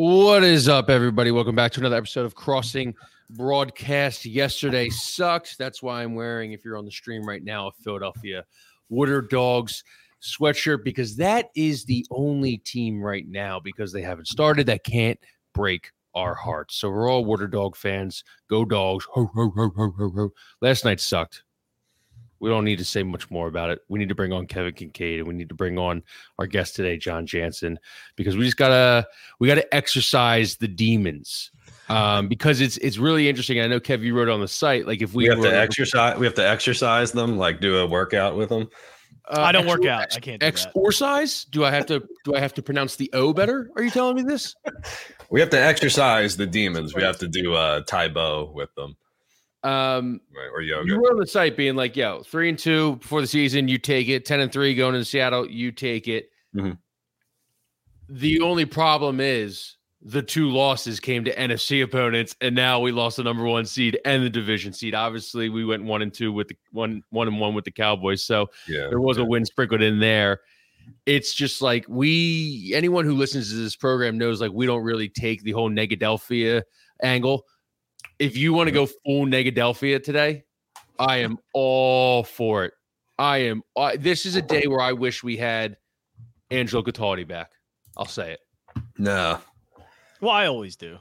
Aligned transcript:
What 0.00 0.44
is 0.44 0.68
up, 0.68 0.90
everybody? 0.90 1.32
Welcome 1.32 1.56
back 1.56 1.72
to 1.72 1.80
another 1.80 1.96
episode 1.96 2.24
of 2.24 2.36
Crossing 2.36 2.94
Broadcast. 3.30 4.24
Yesterday 4.24 4.90
sucked. 4.90 5.58
That's 5.58 5.82
why 5.82 6.04
I'm 6.04 6.14
wearing, 6.14 6.52
if 6.52 6.64
you're 6.64 6.76
on 6.76 6.84
the 6.84 6.90
stream 6.92 7.26
right 7.26 7.42
now, 7.42 7.66
a 7.66 7.72
Philadelphia 7.82 8.44
Water 8.90 9.20
Dogs 9.20 9.82
sweatshirt 10.22 10.84
because 10.84 11.16
that 11.16 11.46
is 11.56 11.84
the 11.84 12.06
only 12.12 12.58
team 12.58 13.02
right 13.02 13.26
now 13.26 13.58
because 13.58 13.92
they 13.92 14.00
haven't 14.00 14.28
started 14.28 14.68
that 14.68 14.84
can't 14.84 15.18
break 15.52 15.90
our 16.14 16.36
hearts. 16.36 16.76
So 16.76 16.90
we're 16.90 17.10
all 17.10 17.24
Water 17.24 17.48
Dog 17.48 17.74
fans. 17.74 18.22
Go 18.48 18.64
Dogs! 18.64 19.04
Last 20.62 20.84
night 20.84 21.00
sucked. 21.00 21.42
We 22.40 22.48
don't 22.50 22.64
need 22.64 22.78
to 22.78 22.84
say 22.84 23.02
much 23.02 23.30
more 23.30 23.48
about 23.48 23.70
it. 23.70 23.80
We 23.88 23.98
need 23.98 24.08
to 24.10 24.14
bring 24.14 24.32
on 24.32 24.46
Kevin 24.46 24.72
Kinkead 24.72 25.18
and 25.18 25.26
we 25.28 25.34
need 25.34 25.48
to 25.48 25.54
bring 25.54 25.78
on 25.78 26.02
our 26.38 26.46
guest 26.46 26.76
today, 26.76 26.96
Jon 26.96 27.26
Jansen, 27.26 27.78
because 28.16 28.36
we 28.36 28.44
just 28.44 28.56
gotta 28.56 29.06
we 29.40 29.48
gotta 29.48 29.72
exercise 29.74 30.56
the 30.56 30.68
demons. 30.68 31.50
Um, 31.88 32.28
because 32.28 32.60
it's 32.60 32.76
it's 32.78 32.98
really 32.98 33.28
interesting. 33.28 33.60
I 33.60 33.66
know 33.66 33.80
Kev, 33.80 34.02
you 34.02 34.14
wrote 34.14 34.28
on 34.28 34.40
the 34.40 34.48
site 34.48 34.86
like 34.86 35.00
if 35.02 35.14
we, 35.14 35.24
We 35.24 35.30
have 35.30 35.38
were- 35.38 35.50
to 35.50 35.56
exercise. 35.58 36.18
We 36.18 36.26
have 36.26 36.34
to 36.34 36.46
exercise 36.46 37.12
them, 37.12 37.38
like 37.38 37.60
do 37.60 37.78
a 37.78 37.86
workout 37.86 38.36
with 38.36 38.50
them. 38.50 38.68
uh, 39.30 39.40
I 39.40 39.52
don't 39.52 39.66
work 39.66 39.84
out. 39.86 40.02
ex- 40.02 40.16
I 40.16 40.20
can't 40.20 40.40
do 40.40 40.46
that. 40.46 40.66
Exorcise? 40.66 41.44
Do 41.44 41.64
I 41.64 41.70
have 41.70 41.86
to 41.86 42.06
do 42.24 42.34
I 42.34 42.40
have 42.40 42.54
to 42.54 42.62
pronounce 42.62 42.96
the 42.96 43.10
O 43.14 43.32
better? 43.32 43.70
Are 43.76 43.82
you 43.82 43.90
telling 43.90 44.16
me 44.16 44.22
this? 44.22 44.54
We 45.30 45.40
have 45.40 45.50
to 45.50 45.60
exercise 45.60 46.38
the 46.38 46.46
demons. 46.46 46.94
We 46.94 47.02
have 47.02 47.18
to 47.18 47.28
do 47.28 47.52
a 47.54 47.58
uh, 47.58 47.80
Tae 47.82 48.08
Bo 48.08 48.50
with 48.54 48.74
them, 48.76 48.96
Um, 49.64 50.20
right? 50.34 50.48
Or 50.54 50.60
yoga. 50.62 50.86
you 50.88 51.00
were 51.00 51.10
on 51.10 51.18
the 51.18 51.26
site 51.26 51.56
being 51.56 51.74
like, 51.74 51.96
yo, 51.96 52.22
three 52.22 52.48
and 52.48 52.58
two 52.58 52.96
before 52.96 53.20
the 53.20 53.26
season, 53.26 53.66
you 53.68 53.78
take 53.78 54.08
it. 54.08 54.24
Ten 54.24 54.40
and 54.40 54.52
three 54.52 54.74
going 54.74 54.94
into 54.94 55.04
Seattle, 55.04 55.48
you 55.48 55.72
take 55.72 56.06
it. 56.08 56.30
Mhm. 56.54 56.78
The 58.08 58.40
only 58.40 58.64
problem 58.64 59.20
is 59.20 59.76
the 60.00 60.22
two 60.22 60.48
losses 60.48 61.00
came 61.00 61.24
to 61.24 61.34
NFC 61.34 61.82
opponents, 61.82 62.36
and 62.40 62.54
now 62.54 62.78
we 62.80 62.92
lost 62.92 63.16
the 63.16 63.24
number 63.24 63.44
one 63.44 63.66
seed 63.66 63.98
and 64.04 64.22
the 64.22 64.30
division 64.30 64.72
seed. 64.72 64.94
Obviously, 64.94 65.48
we 65.48 65.64
went 65.64 65.82
one 65.82 66.02
and 66.02 66.14
two 66.14 66.32
with 66.32 66.48
the 66.48 66.56
one 66.70 67.02
one 67.10 67.26
and 67.26 67.40
one 67.40 67.54
with 67.54 67.64
the 67.64 67.72
Cowboys. 67.72 68.24
So 68.24 68.48
yeah, 68.68 68.86
there 68.88 69.00
was 69.00 69.18
a 69.18 69.24
win 69.24 69.44
sprinkled 69.44 69.82
in 69.82 69.98
there. 69.98 70.40
It's 71.04 71.34
just 71.34 71.60
like 71.60 71.84
we 71.88 72.72
anyone 72.74 73.04
who 73.04 73.12
listens 73.14 73.50
to 73.50 73.56
this 73.56 73.76
program 73.76 74.16
knows 74.16 74.40
like 74.40 74.52
we 74.52 74.66
don't 74.66 74.82
really 74.84 75.08
take 75.08 75.42
the 75.42 75.52
whole 75.52 75.68
Negadelphia 75.68 76.62
angle. 77.02 77.44
If 78.18 78.36
you 78.36 78.52
want 78.52 78.68
to 78.68 78.72
go 78.72 78.86
full 78.86 79.26
Negadelphia 79.26 80.02
today, 80.02 80.44
I 80.98 81.18
am 81.18 81.38
all 81.52 82.24
for 82.24 82.64
it. 82.64 82.74
I 83.18 83.38
am. 83.38 83.62
I 83.76 83.96
this 83.96 84.26
is 84.26 84.36
a 84.36 84.42
day 84.42 84.66
where 84.66 84.80
I 84.80 84.92
wish 84.92 85.22
we 85.22 85.36
had 85.36 85.76
Angelo 86.50 86.82
Cataldi 86.82 87.26
back. 87.26 87.52
I'll 87.96 88.06
say 88.06 88.32
it. 88.32 88.40
no. 88.98 89.38
Well, 90.20 90.32
I 90.32 90.46
always 90.46 90.74
do. 90.74 90.98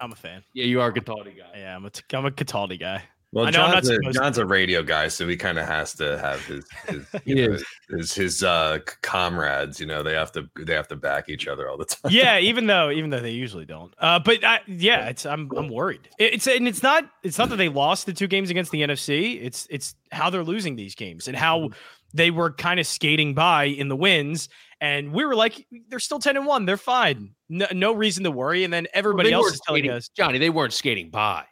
I'm 0.00 0.10
a 0.10 0.16
fan. 0.16 0.42
Yeah, 0.54 0.64
you 0.64 0.80
are 0.80 0.88
a 0.88 0.92
Cataldi 0.92 1.36
guy. 1.36 1.58
Yeah, 1.58 1.76
I'm 1.76 1.84
a 1.84 1.90
t- 1.90 2.02
I'm 2.12 2.26
a 2.26 2.30
Cataldi 2.32 2.80
guy. 2.80 3.02
Well, 3.32 3.46
I 3.46 3.50
know 3.50 3.62
I'm 3.62 3.70
not 3.70 3.84
Jon's, 3.84 3.88
a, 3.90 3.94
supposed 3.94 4.16
to. 4.16 4.22
Jon's 4.22 4.38
a 4.38 4.46
radio 4.46 4.82
guy, 4.82 5.06
so 5.06 5.28
he 5.28 5.36
kind 5.36 5.56
of 5.58 5.66
has 5.66 5.94
to 5.94 6.18
have 6.18 6.44
his 6.46 6.64
his 6.88 7.06
He 7.24 7.34
know, 7.34 7.56
his, 7.90 8.12
his 8.12 8.42
uh, 8.42 8.80
comrades. 9.02 9.78
You 9.78 9.86
know, 9.86 10.02
they 10.02 10.14
have 10.14 10.32
to 10.32 10.48
they 10.58 10.74
have 10.74 10.88
to 10.88 10.96
back 10.96 11.28
each 11.28 11.46
other 11.46 11.68
all 11.68 11.76
the 11.76 11.84
time. 11.84 12.10
Yeah, 12.10 12.40
even 12.40 12.66
though 12.66 12.90
even 12.90 13.10
though 13.10 13.20
they 13.20 13.30
usually 13.30 13.66
don't. 13.66 13.94
Uh, 13.98 14.18
but 14.18 14.42
I, 14.44 14.60
yeah, 14.66 15.06
it's 15.08 15.24
I'm 15.26 15.48
I'm 15.56 15.68
worried. 15.68 16.08
It's 16.18 16.48
and 16.48 16.66
it's 16.66 16.82
not 16.82 17.04
it's 17.22 17.38
not 17.38 17.50
that 17.50 17.56
they 17.56 17.68
lost 17.68 18.06
the 18.06 18.12
two 18.12 18.26
games 18.26 18.50
against 18.50 18.72
the 18.72 18.82
NFC. 18.82 19.40
It's 19.40 19.66
it's 19.70 19.94
how 20.10 20.30
they're 20.30 20.42
losing 20.42 20.74
these 20.74 20.96
games 20.96 21.28
and 21.28 21.36
how 21.36 21.70
they 22.12 22.32
were 22.32 22.50
kind 22.50 22.80
of 22.80 22.86
skating 22.86 23.34
by 23.34 23.64
in 23.64 23.86
the 23.86 23.96
wins. 23.96 24.48
And 24.80 25.12
we 25.12 25.24
were 25.24 25.36
like, 25.36 25.66
they're 25.88 26.00
still 26.00 26.18
ten 26.18 26.36
and 26.36 26.46
one. 26.46 26.64
They're 26.64 26.76
fine. 26.76 27.34
No, 27.48 27.66
no 27.72 27.92
reason 27.92 28.24
to 28.24 28.32
worry. 28.32 28.64
And 28.64 28.72
then 28.72 28.88
everybody 28.92 29.28
They 29.28 29.34
else 29.34 29.44
weren't 29.44 29.54
is 29.54 29.60
telling 29.60 29.82
skating- 29.82 29.96
us, 29.96 30.08
Johnny. 30.08 30.38
They 30.38 30.50
weren't 30.50 30.72
skating 30.72 31.10
by. 31.10 31.44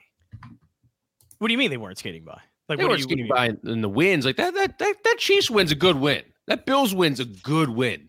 What 1.38 1.48
do 1.48 1.52
you 1.52 1.58
mean 1.58 1.70
they 1.70 1.76
weren't 1.76 1.98
skating 1.98 2.24
by? 2.24 2.40
Like 2.68 2.78
They 2.78 2.84
what 2.84 2.90
weren't 2.90 2.98
you, 3.00 3.04
skating 3.04 3.28
by 3.28 3.50
in 3.64 3.80
the 3.80 3.88
wins. 3.88 4.24
Like 4.26 4.36
that. 4.36 4.54
That 4.54 4.78
that 4.78 4.96
that 5.04 5.16
Chiefs 5.18 5.50
win's 5.50 5.72
a 5.72 5.76
good 5.76 5.96
win. 5.96 6.22
That 6.46 6.66
Bills 6.66 6.94
win's 6.94 7.20
a 7.20 7.24
good 7.24 7.70
win. 7.70 8.08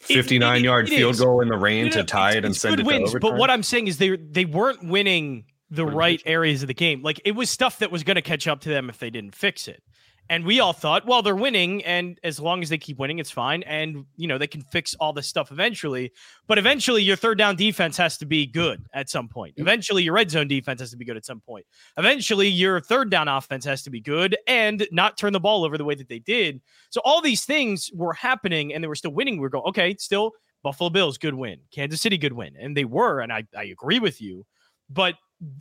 Fifty 0.00 0.38
nine 0.38 0.60
it- 0.62 0.64
yard 0.64 0.88
it 0.88 0.96
field 0.96 1.12
is. 1.14 1.20
goal 1.20 1.40
in 1.40 1.48
the 1.48 1.56
rain 1.56 1.84
No, 1.86 1.90
to 1.92 1.98
no, 1.98 2.04
tie 2.04 2.30
it's- 2.30 2.38
it 2.38 2.44
and 2.44 2.56
send 2.56 2.80
it 2.80 2.86
wins, 2.86 3.10
to 3.12 3.16
overtime. 3.16 3.30
But 3.30 3.38
what 3.38 3.50
I'm 3.50 3.62
saying 3.62 3.86
is 3.86 3.98
they 3.98 4.16
they 4.16 4.44
weren't 4.44 4.82
winning 4.84 5.44
the 5.70 5.86
right 5.86 6.20
areas 6.26 6.62
of 6.62 6.66
the 6.68 6.74
game. 6.74 7.02
Like 7.02 7.20
it 7.24 7.32
was 7.36 7.48
stuff 7.48 7.78
that 7.78 7.90
was 7.92 8.02
going 8.02 8.16
to 8.16 8.22
catch 8.22 8.46
up 8.48 8.60
to 8.62 8.68
them 8.68 8.90
if 8.90 8.98
they 8.98 9.10
didn't 9.10 9.34
fix 9.34 9.68
it. 9.68 9.82
And 10.30 10.44
we 10.44 10.60
all 10.60 10.72
thought, 10.72 11.06
well, 11.06 11.20
they're 11.20 11.36
winning, 11.36 11.84
and 11.84 12.18
as 12.22 12.40
long 12.40 12.62
as 12.62 12.68
they 12.68 12.78
keep 12.78 12.98
winning, 12.98 13.18
it's 13.18 13.30
fine. 13.30 13.62
And 13.64 14.06
you 14.16 14.26
know 14.26 14.38
they 14.38 14.46
can 14.46 14.62
fix 14.62 14.94
all 14.94 15.12
this 15.12 15.26
stuff 15.26 15.52
eventually. 15.52 16.12
But 16.46 16.58
eventually, 16.58 17.02
your 17.02 17.16
third 17.16 17.38
down 17.38 17.56
defense 17.56 17.96
has 17.98 18.16
to 18.18 18.26
be 18.26 18.46
good 18.46 18.82
at 18.94 19.10
some 19.10 19.28
point. 19.28 19.54
Mm-hmm. 19.54 19.62
Eventually, 19.62 20.02
your 20.02 20.14
red 20.14 20.30
zone 20.30 20.48
defense 20.48 20.80
has 20.80 20.90
to 20.92 20.96
be 20.96 21.04
good 21.04 21.16
at 21.16 21.26
some 21.26 21.40
point. 21.40 21.66
Eventually, 21.98 22.48
your 22.48 22.80
third 22.80 23.10
down 23.10 23.28
offense 23.28 23.64
has 23.64 23.82
to 23.82 23.90
be 23.90 24.00
good 24.00 24.36
and 24.46 24.86
not 24.90 25.18
turn 25.18 25.32
the 25.32 25.40
ball 25.40 25.64
over 25.64 25.76
the 25.76 25.84
way 25.84 25.94
that 25.94 26.08
they 26.08 26.20
did. 26.20 26.60
So 26.90 27.00
all 27.04 27.20
these 27.20 27.44
things 27.44 27.90
were 27.92 28.14
happening, 28.14 28.72
and 28.72 28.82
they 28.82 28.88
were 28.88 28.94
still 28.94 29.12
winning. 29.12 29.38
We 29.38 29.46
are 29.46 29.50
going, 29.50 29.64
okay, 29.66 29.96
still 29.98 30.32
Buffalo 30.62 30.90
Bills, 30.90 31.18
good 31.18 31.34
win. 31.34 31.58
Kansas 31.72 32.00
City, 32.00 32.16
good 32.16 32.32
win. 32.32 32.54
And 32.58 32.76
they 32.76 32.84
were, 32.84 33.20
and 33.20 33.32
I, 33.32 33.44
I 33.56 33.64
agree 33.64 33.98
with 33.98 34.20
you. 34.20 34.46
But 34.88 35.16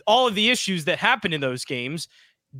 all 0.05 0.27
of 0.27 0.35
the 0.35 0.49
issues 0.49 0.85
that 0.85 0.99
happened 0.99 1.33
in 1.33 1.41
those 1.41 1.65
games 1.65 2.07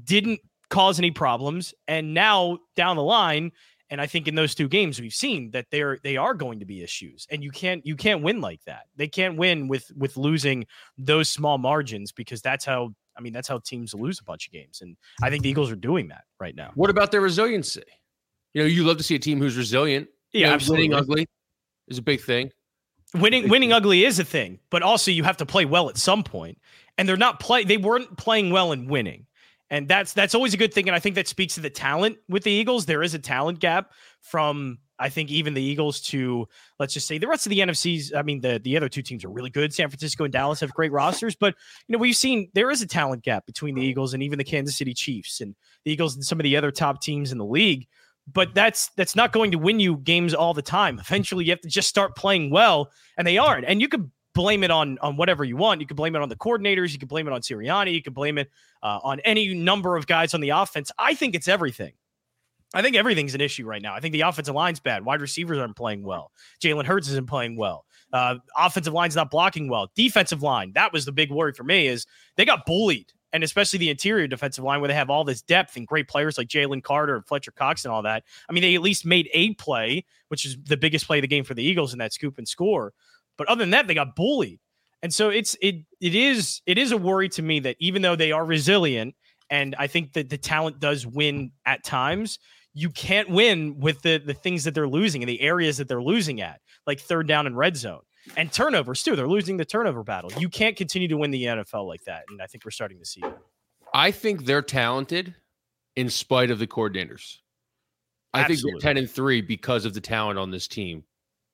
didn't 0.03 0.39
cause 0.71 0.97
any 0.97 1.11
problems. 1.11 1.75
And 1.87 2.15
now 2.15 2.57
down 2.75 2.95
the 2.95 3.03
line, 3.03 3.51
and 3.91 4.01
I 4.01 4.07
think 4.07 4.27
in 4.27 4.35
those 4.35 4.55
two 4.55 4.69
games 4.69 4.99
we've 4.99 5.13
seen 5.13 5.51
that 5.51 5.67
they're 5.69 5.99
they 6.01 6.17
are 6.17 6.33
going 6.33 6.59
to 6.61 6.65
be 6.65 6.81
issues. 6.81 7.27
And 7.29 7.43
you 7.43 7.51
can't 7.51 7.85
you 7.85 7.95
can't 7.95 8.23
win 8.23 8.41
like 8.41 8.63
that. 8.65 8.83
They 8.95 9.07
can't 9.07 9.37
win 9.37 9.67
with 9.67 9.91
with 9.95 10.17
losing 10.17 10.65
those 10.97 11.29
small 11.29 11.59
margins 11.59 12.11
because 12.11 12.41
that's 12.41 12.65
how 12.65 12.95
I 13.15 13.21
mean 13.21 13.33
that's 13.33 13.47
how 13.49 13.59
teams 13.59 13.93
lose 13.93 14.19
a 14.19 14.23
bunch 14.23 14.47
of 14.47 14.53
games. 14.53 14.81
And 14.81 14.97
I 15.21 15.29
think 15.29 15.43
the 15.43 15.49
Eagles 15.49 15.69
are 15.69 15.75
doing 15.75 16.07
that 16.07 16.23
right 16.39 16.55
now. 16.55 16.71
What 16.73 16.89
about 16.89 17.11
their 17.11 17.21
resiliency? 17.21 17.83
You 18.53 18.63
know, 18.63 18.67
you 18.67 18.83
love 18.83 18.97
to 18.97 19.03
see 19.03 19.15
a 19.15 19.19
team 19.19 19.39
who's 19.39 19.57
resilient. 19.57 20.07
You 20.31 20.45
know, 20.45 20.57
winning 20.69 20.93
ugly 20.93 21.27
is 21.89 21.97
a 21.97 22.01
big 22.01 22.21
thing. 22.21 22.51
winning 23.13 23.49
winning 23.49 23.73
ugly 23.73 24.05
is 24.05 24.19
a 24.19 24.23
thing, 24.23 24.59
but 24.69 24.81
also 24.81 25.11
you 25.11 25.25
have 25.25 25.37
to 25.37 25.45
play 25.45 25.65
well 25.65 25.89
at 25.89 25.97
some 25.97 26.23
point. 26.23 26.57
And 26.97 27.09
they're 27.09 27.17
not 27.17 27.41
play 27.41 27.65
they 27.65 27.77
weren't 27.77 28.17
playing 28.17 28.51
well 28.51 28.71
and 28.71 28.89
winning. 28.89 29.27
And 29.71 29.87
that's 29.87 30.11
that's 30.11 30.35
always 30.35 30.53
a 30.53 30.57
good 30.57 30.73
thing. 30.73 30.89
And 30.89 30.95
I 30.95 30.99
think 30.99 31.15
that 31.15 31.29
speaks 31.29 31.55
to 31.55 31.61
the 31.61 31.69
talent 31.69 32.17
with 32.27 32.43
the 32.43 32.51
Eagles. 32.51 32.85
There 32.85 33.01
is 33.01 33.13
a 33.13 33.19
talent 33.19 33.59
gap 33.59 33.93
from 34.19 34.79
I 34.99 35.07
think 35.07 35.31
even 35.31 35.53
the 35.53 35.63
Eagles 35.63 36.01
to 36.01 36.45
let's 36.77 36.93
just 36.93 37.07
say 37.07 37.17
the 37.17 37.27
rest 37.27 37.45
of 37.45 37.51
the 37.51 37.59
NFCs. 37.59 38.13
I 38.13 38.21
mean, 38.21 38.41
the 38.41 38.59
the 38.61 38.75
other 38.75 38.89
two 38.89 39.01
teams 39.01 39.23
are 39.23 39.29
really 39.29 39.49
good. 39.49 39.73
San 39.73 39.87
Francisco 39.87 40.25
and 40.25 40.33
Dallas 40.33 40.59
have 40.59 40.73
great 40.73 40.91
rosters, 40.91 41.37
but 41.37 41.55
you 41.87 41.93
know 41.93 41.99
we've 41.99 42.17
seen 42.17 42.49
there 42.53 42.69
is 42.69 42.81
a 42.81 42.87
talent 42.87 43.23
gap 43.23 43.45
between 43.45 43.73
the 43.73 43.81
Eagles 43.81 44.13
and 44.13 44.21
even 44.21 44.37
the 44.37 44.43
Kansas 44.43 44.77
City 44.77 44.93
Chiefs 44.93 45.39
and 45.39 45.55
the 45.85 45.91
Eagles 45.91 46.15
and 46.15 46.23
some 46.23 46.37
of 46.37 46.43
the 46.43 46.57
other 46.57 46.69
top 46.69 47.01
teams 47.01 47.31
in 47.31 47.37
the 47.37 47.45
league. 47.45 47.87
But 48.31 48.53
that's 48.53 48.89
that's 48.97 49.15
not 49.15 49.31
going 49.31 49.51
to 49.51 49.57
win 49.57 49.79
you 49.79 49.97
games 49.97 50.33
all 50.33 50.53
the 50.53 50.61
time. 50.61 50.99
Eventually, 50.99 51.45
you 51.45 51.51
have 51.51 51.61
to 51.61 51.69
just 51.69 51.87
start 51.87 52.17
playing 52.17 52.51
well, 52.51 52.91
and 53.17 53.25
they 53.25 53.37
aren't. 53.37 53.65
And 53.65 53.79
you 53.79 53.87
could 53.87 54.11
blame 54.33 54.63
it 54.63 54.71
on 54.71 54.97
on 54.99 55.17
whatever 55.17 55.43
you 55.43 55.57
want. 55.57 55.81
You 55.81 55.87
could 55.87 55.97
blame 55.97 56.15
it 56.15 56.21
on 56.21 56.29
the 56.29 56.35
coordinators. 56.35 56.93
You 56.93 56.99
could 56.99 57.09
blame 57.09 57.27
it 57.27 57.33
on 57.33 57.41
Sirianni. 57.41 57.93
You 57.93 58.01
could 58.01 58.13
blame 58.13 58.37
it 58.37 58.49
uh, 58.83 58.99
on 59.03 59.19
any 59.21 59.53
number 59.53 59.95
of 59.95 60.07
guys 60.07 60.33
on 60.33 60.41
the 60.41 60.49
offense. 60.49 60.91
I 60.97 61.13
think 61.13 61.35
it's 61.35 61.47
everything. 61.47 61.93
I 62.73 62.81
think 62.81 62.95
everything's 62.95 63.35
an 63.35 63.41
issue 63.41 63.65
right 63.65 63.81
now. 63.81 63.93
I 63.93 63.99
think 63.99 64.13
the 64.13 64.21
offensive 64.21 64.55
line's 64.55 64.79
bad. 64.79 65.03
Wide 65.03 65.19
receivers 65.19 65.57
aren't 65.57 65.75
playing 65.75 66.03
well. 66.03 66.31
Jalen 66.63 66.85
Hurts 66.85 67.09
isn't 67.09 67.27
playing 67.27 67.57
well. 67.57 67.85
Uh, 68.13 68.35
offensive 68.57 68.93
line's 68.93 69.15
not 69.15 69.29
blocking 69.29 69.67
well. 69.67 69.91
Defensive 69.95 70.41
line, 70.41 70.71
that 70.73 70.93
was 70.93 71.05
the 71.05 71.11
big 71.11 71.31
worry 71.31 71.53
for 71.53 71.63
me, 71.63 71.87
is 71.87 72.05
they 72.37 72.45
got 72.45 72.65
bullied. 72.65 73.11
And 73.33 73.45
especially 73.45 73.79
the 73.79 73.89
interior 73.89 74.27
defensive 74.27 74.63
line 74.63 74.81
where 74.81 74.89
they 74.89 74.93
have 74.93 75.09
all 75.09 75.23
this 75.23 75.41
depth 75.41 75.77
and 75.77 75.87
great 75.87 76.09
players 76.09 76.37
like 76.37 76.49
Jalen 76.49 76.83
Carter 76.83 77.15
and 77.15 77.25
Fletcher 77.25 77.51
Cox 77.51 77.85
and 77.85 77.91
all 77.93 78.01
that. 78.01 78.23
I 78.49 78.53
mean, 78.53 78.61
they 78.61 78.75
at 78.75 78.81
least 78.81 79.05
made 79.05 79.29
a 79.33 79.53
play, 79.53 80.03
which 80.27 80.45
is 80.45 80.57
the 80.65 80.75
biggest 80.75 81.07
play 81.07 81.19
of 81.19 81.21
the 81.21 81.29
game 81.29 81.45
for 81.45 81.53
the 81.53 81.63
Eagles 81.63 81.93
in 81.93 81.99
that 81.99 82.11
scoop 82.11 82.37
and 82.37 82.47
score. 82.47 82.93
But 83.41 83.49
other 83.49 83.63
than 83.63 83.71
that, 83.71 83.87
they 83.87 83.95
got 83.95 84.15
bullied. 84.15 84.59
And 85.01 85.11
so 85.11 85.29
it's 85.29 85.57
it 85.61 85.77
it 85.99 86.13
is 86.13 86.61
it 86.67 86.77
is 86.77 86.91
a 86.91 86.97
worry 86.97 87.27
to 87.29 87.41
me 87.41 87.59
that 87.61 87.75
even 87.79 88.03
though 88.03 88.15
they 88.15 88.31
are 88.31 88.45
resilient, 88.45 89.15
and 89.49 89.75
I 89.79 89.87
think 89.87 90.13
that 90.13 90.29
the 90.29 90.37
talent 90.37 90.79
does 90.79 91.07
win 91.07 91.51
at 91.65 91.83
times, 91.83 92.37
you 92.75 92.91
can't 92.91 93.27
win 93.27 93.79
with 93.79 94.03
the 94.03 94.19
the 94.19 94.35
things 94.35 94.63
that 94.65 94.75
they're 94.75 94.87
losing 94.87 95.23
and 95.23 95.29
the 95.29 95.41
areas 95.41 95.77
that 95.77 95.87
they're 95.87 96.03
losing 96.03 96.39
at, 96.41 96.61
like 96.85 96.99
third 96.99 97.27
down 97.27 97.47
and 97.47 97.57
red 97.57 97.75
zone 97.77 98.01
and 98.37 98.53
turnovers 98.53 99.01
too. 99.01 99.15
They're 99.15 99.27
losing 99.27 99.57
the 99.57 99.65
turnover 99.65 100.03
battle. 100.03 100.31
You 100.37 100.49
can't 100.49 100.77
continue 100.77 101.07
to 101.07 101.17
win 101.17 101.31
the 101.31 101.45
NFL 101.45 101.87
like 101.87 102.03
that, 102.03 102.25
and 102.29 102.39
I 102.39 102.45
think 102.45 102.63
we're 102.63 102.69
starting 102.69 102.99
to 102.99 103.05
see 103.05 103.21
that. 103.21 103.39
I 103.91 104.11
think 104.11 104.45
they're 104.45 104.61
talented 104.61 105.33
in 105.95 106.11
spite 106.11 106.51
of 106.51 106.59
the 106.59 106.67
coordinators. 106.67 107.37
I 108.33 108.45
think 108.45 108.61
they're 108.61 108.79
10 108.79 108.97
and 108.97 109.09
3 109.09 109.41
because 109.41 109.85
of 109.85 109.93
the 109.93 110.01
talent 110.01 110.39
on 110.39 110.51
this 110.51 110.67
team. 110.67 111.03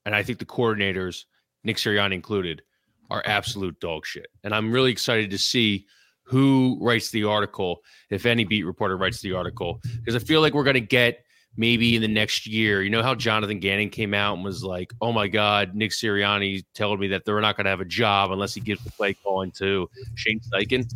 And 0.06 0.16
I 0.16 0.24
think 0.24 0.40
the 0.40 0.46
coordinators, 0.46 1.26
Nick 1.68 1.78
Sirianni 1.78 2.14
included, 2.14 2.64
are 3.12 3.22
absolute 3.26 3.80
dog 3.80 4.06
shit. 4.06 4.28
And 4.44 4.56
I'm 4.56 4.72
really 4.72 4.92
excited 4.92 5.30
to 5.32 5.38
see 5.38 5.86
who 6.24 6.78
writes 6.82 7.12
the 7.12 7.26
article, 7.26 7.82
if 8.10 8.26
any 8.26 8.46
beat 8.46 8.64
reporter 8.64 8.98
writes 8.98 9.22
the 9.22 9.34
article, 9.34 9.82
because 9.98 10.16
I 10.16 10.26
feel 10.26 10.42
like 10.42 10.54
we're 10.54 10.64
going 10.64 10.74
to 10.76 10.82
get 10.82 11.24
maybe 11.58 11.96
in 11.96 12.02
the 12.02 12.08
next 12.08 12.48
year. 12.48 12.82
You 12.82 12.90
know 12.90 13.04
how 13.04 13.16
Jonathan 13.16 13.60
Gannon 13.60 13.90
came 13.90 14.14
out 14.14 14.36
and 14.36 14.44
was 14.44 14.64
like, 14.64 14.94
"Oh 15.02 15.12
my 15.12 15.28
God, 15.28 15.76
Nick 15.76 15.92
Sirianni 15.92 16.64
told 16.74 17.00
me 17.00 17.08
that 17.10 17.26
they're 17.26 17.42
not 17.42 17.58
going 17.58 17.66
to 17.66 17.72
have 17.72 17.82
a 17.82 17.86
job 17.86 18.32
unless 18.32 18.54
he 18.54 18.62
gives 18.62 18.84
the 18.84 18.92
play 18.92 19.14
calling 19.14 19.52
to 19.58 19.90
Shane 20.16 20.40
Steichen." 20.40 20.90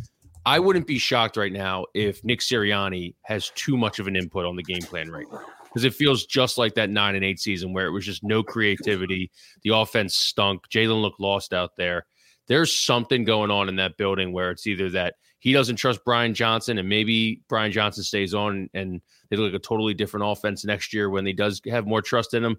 I 0.44 0.58
wouldn't 0.58 0.86
be 0.86 0.98
shocked 0.98 1.36
right 1.36 1.52
now 1.52 1.86
if 1.94 2.24
Nick 2.24 2.40
Sirianni 2.40 3.14
has 3.22 3.50
too 3.54 3.76
much 3.76 3.98
of 4.00 4.06
an 4.06 4.16
input 4.16 4.44
on 4.44 4.56
the 4.56 4.62
game 4.62 4.82
plan 4.82 5.10
right 5.10 5.26
now 5.30 5.44
because 5.72 5.84
it 5.84 5.94
feels 5.94 6.26
just 6.26 6.58
like 6.58 6.74
that 6.74 6.90
nine 6.90 7.14
and 7.14 7.24
eight 7.24 7.40
season 7.40 7.72
where 7.72 7.86
it 7.86 7.92
was 7.92 8.04
just 8.04 8.22
no 8.22 8.42
creativity. 8.42 9.30
The 9.62 9.74
offense 9.74 10.16
stunk. 10.16 10.68
Jalen 10.68 11.00
looked 11.00 11.20
lost 11.20 11.54
out 11.54 11.76
there. 11.76 12.06
There's 12.48 12.74
something 12.74 13.24
going 13.24 13.50
on 13.50 13.68
in 13.68 13.76
that 13.76 13.96
building 13.96 14.32
where 14.32 14.50
it's 14.50 14.66
either 14.66 14.90
that 14.90 15.14
he 15.38 15.52
doesn't 15.52 15.76
trust 15.76 16.04
Brian 16.04 16.34
Johnson 16.34 16.78
and 16.78 16.88
maybe 16.88 17.40
Brian 17.48 17.72
Johnson 17.72 18.04
stays 18.04 18.34
on 18.34 18.68
and 18.74 19.00
they 19.30 19.36
look 19.36 19.52
like 19.52 19.60
a 19.60 19.64
totally 19.64 19.94
different 19.94 20.26
offense 20.26 20.64
next 20.64 20.92
year 20.92 21.08
when 21.08 21.24
he 21.24 21.32
does 21.32 21.60
have 21.70 21.86
more 21.86 22.02
trust 22.02 22.34
in 22.34 22.44
him. 22.44 22.58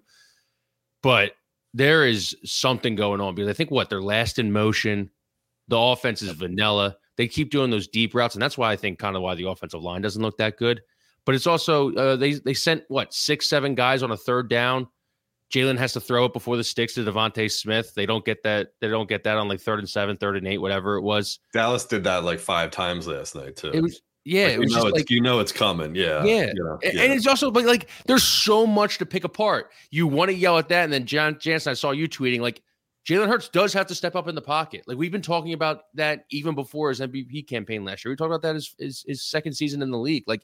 But 1.02 1.32
there 1.72 2.06
is 2.06 2.36
something 2.44 2.94
going 2.94 3.20
on 3.20 3.34
because 3.34 3.48
I 3.48 3.52
think 3.52 3.70
what 3.70 3.90
they're 3.90 4.02
last 4.02 4.38
in 4.38 4.52
motion. 4.52 5.10
The 5.68 5.78
offense 5.78 6.20
is 6.22 6.30
vanilla. 6.30 6.96
They 7.16 7.28
keep 7.28 7.50
doing 7.50 7.70
those 7.70 7.88
deep 7.88 8.14
routes, 8.14 8.34
and 8.34 8.42
that's 8.42 8.58
why 8.58 8.72
I 8.72 8.76
think 8.76 8.98
kind 8.98 9.16
of 9.16 9.22
why 9.22 9.34
the 9.34 9.48
offensive 9.48 9.82
line 9.82 10.02
doesn't 10.02 10.20
look 10.20 10.36
that 10.38 10.56
good. 10.56 10.82
But 11.26 11.34
it's 11.34 11.46
also 11.46 11.92
uh, 11.94 12.16
they 12.16 12.34
they 12.34 12.54
sent 12.54 12.84
what 12.88 13.14
six 13.14 13.46
seven 13.46 13.74
guys 13.74 14.02
on 14.02 14.10
a 14.10 14.16
third 14.16 14.48
down. 14.48 14.88
Jalen 15.52 15.78
has 15.78 15.92
to 15.92 16.00
throw 16.00 16.24
it 16.24 16.32
before 16.32 16.56
the 16.56 16.64
sticks 16.64 16.94
to 16.94 17.04
DeVonta 17.04 17.50
Smith. 17.50 17.94
They 17.94 18.06
don't 18.06 18.24
get 18.24 18.42
that. 18.42 18.68
They 18.80 18.88
don't 18.88 19.08
get 19.08 19.24
that 19.24 19.36
on 19.36 19.48
like 19.48 19.60
third 19.60 19.78
and 19.78 19.88
seven, 19.88 20.16
third 20.16 20.36
and 20.36 20.46
eight, 20.48 20.58
whatever 20.58 20.96
it 20.96 21.02
was. 21.02 21.38
Dallas 21.52 21.84
did 21.84 22.04
that 22.04 22.24
like 22.24 22.40
five 22.40 22.70
times 22.70 23.06
last 23.06 23.34
night 23.36 23.56
too. 23.56 23.70
It 23.72 23.82
was 23.82 24.00
yeah. 24.24 24.46
Like, 24.46 24.52
it 24.52 24.58
was 24.58 24.70
you 24.70 24.76
know 24.76 24.86
it's 24.86 24.96
like 24.96 25.10
you 25.10 25.20
know 25.20 25.40
it's 25.40 25.52
coming. 25.52 25.94
Yeah, 25.94 26.24
Yeah. 26.24 26.46
you 26.46 26.64
know, 26.64 26.78
And, 26.82 26.94
yeah. 26.94 27.02
and 27.02 27.12
it's 27.12 27.26
also 27.26 27.50
but 27.50 27.64
like 27.64 27.88
there's 28.06 28.24
so 28.24 28.66
much 28.66 28.98
to 28.98 29.06
pick 29.06 29.24
apart. 29.24 29.70
You 29.90 30.06
want 30.06 30.30
to 30.30 30.34
yell 30.34 30.58
at 30.58 30.68
that, 30.70 30.84
and 30.84 30.92
then 30.92 31.06
Jon 31.06 31.38
Jansen, 31.38 31.70
I 31.70 31.74
saw 31.74 31.92
you 31.92 32.08
tweeting 32.08 32.40
like 32.40 32.62
Jalen 33.06 33.28
Hurts 33.28 33.48
does 33.50 33.72
have 33.74 33.86
to 33.88 33.94
step 33.94 34.16
up 34.16 34.28
in 34.28 34.34
the 34.34 34.40
pocket. 34.42 34.82
Like 34.86 34.96
we've 34.96 35.12
been 35.12 35.22
talking 35.22 35.52
about 35.52 35.82
that 35.94 36.24
even 36.30 36.54
before 36.54 36.88
his 36.88 37.00
MVP 37.00 37.46
campaign 37.46 37.84
last 37.84 38.04
year. 38.04 38.12
We 38.12 38.16
talked 38.16 38.28
about 38.28 38.42
that 38.42 38.54
his, 38.54 38.74
his 38.78 39.04
his 39.06 39.22
second 39.22 39.52
season 39.52 39.82
in 39.82 39.90
the 39.90 39.98
league. 39.98 40.24
Like, 40.26 40.42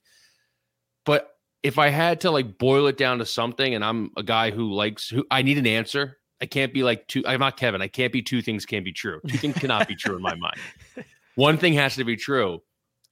but 1.10 1.30
if 1.64 1.76
I 1.76 1.88
had 1.88 2.20
to 2.20 2.30
like 2.30 2.56
boil 2.56 2.86
it 2.86 2.96
down 2.96 3.18
to 3.18 3.26
something, 3.26 3.74
and 3.74 3.84
I'm 3.84 4.10
a 4.16 4.22
guy 4.22 4.52
who 4.52 4.72
likes 4.72 5.08
who 5.08 5.24
I 5.28 5.42
need 5.42 5.58
an 5.58 5.66
answer. 5.66 6.18
I 6.40 6.46
can't 6.46 6.72
be 6.72 6.82
like 6.84 7.06
two. 7.08 7.22
I'm 7.26 7.40
not 7.40 7.56
Kevin. 7.56 7.82
I 7.82 7.88
can't 7.88 8.12
be 8.12 8.22
two 8.22 8.40
things 8.42 8.64
can't 8.64 8.84
be 8.84 8.92
true. 8.92 9.20
Two 9.28 9.36
things 9.38 9.56
cannot 9.58 9.88
be 9.88 9.94
true 9.96 10.14
in 10.16 10.22
my 10.22 10.34
mind. 10.36 10.56
One 11.34 11.58
thing 11.58 11.72
has 11.74 11.96
to 11.96 12.04
be 12.04 12.16
true, 12.16 12.62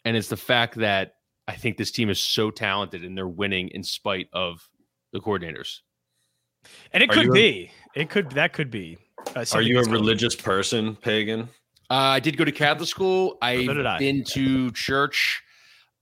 and 0.04 0.16
it's 0.16 0.28
the 0.28 0.36
fact 0.36 0.76
that 0.76 1.14
I 1.48 1.56
think 1.56 1.76
this 1.76 1.90
team 1.90 2.08
is 2.08 2.22
so 2.22 2.50
talented 2.50 3.04
and 3.04 3.16
they're 3.18 3.28
winning 3.28 3.68
in 3.68 3.82
spite 3.82 4.28
of 4.32 4.66
the 5.12 5.18
coordinators. 5.20 5.80
And 6.92 7.02
it 7.02 7.10
Are 7.10 7.14
could 7.14 7.24
you 7.24 7.30
a- 7.32 7.34
be. 7.34 7.70
It 7.96 8.10
could. 8.10 8.30
That 8.30 8.52
could 8.52 8.70
be. 8.70 8.96
Uh, 9.34 9.44
Are 9.52 9.60
you 9.62 9.74
a 9.74 9.78
that's 9.80 9.88
going- 9.88 10.00
religious 10.00 10.34
person, 10.36 10.94
pagan? 10.96 11.48
Uh, 11.90 12.16
I 12.16 12.20
did 12.20 12.36
go 12.36 12.44
to 12.44 12.52
Catholic 12.52 12.88
school. 12.88 13.36
I've 13.42 13.66
did 13.66 13.84
I. 13.86 13.98
been 13.98 14.22
to 14.34 14.70
church. 14.72 15.42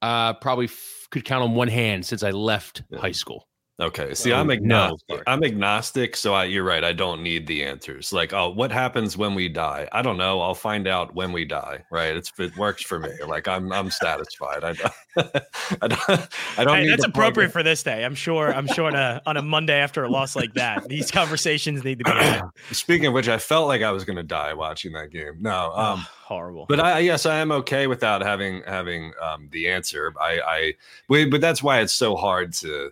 Uh, 0.02 0.34
probably 0.34 0.66
f- 0.66 0.95
could 1.11 1.25
count 1.25 1.43
on 1.44 1.55
one 1.55 1.69
hand 1.69 2.05
since 2.06 2.23
I 2.23 2.31
left 2.31 2.82
Yeah. 2.91 3.00
high 3.00 3.12
school. 3.12 3.47
Okay. 3.78 4.14
See, 4.14 4.32
Oh, 4.32 4.37
I'm 4.40 4.50
agnostic. 4.50 5.00
sorry. 5.11 5.23
I'm 5.26 5.44
agnostic, 5.44 6.17
so 6.17 6.32
I, 6.32 6.44
you're 6.44 6.64
right. 6.64 6.82
I 6.82 6.94
don't 6.94 7.23
need 7.23 7.46
the 7.46 7.62
answers. 7.62 8.11
Like, 8.11 8.32
oh, 8.32 8.49
what 8.49 8.73
happens 8.73 9.19
when 9.19 9.34
we 9.34 9.50
die? 9.50 9.87
I 9.93 10.00
don't 10.00 10.17
know. 10.17 10.40
I'll 10.40 10.55
find 10.55 10.88
out 10.88 11.14
when 11.14 11.31
we 11.31 11.44
die. 11.44 11.84
Right? 11.90 12.17
It's 12.17 12.32
it 12.38 12.56
works 12.56 12.82
for 12.82 12.99
me. 12.99 13.11
Like, 13.28 13.46
I'm 13.46 13.70
I'm 13.75 13.90
satisfied. 13.90 14.64
I, 14.64 14.73
don't- 14.73 14.93
I 15.82 15.88
don't. 15.88 16.28
I 16.58 16.64
don't 16.64 16.75
Hey, 16.76 16.82
need 16.84 16.90
that's 16.93 17.05
appropriate 17.05 17.34
program. 17.34 17.50
for 17.50 17.62
this 17.62 17.82
day. 17.82 18.02
I'm 18.06 18.14
sure. 18.14 18.50
I'm 18.55 18.67
sure 18.67 18.87
on 18.87 18.94
a 18.94 19.20
on 19.26 19.37
a 19.37 19.43
Monday 19.43 19.79
after 19.79 20.05
a 20.05 20.08
loss 20.08 20.37
like 20.37 20.55
that, 20.55 20.88
these 20.88 21.11
conversations 21.11 21.84
need 21.84 21.99
to 21.99 22.05
be 22.05 22.11
had. 22.12 22.44
Speaking 22.72 23.06
of 23.06 23.12
which, 23.12 23.29
I 23.29 23.37
felt 23.37 23.69
like 23.69 23.82
I 23.82 23.90
was 23.90 24.05
going 24.06 24.17
to 24.17 24.22
die 24.22 24.55
watching 24.55 24.93
that 24.93 25.11
game. 25.11 25.34
No, 25.38 25.72
um, 25.75 25.99
Ugh, 26.00 26.06
horrible. 26.25 26.64
but 26.67 26.81
I 26.81 27.00
yes, 27.00 27.26
I 27.26 27.37
am 27.40 27.52
okay 27.52 27.87
without 27.88 28.22
having 28.22 28.62
having 28.67 29.12
um, 29.20 29.50
the 29.52 29.69
answer. 29.69 30.14
I 30.19 30.40
I 30.40 31.29
but 31.31 31.43
that's 31.43 31.62
why 31.62 31.81
it's 31.81 31.93
so 31.93 32.17
hard 32.17 32.55
to 32.55 32.90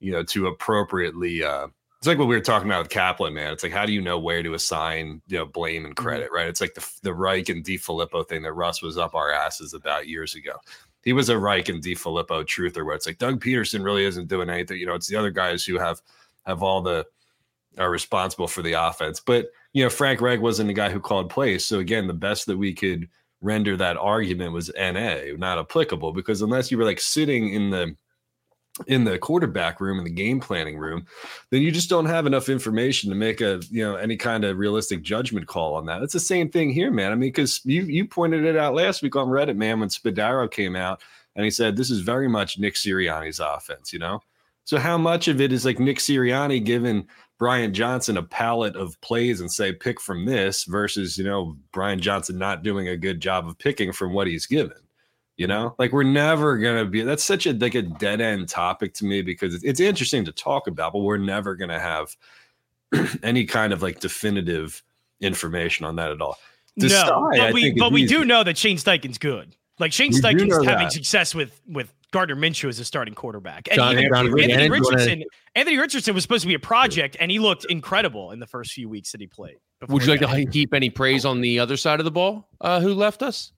you 0.00 0.12
know 0.12 0.22
to 0.24 0.46
appropriately. 0.46 1.42
Uh, 1.42 1.68
it's 1.98 2.06
like 2.06 2.18
what 2.18 2.28
we 2.28 2.36
were 2.36 2.40
talking 2.40 2.68
about 2.68 2.84
with 2.84 2.92
Kaplan, 2.92 3.34
man. 3.34 3.52
It's 3.52 3.64
like 3.64 3.72
how 3.72 3.84
do 3.84 3.92
you 3.92 4.00
know 4.00 4.18
where 4.18 4.42
to 4.42 4.54
assign 4.54 5.20
you 5.26 5.38
know 5.38 5.46
blame 5.46 5.84
and 5.84 5.96
credit, 5.96 6.30
right? 6.32 6.48
It's 6.48 6.60
like 6.60 6.74
the 6.74 6.86
the 7.02 7.14
Reich 7.14 7.48
and 7.48 7.64
DeFilippo 7.64 8.28
thing 8.28 8.42
that 8.42 8.52
Russ 8.52 8.82
was 8.82 8.96
up 8.96 9.14
our 9.14 9.32
asses 9.32 9.74
about 9.74 10.08
years 10.08 10.34
ago. 10.34 10.52
He 11.04 11.12
was 11.12 11.28
a 11.28 11.38
Reich 11.38 11.68
and 11.68 11.82
DeFilippo 11.82 12.44
truther, 12.44 12.84
where 12.84 12.94
it's 12.94 13.06
like 13.06 13.18
Doug 13.18 13.42
Pederson 13.42 13.84
really 13.84 14.04
isn't 14.04 14.28
doing 14.28 14.50
anything. 14.50 14.78
You 14.78 14.86
know, 14.86 14.94
it's 14.94 15.08
the 15.08 15.16
other 15.16 15.30
guys 15.30 15.64
who 15.64 15.78
have 15.78 16.00
have 16.46 16.62
all 16.62 16.82
the 16.82 17.04
are 17.78 17.90
responsible 17.90 18.48
for 18.48 18.62
the 18.62 18.72
offense. 18.72 19.20
But 19.20 19.50
you 19.72 19.82
know, 19.82 19.90
Frank 19.90 20.20
Reich 20.20 20.40
wasn't 20.40 20.68
the 20.68 20.74
guy 20.74 20.90
who 20.90 21.00
called 21.00 21.30
plays. 21.30 21.64
So 21.64 21.78
again, 21.78 22.06
the 22.06 22.14
best 22.14 22.46
that 22.46 22.56
we 22.56 22.72
could 22.74 23.08
render 23.40 23.76
that 23.76 23.96
argument 23.96 24.52
was 24.52 24.70
NA, 24.76 25.36
not 25.36 25.58
applicable, 25.58 26.12
because 26.12 26.42
unless 26.42 26.70
you 26.70 26.78
were 26.78 26.84
like 26.84 27.00
sitting 27.00 27.52
in 27.52 27.70
the 27.70 27.94
in 28.86 29.04
the 29.04 29.18
quarterback 29.18 29.80
room 29.80 29.98
in 29.98 30.04
the 30.04 30.10
game 30.10 30.40
planning 30.40 30.78
room, 30.78 31.06
then 31.50 31.62
you 31.62 31.70
just 31.70 31.90
don't 31.90 32.06
have 32.06 32.26
enough 32.26 32.48
information 32.48 33.10
to 33.10 33.16
make 33.16 33.40
a 33.40 33.60
you 33.70 33.84
know 33.84 33.96
any 33.96 34.16
kind 34.16 34.44
of 34.44 34.58
realistic 34.58 35.02
judgment 35.02 35.46
call 35.46 35.74
on 35.74 35.86
that. 35.86 36.02
It's 36.02 36.12
the 36.12 36.20
same 36.20 36.50
thing 36.50 36.70
here, 36.70 36.90
man. 36.90 37.12
I 37.12 37.14
mean, 37.14 37.30
because 37.30 37.60
you 37.64 37.82
you 37.82 38.06
pointed 38.06 38.44
it 38.44 38.56
out 38.56 38.74
last 38.74 39.02
week 39.02 39.16
on 39.16 39.28
Reddit, 39.28 39.56
man, 39.56 39.80
when 39.80 39.88
Spadaro 39.88 40.50
came 40.50 40.76
out 40.76 41.00
and 41.34 41.44
he 41.44 41.50
said 41.50 41.76
this 41.76 41.90
is 41.90 42.00
very 42.00 42.28
much 42.28 42.58
Nick 42.58 42.74
Sirianni's 42.74 43.40
offense, 43.40 43.92
you 43.92 43.98
know. 43.98 44.20
So 44.64 44.78
how 44.78 44.98
much 44.98 45.28
of 45.28 45.40
it 45.40 45.52
is 45.52 45.64
like 45.64 45.78
Nick 45.78 45.98
Sirianni 45.98 46.62
giving 46.62 47.08
Brian 47.38 47.72
Johnson 47.72 48.16
a 48.16 48.22
palette 48.22 48.76
of 48.76 49.00
plays 49.00 49.40
and 49.40 49.50
say 49.50 49.72
pick 49.72 50.00
from 50.00 50.26
this 50.26 50.64
versus 50.64 51.16
you 51.16 51.24
know 51.24 51.56
Brian 51.72 52.00
Johnson 52.00 52.38
not 52.38 52.62
doing 52.62 52.88
a 52.88 52.96
good 52.96 53.20
job 53.20 53.48
of 53.48 53.58
picking 53.58 53.92
from 53.92 54.12
what 54.12 54.26
he's 54.26 54.46
given. 54.46 54.76
You 55.38 55.46
know, 55.46 55.74
like 55.78 55.92
we're 55.92 56.02
never 56.02 56.58
gonna 56.58 56.84
be. 56.84 57.02
That's 57.02 57.22
such 57.24 57.46
a 57.46 57.52
like 57.52 57.76
a 57.76 57.82
dead 57.82 58.20
end 58.20 58.48
topic 58.48 58.92
to 58.94 59.04
me 59.04 59.22
because 59.22 59.54
it's, 59.54 59.62
it's 59.64 59.78
interesting 59.80 60.24
to 60.24 60.32
talk 60.32 60.66
about, 60.66 60.92
but 60.92 60.98
we're 60.98 61.16
never 61.16 61.54
gonna 61.54 61.78
have 61.78 62.16
any 63.22 63.44
kind 63.46 63.72
of 63.72 63.80
like 63.80 64.00
definitive 64.00 64.82
information 65.20 65.86
on 65.86 65.94
that 65.96 66.10
at 66.10 66.20
all. 66.20 66.36
Decide, 66.76 67.06
no, 67.08 67.30
I 67.32 67.38
but 67.38 67.54
we 67.54 67.62
think, 67.62 67.78
but 67.78 67.92
we 67.92 68.02
easy. 68.02 68.16
do 68.16 68.24
know 68.24 68.42
that 68.44 68.58
Shane 68.58 68.76
Steichen's 68.78 69.16
good. 69.18 69.54
Like 69.78 69.92
Shane 69.92 70.10
We 70.12 70.20
Steichen's 70.20 70.54
having 70.64 70.86
that. 70.86 70.92
success 70.92 71.34
with 71.36 71.60
with 71.68 71.92
Gardner 72.10 72.34
Minshew 72.34 72.68
as 72.68 72.80
a 72.80 72.84
starting 72.84 73.14
quarterback. 73.14 73.68
And 73.68 73.76
John- 73.76 73.92
even 73.98 74.08
John 74.12 74.26
Anthony 74.26 74.46
Gannon, 74.48 74.58
do 74.58 74.64
you 74.64 74.70
wanna- 74.82 74.96
Richardson, 74.96 75.24
Anthony 75.54 75.78
Richardson 75.78 76.14
was 76.14 76.24
supposed 76.24 76.42
to 76.42 76.48
be 76.48 76.54
a 76.54 76.58
project, 76.58 77.16
and 77.20 77.30
he 77.30 77.38
looked 77.38 77.64
incredible 77.66 78.32
in 78.32 78.40
the 78.40 78.46
first 78.46 78.72
few 78.72 78.88
weeks 78.88 79.12
that 79.12 79.20
he 79.20 79.28
played. 79.28 79.56
Would 79.88 80.02
you 80.02 80.08
like 80.10 80.20
before 80.20 80.34
to 80.36 80.44
that. 80.46 80.52
heap 80.52 80.74
any 80.74 80.90
praise 80.90 81.24
on 81.24 81.40
the 81.42 81.60
other 81.60 81.76
side 81.76 82.00
of 82.00 82.04
the 82.04 82.10
ball? 82.10 82.48
Uh, 82.60 82.80
who 82.80 82.92
left 82.94 83.22
us? 83.22 83.52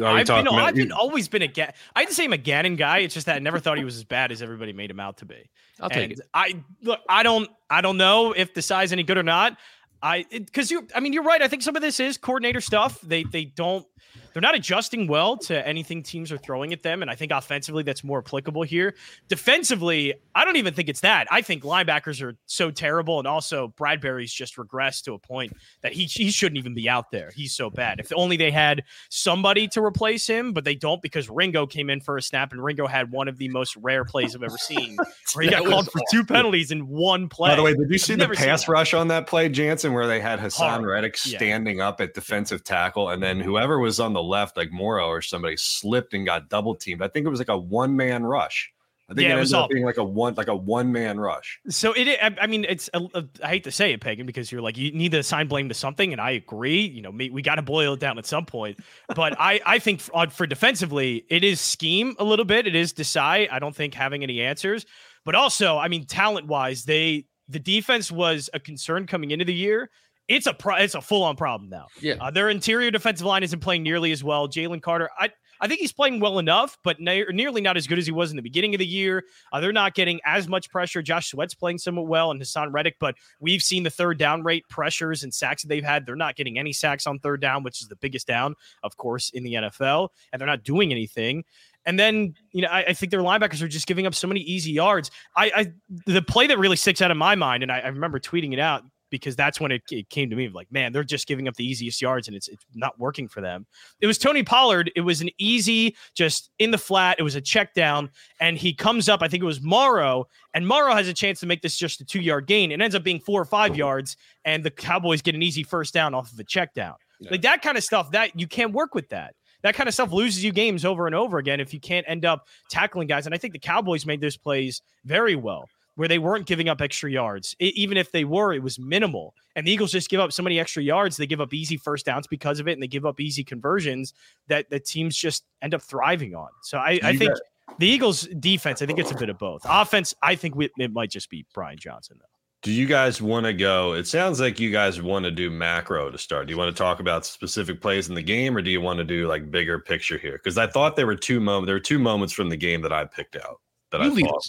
Are 0.00 0.14
we 0.14 0.20
I've 0.20 0.26
been, 0.26 0.46
about- 0.46 0.54
I've 0.54 0.74
been 0.74 0.92
always 0.92 1.28
been 1.28 1.42
a 1.42 1.48
Ga- 1.48 1.72
I'd 1.94 2.10
say 2.10 2.24
I'm 2.24 2.32
a 2.32 2.36
Gannon 2.36 2.76
guy. 2.76 2.98
It's 2.98 3.14
just 3.14 3.26
that 3.26 3.36
I 3.36 3.38
never 3.38 3.60
thought 3.60 3.78
he 3.78 3.84
was 3.84 3.96
as 3.96 4.04
bad 4.04 4.32
as 4.32 4.42
everybody 4.42 4.72
made 4.72 4.90
him 4.90 4.98
out 4.98 5.18
to 5.18 5.24
be. 5.24 5.50
I'll 5.80 5.88
take 5.88 6.10
and 6.10 6.12
it. 6.12 6.20
I 6.34 6.62
look, 6.82 7.00
I 7.08 7.22
don't, 7.22 7.48
I 7.70 7.80
don't 7.80 7.96
know 7.96 8.32
if 8.32 8.54
the 8.54 8.62
size 8.62 8.92
any 8.92 9.02
good 9.04 9.18
or 9.18 9.22
not. 9.22 9.56
I 10.02 10.26
because 10.30 10.70
you, 10.70 10.86
I 10.94 11.00
mean, 11.00 11.12
you're 11.12 11.22
right. 11.22 11.40
I 11.40 11.48
think 11.48 11.62
some 11.62 11.76
of 11.76 11.82
this 11.82 11.98
is 11.98 12.18
coordinator 12.18 12.60
stuff. 12.60 13.00
They 13.00 13.24
they 13.24 13.44
don't, 13.44 13.86
they're 14.34 14.42
not 14.42 14.56
adjusting 14.56 15.06
well 15.06 15.36
to 15.38 15.66
anything 15.66 16.02
teams 16.02 16.30
are 16.32 16.36
throwing 16.36 16.72
at 16.72 16.82
them, 16.82 17.00
and 17.02 17.10
I 17.10 17.14
think 17.14 17.32
offensively 17.32 17.84
that's 17.84 18.02
more 18.04 18.18
applicable 18.18 18.64
here. 18.64 18.94
Defensively, 19.28 20.12
I 20.34 20.44
don't 20.44 20.56
even 20.56 20.74
think 20.74 20.88
it's 20.88 21.00
that. 21.00 21.28
I 21.30 21.40
think 21.40 21.62
linebackers 21.62 22.20
are 22.20 22.36
so 22.46 22.70
terrible, 22.70 23.20
and 23.20 23.28
also 23.28 23.72
Bradberry's 23.78 24.32
just 24.32 24.56
regressed 24.56 25.04
to 25.04 25.14
a 25.14 25.18
point 25.18 25.52
that 25.82 25.92
he 25.92 26.04
he 26.04 26.30
shouldn't 26.30 26.58
even 26.58 26.74
be 26.74 26.88
out 26.88 27.12
there. 27.12 27.30
He's 27.34 27.52
so 27.54 27.70
bad. 27.70 28.00
If 28.00 28.12
only 28.14 28.36
they 28.36 28.50
had 28.50 28.82
somebody 29.08 29.68
to 29.68 29.82
replace 29.82 30.26
him, 30.26 30.52
but 30.52 30.64
they 30.64 30.74
don't 30.74 31.00
because 31.00 31.30
Ringo 31.30 31.66
came 31.66 31.88
in 31.88 32.00
for 32.00 32.16
a 32.16 32.22
snap, 32.22 32.52
and 32.52 32.62
Ringo 32.62 32.88
had 32.88 33.12
one 33.12 33.28
of 33.28 33.38
the 33.38 33.48
most 33.50 33.76
rare 33.76 34.04
plays 34.04 34.34
I've 34.34 34.42
ever 34.42 34.58
seen, 34.58 34.96
where 35.34 35.44
he 35.44 35.50
got 35.50 35.64
called 35.64 35.90
for 35.90 36.00
two 36.10 36.24
penalties 36.24 36.72
in 36.72 36.88
one 36.88 37.28
play. 37.28 37.50
By 37.50 37.56
the 37.56 37.62
way, 37.62 37.74
did 37.74 37.88
you 37.88 37.98
see 37.98 38.14
I've 38.14 38.18
the 38.18 38.28
pass 38.28 38.66
rush 38.66 38.94
on 38.94 39.06
that 39.08 39.28
play, 39.28 39.48
Jansen, 39.48 39.92
where 39.92 40.08
they 40.08 40.20
had 40.20 40.40
Haason 40.40 40.68
Horrible. 40.68 40.86
Reddick 40.86 41.16
Yeah. 41.24 41.38
standing 41.38 41.80
up 41.80 42.00
at 42.00 42.14
defensive 42.14 42.64
tackle, 42.64 43.10
and 43.10 43.22
then 43.22 43.38
whoever 43.38 43.78
was 43.78 44.00
on 44.00 44.12
the 44.12 44.23
left, 44.28 44.56
like 44.56 44.72
Morrow 44.72 45.06
or 45.08 45.22
somebody, 45.22 45.56
slipped 45.56 46.14
and 46.14 46.24
got 46.26 46.48
double 46.48 46.74
teamed. 46.74 47.02
I 47.02 47.08
think 47.08 47.26
it 47.26 47.30
was 47.30 47.40
like 47.40 47.48
a 47.48 47.58
one 47.58 47.96
man 47.96 48.24
rush. 48.24 48.70
I 49.06 49.12
think 49.12 49.28
Yeah, 49.28 49.34
it 49.34 49.36
it 49.36 49.40
was 49.40 49.52
all- 49.52 49.68
being 49.68 49.84
like 49.84 49.98
a 49.98 50.04
one 50.04 50.32
like 50.34 50.48
a 50.48 50.56
one 50.56 50.90
man 50.90 51.20
rush. 51.20 51.60
So 51.68 51.92
it, 51.92 52.08
I 52.22 52.34
I 52.40 52.46
mean, 52.46 52.64
it's. 52.66 52.88
A, 52.94 53.00
a, 53.14 53.24
I 53.42 53.48
hate 53.48 53.64
to 53.64 53.70
say 53.70 53.92
it, 53.92 54.00
Pagan, 54.00 54.24
because 54.24 54.50
you're 54.50 54.62
like 54.62 54.78
you 54.78 54.92
need 54.92 55.12
to 55.12 55.18
assign 55.18 55.46
blame 55.46 55.68
to 55.68 55.74
something, 55.74 56.10
and 56.12 56.20
I 56.22 56.30
agree. 56.30 56.80
You 56.80 57.02
know, 57.02 57.12
me, 57.12 57.28
we 57.28 57.42
got 57.42 57.56
to 57.56 57.62
boil 57.62 57.92
it 57.94 58.00
down 58.00 58.16
at 58.16 58.24
some 58.24 58.46
point. 58.46 58.78
But 59.14 59.36
I, 59.38 59.60
I 59.66 59.78
think 59.78 60.00
for, 60.00 60.26
for 60.30 60.46
defensively, 60.46 61.26
it 61.28 61.44
is 61.44 61.60
scheme 61.60 62.16
a 62.18 62.24
little 62.24 62.46
bit. 62.46 62.66
It 62.66 62.74
is 62.74 62.94
decide. 62.94 63.48
I 63.52 63.58
don't 63.58 63.76
think 63.76 63.92
having 63.92 64.22
any 64.22 64.40
answers, 64.40 64.86
but 65.26 65.34
also, 65.34 65.76
I 65.76 65.88
mean, 65.88 66.06
talent 66.06 66.46
wise, 66.46 66.84
they 66.84 67.26
the 67.46 67.58
defense 67.58 68.10
was 68.10 68.48
a 68.54 68.58
concern 68.58 69.06
coming 69.06 69.32
into 69.32 69.44
the 69.44 69.52
year, 69.52 69.90
it's 70.28 70.46
a 70.46 70.54
pro- 70.54 70.76
it's 70.76 70.94
a 70.94 71.00
full 71.00 71.22
on 71.22 71.36
problem 71.36 71.70
now. 71.70 71.86
Yeah. 72.00 72.14
Uh, 72.20 72.30
their 72.30 72.48
interior 72.48 72.90
defensive 72.90 73.26
line 73.26 73.42
isn't 73.42 73.60
playing 73.60 73.82
nearly 73.82 74.12
as 74.12 74.24
well. 74.24 74.48
Jalen 74.48 74.82
Carter, 74.82 75.10
I 75.18 75.30
I 75.60 75.68
think 75.68 75.80
he's 75.80 75.92
playing 75.92 76.20
well 76.20 76.38
enough, 76.38 76.76
but 76.82 77.00
ne- 77.00 77.24
nearly 77.30 77.60
not 77.60 77.76
as 77.76 77.86
good 77.86 77.98
as 77.98 78.06
he 78.06 78.12
was 78.12 78.30
in 78.30 78.36
the 78.36 78.42
beginning 78.42 78.74
of 78.74 78.78
the 78.78 78.86
year. 78.86 79.24
Uh, 79.52 79.60
they're 79.60 79.72
not 79.72 79.94
getting 79.94 80.20
as 80.24 80.48
much 80.48 80.70
pressure. 80.70 81.02
Josh 81.02 81.30
Sweat's 81.30 81.54
playing 81.54 81.78
somewhat 81.78 82.06
well, 82.06 82.30
and 82.30 82.40
Haason 82.40 82.72
Reddick, 82.72 82.96
but 82.98 83.14
we've 83.40 83.62
seen 83.62 83.82
the 83.82 83.90
third 83.90 84.18
down 84.18 84.42
rate 84.42 84.68
pressures 84.68 85.22
and 85.22 85.32
sacks 85.32 85.62
that 85.62 85.68
they've 85.68 85.84
had. 85.84 86.06
They're 86.06 86.16
not 86.16 86.36
getting 86.36 86.58
any 86.58 86.72
sacks 86.72 87.06
on 87.06 87.18
third 87.18 87.40
down, 87.40 87.62
which 87.62 87.80
is 87.80 87.88
the 87.88 87.96
biggest 87.96 88.26
down, 88.26 88.54
of 88.82 88.96
course, 88.96 89.30
in 89.30 89.44
the 89.44 89.54
NFL, 89.54 90.08
and 90.32 90.40
they're 90.40 90.46
not 90.46 90.64
doing 90.64 90.90
anything. 90.90 91.44
And 91.86 91.98
then, 91.98 92.34
you 92.52 92.62
know, 92.62 92.68
I, 92.68 92.84
I, 92.84 92.92
think 92.94 93.10
their 93.10 93.20
linebackers 93.20 93.60
are 93.60 93.68
just 93.68 93.86
giving 93.86 94.06
up 94.06 94.14
so 94.14 94.26
many 94.26 94.40
easy 94.40 94.72
yards. 94.72 95.10
I, 95.36 95.52
I 95.54 95.72
the 96.06 96.22
play 96.22 96.46
that 96.46 96.58
really 96.58 96.76
sticks 96.76 97.02
out 97.02 97.10
in 97.10 97.18
my 97.18 97.34
mind, 97.34 97.62
and 97.62 97.70
I, 97.70 97.80
I 97.80 97.88
remember 97.88 98.18
tweeting 98.18 98.54
it 98.54 98.58
out 98.58 98.84
because 99.18 99.36
that's 99.36 99.60
when 99.60 99.70
it, 99.70 99.82
it, 99.90 100.08
came 100.10 100.28
to 100.28 100.36
me 100.36 100.48
like, 100.48 100.70
man, 100.72 100.92
they're 100.92 101.04
just 101.04 101.28
giving 101.28 101.46
up 101.46 101.54
the 101.54 101.64
easiest 101.64 102.02
yards 102.02 102.26
and 102.26 102.36
it's 102.36 102.48
it's 102.48 102.64
not 102.74 102.98
working 102.98 103.28
for 103.28 103.40
them. 103.40 103.64
It 104.00 104.06
was 104.06 104.18
Tony 104.18 104.42
Pollard. 104.42 104.90
It 104.96 105.02
was 105.02 105.20
an 105.20 105.30
easy, 105.38 105.96
just 106.14 106.50
in 106.58 106.70
the 106.70 106.78
flat. 106.78 107.16
It 107.18 107.22
was 107.22 107.36
a 107.36 107.40
check 107.40 107.74
down, 107.74 108.10
and 108.40 108.58
he 108.58 108.74
comes 108.74 109.08
up. 109.08 109.22
I 109.22 109.28
think 109.28 109.42
it 109.42 109.46
was 109.46 109.60
Morrow, 109.60 110.26
and 110.52 110.66
Morrow 110.66 110.94
has 110.94 111.06
a 111.06 111.14
chance 111.14 111.40
to 111.40 111.46
make 111.46 111.62
this 111.62 111.76
just 111.76 112.00
a 112.00 112.04
two 112.04 112.20
yard 112.20 112.46
gain. 112.46 112.72
It 112.72 112.80
ends 112.80 112.94
up 112.94 113.04
being 113.04 113.20
four 113.20 113.40
or 113.40 113.46
five 113.46 113.72
mm-hmm. 113.72 113.78
yards, 113.78 114.16
and 114.44 114.64
the 114.64 114.70
Cowboys 114.70 115.22
get 115.22 115.34
an 115.34 115.42
easy 115.42 115.62
first 115.62 115.94
down 115.94 116.12
off 116.12 116.32
of 116.32 116.38
a 116.38 116.44
check 116.44 116.74
down. 116.74 116.94
Yeah. 117.20 117.30
Like 117.30 117.42
that 117.42 117.62
kind 117.62 117.78
of 117.78 117.84
stuff. 117.84 118.10
That 118.10 118.38
you 118.38 118.48
can't 118.48 118.72
work 118.72 118.94
with 118.94 119.08
that 119.10 119.34
that 119.62 119.74
kind 119.74 119.88
of 119.88 119.94
stuff 119.94 120.12
loses 120.12 120.44
you 120.44 120.52
games 120.52 120.84
over 120.84 121.06
and 121.06 121.14
over 121.14 121.38
again 121.38 121.58
if 121.58 121.72
you 121.72 121.80
can't 121.80 122.04
end 122.06 122.26
up 122.26 122.46
tackling 122.68 123.08
guys. 123.08 123.24
And 123.24 123.34
I 123.34 123.38
think 123.38 123.54
the 123.54 123.58
Cowboys 123.58 124.04
made 124.04 124.20
those 124.20 124.36
plays 124.36 124.82
very 125.06 125.36
well 125.36 125.66
where 125.96 126.08
they 126.08 126.18
weren't 126.18 126.46
giving 126.46 126.68
up 126.68 126.80
extra 126.80 127.10
yards. 127.10 127.54
It, 127.58 127.74
even 127.74 127.96
if 127.96 128.10
they 128.10 128.24
were, 128.24 128.52
it 128.52 128.62
was 128.62 128.78
minimal. 128.78 129.34
And 129.56 129.66
the 129.66 129.70
Eagles 129.70 129.92
just 129.92 130.10
give 130.10 130.20
up 130.20 130.32
so 130.32 130.42
many 130.42 130.58
extra 130.58 130.82
yards. 130.82 131.16
They 131.16 131.26
give 131.26 131.40
up 131.40 131.54
easy 131.54 131.76
first 131.76 132.06
downs 132.06 132.26
because 132.26 132.58
of 132.60 132.68
it, 132.68 132.72
and 132.72 132.82
they 132.82 132.88
give 132.88 133.06
up 133.06 133.20
easy 133.20 133.44
conversions 133.44 134.14
that 134.48 134.68
the 134.70 134.80
teams 134.80 135.16
just 135.16 135.44
end 135.62 135.74
up 135.74 135.82
thriving 135.82 136.34
on. 136.34 136.48
So 136.62 136.78
I, 136.78 136.98
I 137.02 137.16
think 137.16 137.32
got- 137.32 137.40
the 137.78 137.86
Eagles' 137.86 138.22
defense, 138.40 138.82
I 138.82 138.86
think 138.86 138.98
it's 138.98 139.12
a 139.12 139.16
bit 139.16 139.30
of 139.30 139.38
both. 139.38 139.62
Offense, 139.64 140.14
I 140.22 140.34
think 140.34 140.54
we, 140.54 140.70
it 140.78 140.92
might 140.92 141.10
just 141.10 141.30
be 141.30 141.46
Brian 141.54 141.78
Johnson, 141.78 142.18
though. 142.20 142.26
Do 142.62 142.72
you 142.72 142.86
guys 142.86 143.20
want 143.20 143.44
to 143.44 143.52
go? 143.52 143.92
It 143.92 144.06
sounds 144.06 144.40
like 144.40 144.58
you 144.58 144.70
guys 144.70 145.02
want 145.02 145.26
to 145.26 145.30
do 145.30 145.50
macro 145.50 146.10
to 146.10 146.16
start. 146.16 146.46
Do 146.46 146.50
you 146.50 146.56
want 146.56 146.74
to 146.74 146.82
talk 146.82 146.98
about 146.98 147.26
specific 147.26 147.78
plays 147.82 148.08
in 148.08 148.14
the 148.14 148.22
game, 148.22 148.56
or 148.56 148.62
do 148.62 148.70
you 148.70 148.80
want 148.80 148.96
to 148.98 149.04
do 149.04 149.28
like 149.28 149.50
bigger 149.50 149.78
picture 149.78 150.16
here? 150.16 150.40
Because 150.42 150.56
I 150.56 150.66
thought 150.66 150.96
there 150.96 151.06
were 151.06 151.14
two 151.14 151.40
moments. 151.40 151.66
There 151.66 151.74
were 151.74 151.80
two 151.80 151.98
moments 151.98 152.32
from 152.32 152.48
the 152.48 152.56
game 152.56 152.80
that 152.80 152.92
I 152.92 153.04
picked 153.04 153.36
out 153.36 153.60
that 153.90 154.00
you 154.00 154.16
I 154.16 154.20
thought. 154.28 154.42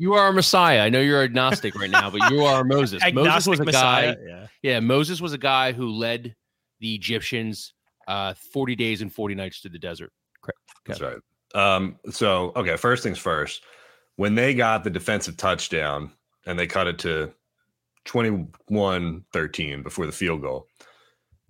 You 0.00 0.14
are 0.14 0.28
a 0.28 0.32
Messiah. 0.32 0.80
I 0.80 0.88
know 0.88 1.00
you're 1.00 1.22
agnostic 1.22 1.78
right 1.78 1.90
now, 1.90 2.08
but 2.08 2.30
you 2.30 2.42
are 2.42 2.64
Moses. 2.64 3.02
Moses 3.12 3.46
was 3.46 3.60
a 3.60 3.64
Messiah, 3.66 4.14
guy. 4.14 4.22
Yeah. 4.26 4.46
yeah, 4.62 4.80
Moses 4.80 5.20
was 5.20 5.34
a 5.34 5.38
guy 5.38 5.72
who 5.72 5.90
led 5.90 6.34
the 6.78 6.94
Egyptians 6.94 7.74
uh, 8.08 8.32
40 8.32 8.76
days 8.76 9.02
and 9.02 9.12
40 9.12 9.34
nights 9.34 9.60
to 9.60 9.68
the 9.68 9.78
desert. 9.78 10.10
Correct. 10.40 10.58
That's 10.86 11.02
right. 11.02 11.18
Um, 11.54 11.98
so, 12.08 12.50
okay, 12.56 12.78
first 12.78 13.02
things 13.02 13.18
first. 13.18 13.60
When 14.16 14.34
they 14.34 14.54
got 14.54 14.84
the 14.84 14.90
defensive 14.90 15.36
touchdown 15.36 16.10
and 16.46 16.58
they 16.58 16.66
cut 16.66 16.86
it 16.86 16.98
to 17.00 17.34
21 18.06 19.24
13 19.34 19.82
before 19.82 20.06
the 20.06 20.12
field 20.12 20.40
goal, 20.40 20.66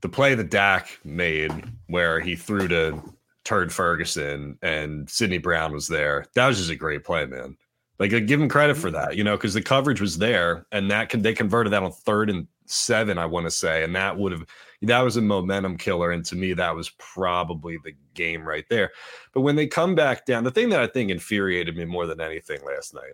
the 0.00 0.08
play 0.08 0.34
that 0.34 0.50
Dak 0.50 0.98
made 1.04 1.52
where 1.86 2.18
he 2.18 2.34
threw 2.34 2.66
to 2.66 3.00
Turd 3.44 3.72
Ferguson 3.72 4.58
and 4.60 5.08
Sydney 5.08 5.38
Brown 5.38 5.72
was 5.72 5.86
there, 5.86 6.26
that 6.34 6.48
was 6.48 6.58
just 6.58 6.70
a 6.70 6.74
great 6.74 7.04
play, 7.04 7.26
man. 7.26 7.56
Like, 8.00 8.10
give 8.26 8.40
him 8.40 8.48
credit 8.48 8.78
for 8.78 8.90
that, 8.90 9.16
you 9.16 9.22
know, 9.22 9.36
because 9.36 9.52
the 9.52 9.60
coverage 9.60 10.00
was 10.00 10.16
there, 10.16 10.66
and 10.72 10.90
that 10.90 11.10
can 11.10 11.20
they 11.20 11.34
converted 11.34 11.72
that 11.74 11.82
on 11.82 11.92
third 11.92 12.30
and 12.30 12.48
seven, 12.64 13.18
I 13.18 13.26
want 13.26 13.44
to 13.44 13.50
say, 13.50 13.84
and 13.84 13.94
that 13.94 14.16
would 14.16 14.32
have 14.32 14.46
that 14.82 15.00
was 15.02 15.18
a 15.18 15.22
momentum 15.22 15.76
killer, 15.76 16.10
and 16.10 16.24
to 16.24 16.34
me, 16.34 16.54
that 16.54 16.74
was 16.74 16.88
probably 16.90 17.76
the 17.84 17.92
game 18.14 18.42
right 18.42 18.64
there. 18.70 18.90
But 19.34 19.42
when 19.42 19.54
they 19.54 19.66
come 19.66 19.94
back 19.94 20.24
down, 20.24 20.44
the 20.44 20.50
thing 20.50 20.70
that 20.70 20.80
I 20.80 20.86
think 20.86 21.10
infuriated 21.10 21.76
me 21.76 21.84
more 21.84 22.06
than 22.06 22.20
anything 22.20 22.64
last 22.64 22.94
night 22.94 23.12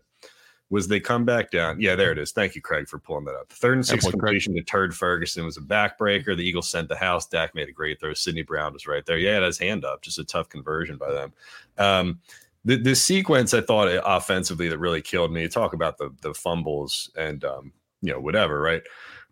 was 0.70 0.88
they 0.88 1.00
come 1.00 1.24
back 1.24 1.50
down. 1.50 1.80
Yeah, 1.80 1.94
there 1.94 2.12
it 2.12 2.18
is. 2.18 2.32
Thank 2.32 2.54
you, 2.54 2.62
Craig, 2.62 2.88
for 2.88 2.98
pulling 2.98 3.24
that 3.24 3.34
up. 3.34 3.48
The 3.48 3.56
third 3.56 3.74
and 3.74 3.86
six 3.86 4.08
completion 4.08 4.52
Craig. 4.52 4.66
to 4.66 4.70
Turd 4.70 4.96
Ferguson 4.96 5.44
was 5.44 5.56
a 5.56 5.60
backbreaker. 5.60 6.36
The 6.36 6.42
Eagles 6.42 6.68
sent 6.68 6.88
the 6.88 6.96
house. 6.96 7.26
Dak 7.26 7.54
made 7.54 7.68
a 7.68 7.72
great 7.72 8.00
throw. 8.00 8.14
Sydney 8.14 8.42
Brown 8.42 8.72
was 8.72 8.86
right 8.86 9.04
there. 9.06 9.18
Yeah, 9.18 9.34
had 9.34 9.42
his 9.44 9.58
hand 9.58 9.84
up. 9.84 10.02
Just 10.02 10.18
a 10.18 10.24
tough 10.24 10.48
conversion 10.48 10.96
by 10.96 11.12
them. 11.12 11.32
Um, 11.78 12.20
the, 12.66 12.76
the 12.76 12.96
sequence 12.96 13.54
I 13.54 13.61
thought 13.61 13.88
offensively 14.04 14.68
that 14.68 14.78
really 14.78 15.00
killed 15.00 15.32
me. 15.32 15.46
Talk 15.49 15.73
about 15.73 15.99
the 15.99 16.11
the 16.20 16.35
fumbles 16.35 17.11
and 17.16 17.44
um, 17.44 17.73
you 18.02 18.12
know 18.12 18.20
whatever, 18.20 18.61
right? 18.61 18.82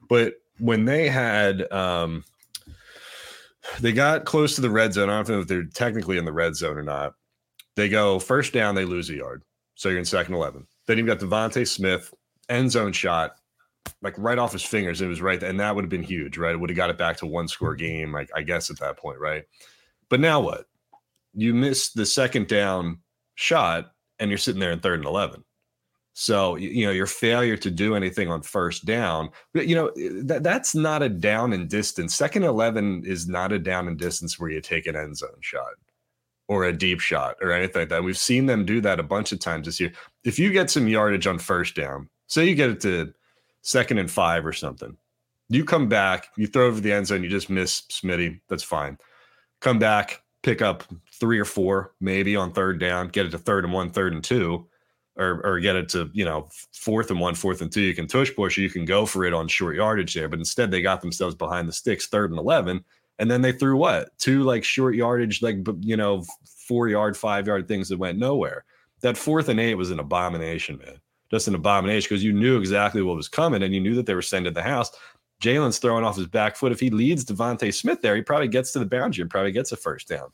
But 0.08 0.34
when 0.58 0.84
they 0.84 1.08
had 1.08 1.70
um, 1.72 2.24
they 3.80 3.92
got 3.92 4.24
close 4.24 4.54
to 4.54 4.60
the 4.60 4.70
red 4.70 4.92
zone. 4.92 5.10
I 5.10 5.16
don't 5.16 5.28
know 5.28 5.40
if 5.40 5.48
they're 5.48 5.64
technically 5.64 6.16
in 6.16 6.24
the 6.24 6.32
red 6.32 6.54
zone 6.54 6.78
or 6.78 6.82
not. 6.82 7.14
They 7.74 7.88
go 7.88 8.20
first 8.20 8.52
down, 8.52 8.76
they 8.76 8.84
lose 8.84 9.10
a 9.10 9.14
yard, 9.14 9.42
so 9.74 9.88
you're 9.88 9.98
in 9.98 10.04
second 10.04 10.34
eleven. 10.34 10.66
Then 10.86 10.96
you've 10.98 11.08
got 11.08 11.18
DeVonta 11.18 11.66
Smith 11.66 12.14
end 12.48 12.70
zone 12.70 12.92
shot, 12.92 13.32
like 14.00 14.14
right 14.16 14.38
off 14.38 14.52
his 14.52 14.62
fingers. 14.62 15.00
It 15.00 15.08
was 15.08 15.20
right, 15.20 15.42
and 15.42 15.58
that 15.58 15.74
would 15.74 15.82
have 15.82 15.90
been 15.90 16.04
huge, 16.04 16.38
right? 16.38 16.54
It 16.54 16.58
would 16.58 16.70
have 16.70 16.76
got 16.76 16.90
it 16.90 16.98
back 16.98 17.16
to 17.16 17.26
one 17.26 17.48
score 17.48 17.74
game, 17.74 18.12
like 18.12 18.30
I 18.32 18.42
guess 18.42 18.70
at 18.70 18.78
that 18.78 18.96
point, 18.96 19.18
right? 19.18 19.42
But 20.08 20.20
now 20.20 20.40
what? 20.40 20.66
You 21.32 21.52
missed 21.52 21.96
the 21.96 22.06
second 22.06 22.46
down 22.46 23.00
shot 23.34 23.92
and 24.18 24.30
you're 24.30 24.38
sitting 24.38 24.60
there 24.60 24.72
in 24.72 24.80
third 24.80 25.00
and 25.00 25.08
11. 25.08 25.44
So, 26.16 26.54
you 26.54 26.86
know, 26.86 26.92
your 26.92 27.06
failure 27.06 27.56
to 27.56 27.70
do 27.70 27.96
anything 27.96 28.30
on 28.30 28.42
first 28.42 28.84
down, 28.84 29.30
you 29.52 29.74
know, 29.74 29.88
eh, 29.88 30.22
that, 30.22 30.44
that's 30.44 30.74
not 30.74 31.02
a 31.02 31.08
down 31.08 31.52
in 31.52 31.66
distance. 31.66 32.14
Second 32.14 32.44
11 32.44 33.02
is 33.04 33.26
not 33.26 33.50
a 33.52 33.58
down 33.58 33.88
in 33.88 33.96
distance 33.96 34.38
where 34.38 34.50
you 34.50 34.60
take 34.60 34.86
an 34.86 34.94
end 34.94 35.16
zone 35.16 35.30
shot 35.40 35.72
or 36.46 36.64
a 36.64 36.72
deep 36.72 37.00
shot 37.00 37.36
or 37.40 37.50
anything 37.50 37.82
like 37.82 37.88
that. 37.88 38.04
We've 38.04 38.16
seen 38.16 38.46
them 38.46 38.64
do 38.64 38.80
that 38.82 39.00
a 39.00 39.04
bunch 39.04 39.32
of 39.32 39.40
times 39.40 39.66
this 39.66 39.80
year. 39.80 39.92
If 40.24 40.38
you 40.38 40.52
get 40.52 40.70
some 40.70 40.86
yardage 40.86 41.26
on 41.26 41.38
first 41.38 41.74
down, 41.74 42.08
say 42.28 42.46
you 42.46 42.54
get 42.54 42.70
it 42.70 42.80
to 42.82 43.12
second 43.62 43.98
and 43.98 44.10
five 44.10 44.46
or 44.46 44.52
something, 44.52 44.96
you 45.48 45.64
come 45.64 45.88
back, 45.88 46.28
you 46.36 46.46
throw 46.46 46.66
over 46.66 46.80
the 46.80 46.92
end 46.92 47.08
zone, 47.08 47.24
you 47.24 47.28
just 47.28 47.50
miss 47.50 47.82
Smitty. 47.90 48.40
That's 48.48 48.62
fine. 48.62 48.98
Come 49.60 49.80
back, 49.80 50.22
pick 50.44 50.62
up 50.62 50.84
three 51.24 51.38
or 51.38 51.46
four 51.46 51.94
maybe 52.00 52.36
on 52.36 52.52
third 52.52 52.78
down, 52.78 53.08
get 53.08 53.24
it 53.24 53.30
to 53.30 53.38
third 53.38 53.64
and 53.64 53.72
one, 53.72 53.88
third 53.88 54.12
and 54.12 54.22
two, 54.22 54.66
or 55.16 55.40
or 55.42 55.58
get 55.58 55.74
it 55.74 55.88
to 55.88 56.10
you 56.12 56.22
know 56.22 56.50
fourth 56.74 57.10
and 57.10 57.18
one, 57.18 57.34
fourth 57.34 57.62
and 57.62 57.72
two. 57.72 57.80
You 57.80 57.94
can 57.94 58.06
tush 58.06 58.30
push, 58.36 58.58
you 58.58 58.68
can 58.68 58.84
go 58.84 59.06
for 59.06 59.24
it 59.24 59.32
on 59.32 59.48
short 59.48 59.74
yardage 59.74 60.12
there. 60.12 60.28
But 60.28 60.38
instead, 60.38 60.70
they 60.70 60.82
got 60.82 61.00
themselves 61.00 61.34
behind 61.34 61.66
the 61.66 61.72
sticks, 61.72 62.08
third 62.08 62.28
and 62.28 62.38
eleven, 62.38 62.84
and 63.18 63.30
then 63.30 63.40
they 63.40 63.52
threw 63.52 63.78
what 63.78 64.10
two 64.18 64.42
like 64.42 64.64
short 64.64 64.96
yardage, 64.96 65.40
like 65.40 65.56
you 65.80 65.96
know 65.96 66.26
four 66.44 66.88
yard, 66.88 67.16
five 67.16 67.46
yard 67.46 67.66
things 67.66 67.88
that 67.88 67.98
went 67.98 68.18
nowhere. 68.18 68.66
That 69.00 69.16
fourth 69.16 69.48
and 69.48 69.58
eight 69.58 69.76
was 69.76 69.90
an 69.90 70.00
abomination, 70.00 70.76
man. 70.76 71.00
Just 71.30 71.48
an 71.48 71.54
abomination 71.54 72.08
because 72.10 72.22
you 72.22 72.34
knew 72.34 72.58
exactly 72.58 73.00
what 73.00 73.16
was 73.16 73.28
coming 73.28 73.62
and 73.62 73.74
you 73.74 73.80
knew 73.80 73.94
that 73.94 74.04
they 74.04 74.14
were 74.14 74.20
sending 74.20 74.52
the 74.52 74.62
house. 74.62 74.90
Jalen's 75.42 75.78
throwing 75.78 76.04
off 76.04 76.16
his 76.16 76.26
back 76.26 76.54
foot. 76.54 76.72
If 76.72 76.80
he 76.80 76.90
leads 76.90 77.24
DeVonta 77.24 77.72
Smith 77.72 78.02
there, 78.02 78.14
he 78.14 78.22
probably 78.22 78.48
gets 78.48 78.72
to 78.72 78.78
the 78.78 78.86
boundary 78.86 79.22
and 79.22 79.30
probably 79.30 79.52
gets 79.52 79.72
a 79.72 79.76
first 79.76 80.08
down. 80.08 80.28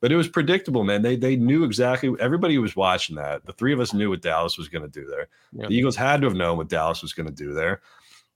But 0.00 0.12
it 0.12 0.16
was 0.16 0.28
predictable, 0.28 0.84
man. 0.84 1.02
They 1.02 1.16
they 1.16 1.36
knew 1.36 1.64
exactly. 1.64 2.14
Everybody 2.20 2.58
was 2.58 2.76
watching 2.76 3.16
that. 3.16 3.46
The 3.46 3.52
three 3.52 3.72
of 3.72 3.80
us 3.80 3.94
knew 3.94 4.10
what 4.10 4.22
Dallas 4.22 4.58
was 4.58 4.68
going 4.68 4.82
to 4.82 4.90
do 4.90 5.06
there. 5.06 5.28
The 5.68 5.74
Eagles 5.74 5.96
had 5.96 6.20
to 6.20 6.26
have 6.26 6.36
known 6.36 6.58
what 6.58 6.68
Dallas 6.68 7.02
was 7.02 7.12
going 7.12 7.28
to 7.28 7.34
do 7.34 7.54
there, 7.54 7.80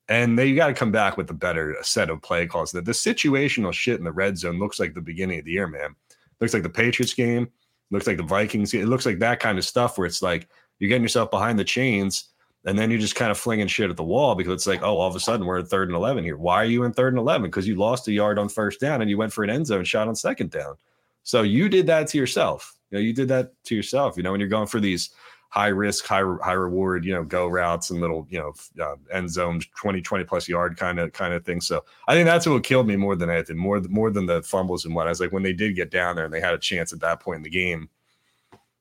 and 0.09 0.39
they 0.39 0.55
got 0.55 0.69
to 0.69 0.75
come 0.75 0.91
back 0.91 1.17
with 1.17 1.31
a 1.31 1.35
better 1.35 1.77
set 1.83 2.09
of 2.09 2.23
play 2.23 2.47
calls. 2.47 2.73
That 2.73 2.87
the 2.87 2.93
situational 2.93 3.73
shit 3.73 3.99
in 3.99 4.05
the 4.05 4.13
red 4.13 4.39
zone 4.39 4.59
looks 4.59 4.81
like 4.81 4.95
the 4.95 5.01
beginning 5.01 5.39
of 5.39 5.45
the 5.45 5.53
year, 5.53 5.67
man. 5.67 5.95
Looks 6.41 6.55
like 6.55 6.63
the 6.63 6.71
Patriots 6.71 7.15
game. 7.15 7.51
Looks 7.91 8.07
like 8.07 8.17
the 8.17 8.23
Vikings. 8.23 8.73
It 8.73 8.87
looks 8.87 9.05
like 9.05 9.19
that 9.19 9.41
kind 9.41 9.59
of 9.59 9.65
stuff 9.65 9.99
where 9.99 10.07
it's 10.07 10.23
like 10.23 10.49
you're 10.79 10.89
getting 10.89 11.03
yourself 11.03 11.31
behind 11.31 11.59
the 11.59 11.65
chains 11.65 12.31
and 12.65 12.79
then 12.79 12.91
you're 12.91 13.01
just 13.01 13.15
kind 13.15 13.31
of 13.31 13.39
flinging 13.39 13.67
shit 13.67 13.91
at 13.91 13.97
the 13.97 14.05
wall 14.05 14.35
because 14.35 14.53
it's 14.53 14.67
like, 14.67 14.83
oh, 14.83 14.99
all 14.99 15.09
of 15.09 15.17
a 15.17 15.21
sudden 15.21 15.47
we're 15.47 15.59
in 15.59 15.67
third 15.67 15.89
and 15.89 15.97
11 15.97 16.25
here. 16.25 16.37
Why 16.37 16.57
are 16.57 16.67
you 16.67 16.85
in 16.85 16.93
third 16.93 17.13
and 17.15 17.19
11? 17.19 17.51
Because 17.51 17.67
you 17.67 17.77
lost 17.77 18.09
a 18.09 18.13
yard 18.13 18.39
on 18.39 18.49
first 18.49 18.81
down 18.81 19.01
and 19.01 19.11
you 19.11 19.17
went 19.17 19.33
for 19.33 19.45
an 19.45 19.51
end 19.51 19.67
zone 19.67 19.85
shot 19.85 20.09
on 20.09 20.15
second 20.15 20.51
down. 20.51 20.75
So 21.23 21.43
you 21.43 21.69
did 21.69 21.87
that 21.87 22.09
to 22.09 22.19
yourself. 22.19 22.77
You 22.91 22.99
know, 22.99 23.03
you 23.03 23.13
did 23.13 23.29
that 23.29 23.53
to 23.65 23.75
yourself. 23.75 24.17
You 24.17 24.23
know, 24.23 24.33
when 24.33 24.41
you're 24.41 24.49
going 24.49 24.67
for 24.67 24.81
these 24.81 25.11
high 25.51 25.69
risk, 25.69 26.07
high 26.07 26.25
high 26.43 26.53
reward, 26.53 27.05
you 27.05 27.13
know, 27.13 27.25
go 27.25 27.47
routes 27.47 27.91
and 27.91 28.01
little, 28.01 28.27
you 28.31 28.39
know, 28.39 28.53
uh, 28.85 28.97
end 29.13 29.31
zones, 29.31 29.67
20, 29.77 30.01
20 30.01 30.25
plus 30.25 30.49
yard 30.49 30.77
kind 30.77 30.99
of 30.99 31.13
kind 31.13 31.35
of 31.35 31.45
thing. 31.45 31.61
So 31.61 31.85
I 32.09 32.15
think 32.15 32.27
that's 32.27 32.47
what 32.47 32.65
killed 32.65 32.87
me 32.87 32.97
more 32.97 33.17
than 33.17 33.31
anything, 33.31 33.57
more 33.57 33.81
more 33.89 34.11
than 34.11 34.27
the 34.27 34.43
fumbles 34.43 34.85
and 34.85 34.95
what. 34.95 35.07
I 35.07 35.11
was 35.11 35.21
like, 35.21 35.33
when 35.33 35.43
they 35.43 35.53
did 35.53 35.77
get 35.77 35.91
down 35.91 36.17
there 36.17 36.25
and 36.25 36.35
they 36.35 36.41
had 36.41 36.55
a 36.55 36.59
chance 36.59 36.93
at 36.93 37.01
that 37.01 37.21
point 37.21 37.39
in 37.39 37.43
the 37.43 37.51
game, 37.51 37.89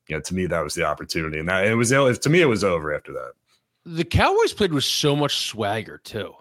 you 0.08 0.16
know, 0.16 0.20
to 0.20 0.34
me 0.34 0.46
that 0.46 0.64
was 0.64 0.74
the 0.74 0.84
opportunity, 0.84 1.38
and 1.38 1.48
that 1.48 1.66
it 1.66 1.74
was 1.74 1.90
to 1.90 2.30
me 2.30 2.40
it 2.40 2.46
was 2.46 2.64
over 2.64 2.94
after 2.94 3.12
that 3.12 3.32
the 3.84 4.04
Cowboys 4.04 4.52
played 4.52 4.72
with 4.72 4.84
so 4.84 5.16
much 5.16 5.48
swagger 5.48 5.98
too. 5.98 6.34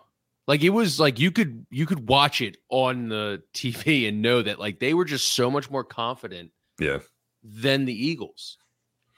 Like 0.49 0.63
it 0.63 0.71
was 0.71 0.99
like 0.99 1.19
you 1.19 1.29
could 1.29 1.67
you 1.69 1.85
could 1.85 2.09
watch 2.09 2.41
it 2.41 2.57
on 2.69 3.07
the 3.07 3.43
TV 3.53 4.09
and 4.09 4.19
know 4.19 4.41
that 4.41 4.57
like 4.57 4.79
they 4.79 4.95
were 4.95 5.05
just 5.05 5.35
so 5.35 5.51
much 5.51 5.69
more 5.69 5.83
confident 5.83 6.49
yeah 6.79 6.97
than 7.43 7.85
the 7.85 7.93
Eagles. 7.93 8.57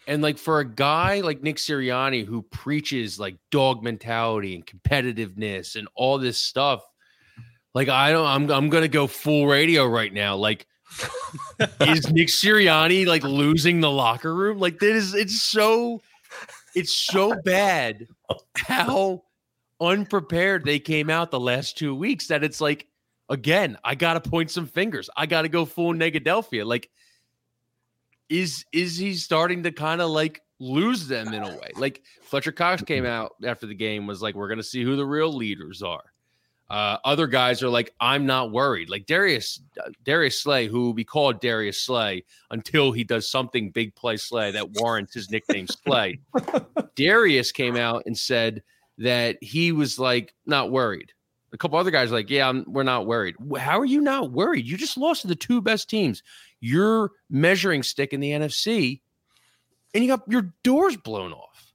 And 0.07 0.21
like 0.21 0.37
for 0.37 0.59
a 0.59 0.65
guy 0.65 1.21
like 1.21 1.41
Nick 1.41 1.55
Sirianni 1.55 2.25
who 2.25 2.41
preaches 2.41 3.17
like 3.17 3.37
dog 3.49 3.81
mentality 3.81 4.55
and 4.55 4.67
competitiveness 4.67 5.77
and 5.77 5.87
all 5.95 6.17
this 6.17 6.37
stuff, 6.37 6.83
Like 7.73 7.87
I 7.87 8.11
don't 8.11 8.27
I'm 8.27 8.51
I'm 8.51 8.69
gonna 8.69 8.89
go 8.89 9.07
full 9.07 9.47
radio 9.47 9.85
right 9.85 10.13
now. 10.13 10.35
Like 10.35 10.67
is 11.79 12.11
Nick 12.11 12.27
Sirianni 12.27 13.05
like 13.05 13.23
losing 13.23 13.79
the 13.79 13.89
locker 13.89 14.35
room? 14.35 14.59
Like 14.59 14.79
that 14.79 14.95
is 14.97 15.13
it's 15.13 15.41
so 15.41 16.01
it's 16.75 16.93
so 16.93 17.33
bad 17.45 18.05
how 18.57 19.23
unprepared 19.81 20.63
they 20.63 20.79
came 20.79 21.09
out 21.09 21.31
the 21.31 21.39
last 21.39 21.77
two 21.77 21.95
weeks 21.95 22.27
that 22.27 22.43
it's 22.43 22.61
like 22.61 22.87
again, 23.31 23.77
I 23.83 23.95
gotta 23.95 24.21
point 24.21 24.51
some 24.51 24.67
fingers. 24.67 25.09
I 25.17 25.25
gotta 25.25 25.49
go 25.49 25.65
full 25.65 25.93
Negadelphia. 25.93 26.65
Like, 26.65 26.89
is 28.29 28.65
is 28.71 28.97
he 28.97 29.15
starting 29.15 29.63
to 29.63 29.71
kind 29.71 30.01
of 30.01 30.11
like 30.11 30.41
lose 30.59 31.07
them 31.07 31.33
in 31.33 31.41
a 31.41 31.49
way? 31.49 31.71
Like 31.75 32.03
Fletcher 32.21 32.51
Cox 32.51 32.83
came 32.83 33.05
out 33.05 33.31
after 33.43 33.65
the 33.65 33.73
game, 33.73 34.05
was 34.05 34.21
like, 34.21 34.35
We're 34.35 34.49
gonna 34.49 34.61
see 34.61 34.83
who 34.83 34.95
the 34.95 35.05
real 35.05 35.33
leaders 35.33 35.81
are. 35.81 36.03
Uh, 36.69 36.97
other 37.03 37.27
guys 37.27 37.61
are 37.61 37.69
like, 37.69 37.93
I'm 37.99 38.25
not 38.25 38.53
worried. 38.53 38.89
Like 38.89 39.05
Darius, 39.05 39.59
uh, 39.83 39.89
Darius 40.05 40.41
Slay, 40.41 40.67
who 40.67 40.85
will 40.85 40.93
be 40.93 41.03
called 41.03 41.41
Darius 41.41 41.81
Slay 41.81 42.23
until 42.49 42.93
he 42.93 43.03
does 43.03 43.29
something 43.29 43.71
big 43.71 43.93
play 43.93 44.15
Slay 44.15 44.51
that 44.51 44.69
warrants 44.79 45.13
his 45.13 45.29
nickname 45.29 45.67
Slay. 45.67 46.21
Darius 46.95 47.51
came 47.51 47.75
out 47.75 48.03
and 48.05 48.17
said 48.17 48.63
that 49.01 49.37
he 49.41 49.71
was 49.71 49.99
like 49.99 50.33
not 50.45 50.71
worried. 50.71 51.11
A 51.53 51.57
couple 51.57 51.77
other 51.77 51.91
guys 51.91 52.11
like, 52.11 52.29
yeah, 52.29 52.47
I'm, 52.47 52.63
we're 52.65 52.83
not 52.83 53.05
worried. 53.05 53.35
How 53.59 53.79
are 53.79 53.85
you 53.85 53.99
not 53.99 54.31
worried? 54.31 54.65
You 54.65 54.77
just 54.77 54.97
lost 54.97 55.21
to 55.23 55.27
the 55.27 55.35
two 55.35 55.61
best 55.61 55.89
teams. 55.89 56.23
Your 56.61 57.11
measuring 57.29 57.83
stick 57.83 58.13
in 58.13 58.21
the 58.21 58.31
NFC, 58.31 59.01
and 59.93 60.03
you 60.03 60.09
got 60.09 60.21
your 60.29 60.53
doors 60.63 60.95
blown 60.95 61.33
off. 61.33 61.73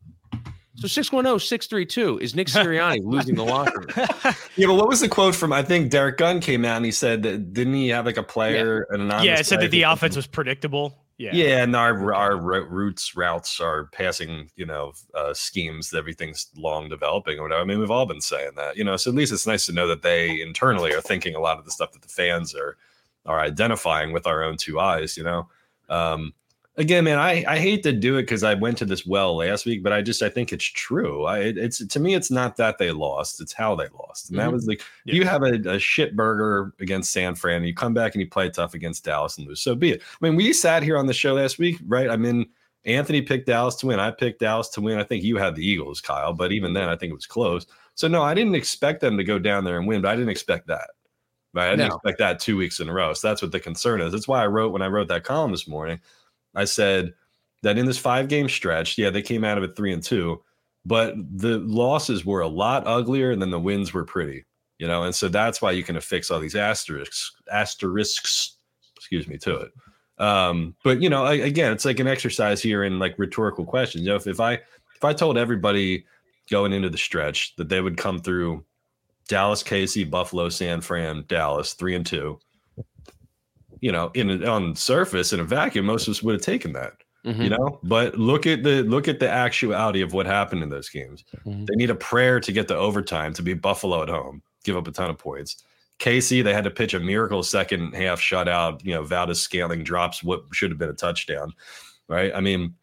So 0.76 0.86
610-632 0.88 2.20
is 2.20 2.34
Nick 2.34 2.48
Sirianni 2.48 3.00
losing 3.04 3.34
the 3.34 3.44
locker 3.44 3.80
room. 3.80 4.06
Yeah, 4.56 4.68
but 4.68 4.74
what 4.74 4.88
was 4.88 5.00
the 5.00 5.08
quote 5.08 5.34
from? 5.34 5.52
I 5.52 5.62
think 5.62 5.90
Derrick 5.90 6.16
Gunn 6.18 6.40
came 6.40 6.64
out 6.64 6.76
and 6.76 6.84
he 6.84 6.90
said 6.90 7.22
that 7.24 7.52
didn't 7.52 7.74
he 7.74 7.88
have 7.88 8.06
like 8.06 8.16
a 8.16 8.22
player 8.22 8.86
an 8.90 9.02
anonymous 9.02 9.26
Yeah, 9.26 9.38
it 9.38 9.46
said 9.46 9.60
that 9.60 9.70
the 9.70 9.82
offense 9.82 10.16
was 10.16 10.26
predictable. 10.26 10.96
Yeah. 11.18 11.30
Yeah, 11.32 11.62
and 11.62 11.74
our 11.74 12.12
our 12.12 12.36
ro- 12.36 12.66
routes 12.66 13.16
routes 13.16 13.58
are 13.58 13.86
passing, 13.86 14.50
you 14.54 14.66
know, 14.66 14.92
uh, 15.14 15.32
schemes. 15.32 15.94
Everything's 15.94 16.48
long 16.56 16.90
developing 16.90 17.38
or 17.38 17.44
whatever. 17.44 17.62
I 17.62 17.64
mean, 17.64 17.78
we've 17.78 17.90
all 17.90 18.04
been 18.04 18.20
saying 18.20 18.52
that, 18.56 18.76
you 18.76 18.84
know. 18.84 18.96
So 18.96 19.10
at 19.10 19.16
least 19.16 19.32
it's 19.32 19.46
nice 19.46 19.64
to 19.66 19.72
know 19.72 19.86
that 19.88 20.02
they 20.02 20.42
internally 20.42 20.92
are 20.92 21.00
thinking 21.00 21.34
a 21.34 21.40
lot 21.40 21.58
of 21.58 21.64
the 21.64 21.70
stuff 21.70 21.92
that 21.92 22.02
the 22.02 22.08
fans 22.08 22.54
are 22.54 22.76
are 23.24 23.40
identifying 23.40 24.12
with 24.12 24.26
our 24.26 24.42
own 24.42 24.58
two 24.58 24.78
eyes. 24.78 25.16
You 25.16 25.24
know, 25.24 25.48
um, 25.88 26.34
again, 26.76 27.04
man, 27.04 27.18
I 27.18 27.44
I 27.48 27.58
hate 27.58 27.82
to 27.84 27.92
do 27.92 28.16
it 28.18 28.22
because 28.22 28.42
I 28.42 28.54
went 28.54 28.78
to 28.78 28.84
this 28.84 29.06
well 29.06 29.36
last 29.36 29.66
week, 29.66 29.82
but 29.82 29.92
I 29.92 30.02
just 30.02 30.22
I 30.22 30.28
think 30.28 30.52
it's 30.52 30.64
true. 30.64 31.24
I 31.24 31.38
it- 31.40 31.58
it's 31.58 31.84
to 31.86 32.00
me, 32.00 32.14
it's 32.14 32.30
not 32.30 32.56
that 32.56 32.78
they 32.78 32.90
lost; 32.90 33.40
it's 33.40 33.52
how 33.52 33.74
they 33.74 33.88
lost, 33.88 34.30
and 34.30 34.38
that 34.38 34.50
Mhm. 34.50 34.52
was 34.54 34.66
like 34.66 34.82
Yeah. 35.04 35.14
you 35.14 35.24
have 35.24 35.42
a, 35.42 35.54
a 35.70 35.78
shit 35.78 36.16
burger 36.16 36.72
against 36.80 37.12
San 37.12 37.34
Fran, 37.34 37.56
and 37.58 37.66
you 37.66 37.74
come 37.74 37.94
back 37.94 38.14
and 38.14 38.20
you 38.22 38.28
play 38.28 38.50
tough 38.50 38.74
against 38.74 39.04
Dallas 39.04 39.38
and 39.38 39.46
lose. 39.46 39.60
So 39.60 39.74
be 39.74 39.92
it. 39.92 40.02
I 40.02 40.16
mean, 40.26 40.36
we 40.36 40.52
sat 40.52 40.82
here 40.82 40.96
on 40.98 41.06
the 41.06 41.14
show 41.14 41.34
last 41.34 41.58
week, 41.58 41.78
right? 41.86 42.10
I 42.10 42.16
mean, 42.16 42.46
Anthony 42.84 43.20
picked 43.22 43.46
Dallas 43.46 43.74
to 43.76 43.86
win. 43.86 43.98
I 43.98 44.10
picked 44.12 44.40
Dallas 44.40 44.68
to 44.70 44.80
win. 44.80 44.98
I 44.98 45.02
think 45.04 45.24
you 45.24 45.36
had 45.38 45.56
the 45.56 45.66
Eagles, 45.66 46.00
Kyle, 46.00 46.32
but 46.32 46.52
even 46.52 46.72
then, 46.72 46.88
I 46.88 46.94
think 46.96 47.10
it 47.10 47.14
was 47.16 47.26
close. 47.26 47.66
So 47.96 48.06
no, 48.08 48.22
I 48.22 48.34
didn't 48.34 48.54
expect 48.54 49.00
them 49.00 49.16
to 49.16 49.24
go 49.24 49.38
down 49.38 49.64
there 49.64 49.78
and 49.78 49.86
win, 49.88 50.02
but 50.02 50.08
I 50.10 50.14
didn't 50.16 50.28
expect 50.30 50.66
that. 50.68 50.90
Right? 51.54 51.68
I 51.68 51.70
didn't 51.70 51.88
No. 51.88 51.94
expect 51.96 52.18
that 52.18 52.38
two 52.38 52.56
weeks 52.58 52.80
in 52.80 52.88
a 52.88 52.92
row. 52.92 53.14
So 53.14 53.28
that's 53.28 53.40
what 53.40 53.50
the 53.50 53.58
concern 53.58 54.02
is. 54.02 54.12
That's 54.12 54.28
why 54.28 54.42
I 54.42 54.46
wrote 54.46 54.72
when 54.72 54.82
I 54.82 54.88
wrote 54.88 55.08
that 55.08 55.24
column 55.24 55.50
this 55.52 55.66
morning. 55.66 55.98
I 56.56 56.64
said 56.64 57.14
that 57.62 57.78
in 57.78 57.86
this 57.86 57.98
five 57.98 58.28
game 58.28 58.48
stretch, 58.48 58.98
yeah, 58.98 59.10
they 59.10 59.22
came 59.22 59.44
out 59.44 59.58
of 59.58 59.64
it 59.64 59.76
three 59.76 59.92
and 59.92 60.02
two, 60.02 60.42
but 60.84 61.14
the 61.16 61.58
losses 61.58 62.24
were 62.24 62.40
a 62.40 62.48
lot 62.48 62.86
uglier 62.86 63.30
and 63.30 63.40
then 63.40 63.50
the 63.50 63.60
wins 63.60 63.92
were 63.92 64.04
pretty, 64.04 64.44
you 64.78 64.86
know, 64.86 65.04
and 65.04 65.14
so 65.14 65.28
that's 65.28 65.62
why 65.62 65.70
you 65.70 65.82
can 65.82 65.96
affix 65.96 66.30
all 66.30 66.40
these 66.40 66.56
asterisks, 66.56 67.32
asterisks, 67.52 68.56
excuse 68.96 69.28
me, 69.28 69.38
to 69.38 69.56
it. 69.56 69.72
Um, 70.18 70.74
but 70.82 71.02
you 71.02 71.10
know, 71.10 71.24
I, 71.24 71.34
again, 71.34 71.72
it's 71.72 71.84
like 71.84 72.00
an 72.00 72.08
exercise 72.08 72.62
here 72.62 72.84
in 72.84 72.98
like 72.98 73.18
rhetorical 73.18 73.64
questions. 73.64 74.04
You 74.04 74.10
know, 74.10 74.16
if, 74.16 74.26
if 74.26 74.40
I 74.40 74.54
if 74.54 75.04
I 75.04 75.12
told 75.12 75.36
everybody 75.36 76.06
going 76.50 76.72
into 76.72 76.88
the 76.88 76.98
stretch 76.98 77.54
that 77.56 77.68
they 77.68 77.80
would 77.80 77.96
come 77.96 78.20
through 78.20 78.64
Dallas, 79.28 79.62
KC, 79.62 80.08
Buffalo, 80.10 80.48
San 80.48 80.80
Fran, 80.80 81.24
Dallas, 81.28 81.74
three 81.74 81.94
and 81.94 82.06
two, 82.06 82.38
you 83.80 83.92
know, 83.92 84.10
in 84.14 84.44
on 84.46 84.74
surface 84.76 85.32
in 85.32 85.40
a 85.40 85.44
vacuum, 85.44 85.86
most 85.86 86.08
of 86.08 86.12
us 86.12 86.22
would 86.22 86.34
have 86.34 86.42
taken 86.42 86.72
that 86.74 86.94
Mhm. 87.24 87.42
you 87.42 87.50
know 87.50 87.80
but 87.82 88.16
look 88.16 88.46
at 88.46 88.62
the 88.62 88.82
look 88.84 89.08
at 89.08 89.18
the 89.18 89.28
actuality 89.28 90.00
of 90.00 90.12
what 90.12 90.26
happened 90.26 90.62
in 90.62 90.68
those 90.68 90.88
games 90.88 91.24
Mhm. 91.44 91.66
they 91.66 91.74
need 91.74 91.90
a 91.90 91.94
prayer 91.96 92.38
to 92.38 92.52
get 92.52 92.68
the 92.68 92.76
overtime 92.76 93.32
to 93.32 93.42
be 93.42 93.52
buffalo 93.52 94.00
at 94.00 94.08
home 94.08 94.40
give 94.62 94.76
up 94.76 94.86
a 94.86 94.92
ton 94.92 95.10
of 95.10 95.18
points 95.18 95.64
Casey, 95.98 96.40
they 96.42 96.52
had 96.54 96.62
to 96.64 96.70
pitch 96.70 96.94
a 96.94 97.00
miracle 97.00 97.42
second 97.42 97.94
half 97.94 98.20
shutout. 98.20 98.84
You 98.84 98.92
know, 98.94 99.02
Valdes-Scantling 99.02 99.82
drops 99.82 100.22
what 100.22 100.42
should 100.52 100.70
have 100.70 100.78
been 100.78 100.90
a 100.90 100.92
touchdown, 100.92 101.54
right? 102.06 102.30
I 102.34 102.40
mean, 102.40 102.74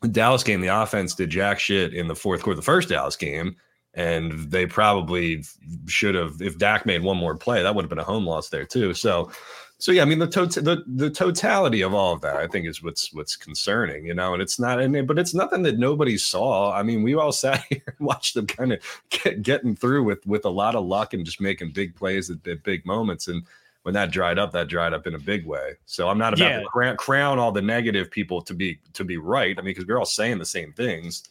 the 0.00 0.08
Dallas 0.08 0.42
game, 0.42 0.62
the 0.62 0.68
offense 0.68 1.14
did 1.14 1.28
jack 1.28 1.60
shit 1.60 1.92
in 1.92 2.08
the 2.08 2.14
fourth 2.16 2.42
quarter, 2.42 2.56
the 2.56 2.62
first 2.62 2.88
Dallas 2.88 3.14
game, 3.14 3.56
and 3.92 4.32
they 4.50 4.64
probably 4.66 5.44
should 5.86 6.14
have. 6.14 6.40
If 6.40 6.56
Dak 6.56 6.86
made 6.86 7.02
one 7.02 7.18
more 7.18 7.36
play, 7.36 7.62
that 7.62 7.74
would 7.74 7.82
have 7.82 7.90
been 7.90 7.98
a 7.98 8.04
home 8.04 8.24
loss 8.26 8.48
there 8.48 8.64
too. 8.64 8.94
So, 8.94 9.30
so 9.78 9.92
yeah, 9.92 10.02
I 10.02 10.04
mean 10.06 10.18
the 10.18 10.26
tot- 10.26 10.52
the 10.64 10.82
the 10.86 11.10
totality 11.10 11.82
of 11.82 11.92
all 11.92 12.14
of 12.14 12.20
that, 12.22 12.36
I 12.36 12.46
think, 12.46 12.66
is 12.66 12.82
what's 12.82 13.12
what's 13.12 13.36
concerning, 13.36 14.06
you 14.06 14.14
know. 14.14 14.32
And 14.32 14.40
it's 14.42 14.58
not, 14.58 14.80
and 14.80 15.06
but 15.06 15.18
it's 15.18 15.34
nothing 15.34 15.62
that 15.64 15.78
nobody 15.78 16.16
saw. 16.16 16.72
I 16.72 16.82
mean, 16.82 17.02
we 17.02 17.14
all 17.14 17.32
sat 17.44 17.64
here 17.68 17.82
and 17.86 18.06
watched 18.06 18.34
them 18.34 18.46
kind 18.46 18.72
of 18.72 18.80
get, 19.10 19.42
getting 19.42 19.76
through 19.76 20.04
with 20.04 20.26
with 20.26 20.44
a 20.46 20.50
lot 20.50 20.74
of 20.74 20.86
luck 20.86 21.12
and 21.12 21.26
just 21.26 21.40
making 21.40 21.72
big 21.72 21.94
plays 21.94 22.30
at, 22.30 22.46
at 22.48 22.62
big 22.62 22.86
moments. 22.86 23.28
And 23.28 23.42
when 23.82 23.92
that 23.94 24.10
dried 24.10 24.38
up, 24.38 24.50
that 24.52 24.68
dried 24.68 24.94
up 24.94 25.06
in 25.06 25.14
a 25.14 25.18
big 25.18 25.46
way. 25.46 25.74
So 25.84 26.08
I'm 26.08 26.18
not 26.18 26.32
about 26.34 26.50
Yeah. 26.50 26.60
to 26.60 26.66
crown, 26.66 26.96
crown 26.96 27.38
all 27.38 27.52
the 27.52 27.62
negative 27.62 28.10
people 28.10 28.40
to 28.42 28.54
be 28.54 28.78
to 28.94 29.04
be 29.04 29.18
right. 29.18 29.56
I 29.58 29.62
mean, 29.62 29.74
because 29.74 29.86
we're 29.86 29.98
all 29.98 30.06
saying 30.06 30.38
the 30.38 30.44
same 30.46 30.72
things, 30.72 31.24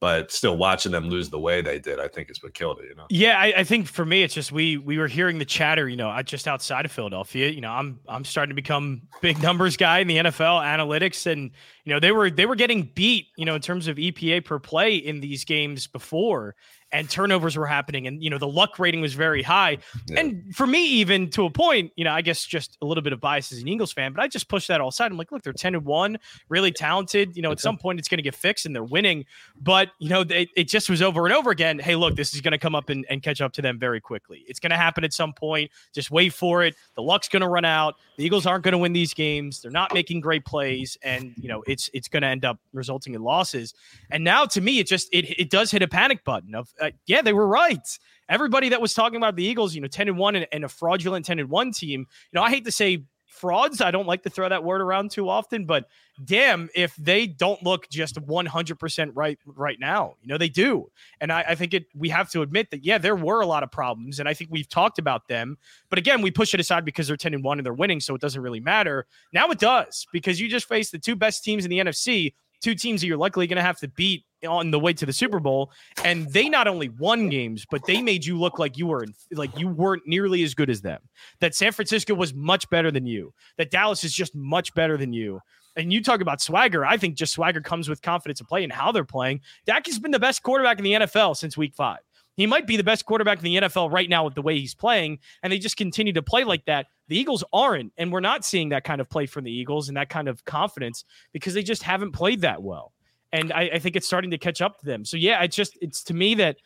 but 0.00 0.30
still 0.30 0.56
watching 0.56 0.92
them 0.92 1.08
lose 1.08 1.30
the 1.30 1.38
way 1.38 1.62
they 1.62 1.78
did, 1.78 1.98
I 1.98 2.08
think 2.08 2.30
is 2.30 2.42
what 2.42 2.52
killed 2.52 2.80
it. 2.80 2.88
You 2.88 2.94
know. 2.94 3.06
Yeah, 3.08 3.38
I, 3.38 3.54
I 3.58 3.64
think 3.64 3.86
for 3.86 4.04
me, 4.04 4.22
it's 4.22 4.34
just 4.34 4.52
we 4.52 4.76
we 4.76 4.98
were 4.98 5.08
hearing 5.08 5.38
the 5.38 5.44
chatter, 5.44 5.88
you 5.88 5.96
know, 5.96 6.20
just 6.22 6.46
outside 6.46 6.84
of 6.84 6.92
Philadelphia. 6.92 7.48
You 7.48 7.62
know, 7.62 7.70
I'm 7.70 7.98
I'm 8.06 8.24
starting 8.24 8.50
to 8.50 8.54
become 8.54 9.02
big 9.22 9.40
numbers 9.42 9.76
guy 9.76 10.00
in 10.00 10.08
the 10.08 10.16
NFL 10.18 10.62
analytics, 10.62 11.30
and 11.30 11.50
you 11.84 11.92
know 11.92 12.00
they 12.00 12.12
were 12.12 12.30
they 12.30 12.46
were 12.46 12.56
getting 12.56 12.82
beat, 12.94 13.28
you 13.36 13.44
know, 13.44 13.54
in 13.54 13.62
terms 13.62 13.88
of 13.88 13.96
EPA 13.96 14.44
per 14.44 14.58
play 14.58 14.96
in 14.96 15.20
these 15.20 15.44
games 15.44 15.86
before, 15.86 16.56
and 16.96 17.10
turnovers 17.10 17.56
were 17.56 17.66
happening, 17.66 18.06
and 18.06 18.22
you 18.22 18.30
know 18.30 18.38
the 18.38 18.48
luck 18.48 18.78
rating 18.78 19.00
was 19.02 19.14
very 19.14 19.42
high. 19.42 19.78
Yeah. 20.06 20.20
And 20.20 20.54
for 20.54 20.66
me, 20.66 20.86
even 20.86 21.30
to 21.30 21.44
a 21.44 21.50
point, 21.50 21.92
you 21.96 22.04
know, 22.04 22.12
I 22.12 22.22
guess 22.22 22.44
just 22.44 22.78
a 22.80 22.86
little 22.86 23.02
bit 23.02 23.12
of 23.12 23.20
bias 23.20 23.52
as 23.52 23.60
an 23.60 23.68
Eagles 23.68 23.92
fan, 23.92 24.12
but 24.12 24.22
I 24.22 24.28
just 24.28 24.48
pushed 24.48 24.68
that 24.68 24.80
all 24.80 24.88
aside. 24.88 25.12
I'm 25.12 25.18
like, 25.18 25.30
look, 25.30 25.42
they're 25.42 25.52
10 25.52 25.74
and 25.74 25.84
1, 25.84 26.18
really 26.48 26.72
talented. 26.72 27.36
You 27.36 27.42
know, 27.42 27.50
at 27.50 27.60
some 27.60 27.76
point 27.76 27.98
it's 27.98 28.08
going 28.08 28.18
to 28.18 28.22
get 28.22 28.34
fixed 28.34 28.66
and 28.66 28.74
they're 28.74 28.84
winning. 28.84 29.24
But, 29.60 29.90
you 29.98 30.08
know, 30.08 30.24
they, 30.24 30.48
it 30.56 30.68
just 30.68 30.88
was 30.88 31.02
over 31.02 31.26
and 31.26 31.34
over 31.34 31.50
again. 31.50 31.78
Hey, 31.78 31.96
look, 31.96 32.16
this 32.16 32.34
is 32.34 32.40
going 32.40 32.52
to 32.52 32.58
come 32.58 32.74
up 32.74 32.88
and, 32.88 33.04
and 33.10 33.22
catch 33.22 33.40
up 33.40 33.52
to 33.54 33.62
them 33.62 33.78
very 33.78 34.00
quickly. 34.00 34.44
It's 34.48 34.60
going 34.60 34.70
to 34.70 34.76
happen 34.76 35.04
at 35.04 35.12
some 35.12 35.32
point. 35.32 35.70
Just 35.94 36.10
wait 36.10 36.32
for 36.32 36.62
it. 36.62 36.74
The 36.94 37.02
luck's 37.02 37.28
going 37.28 37.42
to 37.42 37.48
run 37.48 37.64
out. 37.64 37.96
The 38.16 38.24
Eagles 38.24 38.46
aren't 38.46 38.64
going 38.64 38.72
to 38.72 38.78
win 38.78 38.92
these 38.92 39.12
games. 39.12 39.60
They're 39.60 39.70
not 39.70 39.92
making 39.92 40.20
great 40.20 40.44
plays. 40.44 40.96
And, 41.02 41.34
you 41.36 41.48
know, 41.48 41.62
it's 41.66 41.90
it's 41.92 42.08
going 42.08 42.22
to 42.22 42.28
end 42.28 42.44
up 42.44 42.58
resulting 42.72 43.14
in 43.14 43.22
losses. 43.22 43.74
And 44.10 44.24
now 44.24 44.46
to 44.46 44.60
me, 44.60 44.78
it 44.78 44.86
just 44.86 45.08
it, 45.12 45.38
it 45.38 45.50
does 45.50 45.70
hit 45.70 45.82
a 45.82 45.88
panic 45.88 46.24
button 46.24 46.54
of, 46.54 46.72
uh, 46.80 46.85
yeah, 47.06 47.22
they 47.22 47.32
were 47.32 47.46
right 47.46 47.86
everybody 48.28 48.70
that 48.70 48.80
was 48.80 48.94
talking 48.94 49.16
about 49.16 49.36
the 49.36 49.44
Eagles, 49.44 49.74
you 49.74 49.80
know, 49.80 49.88
10 49.88 50.08
and 50.08 50.18
1 50.18 50.36
and, 50.36 50.46
and 50.52 50.64
a 50.64 50.68
fraudulent 50.68 51.24
10 51.24 51.38
and 51.38 51.48
1 51.48 51.72
team, 51.72 52.00
you 52.00 52.06
know, 52.32 52.42
I 52.42 52.50
hate 52.50 52.64
to 52.64 52.72
say 52.72 53.04
frauds. 53.26 53.80
I 53.80 53.90
don't 53.90 54.06
like 54.06 54.22
to 54.22 54.30
throw 54.30 54.48
that 54.48 54.64
word 54.64 54.80
around 54.80 55.10
too 55.10 55.28
often, 55.28 55.66
but 55.66 55.86
damn, 56.24 56.70
if 56.74 56.96
they 56.96 57.26
don't 57.26 57.62
look 57.62 57.88
just 57.90 58.16
100% 58.16 59.10
right 59.14 59.38
right 59.44 59.78
now, 59.78 60.14
you 60.22 60.28
know, 60.28 60.38
they 60.38 60.48
do. 60.48 60.90
And 61.20 61.30
I, 61.30 61.44
I 61.48 61.54
think 61.54 61.74
it 61.74 61.86
we 61.94 62.08
have 62.08 62.30
to 62.30 62.40
admit 62.40 62.70
that, 62.70 62.82
yeah, 62.82 62.96
there 62.96 63.14
were 63.14 63.40
a 63.40 63.46
lot 63.46 63.62
of 63.62 63.70
problems. 63.70 64.18
And 64.18 64.28
I 64.28 64.32
think 64.32 64.50
we've 64.50 64.68
talked 64.68 64.98
about 64.98 65.28
them. 65.28 65.58
But 65.90 65.98
again, 65.98 66.22
we 66.22 66.30
push 66.30 66.54
it 66.54 66.60
aside 66.60 66.84
because 66.84 67.08
they're 67.08 67.16
10 67.16 67.34
and 67.34 67.44
1 67.44 67.58
and 67.58 67.66
they're 67.66 67.74
winning. 67.74 68.00
So 68.00 68.14
it 68.14 68.22
doesn't 68.22 68.40
really 68.40 68.60
matter. 68.60 69.06
Now 69.32 69.50
it 69.50 69.58
does 69.58 70.06
because 70.12 70.40
you 70.40 70.48
just 70.48 70.66
faced 70.66 70.92
the 70.92 70.98
two 70.98 71.16
best 71.16 71.44
teams 71.44 71.64
in 71.64 71.70
the 71.70 71.78
NFC, 71.78 72.32
two 72.60 72.74
teams 72.74 73.00
that 73.00 73.06
you're 73.06 73.16
likely 73.16 73.46
going 73.46 73.56
to 73.56 73.62
have 73.62 73.78
to 73.78 73.88
beat 73.88 74.24
on 74.46 74.70
the 74.70 74.78
way 74.78 74.92
to 74.92 75.06
the 75.06 75.12
Super 75.12 75.40
Bowl 75.40 75.72
and 76.04 76.30
they 76.32 76.48
not 76.48 76.68
only 76.68 76.88
won 76.88 77.28
games 77.28 77.66
but 77.70 77.84
they 77.86 78.02
made 78.02 78.24
you 78.24 78.38
look 78.38 78.58
like 78.58 78.76
you 78.76 78.86
were 78.86 79.02
in, 79.02 79.14
like 79.32 79.58
you 79.58 79.68
weren't 79.68 80.02
nearly 80.06 80.42
as 80.42 80.54
good 80.54 80.70
as 80.70 80.82
them. 80.82 81.00
That 81.40 81.54
San 81.54 81.72
Francisco 81.72 82.14
was 82.14 82.34
much 82.34 82.68
better 82.70 82.90
than 82.90 83.06
you. 83.06 83.32
That 83.56 83.70
Dallas 83.70 84.04
is 84.04 84.12
just 84.12 84.34
much 84.34 84.74
better 84.74 84.96
than 84.96 85.12
you. 85.12 85.40
And 85.74 85.92
you 85.92 86.02
talk 86.02 86.20
about 86.20 86.40
swagger 86.40 86.84
I 86.84 86.96
think 86.96 87.16
just 87.16 87.32
swagger 87.32 87.60
comes 87.60 87.88
with 87.88 88.02
confidence 88.02 88.40
of 88.40 88.48
play 88.48 88.62
and 88.62 88.72
how 88.72 88.92
they're 88.92 89.04
playing. 89.04 89.40
Dak 89.64 89.86
has 89.86 89.98
been 89.98 90.10
the 90.10 90.18
best 90.18 90.42
quarterback 90.42 90.78
in 90.78 90.84
the 90.84 90.92
NFL 90.92 91.36
since 91.36 91.56
week 91.56 91.74
5 91.74 91.98
he 92.36 92.46
might 92.46 92.66
be 92.66 92.76
the 92.76 92.84
best 92.84 93.06
quarterback 93.06 93.38
in 93.38 93.44
the 93.44 93.56
NFL 93.56 93.90
right 93.90 94.08
now 94.08 94.24
with 94.24 94.34
the 94.34 94.42
way 94.42 94.58
he's 94.58 94.74
playing 94.74 95.18
and 95.42 95.52
they 95.52 95.58
just 95.58 95.76
continue 95.76 96.12
to 96.12 96.22
play 96.22 96.44
like 96.44 96.64
that 96.66 96.86
the 97.08 97.18
Eagles 97.18 97.44
aren't 97.52 97.92
and 97.96 98.12
we're 98.12 98.20
not 98.20 98.44
seeing 98.44 98.68
that 98.70 98.84
kind 98.84 99.00
of 99.00 99.08
play 99.08 99.26
from 99.26 99.44
the 99.44 99.52
Eagles 99.52 99.88
and 99.88 99.96
that 99.96 100.08
kind 100.08 100.28
of 100.28 100.44
confidence 100.44 101.04
because 101.32 101.54
they 101.54 101.62
just 101.62 101.82
haven't 101.82 102.12
played 102.12 102.40
that 102.40 102.62
well 102.62 102.92
and 103.32 103.52
I, 103.52 103.70
I 103.74 103.78
think 103.78 103.96
it's 103.96 104.06
starting 104.06 104.30
to 104.30 104.38
catch 104.38 104.60
up 104.60 104.78
to 104.80 104.86
them. 104.86 105.04
So 105.04 105.16
yeah, 105.16 105.42
it's 105.42 105.56
just 105.56 105.76
it's 105.80 106.02
to 106.04 106.14
me 106.14 106.34
that 106.36 106.56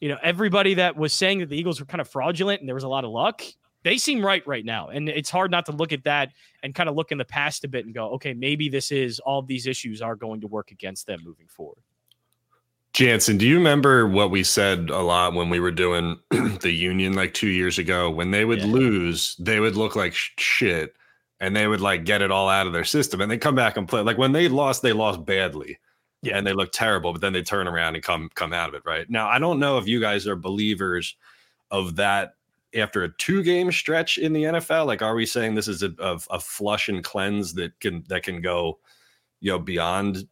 You 0.00 0.08
know, 0.08 0.18
everybody 0.22 0.74
that 0.74 0.96
was 0.96 1.12
saying 1.12 1.40
that 1.40 1.48
the 1.48 1.56
Eagles 1.58 1.80
were 1.80 1.86
kind 1.86 2.00
of 2.00 2.08
fraudulent 2.08 2.60
and 2.60 2.68
there 2.68 2.74
was 2.74 2.84
a 2.84 2.88
lot 2.88 3.04
of 3.04 3.10
luck, 3.10 3.42
they 3.82 3.98
seem 3.98 4.24
right 4.24 4.46
right 4.46 4.64
now. 4.64 4.90
And 4.90 5.08
it's 5.08 5.28
hard 5.30 5.50
not 5.50 5.66
to 5.66 5.72
look 5.72 5.92
at 5.92 6.04
that 6.04 6.30
and 6.62 6.72
kind 6.72 6.88
of 6.88 6.94
look 6.94 7.10
in 7.10 7.18
the 7.18 7.24
past 7.24 7.64
a 7.64 7.68
bit 7.68 7.84
and 7.84 7.92
go, 7.92 8.10
okay, 8.14 8.32
maybe 8.32 8.68
this 8.68 8.92
is 8.92 9.18
all 9.18 9.42
these 9.42 9.66
issues 9.66 10.00
are 10.00 10.14
going 10.14 10.40
to 10.42 10.46
work 10.46 10.70
against 10.70 11.06
them 11.08 11.20
moving 11.24 11.48
forward. 11.48 11.82
Jansen, 12.98 13.38
do 13.38 13.46
you 13.46 13.54
remember 13.54 14.08
what 14.08 14.32
we 14.32 14.42
said 14.42 14.90
a 14.90 14.98
lot 14.98 15.32
when 15.32 15.50
we 15.50 15.60
were 15.60 15.70
doing 15.70 16.18
the 16.30 16.72
union 16.72 17.12
like 17.12 17.32
two 17.32 17.46
years 17.46 17.78
ago? 17.78 18.10
When 18.10 18.32
they 18.32 18.44
would 18.44 18.58
yeah. 18.58 18.66
lose, 18.66 19.36
they 19.38 19.60
would 19.60 19.76
look 19.76 19.94
like 19.94 20.14
shit 20.14 20.96
and 21.38 21.54
they 21.54 21.68
would 21.68 21.80
like 21.80 22.04
get 22.04 22.22
it 22.22 22.32
all 22.32 22.48
out 22.48 22.66
of 22.66 22.72
their 22.72 22.82
system 22.82 23.20
and 23.20 23.30
they 23.30 23.38
come 23.38 23.54
back 23.54 23.76
and 23.76 23.86
play. 23.86 24.00
Like 24.00 24.18
when 24.18 24.32
they 24.32 24.48
lost, 24.48 24.82
they 24.82 24.92
lost 24.92 25.24
badly. 25.24 25.78
Yeah, 26.22 26.36
and 26.36 26.44
they 26.44 26.52
look 26.52 26.72
terrible, 26.72 27.12
but 27.12 27.20
then 27.20 27.32
they 27.32 27.44
turn 27.44 27.68
around 27.68 27.94
and 27.94 28.02
come 28.02 28.30
come 28.34 28.52
out 28.52 28.68
of 28.68 28.74
it, 28.74 28.82
right? 28.84 29.08
Now, 29.08 29.28
I 29.28 29.38
don't 29.38 29.60
know 29.60 29.78
if 29.78 29.86
you 29.86 30.00
guys 30.00 30.26
are 30.26 30.34
believers 30.34 31.14
of 31.70 31.94
that 31.94 32.34
after 32.76 33.04
a 33.04 33.14
two 33.16 33.44
game 33.44 33.70
stretch 33.70 34.18
in 34.18 34.32
the 34.32 34.42
NFL? 34.42 34.86
Like, 34.86 35.02
are 35.02 35.14
we 35.14 35.24
saying 35.24 35.54
this 35.54 35.68
is 35.68 35.84
a, 35.84 35.94
a, 36.00 36.18
a, 36.30 36.40
flush 36.40 36.88
and 36.88 37.04
cleanse 37.04 37.54
that 37.54 37.78
can 37.78 38.02
that 38.08 38.24
can 38.24 38.40
go, 38.40 38.80
you 39.40 39.52
know, 39.52 39.58
beyond 39.58 40.26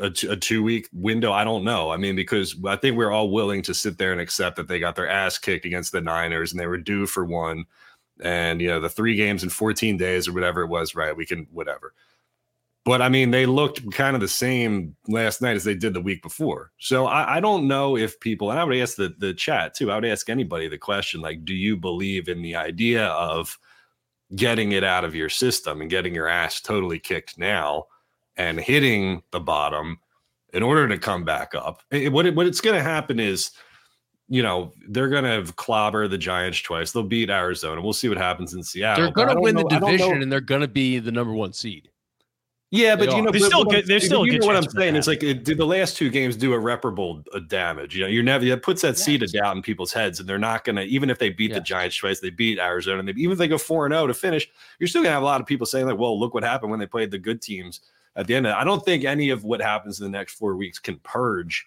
a, 0.00 0.10
two 0.10 0.62
week 0.62 0.88
window? 0.92 1.32
I 1.32 1.44
don't 1.44 1.64
know. 1.64 1.90
I 1.90 1.96
mean, 1.96 2.16
because 2.16 2.56
I 2.66 2.76
think 2.76 2.96
we're 2.96 3.10
all 3.10 3.30
willing 3.30 3.62
to 3.62 3.74
sit 3.74 3.98
there 3.98 4.12
and 4.12 4.20
accept 4.20 4.56
that 4.56 4.68
they 4.68 4.78
got 4.78 4.96
their 4.96 5.08
ass 5.08 5.38
kicked 5.38 5.64
against 5.64 5.92
the 5.92 6.00
Niners 6.00 6.52
and 6.52 6.60
they 6.60 6.66
were 6.66 6.78
due 6.78 7.06
for 7.06 7.24
one, 7.24 7.64
and 8.22 8.60
you 8.60 8.68
know, 8.68 8.80
the 8.80 8.88
three 8.88 9.16
games 9.16 9.42
in 9.42 9.50
14 9.50 9.96
days 9.96 10.26
or 10.26 10.32
whatever 10.32 10.62
it 10.62 10.68
was, 10.68 10.94
right? 10.94 11.16
We 11.16 11.26
can 11.26 11.46
whatever. 11.50 11.92
But 12.86 13.02
I 13.02 13.08
mean, 13.08 13.32
they 13.32 13.46
looked 13.46 13.90
kind 13.92 14.14
of 14.14 14.20
the 14.20 14.28
same 14.28 14.94
last 15.08 15.42
night 15.42 15.56
as 15.56 15.64
they 15.64 15.74
did 15.74 15.92
the 15.92 16.00
week 16.00 16.22
before. 16.22 16.70
So 16.78 17.06
I, 17.06 17.38
I, 17.38 17.40
don't 17.40 17.66
know 17.66 17.96
if 17.96 18.20
people, 18.20 18.52
and 18.52 18.60
I 18.60 18.64
would 18.64 18.76
ask 18.76 18.94
the, 18.94 19.12
the 19.18 19.34
chat 19.34 19.74
too, 19.74 19.90
I 19.90 19.96
would 19.96 20.04
ask 20.04 20.30
anybody 20.30 20.68
the 20.68 20.78
question 20.78 21.20
like, 21.20 21.44
do 21.44 21.52
you 21.52 21.76
believe 21.76 22.28
in 22.28 22.42
the 22.42 22.54
idea 22.54 23.06
of 23.08 23.58
getting 24.36 24.70
it 24.70 24.84
out 24.84 25.04
of 25.04 25.16
your 25.16 25.28
system 25.28 25.80
and 25.80 25.90
getting 25.90 26.14
your 26.14 26.28
ass 26.28 26.60
totally 26.60 27.00
kicked 27.00 27.38
now 27.38 27.86
and 28.36 28.60
hitting 28.60 29.22
the 29.30 29.40
bottom 29.40 29.98
in 30.52 30.62
order 30.62 30.88
to 30.88 30.98
come 30.98 31.24
back 31.24 31.54
up? 31.54 31.82
It, 31.90 32.12
what, 32.12 32.26
it, 32.26 32.34
what 32.34 32.46
it's 32.46 32.60
going 32.60 32.76
to 32.76 32.82
happen 32.82 33.20
is, 33.20 33.52
you 34.28 34.42
know, 34.42 34.72
they're 34.88 35.08
going 35.08 35.24
to 35.24 35.52
clobber 35.54 36.08
the 36.08 36.18
Giants 36.18 36.60
twice. 36.60 36.92
They'll 36.92 37.02
beat 37.02 37.30
Arizona. 37.30 37.80
We'll 37.80 37.92
see 37.92 38.08
what 38.08 38.18
happens 38.18 38.54
in 38.54 38.62
Seattle. 38.62 39.04
They're 39.04 39.26
going 39.26 39.36
to 39.36 39.40
win 39.40 39.54
know, 39.54 39.62
the 39.68 39.78
division 39.78 40.22
and 40.22 40.32
they're 40.32 40.40
going 40.40 40.62
to 40.62 40.68
be 40.68 40.98
the 40.98 41.12
number 41.12 41.32
one 41.32 41.52
seed. 41.52 41.90
Yeah, 42.72 42.96
but 42.96 43.14
you 43.14 43.22
know, 43.22 43.30
they're 43.30 43.40
still 43.40 43.64
good. 43.64 43.86
They're 43.86 44.00
still 44.00 44.26
you 44.26 44.40
know 44.40 44.46
what 44.46 44.56
I'm 44.56 44.68
saying. 44.68 44.96
It's 44.96 45.06
like 45.06 45.22
it, 45.22 45.44
did 45.44 45.56
the 45.56 45.64
last 45.64 45.96
two 45.96 46.10
games 46.10 46.36
do 46.36 46.52
irreparable 46.52 47.22
uh, 47.32 47.38
damage? 47.38 47.94
You 47.94 48.02
know, 48.02 48.08
you're 48.08 48.24
never 48.24 48.44
it 48.44 48.62
puts 48.62 48.82
that 48.82 48.98
seed 48.98 49.22
of 49.22 49.30
doubt 49.30 49.56
in 49.56 49.62
people's 49.62 49.92
heads, 49.92 50.18
and 50.18 50.28
they're 50.28 50.36
not 50.36 50.64
gonna 50.64 50.82
even 50.82 51.08
if 51.08 51.18
they 51.20 51.30
beat 51.30 51.54
the 51.54 51.60
Giants 51.60 51.96
twice, 51.96 52.18
they 52.18 52.30
beat 52.30 52.58
Arizona, 52.58 52.98
and 52.98 53.08
they, 53.08 53.12
even 53.12 53.32
if 53.32 53.38
they 53.38 53.46
go 53.46 53.56
four 53.56 53.86
and 53.86 53.92
zero 53.92 54.02
oh 54.02 54.06
to 54.08 54.14
finish, 54.14 54.48
you're 54.80 54.88
still 54.88 55.02
gonna 55.02 55.14
have 55.14 55.22
a 55.22 55.26
lot 55.26 55.40
of 55.40 55.46
people 55.46 55.64
saying 55.64 55.86
like, 55.86 55.96
"Well, 55.96 56.18
look 56.18 56.34
what 56.34 56.42
happened 56.42 56.72
when 56.72 56.80
they 56.80 56.86
played 56.86 57.12
the 57.12 57.18
good 57.18 57.40
teams." 57.40 57.82
At 58.16 58.26
the 58.26 58.34
end, 58.34 58.46
of 58.46 58.52
it. 58.52 58.56
I 58.56 58.64
don't 58.64 58.84
think 58.84 59.04
any 59.04 59.30
of 59.30 59.44
what 59.44 59.60
happens 59.60 60.00
in 60.00 60.04
the 60.04 60.18
next 60.18 60.34
four 60.34 60.56
weeks 60.56 60.78
can 60.78 60.98
purge. 61.00 61.66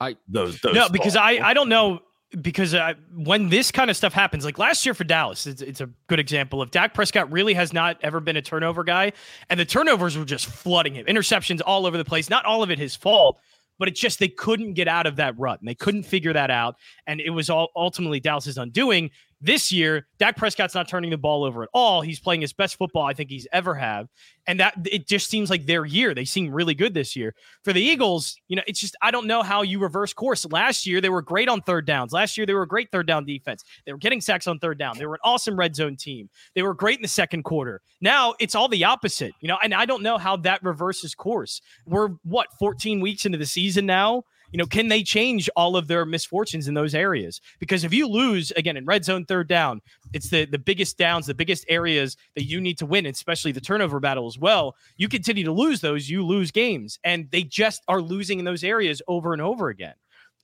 I 0.00 0.16
those, 0.28 0.60
those 0.60 0.74
no, 0.74 0.88
because 0.88 1.16
I 1.16 1.32
I 1.32 1.54
don't 1.54 1.68
know 1.68 2.00
because 2.40 2.74
uh, 2.74 2.94
when 3.14 3.48
this 3.48 3.70
kind 3.70 3.90
of 3.90 3.96
stuff 3.96 4.12
happens, 4.12 4.44
like 4.44 4.58
last 4.58 4.84
year 4.84 4.94
for 4.94 5.04
Dallas, 5.04 5.46
it's, 5.46 5.62
it's, 5.62 5.80
a 5.80 5.88
good 6.08 6.18
example 6.18 6.60
of 6.60 6.70
Dak 6.70 6.92
Prescott 6.92 7.30
really 7.30 7.54
has 7.54 7.72
not 7.72 7.98
ever 8.02 8.20
been 8.20 8.36
a 8.36 8.42
turnover 8.42 8.84
guy, 8.84 9.12
and 9.48 9.58
the 9.58 9.64
turnovers 9.64 10.18
were 10.18 10.24
just 10.24 10.46
flooding 10.46 10.94
him, 10.94 11.06
interceptions 11.06 11.60
all 11.64 11.86
over 11.86 11.96
the 11.96 12.04
place. 12.04 12.28
Not 12.28 12.44
all 12.44 12.62
of 12.62 12.70
it 12.70 12.78
his 12.78 12.96
fault, 12.96 13.38
but 13.78 13.88
it's 13.88 14.00
just 14.00 14.18
they 14.18 14.28
couldn't 14.28 14.74
get 14.74 14.88
out 14.88 15.06
of 15.06 15.16
that 15.16 15.38
rut 15.38 15.60
and 15.60 15.68
they 15.68 15.74
couldn't 15.74 16.02
figure 16.02 16.32
that 16.32 16.50
out, 16.50 16.76
and 17.06 17.20
it 17.20 17.30
was 17.30 17.48
all 17.48 17.70
ultimately 17.76 18.20
Dallas's 18.20 18.58
undoing. 18.58 19.10
This 19.46 19.70
year, 19.70 20.08
Dak 20.18 20.36
Prescott's 20.36 20.74
not 20.74 20.88
turning 20.88 21.10
the 21.10 21.16
ball 21.16 21.44
over 21.44 21.62
at 21.62 21.68
all. 21.72 22.00
He's 22.00 22.18
playing 22.18 22.40
his 22.40 22.52
best 22.52 22.74
football 22.74 23.04
I 23.04 23.14
think 23.14 23.30
he's 23.30 23.46
ever 23.52 23.76
have. 23.76 24.08
And 24.48 24.58
that 24.58 24.74
it 24.90 25.06
just 25.06 25.30
seems 25.30 25.50
like 25.50 25.66
their 25.66 25.84
year. 25.84 26.14
They 26.14 26.24
seem 26.24 26.50
really 26.50 26.74
good 26.74 26.94
this 26.94 27.14
year. 27.14 27.32
For 27.62 27.72
the 27.72 27.80
Eagles, 27.80 28.36
you 28.48 28.56
know, 28.56 28.62
it's 28.66 28.80
just 28.80 28.96
I 29.02 29.12
don't 29.12 29.28
know 29.28 29.44
how 29.44 29.62
you 29.62 29.78
reverse 29.78 30.12
course. 30.12 30.44
Last 30.46 30.84
year 30.84 31.00
they 31.00 31.10
were 31.10 31.22
great 31.22 31.48
on 31.48 31.60
third 31.60 31.86
downs. 31.86 32.12
Last 32.12 32.36
year 32.36 32.44
they 32.44 32.54
were 32.54 32.62
a 32.62 32.68
great 32.68 32.90
third 32.90 33.06
down 33.06 33.24
defense. 33.24 33.62
They 33.84 33.92
were 33.92 33.98
getting 33.98 34.20
sacks 34.20 34.48
on 34.48 34.58
third 34.58 34.80
down. 34.80 34.98
They 34.98 35.06
were 35.06 35.14
an 35.14 35.20
awesome 35.22 35.56
red 35.56 35.76
zone 35.76 35.94
team. 35.94 36.28
They 36.56 36.62
were 36.62 36.74
great 36.74 36.98
in 36.98 37.02
the 37.02 37.08
second 37.08 37.44
quarter. 37.44 37.82
Now 38.00 38.34
it's 38.40 38.56
all 38.56 38.66
the 38.66 38.82
opposite, 38.82 39.32
you 39.40 39.46
know, 39.46 39.58
and 39.62 39.72
I 39.72 39.86
don't 39.86 40.02
know 40.02 40.18
how 40.18 40.38
that 40.38 40.60
reverses 40.64 41.14
course. 41.14 41.62
We're 41.86 42.08
what 42.24 42.48
14 42.58 42.98
weeks 42.98 43.24
into 43.24 43.38
the 43.38 43.46
season 43.46 43.86
now 43.86 44.24
you 44.52 44.58
know, 44.58 44.66
can 44.66 44.88
they 44.88 45.02
change 45.02 45.48
all 45.56 45.76
of 45.76 45.88
their 45.88 46.04
misfortunes 46.04 46.68
in 46.68 46.74
those 46.74 46.94
areas? 46.94 47.40
Because 47.58 47.84
if 47.84 47.92
you 47.92 48.08
lose 48.08 48.50
again 48.52 48.76
in 48.76 48.84
red 48.84 49.04
zone 49.04 49.24
third 49.24 49.48
down, 49.48 49.80
it's 50.12 50.30
the 50.30 50.44
the 50.44 50.58
biggest 50.58 50.98
downs, 50.98 51.26
the 51.26 51.34
biggest 51.34 51.64
areas 51.68 52.16
that 52.34 52.44
you 52.44 52.60
need 52.60 52.78
to 52.78 52.86
win, 52.86 53.06
especially 53.06 53.52
the 53.52 53.60
turnover 53.60 54.00
battle 54.00 54.26
as 54.26 54.38
well. 54.38 54.76
You 54.96 55.08
continue 55.08 55.44
to 55.44 55.52
lose 55.52 55.80
those, 55.80 56.08
you 56.08 56.24
lose 56.24 56.50
games, 56.50 56.98
and 57.04 57.30
they 57.30 57.42
just 57.42 57.82
are 57.88 58.00
losing 58.00 58.38
in 58.38 58.44
those 58.44 58.64
areas 58.64 59.02
over 59.08 59.32
and 59.32 59.42
over 59.42 59.68
again. 59.68 59.94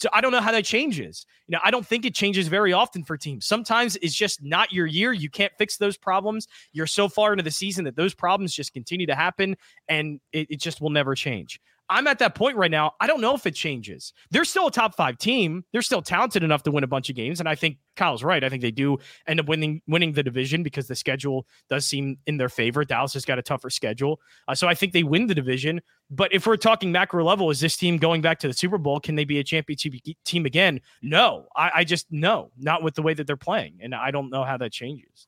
So 0.02 0.08
I 0.12 0.20
don't 0.20 0.32
know 0.32 0.40
how 0.40 0.50
that 0.50 0.64
changes. 0.64 1.26
You 1.46 1.52
know, 1.52 1.60
I 1.62 1.70
don't 1.70 1.86
think 1.86 2.04
it 2.04 2.12
changes 2.12 2.48
very 2.48 2.72
often 2.72 3.04
for 3.04 3.16
teams. 3.16 3.46
Sometimes 3.46 3.96
it's 4.02 4.14
just 4.14 4.42
not 4.42 4.72
your 4.72 4.86
year. 4.86 5.12
You 5.12 5.30
can't 5.30 5.52
fix 5.58 5.76
those 5.76 5.96
problems. 5.96 6.48
You're 6.72 6.88
so 6.88 7.08
far 7.08 7.32
into 7.32 7.44
the 7.44 7.52
season 7.52 7.84
that 7.84 7.94
those 7.94 8.12
problems 8.12 8.52
just 8.52 8.72
continue 8.72 9.06
to 9.06 9.14
happen 9.14 9.56
and 9.88 10.20
it, 10.32 10.50
it 10.50 10.60
just 10.60 10.80
will 10.80 10.90
never 10.90 11.14
change. 11.14 11.60
I'm 11.92 12.06
at 12.06 12.18
that 12.20 12.34
point 12.34 12.56
right 12.56 12.70
now. 12.70 12.94
I 13.00 13.06
don't 13.06 13.20
know 13.20 13.34
if 13.34 13.46
it 13.46 13.54
changes. 13.54 14.14
They're 14.30 14.46
still 14.46 14.68
a 14.68 14.70
top 14.70 14.96
five 14.96 15.18
team. 15.18 15.62
They're 15.72 15.82
still 15.82 16.00
talented 16.00 16.42
enough 16.42 16.62
to 16.62 16.70
win 16.70 16.84
a 16.84 16.86
bunch 16.86 17.10
of 17.10 17.16
games, 17.16 17.38
and 17.38 17.46
I 17.46 17.54
think 17.54 17.76
Kyle's 17.96 18.24
right. 18.24 18.42
I 18.42 18.48
think 18.48 18.62
they 18.62 18.70
do 18.70 18.96
end 19.26 19.40
up 19.40 19.46
winning 19.46 19.82
winning 19.86 20.14
the 20.14 20.22
division 20.22 20.62
because 20.62 20.88
the 20.88 20.96
schedule 20.96 21.46
does 21.68 21.84
seem 21.84 22.16
in 22.26 22.38
their 22.38 22.48
favor. 22.48 22.82
Dallas 22.82 23.12
has 23.12 23.26
got 23.26 23.38
a 23.38 23.42
tougher 23.42 23.68
schedule, 23.68 24.20
uh, 24.48 24.54
so 24.54 24.68
I 24.68 24.74
think 24.74 24.94
they 24.94 25.02
win 25.02 25.26
the 25.26 25.34
division. 25.34 25.82
But 26.10 26.32
if 26.32 26.46
we're 26.46 26.56
talking 26.56 26.92
macro 26.92 27.24
level, 27.24 27.50
is 27.50 27.60
this 27.60 27.76
team 27.76 27.98
going 27.98 28.22
back 28.22 28.38
to 28.38 28.48
the 28.48 28.54
Super 28.54 28.78
Bowl? 28.78 28.98
Can 28.98 29.14
they 29.14 29.24
be 29.24 29.38
a 29.38 29.44
championship 29.44 29.92
team 30.24 30.46
again? 30.46 30.80
No, 31.02 31.46
I, 31.54 31.70
I 31.74 31.84
just 31.84 32.06
no, 32.10 32.52
not 32.56 32.82
with 32.82 32.94
the 32.94 33.02
way 33.02 33.12
that 33.12 33.26
they're 33.26 33.36
playing, 33.36 33.80
and 33.82 33.94
I 33.94 34.10
don't 34.10 34.30
know 34.30 34.44
how 34.44 34.56
that 34.56 34.72
changes. 34.72 35.26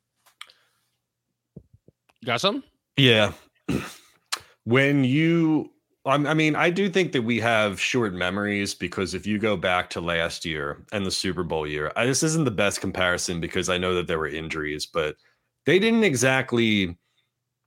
Got 2.25 2.41
some? 2.41 2.65
Yeah. 2.97 3.33
when 4.65 5.05
you 5.05 5.74
I 6.07 6.35
mean, 6.35 6.55
I 6.55 6.69
do 6.69 6.91
think 6.91 7.13
that 7.13 7.23
we 7.23 7.41
have 7.41 7.81
short 7.81 8.13
memories 8.13 8.75
because 8.75 9.15
if 9.15 9.27
you 9.27 9.39
go 9.39 9.57
back 9.57 9.89
to 9.91 10.03
last 10.03 10.45
year 10.45 10.85
and 10.93 11.07
the 11.07 11.11
Super 11.11 11.43
Bowl 11.43 11.67
year, 11.67 11.93
I, 11.97 12.05
this 12.05 12.23
isn't 12.23 12.45
the 12.45 12.51
best 12.51 12.83
comparison 12.83 13.41
because 13.41 13.71
I 13.71 13.79
know 13.79 13.95
that 13.95 14.07
there 14.07 14.19
were 14.19 14.29
injuries, 14.29 14.85
but 14.85 15.17
they 15.65 15.79
didn't 15.79 16.05
exactly 16.05 16.99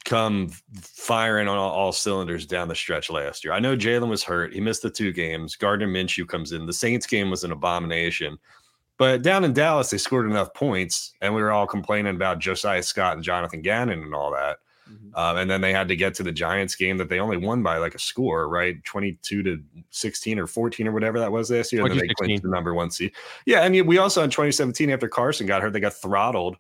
come 0.05 0.49
firing 0.79 1.47
on 1.47 1.57
all, 1.57 1.71
all 1.71 1.91
cylinders 1.91 2.45
down 2.45 2.67
the 2.67 2.75
stretch 2.75 3.09
last 3.09 3.43
year. 3.43 3.53
I 3.53 3.59
know 3.59 3.75
Jalen 3.75 4.07
was 4.07 4.23
hurt; 4.23 4.53
he 4.53 4.61
missed 4.61 4.83
the 4.83 4.91
two 4.91 5.11
games. 5.11 5.55
Gardner 5.55 5.87
Minshew 5.87 6.27
comes 6.27 6.51
in. 6.51 6.67
The 6.67 6.73
Saints 6.73 7.07
game 7.07 7.31
was 7.31 7.43
an 7.43 7.51
abomination, 7.51 8.37
but 8.99 9.23
down 9.23 9.45
in 9.45 9.53
Dallas, 9.53 9.89
they 9.89 9.97
scored 9.97 10.29
enough 10.29 10.53
points, 10.53 11.13
and 11.21 11.33
we 11.33 11.41
were 11.41 11.51
all 11.51 11.65
complaining 11.65 12.15
about 12.15 12.37
Josiah 12.37 12.83
Scott 12.83 13.15
and 13.15 13.23
Jonathan 13.23 13.63
Gannon 13.63 14.03
and 14.03 14.13
all 14.13 14.31
that 14.31 14.59
Mm-hmm. 14.91 15.15
Um, 15.15 15.37
and 15.37 15.49
then 15.49 15.61
they 15.61 15.73
had 15.73 15.87
to 15.87 15.95
get 15.95 16.13
to 16.15 16.23
the 16.23 16.31
Giants 16.31 16.75
game 16.75 16.97
that 16.97 17.09
they 17.09 17.19
only 17.19 17.37
won 17.37 17.63
by 17.63 17.77
like 17.77 17.95
a 17.95 17.99
score, 17.99 18.47
right? 18.47 18.83
22 18.83 19.43
to 19.43 19.63
16 19.89 20.39
or 20.39 20.47
14 20.47 20.87
or 20.87 20.91
whatever 20.91 21.19
that 21.19 21.31
was 21.31 21.51
last 21.51 21.71
year. 21.73 21.83
And 21.83 21.91
then 21.91 21.99
they 21.99 22.13
clinched 22.13 22.43
the 22.43 22.49
number 22.49 22.73
one 22.73 22.91
seed. 22.91 23.13
Yeah. 23.45 23.61
And 23.61 23.87
we 23.87 23.97
also 23.97 24.23
in 24.23 24.29
2017, 24.29 24.89
after 24.89 25.07
Carson 25.07 25.47
got 25.47 25.61
hurt, 25.61 25.73
they 25.73 25.79
got 25.79 25.93
throttled 25.93 26.57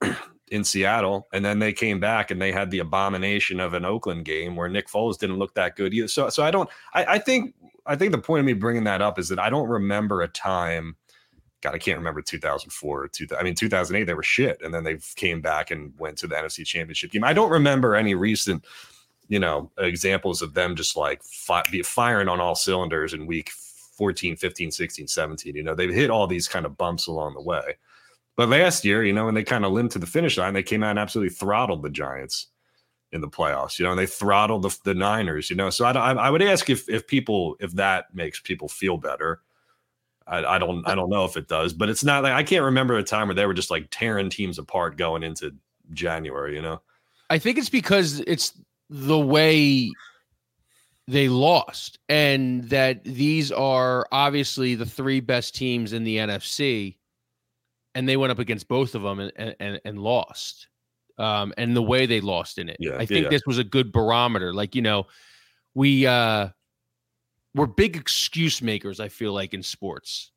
in 0.50 0.64
Seattle. 0.64 1.26
And 1.32 1.44
then 1.44 1.58
they 1.58 1.72
came 1.72 2.00
back 2.00 2.30
and 2.30 2.40
they 2.40 2.52
had 2.52 2.70
the 2.70 2.80
abomination 2.80 3.60
of 3.60 3.74
an 3.74 3.84
Oakland 3.84 4.24
game 4.24 4.56
where 4.56 4.68
Nick 4.68 4.88
Foles 4.88 5.18
didn't 5.18 5.38
look 5.38 5.54
that 5.54 5.76
good 5.76 5.94
either. 5.94 6.08
So, 6.08 6.28
so 6.28 6.44
I 6.44 6.50
don't, 6.50 6.68
I, 6.94 7.04
I 7.04 7.18
think, 7.18 7.54
I 7.86 7.96
think 7.96 8.12
the 8.12 8.18
point 8.18 8.40
of 8.40 8.46
me 8.46 8.52
bringing 8.52 8.84
that 8.84 9.00
up 9.00 9.18
is 9.18 9.28
that 9.28 9.38
I 9.38 9.48
don't 9.48 9.68
remember 9.68 10.22
a 10.22 10.28
time 10.28 10.96
God, 11.66 11.74
I 11.74 11.78
can't 11.78 11.98
remember 11.98 12.22
2004 12.22 13.02
or 13.02 13.08
2000. 13.08 13.40
I 13.40 13.42
mean, 13.42 13.56
2008, 13.56 14.04
they 14.04 14.14
were 14.14 14.22
shit. 14.22 14.62
And 14.62 14.72
then 14.72 14.84
they 14.84 14.98
came 15.16 15.40
back 15.40 15.72
and 15.72 15.92
went 15.98 16.16
to 16.18 16.28
the 16.28 16.36
NFC 16.36 16.64
championship 16.64 17.10
game. 17.10 17.24
I 17.24 17.32
don't 17.32 17.50
remember 17.50 17.96
any 17.96 18.14
recent, 18.14 18.64
you 19.26 19.40
know, 19.40 19.72
examples 19.76 20.42
of 20.42 20.54
them 20.54 20.76
just 20.76 20.96
like 20.96 21.24
fi- 21.24 21.64
firing 21.82 22.28
on 22.28 22.40
all 22.40 22.54
cylinders 22.54 23.14
in 23.14 23.26
week 23.26 23.50
14, 23.50 24.36
15, 24.36 24.70
16, 24.70 25.08
17. 25.08 25.56
You 25.56 25.64
know, 25.64 25.74
they've 25.74 25.92
hit 25.92 26.08
all 26.08 26.28
these 26.28 26.46
kind 26.46 26.66
of 26.66 26.76
bumps 26.76 27.08
along 27.08 27.34
the 27.34 27.42
way. 27.42 27.76
But 28.36 28.48
last 28.48 28.84
year, 28.84 29.02
you 29.02 29.12
know, 29.12 29.24
when 29.24 29.34
they 29.34 29.42
kind 29.42 29.64
of 29.64 29.72
limped 29.72 29.94
to 29.94 29.98
the 29.98 30.06
finish 30.06 30.38
line, 30.38 30.54
they 30.54 30.62
came 30.62 30.84
out 30.84 30.90
and 30.90 31.00
absolutely 31.00 31.34
throttled 31.34 31.82
the 31.82 31.90
Giants 31.90 32.46
in 33.10 33.20
the 33.20 33.28
playoffs, 33.28 33.80
you 33.80 33.84
know, 33.84 33.90
and 33.90 33.98
they 33.98 34.06
throttled 34.06 34.62
the, 34.62 34.78
the 34.84 34.94
Niners, 34.94 35.50
you 35.50 35.56
know. 35.56 35.70
So 35.70 35.84
I, 35.84 36.12
I 36.12 36.30
would 36.30 36.42
ask 36.42 36.70
if 36.70 36.88
if 36.88 37.08
people 37.08 37.56
if 37.58 37.72
that 37.72 38.14
makes 38.14 38.38
people 38.40 38.68
feel 38.68 38.98
better 38.98 39.40
I, 40.26 40.44
I, 40.44 40.58
don't 40.58 40.86
I 40.88 40.94
don't 40.94 41.10
know 41.10 41.24
if 41.24 41.36
it 41.36 41.48
does, 41.48 41.72
but 41.72 41.88
it's 41.88 42.04
not 42.04 42.22
like 42.22 42.32
I 42.32 42.42
can't 42.42 42.64
remember 42.64 42.96
a 42.96 43.02
time 43.02 43.28
where 43.28 43.34
they 43.34 43.46
were 43.46 43.54
just 43.54 43.70
like 43.70 43.88
tearing 43.90 44.28
teams 44.30 44.58
apart 44.58 44.96
going 44.96 45.22
into 45.22 45.54
January, 45.92 46.54
you 46.54 46.62
know. 46.62 46.80
I 47.30 47.38
think 47.38 47.58
it's 47.58 47.68
because 47.68 48.20
it's 48.20 48.52
the 48.90 49.18
way 49.18 49.90
they 51.08 51.28
lost, 51.28 51.98
and 52.08 52.68
that 52.70 53.04
these 53.04 53.52
are 53.52 54.06
obviously 54.10 54.74
the 54.74 54.86
three 54.86 55.20
best 55.20 55.54
teams 55.54 55.92
in 55.92 56.04
the 56.04 56.16
NFC, 56.16 56.96
and 57.94 58.08
they 58.08 58.16
went 58.16 58.32
up 58.32 58.38
against 58.38 58.68
both 58.68 58.94
of 58.94 59.02
them 59.02 59.20
and 59.20 59.56
and, 59.60 59.80
and 59.84 59.98
lost. 59.98 60.68
Um, 61.18 61.54
and 61.56 61.74
the 61.74 61.82
way 61.82 62.04
they 62.04 62.20
lost 62.20 62.58
in 62.58 62.68
it, 62.68 62.76
Yeah, 62.78 62.96
I 62.98 63.06
think 63.06 63.24
yeah. 63.24 63.30
this 63.30 63.42
was 63.46 63.58
a 63.58 63.64
good 63.64 63.90
barometer. 63.90 64.52
Like 64.52 64.74
you 64.74 64.82
know, 64.82 65.06
we 65.74 66.06
uh, 66.06 66.48
we're 67.56 67.66
big 67.66 67.96
excuse 67.96 68.60
makers. 68.62 69.00
I 69.00 69.08
feel 69.08 69.32
like 69.32 69.54
in 69.54 69.62
sports, 69.62 70.30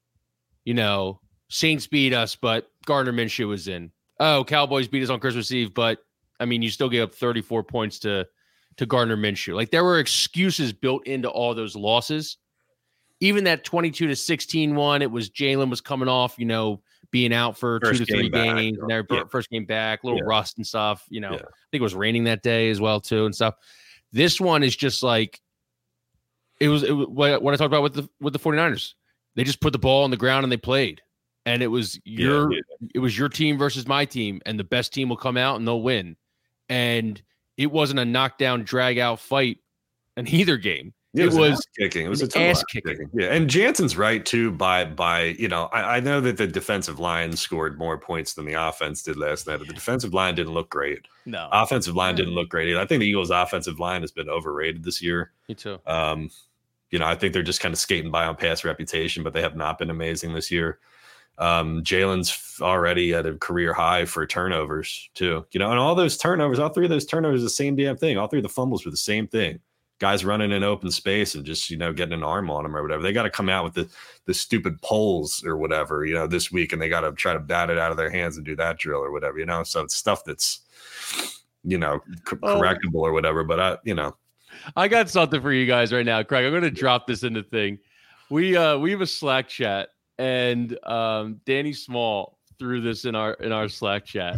you 0.65 0.73
know, 0.73 1.19
Saints 1.49 1.85
beat 1.85 2.13
us, 2.13 2.35
but 2.35 2.71
Gardner 2.85 3.11
Minshew 3.13 3.47
was 3.47 3.67
in. 3.67 3.91
Oh, 4.19 4.43
Cowboys 4.43 4.87
beat 4.87 5.03
us 5.03 5.09
on 5.09 5.19
Christmas 5.19 5.51
Eve, 5.51 5.73
but 5.73 5.99
I 6.39 6.45
mean, 6.45 6.61
you 6.61 6.69
still 6.69 6.89
gave 6.89 7.03
up 7.03 7.13
34 7.13 7.63
points 7.63 7.99
to 7.99 8.25
to 8.77 8.85
Gardner 8.85 9.17
Minshew. 9.17 9.55
Like 9.55 9.71
there 9.71 9.83
were 9.83 9.99
excuses 9.99 10.71
built 10.71 11.05
into 11.05 11.29
all 11.29 11.53
those 11.53 11.75
losses. 11.75 12.37
Even 13.19 13.43
that 13.43 13.65
22 13.65 14.07
to 14.07 14.15
16 14.15 14.75
one, 14.75 15.01
it 15.01 15.11
was 15.11 15.29
Jalen 15.29 15.69
was 15.69 15.81
coming 15.81 16.07
off, 16.07 16.39
you 16.39 16.45
know, 16.45 16.81
being 17.11 17.33
out 17.33 17.57
for 17.57 17.79
First 17.81 17.99
two 17.99 18.05
to 18.05 18.13
three 18.13 18.29
back, 18.29 18.55
games, 18.55 18.77
and 18.79 18.89
their 18.89 19.05
yeah. 19.09 19.23
first 19.29 19.49
game 19.49 19.65
back, 19.65 20.03
a 20.03 20.07
little 20.07 20.21
Yeah. 20.21 20.27
rust 20.29 20.57
and 20.57 20.65
stuff. 20.65 21.05
You 21.09 21.19
know, 21.19 21.31
Yeah. 21.31 21.39
I 21.39 21.67
think 21.71 21.81
it 21.81 21.81
was 21.81 21.95
raining 21.95 22.23
that 22.25 22.43
day 22.43 22.69
as 22.69 22.79
well 22.79 23.01
too 23.01 23.25
and 23.25 23.35
stuff. 23.35 23.55
This 24.13 24.39
one 24.39 24.63
is 24.63 24.75
just 24.75 25.03
like 25.03 25.41
it 26.59 26.67
was, 26.67 26.83
it 26.83 26.91
was 26.91 27.07
what 27.07 27.41
what 27.41 27.53
I 27.53 27.57
talked 27.57 27.67
about 27.67 27.83
with 27.83 27.93
the 27.93 28.09
with 28.19 28.33
the 28.33 28.39
49ers. 28.39 28.93
They 29.35 29.43
just 29.43 29.61
put 29.61 29.73
the 29.73 29.79
ball 29.79 30.03
on 30.03 30.11
the 30.11 30.17
ground 30.17 30.43
and 30.43 30.51
they 30.51 30.57
played. 30.57 31.01
And 31.45 31.63
it 31.63 31.67
was 31.67 31.99
your 32.03 32.51
yeah. 32.51 32.59
it 32.93 32.99
was 32.99 33.17
your 33.17 33.29
team 33.29 33.57
versus 33.57 33.87
my 33.87 34.05
team, 34.05 34.41
and 34.45 34.59
the 34.59 34.63
best 34.63 34.93
team 34.93 35.09
will 35.09 35.17
come 35.17 35.37
out 35.37 35.55
and 35.55 35.67
they'll 35.67 35.81
win. 35.81 36.15
And 36.67 37.21
it 37.57 37.71
wasn't 37.71 37.99
a 37.99 38.05
knockdown, 38.05 38.63
drag 38.63 38.99
out 38.99 39.19
fight 39.19 39.59
in 40.17 40.27
either 40.27 40.57
game. 40.57 40.93
Yeah, 41.13 41.25
It 41.25 41.33
an 41.33 41.39
was 41.39 41.51
ass 41.53 41.65
kicking. 41.77 42.05
It 42.05 42.09
was 42.09 42.21
a 42.21 42.27
total 42.27 42.49
ass 42.49 42.57
ass 42.57 42.63
kicking. 42.65 42.91
kicking. 42.91 43.09
Yeah, 43.13 43.33
and 43.33 43.49
Jansen's 43.49 43.97
right 43.97 44.23
too. 44.23 44.51
By 44.51 44.85
by, 44.85 45.35
you 45.39 45.47
know, 45.47 45.65
I, 45.73 45.97
I 45.97 45.99
know 46.01 46.21
that 46.21 46.37
the 46.37 46.45
defensive 46.45 46.99
line 46.99 47.35
scored 47.35 47.79
more 47.79 47.97
points 47.97 48.33
than 48.33 48.45
the 48.45 48.53
offense 48.53 49.01
did 49.01 49.17
last 49.17 49.47
night, 49.47 49.57
but 49.57 49.67
the 49.67 49.73
defensive 49.73 50.13
line 50.13 50.35
didn't 50.35 50.53
look 50.53 50.69
great. 50.69 51.07
No. 51.25 51.49
Offensive 51.51 51.95
line 51.95 52.15
didn't 52.15 52.35
look 52.35 52.49
great. 52.49 52.69
either. 52.69 52.79
I 52.79 52.85
think 52.85 52.99
the 52.99 53.07
Eagles' 53.07 53.31
offensive 53.31 53.79
line 53.79 54.01
has 54.01 54.11
been 54.11 54.29
overrated 54.29 54.83
this 54.83 55.01
year. 55.01 55.31
Me 55.47 55.55
too. 55.55 55.79
Um, 55.87 56.29
you 56.91 56.99
know, 56.99 57.05
I 57.05 57.15
think 57.15 57.33
they're 57.33 57.43
just 57.43 57.59
kind 57.61 57.73
of 57.73 57.79
skating 57.79 58.11
by 58.11 58.25
on 58.25 58.35
past 58.35 58.63
reputation, 58.63 59.23
but 59.23 59.33
they 59.33 59.41
have 59.41 59.55
not 59.55 59.77
been 59.77 59.89
amazing 59.89 60.33
this 60.33 60.49
year. 60.51 60.79
Um, 61.37 61.81
Jalen's 61.83 62.59
already 62.61 63.13
at 63.13 63.25
a 63.25 63.35
career 63.35 63.73
high 63.73 64.03
for 64.05 64.25
turnovers 64.25 65.09
too. 65.13 65.45
You 65.51 65.59
know, 65.59 65.69
and 65.71 65.79
all 65.79 65.95
those 65.95 66.17
turnovers, 66.17 66.59
all 66.59 66.69
three 66.69 66.85
of 66.85 66.89
those 66.89 67.05
turnovers, 67.05 67.41
the 67.43 67.49
same 67.49 67.75
damn 67.75 67.95
thing. 67.95 68.17
All 68.17 68.27
three 68.27 68.39
of 68.39 68.43
the 68.43 68.49
fumbles 68.49 68.83
were 68.83 68.91
the 68.91 68.97
same 68.97 69.27
thing. 69.27 69.59
Guys 69.99 70.23
running 70.25 70.51
in 70.51 70.63
open 70.63 70.91
space 70.91 71.35
and 71.35 71.45
just 71.45 71.69
you 71.69 71.77
know 71.77 71.91
getting 71.93 72.13
an 72.13 72.23
arm 72.23 72.49
on 72.49 72.63
them 72.63 72.75
or 72.75 72.81
whatever. 72.81 73.01
They 73.03 73.13
got 73.13 73.23
to 73.23 73.29
come 73.29 73.49
out 73.49 73.63
with 73.65 73.73
the 73.73 73.89
the 74.25 74.33
stupid 74.33 74.81
poles 74.81 75.43
or 75.45 75.57
whatever 75.57 76.05
you 76.05 76.13
know 76.13 76.25
this 76.27 76.51
week, 76.51 76.71
and 76.73 76.81
they 76.81 76.89
got 76.89 77.01
to 77.01 77.11
try 77.13 77.33
to 77.33 77.39
bat 77.39 77.69
it 77.69 77.77
out 77.77 77.91
of 77.91 77.97
their 77.97 78.09
hands 78.09 78.35
and 78.37 78.45
do 78.45 78.55
that 78.57 78.77
drill 78.79 78.99
or 79.03 79.11
whatever. 79.11 79.39
You 79.39 79.45
know, 79.45 79.63
so 79.63 79.81
it's 79.81 79.95
stuff 79.95 80.23
that's 80.25 80.61
you 81.63 81.77
know 81.77 82.01
c- 82.29 82.37
Oh. 82.43 82.59
correctable 82.59 83.01
or 83.01 83.11
whatever. 83.13 83.43
But 83.43 83.59
I, 83.59 83.77
you 83.83 83.93
know, 83.93 84.15
I 84.75 84.87
got 84.87 85.09
something 85.09 85.41
for 85.41 85.51
you 85.51 85.65
guys 85.65 85.91
right 85.91 86.05
now, 86.05 86.23
Craig. 86.23 86.45
I'm 86.45 86.51
going 86.51 86.63
to 86.63 86.71
drop 86.71 87.07
this 87.07 87.23
in 87.23 87.33
the 87.33 87.43
thing. 87.43 87.79
We 88.29 88.55
uh 88.55 88.77
we 88.77 88.91
have 88.91 89.01
a 89.01 89.07
Slack 89.07 89.47
chat, 89.47 89.89
and 90.19 90.77
um 90.85 91.41
Danny 91.45 91.73
Small 91.73 92.37
threw 92.59 92.79
this 92.79 93.05
in 93.05 93.15
our 93.15 93.33
in 93.33 93.51
our 93.51 93.67
Slack 93.67 94.05
chat, 94.05 94.37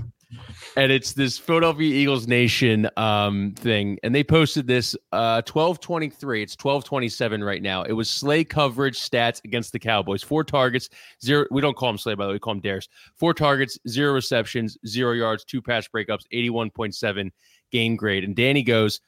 and 0.78 0.92
it's 0.94 1.12
this 1.12 1.38
Philadelphia 1.38 1.94
Eagles 1.94 2.26
Nation 2.26 2.90
um 2.96 3.54
thing, 3.58 4.00
and 4.04 4.16
they 4.16 4.24
posted 4.24 4.66
this 4.66 4.96
uh 5.12 5.42
12:23. 5.42 6.42
It's 6.42 6.56
12:27 6.56 7.46
right 7.46 7.62
now. 7.62 7.84
It 7.84 7.92
was 7.92 8.10
Slay 8.10 8.46
coverage 8.46 8.98
stats 8.98 9.44
against 9.44 9.74
the 9.74 9.80
Cowboys. 9.80 10.24
Four 10.24 10.46
targets, 10.46 10.88
zero. 11.22 11.46
We 11.52 11.60
don't 11.60 11.76
call 11.76 11.90
him 11.90 11.98
Slay 11.98 12.16
by 12.16 12.24
the 12.24 12.30
way. 12.30 12.36
We 12.36 12.40
call 12.40 12.54
him 12.54 12.62
Dares. 12.62 12.88
Four 13.18 13.34
targets, 13.34 13.78
zero 13.90 14.14
receptions, 14.14 14.78
zero 14.88 15.12
yards, 15.12 15.44
two 15.44 15.62
pass 15.62 15.86
breakups, 15.90 16.24
81.7 16.34 17.30
game 17.74 17.98
grade. 17.98 18.24
And 18.24 18.38
Danny 18.38 18.64
goes. 18.64 19.02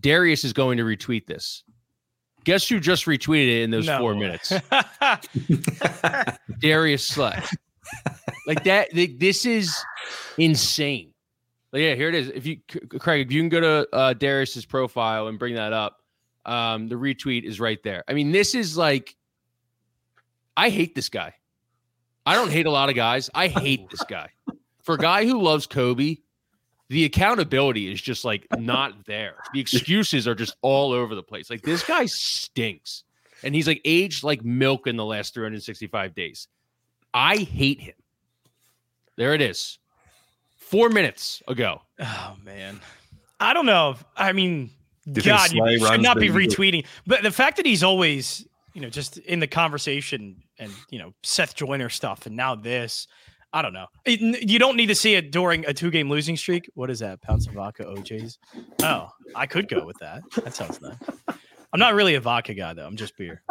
Darius 0.00 0.44
is 0.44 0.52
going 0.52 0.78
to 0.78 0.84
retweet 0.84 1.26
this. 1.26 1.62
Guess 2.44 2.68
who 2.68 2.78
just 2.78 3.06
retweeted 3.06 3.48
it 3.60 3.62
in 3.62 3.70
those 3.70 3.86
No. 3.86 3.98
four 3.98 4.14
minutes? 4.14 4.52
Darius 6.60 7.06
Slay. 7.06 7.40
like 8.46 8.64
that. 8.64 8.90
th- 8.90 9.18
This 9.18 9.46
is 9.46 9.74
insane. 10.38 11.12
Like, 11.72 11.82
yeah, 11.82 11.94
here 11.94 12.08
it 12.08 12.14
is. 12.14 12.28
If 12.28 12.46
you, 12.46 12.58
Craig, 12.98 13.26
if 13.26 13.32
you 13.32 13.40
can 13.40 13.48
go 13.48 13.60
to 13.60 13.88
uh, 13.94 14.12
Darius's 14.14 14.64
profile 14.64 15.26
and 15.28 15.38
bring 15.38 15.54
that 15.54 15.72
up, 15.72 15.98
um, 16.44 16.88
the 16.88 16.94
retweet 16.96 17.44
is 17.44 17.58
right 17.58 17.82
there. 17.82 18.04
I 18.06 18.12
mean, 18.12 18.30
this 18.30 18.54
is 18.54 18.76
like, 18.76 19.16
I 20.56 20.68
hate 20.68 20.94
this 20.94 21.08
guy. 21.08 21.34
I 22.26 22.34
don't 22.34 22.50
hate 22.50 22.66
a 22.66 22.70
lot 22.70 22.90
of 22.90 22.94
guys. 22.94 23.28
I 23.34 23.48
hate 23.48 23.90
this 23.90 24.02
guy. 24.08 24.28
For 24.82 24.94
a 24.94 24.98
guy 24.98 25.26
who 25.26 25.42
loves 25.42 25.66
Kobe, 25.66 26.16
the 26.90 27.04
accountability 27.04 27.90
is 27.90 28.00
just 28.00 28.24
like 28.24 28.46
not 28.58 29.06
there. 29.06 29.36
The 29.52 29.60
excuses 29.60 30.28
are 30.28 30.34
just 30.34 30.56
all 30.62 30.92
over 30.92 31.14
the 31.14 31.22
place. 31.22 31.50
Like 31.50 31.62
this 31.62 31.82
guy 31.82 32.06
stinks. 32.06 33.04
And 33.42 33.54
he's 33.54 33.66
like 33.66 33.80
aged 33.84 34.24
like 34.24 34.44
milk 34.44 34.86
in 34.86 34.96
the 34.96 35.04
last 35.04 35.34
365 35.34 36.14
days. 36.14 36.48
I 37.12 37.36
hate 37.36 37.80
him. 37.80 37.94
There 39.16 39.34
it 39.34 39.40
is. 39.42 39.78
Four 40.58 40.88
minutes 40.88 41.42
ago. 41.46 41.82
Oh 42.00 42.36
man, 42.42 42.80
I 43.38 43.52
don't 43.54 43.66
know. 43.66 43.96
I 44.16 44.32
mean, 44.32 44.70
you 45.04 45.22
God, 45.22 45.52
you 45.52 45.60
Slay 45.60 45.78
should 45.78 46.02
not 46.02 46.18
be 46.18 46.28
the- 46.28 46.38
retweeting. 46.38 46.86
But 47.06 47.22
the 47.22 47.30
fact 47.30 47.58
that 47.58 47.66
he's 47.66 47.82
always, 47.82 48.46
you 48.72 48.80
know, 48.80 48.88
just 48.88 49.18
in 49.18 49.40
the 49.40 49.46
conversation 49.46 50.42
and 50.58 50.72
you 50.90 50.98
know 50.98 51.12
Seth 51.22 51.54
Joyner 51.54 51.90
stuff, 51.90 52.26
and 52.26 52.34
now 52.34 52.54
this, 52.54 53.06
I 53.54 53.62
don't 53.62 53.72
know. 53.72 53.86
You 54.04 54.58
don't 54.58 54.76
need 54.76 54.86
to 54.88 54.96
see 54.96 55.14
it 55.14 55.30
during 55.30 55.64
a 55.64 55.72
two-game 55.72 56.10
losing 56.10 56.36
streak. 56.36 56.68
What 56.74 56.90
is 56.90 56.98
that? 56.98 57.22
Pounds 57.22 57.46
of 57.46 57.54
vodka, 57.54 57.84
OJ's. 57.84 58.36
Oh, 58.82 59.08
I 59.36 59.46
could 59.46 59.68
go 59.68 59.86
with 59.86 59.96
that. 60.00 60.22
That 60.42 60.54
sounds 60.56 60.82
nice. 60.82 60.96
I'm 61.72 61.78
not 61.78 61.94
really 61.94 62.16
a 62.16 62.20
vodka 62.20 62.52
guy 62.54 62.74
though. 62.74 62.84
I'm 62.86 62.96
just 62.96 63.16
beer. 63.16 63.42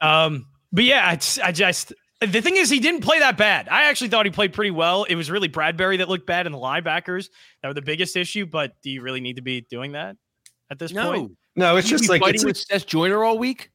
Um, 0.00 0.46
but 0.72 0.84
yeah, 0.84 1.06
I, 1.08 1.16
just- 1.16 1.40
I 1.42 1.50
just 1.50 1.92
the 2.20 2.40
thing 2.40 2.56
is 2.56 2.70
he 2.70 2.78
didn't 2.78 3.00
play 3.00 3.18
that 3.18 3.36
bad. 3.36 3.68
I 3.68 3.84
actually 3.84 4.08
thought 4.10 4.26
he 4.26 4.30
played 4.30 4.52
pretty 4.52 4.70
well. 4.70 5.02
It 5.04 5.16
was 5.16 5.28
really 5.28 5.48
Bradberry 5.48 5.98
that 5.98 6.08
looked 6.08 6.24
bad 6.26 6.46
and 6.46 6.54
the 6.54 6.58
linebackers 6.60 7.28
that 7.62 7.68
were 7.68 7.74
the 7.74 7.82
biggest 7.82 8.14
issue. 8.14 8.46
But 8.46 8.74
do 8.80 8.90
you 8.90 9.02
really 9.02 9.20
need 9.20 9.36
to 9.36 9.42
be 9.42 9.62
doing 9.62 9.92
that 9.92 10.16
at 10.70 10.78
this 10.78 10.92
point? 10.92 11.32
no, 11.56 11.76
it's 11.76 11.90
You 11.90 11.98
just 11.98 12.04
be 12.04 12.08
like 12.10 12.20
fighting 12.20 12.36
it's, 12.36 12.44
with 12.44 12.56
Seth 12.58 12.86
Joyner 12.86 13.24
all 13.24 13.38
week. 13.38 13.71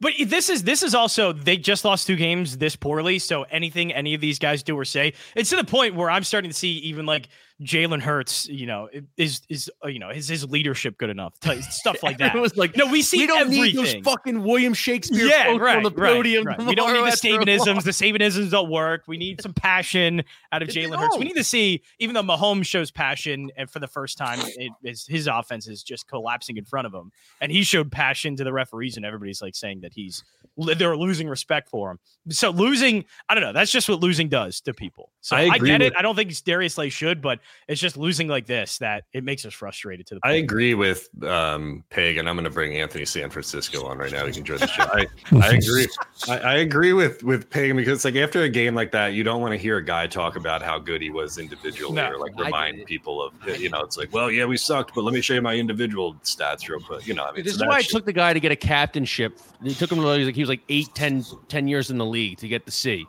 But 0.00 0.12
this 0.26 0.48
is 0.48 0.62
this 0.62 0.82
is 0.82 0.94
also 0.94 1.32
they 1.32 1.56
just 1.56 1.84
lost 1.84 2.06
two 2.06 2.16
games 2.16 2.58
this 2.58 2.76
poorly. 2.76 3.18
So 3.18 3.42
anything 3.44 3.92
any 3.92 4.14
of 4.14 4.20
these 4.20 4.38
guys 4.38 4.62
do 4.62 4.76
or 4.76 4.84
say, 4.84 5.14
it's 5.34 5.50
to 5.50 5.56
the 5.56 5.64
point 5.64 5.96
where 5.96 6.08
I'm 6.10 6.24
starting 6.24 6.50
to 6.50 6.56
see 6.56 6.70
even 6.78 7.04
like 7.04 7.28
Jalen 7.62 8.00
Hurts, 8.00 8.48
you 8.48 8.66
know, 8.66 8.88
is 9.16 9.42
is 9.48 9.68
uh, 9.84 9.88
you 9.88 9.98
know 9.98 10.10
is 10.10 10.28
his 10.28 10.48
leadership 10.48 10.96
good 10.96 11.10
enough? 11.10 11.34
Stuff 11.70 12.04
like 12.04 12.18
that. 12.18 12.36
It 12.36 12.40
was 12.40 12.56
like, 12.56 12.76
no, 12.76 12.86
we 12.86 13.02
see 13.02 13.18
we 13.18 13.26
don't 13.26 13.40
everything. 13.40 13.62
need 13.62 13.76
those 13.76 13.94
fucking 14.04 14.44
William 14.44 14.74
Shakespeare 14.74 15.26
yeah, 15.26 15.46
quotes 15.46 15.60
right, 15.60 15.76
on 15.76 15.82
the 15.82 15.90
podium. 15.90 16.46
right. 16.46 16.58
We 16.68 16.74
don't 16.74 16.92
need 16.92 17.04
the 17.04 17.16
Sabanisms. 17.16 17.82
The 17.82 17.90
Sabanisms 17.90 18.50
don't 18.50 18.70
work. 18.70 19.04
We 19.08 19.16
need 19.16 19.40
some 19.40 19.54
passion 19.54 20.22
out 20.52 20.62
of 20.62 20.68
Jalen 20.68 20.98
Hurts. 20.98 21.16
We 21.16 21.24
need 21.24 21.36
to 21.36 21.44
see, 21.44 21.82
even 21.98 22.14
though 22.14 22.22
Mahomes 22.22 22.66
shows 22.66 22.90
passion, 22.90 23.50
and 23.56 23.68
for 23.68 23.80
the 23.80 23.86
first 23.88 24.18
time, 24.18 24.38
it 24.42 24.72
is 24.84 25.06
his 25.06 25.26
offense 25.26 25.66
is 25.66 25.82
just 25.82 26.06
collapsing 26.06 26.58
in 26.58 26.64
front 26.64 26.86
of 26.86 26.94
him, 26.94 27.10
and 27.40 27.50
he 27.50 27.64
showed 27.64 27.90
passion 27.90 28.36
to 28.36 28.44
the 28.44 28.52
referees, 28.52 28.96
and 28.96 29.04
everybody's 29.04 29.42
like 29.42 29.56
saying 29.56 29.80
that 29.80 29.92
he's 29.92 30.22
they're 30.56 30.96
losing 30.96 31.28
respect 31.28 31.68
for 31.68 31.92
him. 31.92 31.98
So 32.30 32.50
losing, 32.50 33.04
I 33.28 33.34
don't 33.34 33.42
know. 33.42 33.52
That's 33.52 33.70
just 33.70 33.88
what 33.88 34.00
losing 34.00 34.28
does 34.28 34.60
to 34.62 34.74
people. 34.74 35.10
So 35.20 35.36
I 35.36 35.48
I, 35.52 35.58
get 35.58 35.82
it. 35.82 35.92
I 35.96 36.02
don't 36.02 36.14
think 36.16 36.32
Darius 36.44 36.74
Slay 36.74 36.88
should, 36.88 37.22
but 37.22 37.40
it's 37.68 37.80
just 37.80 37.96
losing 37.96 38.28
like 38.28 38.46
this 38.46 38.78
that 38.78 39.04
it 39.12 39.24
makes 39.24 39.44
us 39.44 39.52
frustrated 39.52 40.06
to 40.08 40.14
the. 40.14 40.20
I 40.24 40.34
agree 40.34 40.74
with 40.74 41.08
um, 41.24 41.84
Peg, 41.90 42.16
and 42.16 42.28
I'm 42.28 42.34
going 42.34 42.44
to 42.44 42.50
bring 42.50 42.76
Anthony 42.76 43.04
San 43.04 43.30
Francisco 43.30 43.86
on 43.86 43.98
right 43.98 44.10
now. 44.10 44.24
You 44.24 44.32
can 44.32 44.44
join 44.44 44.58
the 44.58 44.66
show. 44.66 44.82
I, 44.92 45.06
I 45.32 45.50
agree. 45.52 45.88
I, 46.28 46.38
I 46.38 46.54
agree 46.56 46.92
with 46.92 47.22
with 47.22 47.50
Peg 47.50 47.76
because 47.76 48.04
like 48.04 48.16
after 48.16 48.42
a 48.42 48.48
game 48.48 48.74
like 48.74 48.92
that, 48.92 49.08
you 49.08 49.22
don't 49.22 49.40
want 49.40 49.52
to 49.52 49.58
hear 49.58 49.76
a 49.76 49.84
guy 49.84 50.06
talk 50.06 50.36
about 50.36 50.62
how 50.62 50.78
good 50.78 51.02
he 51.02 51.10
was 51.10 51.38
individually 51.38 51.94
No, 51.94 52.10
or 52.10 52.18
like 52.18 52.38
remind 52.38 52.84
people 52.86 53.22
of 53.22 53.32
you 53.60 53.68
know 53.68 53.80
it's 53.80 53.96
like 53.96 54.12
well 54.12 54.30
yeah 54.30 54.44
we 54.44 54.56
sucked, 54.56 54.94
but 54.94 55.04
let 55.04 55.14
me 55.14 55.20
show 55.20 55.34
you 55.34 55.42
my 55.42 55.54
individual 55.54 56.14
stats 56.24 56.68
real 56.68 56.80
quick. 56.80 57.06
You 57.06 57.14
know 57.14 57.24
I 57.24 57.32
mean 57.32 57.44
This 57.44 57.56
so 57.56 57.64
is 57.64 57.68
why 57.68 57.76
that 57.76 57.86
it 57.86 57.90
took 57.90 58.04
the 58.06 58.12
guy 58.12 58.32
to 58.32 58.40
get 58.40 58.52
a 58.52 58.56
captainship. 58.56 59.38
It 59.64 59.74
took 59.74 59.92
him 59.92 59.98
like 59.98 60.34
he 60.34 60.42
was 60.42 60.48
like 60.48 60.62
eight, 60.68 60.88
10, 60.94 61.24
10 61.48 61.68
years 61.68 61.90
in 61.90 61.98
the 61.98 62.06
league 62.06 62.38
to 62.38 62.48
get 62.48 62.64
the 62.64 62.72
C 62.72 63.06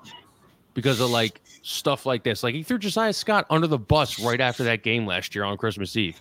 because 0.74 1.00
of 1.00 1.10
like 1.10 1.42
stuff 1.70 2.06
like 2.06 2.24
this. 2.24 2.44
Like 2.44 2.56
he 2.56 2.64
threw 2.64 2.78
Josiah 2.78 3.14
Scott 3.14 3.46
under 3.50 3.68
the 3.68 3.78
bus 3.78 4.20
right 4.20 4.42
after 4.42 4.64
that 4.66 4.84
game 4.84 5.06
last 5.06 5.36
year 5.36 5.44
on 5.44 5.58
Christmas 5.58 5.96
Eve. 5.96 6.18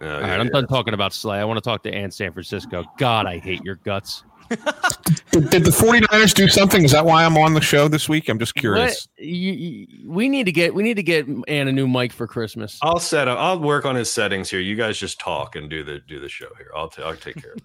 Yeah, 0.00 0.14
All 0.14 0.20
yeah, 0.20 0.28
right, 0.30 0.40
I'm 0.40 0.46
yeah. 0.46 0.52
done 0.52 0.66
talking 0.66 0.94
about 0.94 1.12
Slay. 1.12 1.38
I 1.38 1.44
want 1.44 1.56
to 1.56 1.62
talk 1.62 1.82
to 1.84 1.92
Ant 1.94 2.12
San 2.14 2.32
Francisco. 2.32 2.84
God, 2.98 3.26
I 3.26 3.38
hate 3.38 3.64
your 3.64 3.76
guts. 3.76 4.24
Did, 4.48 5.50
did 5.50 5.64
the 5.64 5.70
49ers 5.72 6.32
do 6.34 6.46
something? 6.46 6.84
Is 6.84 6.92
that 6.92 7.04
why 7.04 7.24
I'm 7.24 7.36
on 7.36 7.52
the 7.54 7.60
show 7.60 7.88
this 7.88 8.08
week? 8.08 8.28
I'm 8.28 8.38
just 8.38 8.54
curious. 8.54 9.08
You, 9.18 9.52
you- 9.52 10.10
we 10.10 10.28
need 10.28 10.44
to 10.44 10.52
get 10.52 10.72
we 10.74 10.82
need 10.84 10.94
to 10.94 11.02
get 11.02 11.26
Ant 11.48 11.68
a 11.68 11.72
new 11.72 11.88
mic 11.88 12.12
for 12.12 12.26
Christmas. 12.28 12.78
I'll 12.82 13.00
set 13.00 13.26
up. 13.26 13.38
I'll 13.38 13.58
work 13.58 13.84
on 13.84 13.96
his 13.96 14.12
settings 14.12 14.48
here. 14.50 14.60
You 14.60 14.76
guys 14.76 14.98
just 14.98 15.18
talk 15.18 15.56
and 15.56 15.68
do 15.68 15.82
the 15.82 15.98
do 16.06 16.20
the 16.20 16.28
show 16.28 16.48
here. 16.58 16.70
I'll 16.76 16.88
t- 16.88 17.02
I'll 17.02 17.16
take 17.16 17.42
care 17.42 17.52
of 17.52 17.56
it. 17.58 17.64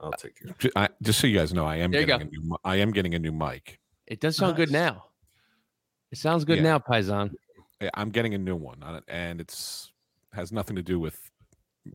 I'll 0.00 0.12
take 0.12 0.38
care. 0.38 0.54
Ju- 0.58 0.70
I, 0.76 0.88
just 1.02 1.18
so 1.18 1.26
you 1.26 1.36
guys 1.36 1.52
know, 1.52 1.64
I 1.66 1.76
am 1.76 1.90
There 1.90 2.04
getting 2.04 2.28
a 2.28 2.30
new. 2.30 2.56
I 2.64 2.76
am 2.76 2.92
getting 2.92 3.14
a 3.14 3.18
new 3.18 3.32
mic. 3.32 3.80
It 4.06 4.20
does 4.20 4.36
sound 4.36 4.54
good 4.54 4.70
now. 4.70 5.06
It 6.10 6.18
sounds 6.18 6.44
good 6.44 6.56
Yeah. 6.58 6.62
now, 6.64 6.78
Paisan. 6.78 7.32
Yeah, 7.80 7.90
I'm 7.94 8.10
getting 8.10 8.34
a 8.34 8.38
new 8.38 8.56
one, 8.56 8.82
uh, 8.82 9.00
and 9.08 9.40
it's 9.40 9.92
has 10.32 10.52
nothing 10.52 10.76
to 10.76 10.82
do 10.82 10.98
with 11.00 11.18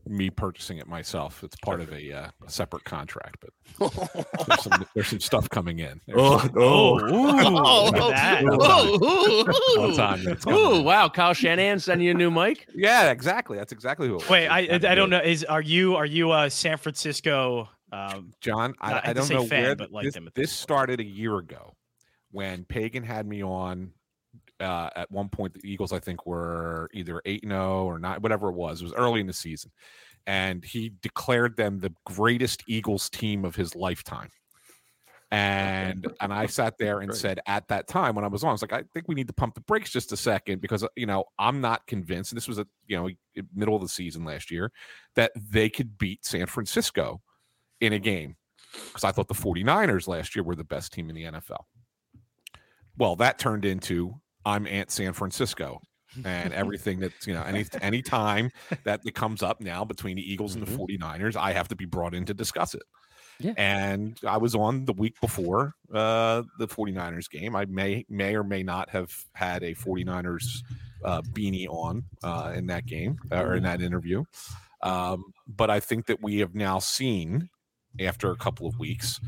me 0.08 0.28
purchasing 0.28 0.78
it 0.78 0.88
myself. 0.88 1.44
It's 1.44 1.54
part 1.64 1.80
of 1.80 1.92
a, 1.92 2.12
uh, 2.12 2.28
a 2.44 2.50
separate 2.50 2.82
contract, 2.84 3.36
but 3.40 3.50
there's 4.48 4.62
some, 4.62 4.84
there's 4.94 5.06
some 5.08 5.20
stuff 5.20 5.48
coming 5.50 5.78
in. 5.78 6.00
There's 6.06 6.18
some- 6.40 6.50
Oh, 6.56 6.98
ooh, 7.08 7.90
look 7.90 7.94
that. 8.12 8.44
All 8.44 9.88
the 9.88 9.94
time, 9.94 10.52
Ooh, 10.52 10.82
wow. 10.82 11.08
Kyle 11.08 11.32
Shanahan 11.34 11.78
sending 11.78 12.06
you 12.06 12.10
a 12.12 12.14
new 12.14 12.30
mic. 12.30 12.66
yeah, 12.74 13.10
exactly. 13.10 13.56
That's 13.56 13.72
exactly 13.72 14.08
who. 14.08 14.14
It 14.14 14.22
was. 14.22 14.28
Wait, 14.30 14.48
I 14.48 14.60
It 14.60 14.72
was 14.72 14.84
I 14.84 14.94
don't 14.96 15.10
know. 15.10 15.20
Is 15.20 15.44
are 15.44 15.62
you 15.62 15.94
are 15.96 16.06
you 16.06 16.32
a 16.32 16.50
San 16.50 16.76
Francisco? 16.76 17.68
Um, 17.92 18.32
John. 18.40 18.74
I 18.80 18.94
I, 18.94 19.00
I 19.10 19.12
don't 19.12 19.30
know 19.30 19.46
fan, 19.46 19.62
where 19.62 19.76
but 19.76 19.92
like 19.92 20.04
this, 20.06 20.14
them 20.14 20.24
this 20.34 20.50
this 20.50 20.52
started 20.52 20.98
a 20.98 21.04
year 21.04 21.36
ago 21.38 21.74
when 22.32 22.64
Pagan 22.64 23.04
had 23.04 23.26
me 23.28 23.44
on. 23.44 23.92
Uh, 24.60 24.88
at 24.94 25.10
one 25.10 25.28
point, 25.28 25.54
the 25.54 25.68
Eagles, 25.68 25.92
I 25.92 25.98
think, 25.98 26.26
were 26.26 26.88
either 26.94 27.20
eight 27.24 27.42
and 27.42 27.52
zero 27.52 27.84
or 27.84 27.98
not, 27.98 28.22
whatever 28.22 28.48
it 28.48 28.54
was. 28.54 28.80
It 28.80 28.84
was 28.84 28.92
early 28.92 29.20
in 29.20 29.26
the 29.26 29.32
season, 29.32 29.72
and 30.26 30.64
he 30.64 30.92
declared 31.02 31.56
them 31.56 31.80
the 31.80 31.92
greatest 32.06 32.62
Eagles 32.66 33.10
team 33.10 33.44
of 33.44 33.56
his 33.56 33.74
lifetime. 33.74 34.30
And 35.30 36.06
and 36.20 36.32
I 36.32 36.46
sat 36.46 36.74
there 36.78 37.00
and 37.00 37.08
Great. 37.08 37.20
said 37.20 37.40
at 37.46 37.66
that 37.68 37.88
time 37.88 38.14
when 38.14 38.24
I 38.24 38.28
was 38.28 38.44
on, 38.44 38.50
I 38.50 38.52
was 38.52 38.62
like, 38.62 38.72
I 38.72 38.84
think 38.92 39.08
we 39.08 39.16
need 39.16 39.26
to 39.26 39.32
pump 39.32 39.54
the 39.54 39.60
brakes 39.62 39.90
just 39.90 40.12
a 40.12 40.16
second 40.16 40.60
because 40.60 40.84
uh, 40.84 40.88
you 40.94 41.06
know 41.06 41.24
I'm 41.38 41.60
not 41.60 41.86
convinced. 41.88 42.30
And 42.30 42.36
this 42.36 42.46
was 42.46 42.58
a 42.58 42.66
you 42.86 42.96
know 42.96 43.10
middle 43.54 43.74
of 43.74 43.82
the 43.82 43.88
season 43.88 44.24
last 44.24 44.50
year 44.50 44.70
that 45.16 45.32
they 45.34 45.68
could 45.68 45.98
beat 45.98 46.24
San 46.24 46.46
Francisco 46.46 47.20
in 47.80 47.92
a 47.92 47.98
game 47.98 48.36
because 48.86 49.04
I 49.04 49.12
thought 49.12 49.28
the 49.28 49.34
49ers 49.34 50.08
last 50.08 50.36
year 50.36 50.42
were 50.42 50.56
the 50.56 50.64
best 50.64 50.92
team 50.92 51.08
in 51.08 51.16
the 51.16 51.24
NFL. 51.24 51.64
Well, 52.96 53.16
that 53.16 53.38
turned 53.38 53.64
into 53.64 54.14
I'm 54.44 54.66
Ant 54.66 54.90
San 54.90 55.12
Francisco 55.12 55.80
and 56.24 56.52
everything 56.54 57.00
that's, 57.00 57.26
you 57.26 57.34
know, 57.34 57.42
any 57.42 57.64
any 57.80 58.02
time 58.02 58.50
that 58.84 59.00
it 59.04 59.14
comes 59.14 59.42
up 59.42 59.60
now 59.60 59.84
between 59.84 60.16
the 60.16 60.32
Eagles 60.32 60.54
and 60.54 60.66
the 60.66 60.70
49ers, 60.70 61.36
I 61.36 61.52
have 61.52 61.68
to 61.68 61.76
be 61.76 61.84
brought 61.84 62.14
in 62.14 62.24
to 62.26 62.34
discuss 62.34 62.74
it. 62.74 62.82
Yeah. 63.40 63.54
And 63.56 64.18
I 64.26 64.36
was 64.36 64.54
on 64.54 64.84
the 64.84 64.92
week 64.92 65.20
before 65.20 65.74
uh, 65.92 66.42
the 66.58 66.68
49ers 66.68 67.28
game. 67.28 67.56
I 67.56 67.64
may 67.64 68.04
may 68.08 68.36
or 68.36 68.44
may 68.44 68.62
not 68.62 68.90
have 68.90 69.12
had 69.32 69.62
a 69.62 69.74
49ers 69.74 70.62
uh, 71.04 71.22
beanie 71.22 71.68
on 71.68 72.04
uh, 72.22 72.52
in 72.54 72.66
that 72.66 72.86
game 72.86 73.18
or 73.32 73.56
in 73.56 73.64
that 73.64 73.82
interview. 73.82 74.24
Um, 74.82 75.32
but 75.48 75.70
I 75.70 75.80
think 75.80 76.06
that 76.06 76.22
we 76.22 76.38
have 76.38 76.54
now 76.54 76.78
seen 76.78 77.48
after 78.00 78.30
a 78.30 78.36
couple 78.36 78.66
of 78.66 78.78
weeks. 78.78 79.20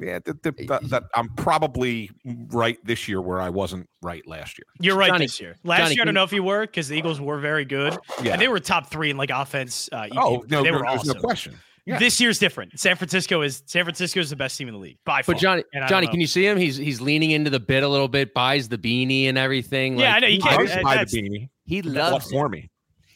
Yeah, 0.00 0.18
that, 0.24 0.42
that, 0.42 0.56
that, 0.68 0.88
that 0.90 1.02
I'm 1.14 1.28
probably 1.36 2.10
right 2.24 2.78
this 2.84 3.08
year 3.08 3.20
where 3.20 3.40
I 3.40 3.50
wasn't 3.50 3.88
right 4.02 4.26
last 4.26 4.58
year. 4.58 4.64
you're 4.80 4.96
right 4.96 5.08
Johnny- 5.10 5.24
this 5.26 5.40
year. 5.40 5.56
Last 5.64 5.80
Johnny, 5.80 5.94
year, 5.94 6.02
I 6.02 6.04
don't 6.06 6.14
know 6.14 6.24
if 6.24 6.32
you 6.32 6.42
were 6.42 6.62
because 6.66 6.88
the 6.88 6.96
Eagles 6.96 7.20
were 7.20 7.38
very 7.38 7.64
good 7.64 7.96
Yeah. 8.22 8.32
and 8.32 8.42
they 8.42 8.48
were 8.48 8.60
top 8.60 8.90
three 8.90 9.10
in 9.10 9.16
like 9.16 9.30
offense. 9.30 9.88
Uh, 9.92 10.02
EP. 10.02 10.12
oh 10.16 10.44
no, 10.48 10.62
they 10.62 10.70
no, 10.70 10.78
were 10.78 10.84
there's 10.84 11.00
awesome. 11.00 11.16
no 11.16 11.20
question. 11.22 11.58
Yeah. 11.86 11.98
This 11.98 12.20
year's 12.20 12.38
different. 12.38 12.78
San 12.78 12.94
Francisco 12.96 13.40
is 13.42 13.62
San 13.66 13.84
Francisco 13.84 14.20
is 14.20 14.30
the 14.30 14.36
best 14.36 14.56
team 14.58 14.68
in 14.68 14.74
the 14.74 14.80
league 14.80 14.98
by 15.04 15.22
far. 15.22 15.34
But 15.34 15.40
Johnny, 15.40 15.64
And 15.72 15.82
I 15.82 15.88
don't 15.88 15.96
Johnny, 15.96 16.06
know. 16.06 16.10
can 16.12 16.20
you 16.20 16.26
see 16.26 16.46
him? 16.46 16.56
He's 16.58 16.76
he's 16.76 17.00
leaning 17.00 17.30
into 17.32 17.50
the 17.50 17.58
bit 17.58 17.82
a 17.82 17.88
little 17.88 18.06
bit, 18.06 18.34
buys 18.34 18.68
the 18.68 18.76
beanie 18.78 19.24
and 19.24 19.38
everything. 19.38 19.98
Yeah, 19.98 20.08
like, 20.08 20.14
I 20.16 20.18
know, 20.20 20.26
you 20.26 20.32
he 20.34 20.40
can't- 20.40 20.52
I 20.52 20.56
loves- 20.58 20.68
was 20.68 20.76
uh, 20.76 20.82
by 20.82 21.04
the 21.04 21.04
beanie. 21.06 21.48
He 21.64 21.78
It 21.78 21.84
was 21.86 21.94
bought 21.94 22.12
loves 22.12 22.26
it. 22.26 22.30
for 22.32 22.48
me. 22.48 22.70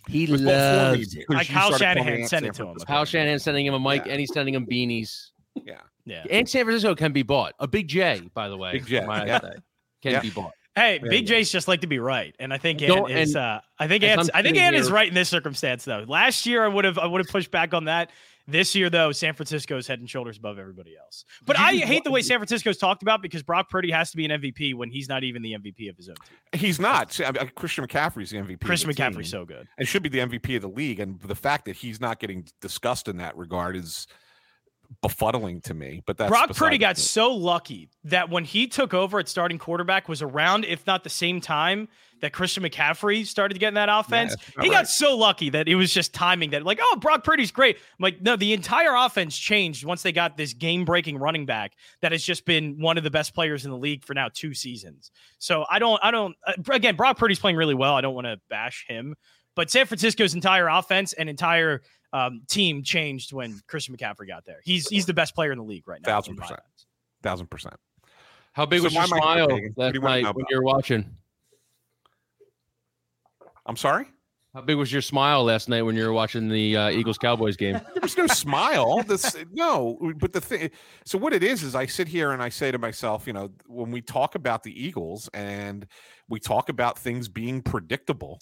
He 0.09 0.25
It 0.25 0.31
was 0.31 0.43
bought 0.43 0.49
for 0.51 0.57
me 0.57 0.77
loves 0.99 1.15
it. 1.15 1.19
because 1.21 1.37
Like 1.37 1.49
you 1.51 1.55
Kyle 1.55 1.73
Shanahan 1.79 2.15
me 2.23 2.27
sent 2.27 2.47
it 2.47 2.55
to 2.55 2.63
him. 2.63 2.67
Francisco. 2.69 2.87
Kyle 2.93 3.05
Shanahan 3.05 3.39
sending 3.39 3.67
him 3.67 3.75
a 3.75 3.81
mic 3.81 4.07
Yeah. 4.07 4.13
and 4.13 4.21
he's 4.21 4.33
sending 4.33 4.55
him 4.55 4.67
beanies. 4.67 5.31
Yeah. 5.65 5.75
Yeah. 6.05 6.25
And 6.31 6.49
San 6.49 6.65
Francisco 6.65 6.95
can 6.95 7.13
be 7.13 7.23
bought. 7.23 7.55
A 7.59 7.67
big 7.69 7.89
J, 7.89 8.23
by 8.35 8.49
the 8.49 8.57
way. 8.57 8.73
Big 8.73 8.87
J, 8.87 8.97
yeah. 8.97 9.41
say, 9.41 9.49
Can 10.03 10.13
Yeah. 10.13 10.21
be 10.21 10.31
bought. 10.31 10.53
Hey, 10.77 10.99
There 10.99 11.09
Big 11.11 11.23
you 11.23 11.29
go. 11.29 11.35
J's 11.39 11.53
just 11.53 11.69
like 11.69 11.83
to 11.83 11.87
be 11.87 12.01
right, 12.01 12.35
and 12.41 12.53
I 12.53 12.59
think 12.59 12.81
Don't- 12.81 13.09
Ant 13.09 13.21
is. 13.21 13.37
and 13.37 13.45
Uh, 13.45 13.61
I 13.79 13.87
think 13.87 14.03
as 14.03 14.19
Ant's, 14.19 14.31
I'm 14.35 14.43
think 14.43 14.57
sitting 14.57 14.67
Ant 14.67 14.77
is 14.77 14.91
right 14.91 15.07
in 15.09 15.15
this 15.15 15.29
circumstance, 15.29 15.85
though. 15.85 16.05
Last 16.09 16.47
year, 16.47 16.65
I 16.65 16.69
would 16.69 16.85
have 16.85 16.99
I 16.99 17.07
would 17.07 17.21
have 17.21 17.29
pushed 17.29 17.51
back 17.53 17.73
on 17.75 17.85
that. 17.85 18.11
This 18.47 18.75
year, 18.75 18.91
though, 18.91 19.11
San 19.13 19.33
Francisco 19.35 19.79
is 19.79 19.87
head 19.87 20.01
and 20.01 20.11
shoulders 20.11 20.37
above 20.37 20.59
everybody 20.59 20.95
else. 21.03 21.25
But 21.47 21.59
I 21.59 21.77
hate 21.77 22.05
the 22.05 22.11
way 22.11 22.21
San 22.21 22.39
Francisco's 22.39 22.77
talked 22.77 23.01
about 23.03 23.23
because 23.23 23.43
Brock 23.43 23.71
Purdy 23.71 23.91
has 23.91 24.11
to 24.11 24.19
be 24.19 24.27
an 24.27 24.33
MVP 24.33 24.75
when 24.75 24.91
he's 24.91 25.09
not 25.09 25.25
even 25.25 25.41
the 25.41 25.53
MVP 25.55 25.89
of 25.89 25.97
his 25.97 26.11
own 26.11 26.17
team. 26.17 26.61
He's 26.61 26.79
not. 26.79 27.11
See, 27.11 27.25
I 27.25 27.31
mean, 27.31 27.51
Christian 27.55 27.87
McCaffrey's 27.87 28.29
the 28.31 28.37
MVP. 28.39 28.61
Christian 28.61 28.89
the 28.91 28.95
team. 28.95 29.13
McCaffrey's 29.13 29.31
so 29.31 29.47
good. 29.47 29.67
and 29.79 29.89
should 29.89 30.03
be 30.03 30.11
the 30.11 30.19
MVP 30.19 30.57
of 30.57 30.61
the 30.63 30.69
league. 30.69 31.01
And 31.01 31.19
the 31.21 31.35
fact 31.35 31.65
that 31.67 31.77
he's 31.77 32.01
not 32.03 32.19
getting 32.21 32.47
discussed 32.61 33.09
in 33.09 33.17
that 33.17 33.35
regard 33.35 33.77
is 33.77 34.07
befuddling 35.03 35.63
to 35.65 35.75
me. 35.75 36.03
But 36.07 36.17
that's 36.17 36.31
Brock 36.31 36.55
Purdy 36.55 36.79
got 36.79 36.97
point. 36.97 36.99
so 36.99 37.33
lucky 37.33 37.89
that 38.05 38.31
when 38.31 38.45
he 38.45 38.67
took 38.67 38.95
over 38.95 39.19
at 39.19 39.29
starting 39.29 39.59
quarterback 39.59 40.09
was 40.09 40.23
around, 40.23 40.65
if 40.65 40.87
not 40.87 41.05
the 41.05 41.11
same 41.11 41.41
time 41.41 41.89
that 42.21 42.33
Christian 42.33 42.63
McCaffrey 42.63 43.27
started 43.27 43.55
to 43.55 43.61
get 43.61 43.69
in 43.69 43.75
that 43.75 43.91
offense. 43.91 44.35
about 44.35 44.65
he 44.65 44.71
right. 44.71 44.79
got 44.79 44.89
so 44.89 45.17
lucky 45.17 45.51
that 45.51 45.69
it 45.69 45.75
was 45.75 45.93
just 45.93 46.15
timing 46.15 46.51
that, 46.51 46.65
like, 46.65 46.79
oh, 46.81 46.97
Brock 47.01 47.23
Purdy's 47.23 47.51
great. 47.51 47.77
I'm 47.77 48.03
like, 48.03 48.23
no, 48.23 48.35
the 48.37 48.53
entire 48.55 48.95
offense 48.95 49.37
changed 49.37 49.85
once 49.85 50.03
they 50.03 50.13
got 50.13 50.37
this 50.37 50.55
game 50.55 50.85
breaking 50.85 51.19
running 51.19 51.45
back 51.45 51.73
that 52.01 52.13
has 52.13 52.23
just 52.23 52.47
been 52.47 52.81
one 52.81 52.97
of 52.97 53.05
the 53.05 53.11
best 53.11 53.35
players 53.35 53.65
in 53.65 53.71
the 53.71 53.77
league 53.77 54.05
for 54.05 54.15
now 54.15 54.29
two 54.33 54.55
seasons. 54.55 55.11
So 55.39 55.67
I 55.71 55.79
don't, 55.79 56.01
I 56.03 56.11
don't, 56.11 56.35
uh, 56.47 56.55
again, 56.71 56.97
Brock 56.97 57.19
Purdy's 57.19 57.39
playing 57.39 57.57
really 57.57 57.75
well. 57.75 57.95
I 57.95 58.01
don't 58.01 58.15
want 58.15 58.27
to 58.27 58.41
bash 58.49 58.87
him, 58.89 59.15
but 59.55 59.71
San 59.71 59.87
Francisco's 59.87 60.35
entire 60.35 60.69
offense 60.69 61.13
and 61.13 61.29
entire 61.29 61.83
um, 62.15 62.43
team 62.49 62.83
changed 62.83 63.33
when 63.33 63.61
Christian 63.67 63.95
McCaffrey 63.95 64.29
got 64.29 64.45
there. 64.47 64.61
He's 64.65 64.89
he's 64.89 65.05
the 65.05 65.13
best 65.13 65.35
player 65.35 65.53
in 65.53 65.59
the 65.59 65.65
league 65.65 65.87
right 65.87 66.01
now. 66.01 66.09
Thousand 66.09 66.37
percent. 66.37 66.61
thousand 67.23 67.51
percent. 67.51 67.75
How 68.53 68.65
big 68.65 68.79
So 68.81 68.85
was 68.85 68.95
your 68.95 69.03
why 69.03 69.05
am 69.07 69.13
I 69.15 69.19
smile 69.19 69.49
Pagan? 69.49 69.73
What 69.75 69.93
do 69.93 70.01
last 70.01 70.15
you 70.17 70.23
night 70.23 70.37
when 70.37 70.47
you 70.49 70.57
were 70.57 70.63
watching? 70.63 71.17
I'm 73.67 73.77
sorry. 73.77 74.07
How 74.55 74.61
big 74.61 74.77
was 74.77 74.93
your 74.93 75.03
smile 75.03 75.43
last 75.43 75.69
night 75.69 75.83
when 75.83 75.97
you 75.97 76.05
were 76.05 76.13
watching 76.13 76.49
the 76.49 76.77
uh, 76.77 76.91
Eagles 76.91 77.19
Cowboys 77.19 77.57
game? 77.57 77.75
There 77.95 78.03
was 78.03 78.17
no 78.17 78.29
smile. 78.29 79.03
This 79.03 79.37
no, 79.53 79.99
but 80.19 80.33
the 80.33 80.41
thing. 80.41 80.71
So 81.05 81.19
what 81.19 81.33
it 81.33 81.43
is 81.43 81.65
is 81.65 81.75
I 81.75 81.87
sit 81.87 82.07
here 82.07 82.31
and 82.31 82.41
I 82.41 82.51
say 82.51 82.71
to 82.71 82.79
myself, 82.79 83.27
you 83.27 83.33
know, 83.33 83.51
when 83.67 83.91
we 83.91 84.01
talk 84.01 84.37
about 84.37 84.63
the 84.63 84.71
Eagles 84.71 85.29
and 85.35 85.85
we 86.29 86.39
talk 86.39 86.69
about 86.69 86.97
things 86.97 87.29
being 87.29 87.61
predictable. 87.63 88.39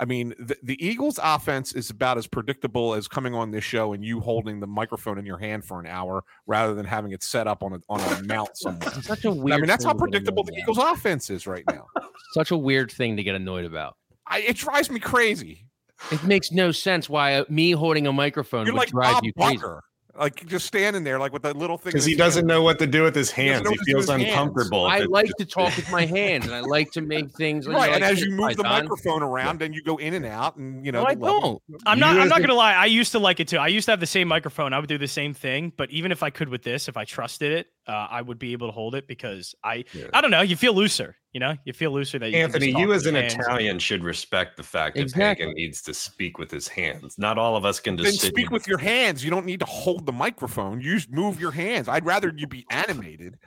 I 0.00 0.04
mean, 0.04 0.34
the, 0.38 0.56
the 0.62 0.84
Eagles' 0.84 1.20
offense 1.22 1.72
is 1.74 1.90
about 1.90 2.18
as 2.18 2.26
predictable 2.26 2.94
as 2.94 3.06
coming 3.06 3.34
on 3.34 3.50
this 3.50 3.62
show 3.62 3.92
and 3.92 4.04
you 4.04 4.20
holding 4.20 4.58
the 4.58 4.66
microphone 4.66 5.18
in 5.18 5.24
your 5.24 5.38
hand 5.38 5.64
for 5.64 5.78
an 5.78 5.86
hour 5.86 6.24
rather 6.46 6.74
than 6.74 6.84
having 6.84 7.12
it 7.12 7.22
set 7.22 7.46
up 7.46 7.62
on 7.62 7.74
a 7.74 7.80
on 7.88 8.00
a 8.00 8.22
mount 8.24 8.50
somewhere. 8.56 8.90
Such 9.02 9.24
a 9.24 9.30
weird. 9.30 9.52
I 9.52 9.56
mean, 9.58 9.66
that's 9.68 9.84
how 9.84 9.92
thing 9.92 9.98
to 9.98 10.04
get 10.06 10.12
predictable 10.12 10.44
the 10.44 10.56
Eagles' 10.56 10.78
offense 10.78 11.30
is 11.30 11.46
right 11.46 11.64
now. 11.70 11.86
Such 12.32 12.50
a 12.50 12.56
weird 12.56 12.90
thing 12.90 13.16
to 13.16 13.22
get 13.22 13.34
annoyed 13.34 13.64
about. 13.64 13.96
I, 14.26 14.40
it 14.40 14.56
drives 14.56 14.90
me 14.90 14.98
crazy. 14.98 15.66
It 16.10 16.24
makes 16.24 16.50
no 16.50 16.72
sense 16.72 17.08
why 17.08 17.34
uh, 17.34 17.44
me 17.48 17.72
holding 17.72 18.06
a 18.06 18.12
microphone 18.12 18.66
You're 18.66 18.74
would 18.74 18.80
like 18.80 18.90
drive 18.90 19.14
Bob 19.14 19.24
you 19.24 19.32
crazy. 19.34 19.56
Bucker, 19.56 19.84
like 20.18 20.44
just 20.46 20.66
standing 20.66 21.04
there, 21.04 21.18
like 21.18 21.32
with 21.32 21.42
that 21.42 21.56
little 21.56 21.78
thing. 21.78 21.90
because 21.92 22.04
he 22.04 22.14
doesn't 22.14 22.46
know 22.46 22.62
what 22.62 22.78
to 22.80 22.86
do 22.86 23.02
with 23.02 23.14
his 23.14 23.30
hands. 23.30 23.64
know 23.64 23.70
He 23.70 23.76
what 23.76 23.78
to 23.78 23.84
do 23.84 23.92
feels 23.92 24.08
with 24.08 24.18
his 24.18 24.26
hands. 24.26 24.38
uncomfortable. 24.38 24.86
I 24.86 24.98
like 25.00 25.30
to 25.38 25.46
talk 25.46 25.74
with 25.76 25.90
my 25.90 26.04
hands, 26.04 26.44
and 26.44 26.54
I 26.54 26.60
like 26.60 26.90
to 26.92 27.00
make 27.00 27.30
things 27.32 27.66
right. 27.66 27.76
like 27.76 27.92
and 27.92 28.04
as 28.04 28.20
you 28.20 28.30
move 28.32 28.56
the 28.56 28.62
Python. 28.62 28.84
microphone 28.84 29.22
around, 29.22 29.62
and 29.62 29.74
you 29.74 29.82
go 29.82 29.96
in 29.96 30.12
and 30.14 30.26
out, 30.26 30.56
and 30.56 30.84
you 30.84 30.92
know, 30.92 31.02
No, 31.02 31.08
I 31.08 31.14
the 31.14 31.20
level- 31.20 31.62
I'm 31.86 31.98
not. 31.98 32.18
I'm 32.18 32.28
not 32.28 32.40
gonna 32.40 32.54
lie. 32.54 32.74
I 32.74 32.86
used 32.86 33.12
to 33.12 33.18
like 33.18 33.40
it 33.40 33.48
too. 33.48 33.58
I 33.58 33.68
used 33.68 33.86
to 33.86 33.92
have 33.92 34.00
the 34.00 34.06
same 34.06 34.28
microphone. 34.28 34.72
I 34.72 34.78
would 34.78 34.88
do 34.88 34.98
the 34.98 35.08
same 35.08 35.32
thing. 35.34 35.72
But 35.76 35.90
even 35.90 36.12
if 36.12 36.22
I 36.22 36.30
could 36.30 36.48
with 36.50 36.62
this, 36.62 36.88
if 36.88 36.96
I 36.96 37.04
trusted 37.04 37.52
it, 37.52 37.68
uh, 37.86 38.06
I 38.10 38.22
would 38.22 38.38
be 38.38 38.52
able 38.52 38.68
to 38.68 38.72
hold 38.72 38.94
it 38.94 39.06
because 39.08 39.54
I. 39.64 39.84
Yeah. 39.92 40.06
I 40.14 40.20
don't 40.20 40.30
know. 40.30 40.42
You 40.42 40.56
feel 40.56 40.74
looser. 40.74 41.16
You 41.32 41.40
know. 41.40 41.56
You 41.64 41.72
feel 41.72 41.90
looser 41.92 42.18
that 42.18 42.30
you 42.30 42.36
Anthony, 42.38 42.66
just 42.72 42.78
you 42.78 42.92
as 42.92 43.06
an 43.06 43.14
your 43.14 43.22
hands. 43.22 43.34
Italian 43.34 43.78
should 43.78 44.04
respect 44.04 44.56
the 44.56 44.62
fact 44.62 44.96
that 44.96 45.02
Exactly. 45.02 45.44
Pagan 45.46 45.54
needs 45.54 45.82
to 45.82 45.94
speak 45.94 46.38
with 46.38 46.50
his 46.50 46.68
hands. 46.68 47.16
Not 47.18 47.38
all 47.38 47.56
of 47.56 47.64
us 47.64 47.80
can 47.80 47.96
Then 47.96 48.06
just 48.06 48.20
sit 48.20 48.28
speak 48.28 48.44
here- 48.48 48.50
with 48.50 48.66
your 48.66 48.78
hands. 48.78 49.24
You 49.24 49.30
don't 49.30 49.46
need 49.46 49.60
to 49.60 49.66
hold 49.66 50.06
the 50.06 50.12
microphone. 50.12 50.80
You 50.80 50.94
just 50.96 51.10
move 51.10 51.40
your 51.40 51.52
hands. 51.52 51.88
I'd 51.88 52.04
rather 52.06 52.32
you 52.36 52.46
be 52.46 52.64
animated 52.70 53.38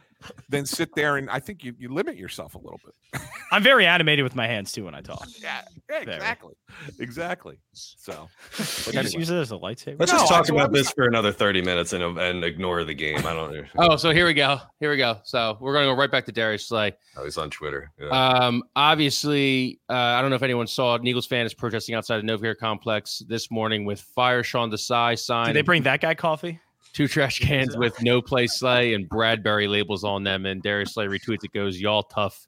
than 0.50 0.66
sit 0.66 0.94
there 0.96 1.18
and 1.18 1.30
I 1.30 1.40
think 1.40 1.64
you, 1.64 1.74
you 1.78 1.90
limit 1.94 2.18
yourself 2.18 2.56
a 2.56 2.58
little 2.58 2.80
bit. 2.84 3.22
I'm 3.52 3.64
very 3.64 3.86
animated 3.86 4.24
with 4.24 4.36
my 4.36 4.48
hands 4.48 4.72
too 4.72 4.86
when 4.86 4.96
I 4.96 5.02
talk. 5.02 5.28
Yeah, 5.42 5.62
yeah 5.90 6.00
exactly, 6.00 6.54
exactly. 7.00 7.58
So, 7.74 8.28
but 8.58 8.88
You 8.88 9.02
just 9.02 9.14
use 9.16 9.30
it 9.30 9.38
as 9.38 9.52
a 9.52 9.56
lightsaber. 9.56 10.00
Let's 10.00 10.12
No, 10.12 10.20
just 10.20 10.30
talk 10.32 10.50
I 10.50 10.54
about 10.54 10.72
was- 10.72 10.82
this 10.86 10.92
for 10.94 11.06
another 11.06 11.32
30 11.32 11.62
minutes 11.62 11.94
and, 11.94 12.04
and 12.18 12.44
ignore 12.44 12.84
the 12.84 12.94
game. 12.94 13.18
I 13.20 13.34
don't 13.34 13.54
know. 13.54 13.64
Oh, 13.78 13.96
so 13.98 14.12
here 14.12 14.26
we 14.26 14.34
go. 14.34 14.60
Here 14.80 14.90
we 14.90 14.98
go. 14.98 15.18
So 15.24 15.58
we're 15.60 15.74
gonna 15.74 15.86
go 15.86 15.94
right 15.96 16.12
back 16.12 16.26
to 16.26 16.32
Darius 16.32 16.68
Slay. 16.68 16.94
Oh, 17.18 17.24
he's 17.24 17.38
on 17.38 17.50
Twitter. 17.50 17.92
Yeah. 18.00 18.10
Um, 18.10 18.64
obviously, 18.76 19.80
uh, 19.90 19.94
I 19.94 20.22
don't 20.22 20.30
know 20.30 20.36
if 20.36 20.44
anyone 20.44 20.68
saw 20.68 20.96
it. 20.96 21.02
An 21.02 21.08
Eagles 21.08 21.26
fan 21.28 21.46
is 21.46 21.54
protesting 21.54 21.96
outside 21.96 22.18
of 22.18 22.24
Novacare 22.26 22.58
Complex 22.58 23.22
this 23.28 23.52
morning 23.52 23.86
with 23.86 24.02
"Fire 24.02 24.44
Sean 24.44 24.72
Desai" 24.72 25.18
sign. 25.18 25.48
Did 25.48 25.56
they 25.56 25.62
bring 25.62 25.84
that 25.84 26.02
guy 26.02 26.16
coffee? 26.16 26.60
Two 26.96 27.10
trash 27.10 27.40
cans 27.40 27.76
with 27.76 28.02
"No 28.02 28.22
Place 28.22 28.58
Slay" 28.58 28.94
and 28.94 29.10
Bradberry 29.10 29.70
labels 29.70 30.06
on 30.06 30.24
them. 30.24 30.46
And 30.46 30.64
Darius 30.64 30.94
Slay 30.94 31.08
retweets 31.08 31.44
it 31.44 31.52
goes, 31.52 31.80
"Y'all 31.80 32.04
tough 32.04 32.48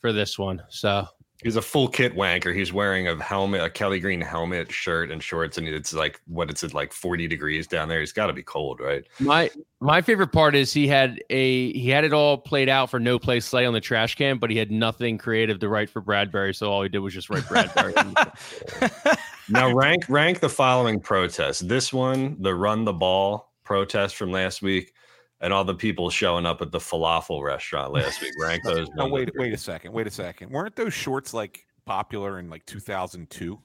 for 0.00 0.12
this 0.12 0.36
one." 0.36 0.60
So 0.68 1.06
He's 1.42 1.56
a 1.56 1.62
full 1.62 1.88
kit 1.88 2.16
wanker. 2.16 2.54
He's 2.54 2.72
wearing 2.72 3.08
a 3.08 3.22
helmet, 3.22 3.60
a 3.60 3.68
Kelly 3.68 4.00
Green 4.00 4.22
helmet, 4.22 4.72
shirt, 4.72 5.10
and 5.10 5.22
shorts, 5.22 5.58
and 5.58 5.68
it's 5.68 5.92
like 5.92 6.18
what 6.26 6.48
it's 6.48 6.64
at 6.64 6.72
like 6.72 6.94
40 6.94 7.28
degrees 7.28 7.66
down 7.66 7.90
there. 7.90 8.00
He's 8.00 8.12
got 8.12 8.28
to 8.28 8.32
be 8.32 8.42
cold, 8.42 8.80
right? 8.80 9.04
My 9.20 9.50
my 9.80 10.00
favorite 10.00 10.32
part 10.32 10.56
is 10.56 10.72
he 10.72 10.88
had 10.88 11.22
a 11.28 11.72
he 11.74 11.90
had 11.90 12.04
it 12.04 12.14
all 12.14 12.38
played 12.38 12.70
out 12.70 12.90
for 12.90 12.98
no 12.98 13.18
play 13.18 13.40
slay 13.40 13.66
on 13.66 13.74
the 13.74 13.80
trash 13.80 14.14
can, 14.14 14.38
but 14.38 14.50
he 14.50 14.56
had 14.56 14.70
nothing 14.70 15.18
creative 15.18 15.58
to 15.58 15.68
write 15.68 15.90
for 15.90 16.00
Bradberry, 16.00 16.56
so 16.56 16.72
all 16.72 16.82
he 16.82 16.88
did 16.88 17.00
was 17.00 17.12
just 17.12 17.28
write 17.28 17.42
Bradberry. 17.42 19.18
now 19.50 19.70
rank 19.74 20.04
rank 20.08 20.40
the 20.40 20.48
following 20.48 20.98
protests. 20.98 21.60
This 21.60 21.92
one, 21.92 22.40
the 22.40 22.54
run 22.54 22.86
the 22.86 22.94
ball 22.94 23.45
protest 23.66 24.16
from 24.16 24.30
last 24.32 24.62
week, 24.62 24.92
and 25.40 25.52
all 25.52 25.64
the 25.64 25.74
people 25.74 26.08
showing 26.08 26.46
up 26.46 26.62
at 26.62 26.70
the 26.72 26.78
falafel 26.78 27.42
restaurant 27.42 27.92
last 27.92 28.22
week. 28.22 28.32
Rank 28.40 28.62
those. 28.64 28.88
No, 28.96 29.06
wait, 29.08 29.30
wait 29.36 29.52
a 29.52 29.58
second. 29.58 29.92
Wait 29.92 30.06
a 30.06 30.10
second. 30.10 30.50
Weren't 30.50 30.76
those 30.76 30.94
shorts 30.94 31.34
like 31.34 31.66
popular 31.84 32.38
in 32.38 32.48
like 32.48 32.64
2002? 32.64 33.60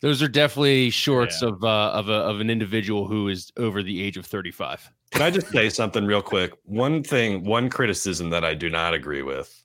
Those 0.00 0.20
are 0.22 0.28
definitely 0.28 0.90
shorts 0.90 1.42
Yeah. 1.42 1.48
of 1.50 1.62
uh, 1.62 1.90
of 1.92 2.08
a, 2.08 2.12
of 2.14 2.40
an 2.40 2.48
individual 2.50 3.06
who 3.06 3.28
is 3.28 3.52
over 3.58 3.82
the 3.82 4.02
age 4.02 4.16
of 4.16 4.24
35. 4.26 4.90
Can 5.12 5.20
I 5.22 5.30
just 5.30 5.48
say 5.48 5.68
something 5.68 6.06
real 6.06 6.22
quick? 6.22 6.52
One 6.64 7.02
thing, 7.04 7.44
one 7.44 7.68
criticism 7.68 8.30
that 8.30 8.44
I 8.44 8.54
do 8.54 8.70
not 8.70 8.94
agree 8.94 9.22
with. 9.22 9.58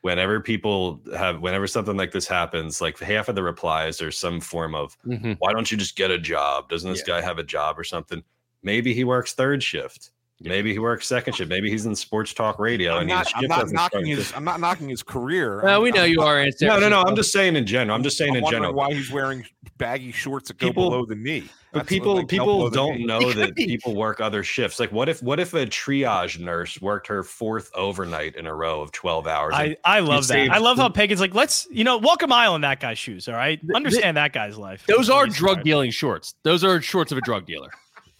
Whenever 0.00 0.40
people 0.40 1.02
have, 1.16 1.40
whenever 1.40 1.66
something 1.66 1.96
like 1.96 2.12
this 2.12 2.26
happens, 2.26 2.80
like 2.80 2.98
half 2.98 3.28
of 3.28 3.34
the 3.34 3.42
replies 3.42 4.00
are 4.00 4.10
some 4.12 4.40
form 4.40 4.74
of, 4.74 4.96
Mhm. 5.06 5.36
why 5.40 5.52
don't 5.52 5.70
you 5.70 5.76
just 5.76 5.96
get 5.96 6.10
a 6.10 6.18
job? 6.18 6.68
Doesn't 6.70 6.90
this 6.90 7.02
guy 7.02 7.20
have 7.20 7.38
a 7.38 7.42
job 7.44 7.78
or 7.78 7.84
something? 7.84 8.22
Maybe 8.66 8.92
he 8.92 9.04
works 9.04 9.32
third 9.32 9.62
shift. 9.62 10.10
Maybe 10.40 10.70
he 10.72 10.78
works 10.78 11.06
second 11.06 11.32
shift. 11.34 11.48
Maybe 11.48 11.70
he's 11.70 11.86
in 11.86 11.94
sports 11.96 12.34
talk 12.34 12.58
radio 12.58 12.94
I'm 12.96 13.02
and 13.02 13.08
not, 13.08 13.32
I'm 13.36 13.46
not 13.46 13.70
knocking 13.70 14.04
his. 14.04 14.34
I'm 14.34 14.44
not 14.44 14.60
knocking 14.60 14.88
his 14.88 15.02
career. 15.02 15.62
No, 15.62 15.68
I'm- 15.68 15.82
we 15.82 15.90
know 15.92 16.02
I'm- 16.02 16.10
you 16.10 16.20
are. 16.20 16.40
in 16.40 16.50
No, 16.60 16.78
no, 16.78 16.88
no. 16.90 17.00
I'm 17.06 17.14
just 17.16 17.32
saying 17.32 17.54
in 17.56 17.64
general. 17.64 17.96
I'm 17.96 18.02
just 18.02 18.18
saying 18.18 18.32
I'm 18.36 18.44
in 18.44 18.50
general. 18.50 18.74
why 18.74 18.92
he's 18.92 19.10
wearing 19.10 19.46
baggy 19.78 20.10
shorts 20.12 20.48
that 20.48 20.58
go 20.58 20.66
People- 20.66 20.90
below 20.90 21.06
the 21.06 21.14
knee. 21.14 21.44
But 21.72 21.80
That's 21.80 21.88
people 21.88 22.16
like, 22.16 22.28
people 22.28 22.68
don't 22.70 22.98
knee. 22.98 23.04
know 23.06 23.32
that 23.32 23.54
be. 23.54 23.66
people 23.66 23.94
work 23.94 24.20
other 24.20 24.42
shifts. 24.42 24.78
Like 24.80 24.92
what 24.92 25.08
if 25.08 25.22
what 25.22 25.40
if 25.40 25.54
a 25.54 25.64
triage 25.66 26.38
nurse 26.38 26.80
worked 26.82 27.06
her 27.06 27.22
fourth 27.22 27.70
overnight 27.74 28.34
in 28.36 28.46
a 28.46 28.54
row 28.54 28.80
of 28.82 28.92
12 28.92 29.26
hours? 29.26 29.54
I, 29.54 29.76
I 29.84 30.00
love 30.00 30.26
that. 30.28 30.34
saved 30.34 30.52
I 30.52 30.58
love 30.58 30.76
how 30.76 30.84
some- 30.84 30.92
Pagan's 30.92 31.20
like, 31.20 31.34
let's, 31.34 31.66
you 31.70 31.84
know, 31.84 31.96
welcome 31.98 32.30
Isle 32.32 32.56
in 32.56 32.60
that 32.62 32.80
guy's 32.80 32.98
shoes. 32.98 33.26
All 33.28 33.34
right. 33.34 33.58
Understand 33.74 34.16
that 34.18 34.32
guy's 34.34 34.58
life. 34.58 34.84
Those 34.86 35.08
are 35.08 35.26
drug 35.26 35.52
smart. 35.54 35.64
dealing 35.64 35.90
shorts. 35.92 36.34
Those 36.42 36.62
are 36.62 36.80
shorts 36.82 37.10
of 37.12 37.16
a 37.18 37.22
drug 37.22 37.46
dealer. 37.46 37.70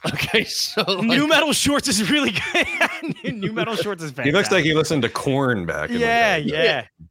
Okay, 0.15 0.45
so 0.45 0.83
like, 0.83 1.07
Nu 1.07 1.27
metal 1.27 1.53
shorts 1.53 1.89
is 1.89 2.11
really 2.11 2.33
good. 2.53 2.67
Nu 3.35 3.53
metal 3.53 3.77
shorts 3.77 4.03
is 4.03 4.11
fantastic. 4.11 4.27
he 4.27 4.33
looks 4.33 4.51
like 4.51 4.65
he 4.65 4.75
listened 4.75 5.03
to 5.03 5.09
Korn 5.09 5.67
back 5.67 5.91
in 5.91 6.01
yeah, 6.01 6.39
the 6.39 6.45
day. 6.45 6.51
yeah, 6.53 6.63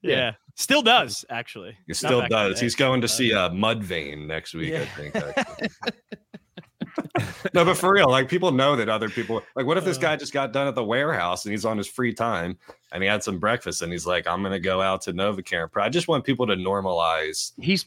yeah, 0.01 0.03
Yeah. 0.15 0.31
Still 0.57 0.81
does 0.81 1.25
actually. 1.29 1.77
He 1.85 1.93
still 1.93 2.21
back 2.21 2.29
does. 2.29 2.59
He's 2.61 2.75
going 2.75 3.01
to 3.01 3.05
Uh, 3.05 3.09
see 3.09 3.33
uh, 3.33 3.49
Mudvayne 3.49 4.25
next 4.25 4.53
week, 4.53 4.73
I 4.73 4.85
think. 4.85 5.15
no, 7.53 7.65
but 7.65 7.75
for 7.75 7.93
real, 7.93 8.09
like 8.09 8.29
people 8.29 8.51
know 8.51 8.75
that 8.75 8.89
other 8.89 9.09
people 9.09 9.41
like 9.55 9.65
what 9.65 9.77
if 9.77 9.85
this 9.85 9.97
Uh. 9.97 10.01
guy 10.01 10.15
just 10.15 10.33
got 10.33 10.51
done 10.53 10.67
at 10.67 10.75
the 10.75 10.83
warehouse 10.83 11.45
and 11.45 11.51
he's 11.51 11.65
on 11.65 11.77
his 11.77 11.87
free 11.87 12.13
time 12.13 12.57
and 12.91 13.03
he 13.03 13.09
had 13.09 13.23
some 13.23 13.39
breakfast 13.39 13.81
and 13.81 13.91
he's 13.91 14.05
like, 14.05 14.27
I'm 14.27 14.43
gonna 14.43 14.59
go 14.59 14.81
out 14.81 15.01
to 15.03 15.13
Novacare. 15.13 15.63
and 15.73 15.83
I 15.83 15.89
just 15.89 16.07
want 16.07 16.23
people 16.23 16.47
to 16.47 16.55
normalize 16.55 17.51
he's 17.59 17.85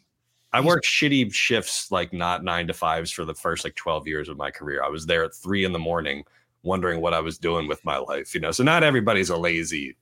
I 0.53 0.61
worked 0.61 0.87
shitty 0.87 1.33
shifts, 1.33 1.91
like 1.91 2.13
not 2.13 2.43
nine 2.43 2.67
to 2.69 2.75
fives, 2.75 3.11
for 3.11 3.25
the 3.25 3.35
first 3.35 3.65
like 3.65 3.75
12 3.75 4.07
years 4.07 4.29
of 4.29 4.37
my 4.37 4.51
career. 4.51 4.83
I 4.83 4.89
was 4.89 5.07
there 5.07 5.25
at 5.25 5.35
three 5.35 5.65
in 5.65 5.73
the 5.73 5.79
morning, 5.79 6.25
wondering 6.63 7.01
what 7.01 7.15
I 7.15 7.21
was 7.21 7.39
doing 7.39 7.69
with 7.69 7.85
my 7.85 7.99
life. 7.99 8.35
You 8.35 8.41
know, 8.41 8.51
so 8.51 8.63
not 8.65 8.83
everybody's 8.83 9.31
a 9.31 9.37
lazy. 9.37 9.97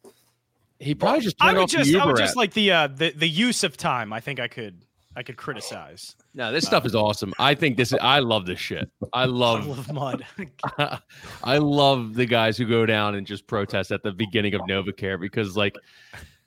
he 0.78 0.94
probably 0.94 1.20
just 1.20 1.36
I 1.40 1.52
would 1.52 1.68
just, 1.68 1.94
I 1.94 2.06
would 2.06 2.16
just 2.16 2.36
like 2.36 2.52
the 2.54 2.70
uh 2.70 2.86
the, 2.88 3.10
the 3.10 3.28
use 3.28 3.64
of 3.64 3.76
time. 3.76 4.12
I 4.12 4.20
think 4.20 4.38
I 4.38 4.48
could 4.48 4.82
I 5.16 5.22
could 5.22 5.38
criticize. 5.38 6.14
No, 6.34 6.52
this 6.52 6.66
stuff 6.66 6.84
is 6.84 6.94
awesome. 6.94 7.32
I 7.38 7.54
think 7.54 7.78
this 7.78 7.90
is. 7.90 7.98
I 8.02 8.18
love 8.18 8.44
this 8.44 8.58
shit. 8.58 8.90
I 9.14 9.22
I 9.22 9.24
love. 9.24 9.66
love 9.66 9.92
mud. 9.92 10.26
I 11.42 11.56
love 11.56 12.14
the 12.14 12.26
guys 12.26 12.58
who 12.58 12.66
go 12.66 12.84
down 12.84 13.14
and 13.14 13.26
just 13.26 13.46
protest 13.46 13.90
at 13.92 14.02
the 14.02 14.12
beginning 14.12 14.52
of 14.54 14.60
NovaCare 14.62 15.18
because, 15.18 15.56
like, 15.56 15.74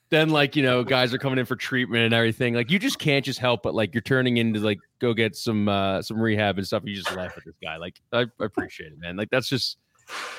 then 0.10 0.30
like 0.30 0.56
you 0.56 0.64
know, 0.64 0.84
guys 0.84 1.14
are 1.14 1.18
coming 1.18 1.40
in 1.40 1.46
for 1.46 1.56
treatment 1.56 2.04
and 2.04 2.14
everything. 2.14 2.54
Like, 2.54 2.72
you 2.72 2.80
just 2.80 3.00
can't 3.00 3.24
just 3.24 3.40
help 3.40 3.64
but 3.64 3.74
like 3.76 3.94
you're 3.94 4.02
turning 4.02 4.38
into 4.38 4.60
like 4.60 4.80
go 5.00 5.14
get 5.14 5.36
some 5.36 5.68
uh 5.70 6.02
some 6.02 6.20
rehab 6.20 6.58
and 6.58 6.66
stuff. 6.66 6.84
You 6.86 6.96
just 6.96 7.16
laugh 7.16 7.38
at 7.38 7.44
this 7.46 7.56
guy. 7.62 7.78
Like, 7.78 7.96
I, 8.12 8.22
I 8.40 8.46
appreciate 8.46 8.92
it, 8.92 9.00
man. 9.00 9.16
Like, 9.18 9.30
that's 9.30 9.48
just 9.50 9.78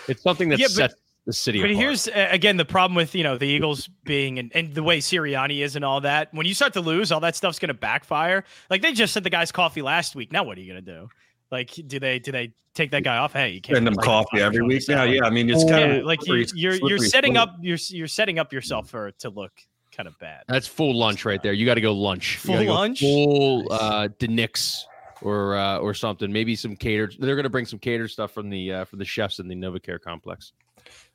it's 0.08 0.22
something 0.22 0.48
that 0.50 0.58
Yeah, 0.58 0.66
but- 0.76 0.94
the 1.26 1.32
city 1.34 1.60
But 1.60 1.70
apart. 1.70 1.82
here's 1.84 2.08
again 2.08 2.56
the 2.56 2.64
problem 2.64 2.94
with 2.96 3.14
you 3.14 3.22
know 3.22 3.36
the 3.36 3.46
Eagles 3.46 3.88
being 4.04 4.38
and, 4.38 4.50
and 4.54 4.74
the 4.74 4.82
way 4.82 4.98
Sirianni 5.00 5.62
is 5.62 5.76
and 5.76 5.84
all 5.84 6.00
that. 6.00 6.32
When 6.32 6.46
you 6.46 6.54
start 6.54 6.72
to 6.72 6.80
lose, 6.80 7.12
all 7.12 7.20
that 7.20 7.36
stuff's 7.36 7.58
gonna 7.58 7.74
backfire. 7.74 8.42
Like 8.70 8.80
they 8.80 8.92
just 8.94 9.12
sent 9.12 9.24
the 9.24 9.30
guy's 9.30 9.52
coffee 9.52 9.82
last 9.82 10.16
week. 10.16 10.32
Now 10.32 10.44
what 10.44 10.56
are 10.56 10.62
you 10.62 10.68
gonna 10.68 10.80
do? 10.80 11.08
Like 11.50 11.70
do 11.86 11.98
they 11.98 12.18
do 12.18 12.32
they 12.32 12.52
take 12.74 12.90
that 12.92 13.02
guy 13.02 13.16
off? 13.18 13.32
Hey, 13.32 13.50
you 13.50 13.60
can't 13.60 13.76
Send 13.76 13.86
them 13.86 13.94
like, 13.94 14.04
coffee 14.04 14.38
fire 14.38 14.46
every 14.46 14.62
week. 14.62 14.86
Yeah, 14.88 15.04
yeah. 15.04 15.24
I 15.24 15.30
mean, 15.30 15.50
it's 15.50 15.64
Yeah, 15.64 15.70
kind 15.70 15.92
of 15.92 16.04
like 16.04 16.26
you, 16.26 16.46
you're 16.54 16.74
you're 16.74 16.98
setting 16.98 17.36
up 17.36 17.56
you're 17.60 17.78
you're 17.88 18.08
setting 18.08 18.38
up 18.38 18.52
yourself 18.52 18.90
for 18.90 19.10
to 19.12 19.30
look 19.30 19.52
kind 19.92 20.06
of 20.06 20.18
bad. 20.18 20.44
That's 20.48 20.66
full 20.66 20.96
lunch 20.96 21.24
right 21.24 21.42
there. 21.42 21.52
You 21.52 21.66
got 21.66 21.74
to 21.74 21.80
go 21.80 21.92
lunch. 21.92 22.38
You 22.44 22.50
gotta 22.54 22.64
Full 22.64 22.74
go 22.74 22.80
lunch? 22.80 23.00
Full 23.00 23.64
Nice. 23.64 23.80
uh, 23.80 24.08
Dinic's 24.18 24.86
or 25.22 25.56
uh, 25.56 25.78
or 25.78 25.94
something. 25.94 26.32
Maybe 26.32 26.54
some 26.56 26.76
catered. 26.76 27.16
They're 27.18 27.34
going 27.34 27.42
to 27.44 27.50
bring 27.50 27.66
some 27.66 27.78
catered 27.78 28.10
stuff 28.10 28.32
from 28.32 28.48
the 28.50 28.72
uh, 28.72 28.84
from 28.84 28.98
the 29.00 29.04
chefs 29.04 29.38
in 29.40 29.48
the 29.48 29.54
NovaCare 29.56 30.00
complex. 30.00 30.52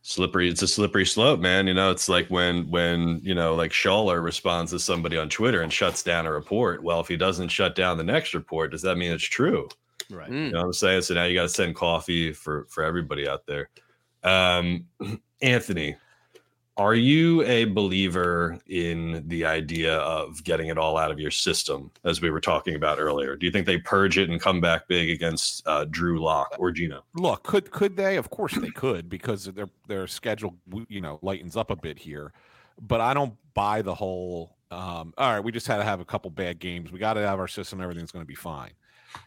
slippery. 0.02 0.50
It's 0.50 0.62
a 0.62 0.68
slippery 0.68 1.06
slope, 1.06 1.40
man. 1.40 1.68
You 1.68 1.74
know, 1.74 1.90
it's 1.90 2.10
like 2.10 2.28
when 2.28 2.70
when 2.70 3.22
you 3.24 3.34
know, 3.34 3.56
like 3.56 3.72
Schaller 3.72 4.22
responds 4.24 4.72
to 4.72 4.80
somebody 4.80 5.18
on 5.18 5.30
Twitter 5.30 5.62
and 5.62 5.72
shuts 5.72 6.04
down 6.04 6.26
a 6.26 6.32
report. 6.32 6.84
Well, 6.84 7.00
if 7.00 7.08
he 7.08 7.18
doesn't 7.18 7.48
shut 7.50 7.76
down 7.76 7.98
the 7.98 8.04
next 8.04 8.34
report, 8.34 8.72
does 8.72 8.82
that 8.84 8.98
mean 8.98 9.12
it's 9.12 9.24
true? 9.24 9.70
Right. 10.10 10.30
Mm. 10.30 10.46
You 10.46 10.52
know 10.52 10.60
what 10.60 10.66
I'm 10.66 10.74
saying? 10.74 11.02
So 11.04 11.14
now 11.14 11.26
you 11.26 11.36
got 11.36 11.44
to 11.44 11.50
send 11.50 11.76
coffee 11.76 12.32
for 12.34 12.66
for 12.70 12.84
everybody 12.84 13.28
out 13.28 13.46
there. 13.46 13.70
Um, 14.24 14.86
Anthony, 15.42 15.96
are 16.78 16.94
you 16.94 17.42
a 17.44 17.66
believer 17.66 18.60
in 18.68 19.24
the 19.28 19.46
idea 19.46 19.98
of 20.00 20.44
getting 20.44 20.68
it 20.68 20.78
all 20.78 20.98
out 20.98 21.10
of 21.10 21.20
your 21.20 21.32
system, 21.32 21.90
as 22.04 22.22
we 22.22 22.30
were 22.30 22.42
talking 22.42 22.76
about 22.76 23.00
earlier? 23.00 23.36
Do 23.36 23.46
you 23.46 23.52
think 23.52 23.66
they 23.66 23.78
purge 23.78 24.18
it 24.18 24.30
and 24.30 24.42
come 24.42 24.60
back 24.60 24.88
big 24.88 25.10
against 25.10 25.66
uh, 25.68 25.86
Drew 25.90 26.22
Lock 26.22 26.56
or 26.60 26.72
Gino? 26.72 27.04
Look, 27.16 27.44
could 27.44 27.72
could 27.72 27.96
they? 27.96 28.18
Of 28.18 28.30
course 28.30 28.56
they 28.56 28.72
could 28.72 29.10
because 29.10 29.46
their 29.46 29.70
their 29.88 30.06
schedule 30.08 30.56
you 30.90 31.02
know 31.02 31.20
lightens 31.22 31.56
up 31.56 31.72
a 31.72 31.76
bit 31.76 31.98
here. 31.98 32.34
But 32.82 33.00
I 33.00 33.14
don't 33.14 33.36
buy 33.54 33.82
the 33.82 33.96
whole. 33.96 34.58
Um, 34.70 35.14
all 35.18 35.32
right, 35.32 35.40
we 35.40 35.54
just 35.54 35.68
had 35.68 35.78
to 35.78 35.84
have 35.84 36.02
a 36.02 36.06
couple 36.06 36.30
bad 36.30 36.60
games. 36.60 36.92
We 36.92 37.00
got 37.00 37.14
to 37.14 37.22
have 37.22 37.40
our 37.40 37.48
system. 37.48 37.80
Everything's 37.80 38.12
going 38.12 38.24
to 38.24 38.28
be 38.28 38.36
fine 38.36 38.72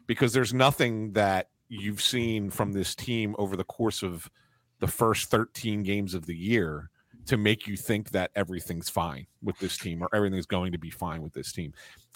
because 0.07 0.33
there's 0.33 0.55
nothing 0.55 1.13
that 1.13 1.49
you've 1.69 2.03
seen 2.03 2.51
from 2.51 2.73
this 2.73 2.95
team 2.95 3.35
over 3.39 3.57
the 3.57 3.65
course 3.65 4.03
of 4.03 4.31
the 4.81 4.87
first 4.87 5.31
13 5.31 5.83
games 5.83 6.15
of 6.15 6.27
the 6.27 6.37
year 6.37 6.91
to 7.27 7.37
make 7.37 7.67
you 7.67 7.77
think 7.77 8.11
that 8.11 8.31
everything's 8.35 8.89
fine 8.89 9.27
with 9.43 9.59
this 9.59 9.77
team 9.77 10.03
or 10.03 10.09
everything's 10.15 10.47
going 10.47 10.73
to 10.73 10.79
be 10.79 10.91
fine 10.91 11.21
with 11.23 11.35
this 11.35 11.53
team. 11.53 11.75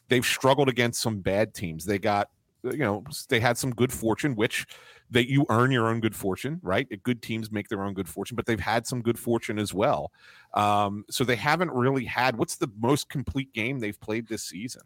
They've 0.08 0.24
struggled 0.24 0.68
against 0.68 1.00
some 1.02 1.20
bad 1.20 1.54
teams. 1.54 1.84
They 1.84 1.98
got 1.98 2.28
you 2.64 2.78
know 2.78 3.04
they 3.28 3.40
had 3.40 3.58
some 3.58 3.72
good 3.72 3.92
fortune 3.92 4.34
which 4.36 4.66
that 5.10 5.28
you 5.28 5.44
earn 5.48 5.70
your 5.70 5.88
own 5.88 6.00
good 6.00 6.14
fortune 6.14 6.60
right 6.62 6.86
good 7.02 7.22
teams 7.22 7.50
make 7.50 7.68
their 7.68 7.82
own 7.82 7.92
good 7.92 8.08
fortune 8.08 8.36
but 8.36 8.46
they've 8.46 8.60
had 8.60 8.86
some 8.86 9.02
good 9.02 9.18
fortune 9.18 9.58
as 9.58 9.74
well 9.74 10.12
um, 10.54 11.04
so 11.10 11.24
they 11.24 11.36
haven't 11.36 11.70
really 11.70 12.04
had 12.04 12.36
what's 12.36 12.56
the 12.56 12.70
most 12.80 13.08
complete 13.08 13.52
game 13.52 13.78
they've 13.78 14.00
played 14.00 14.28
this 14.28 14.44
season 14.44 14.82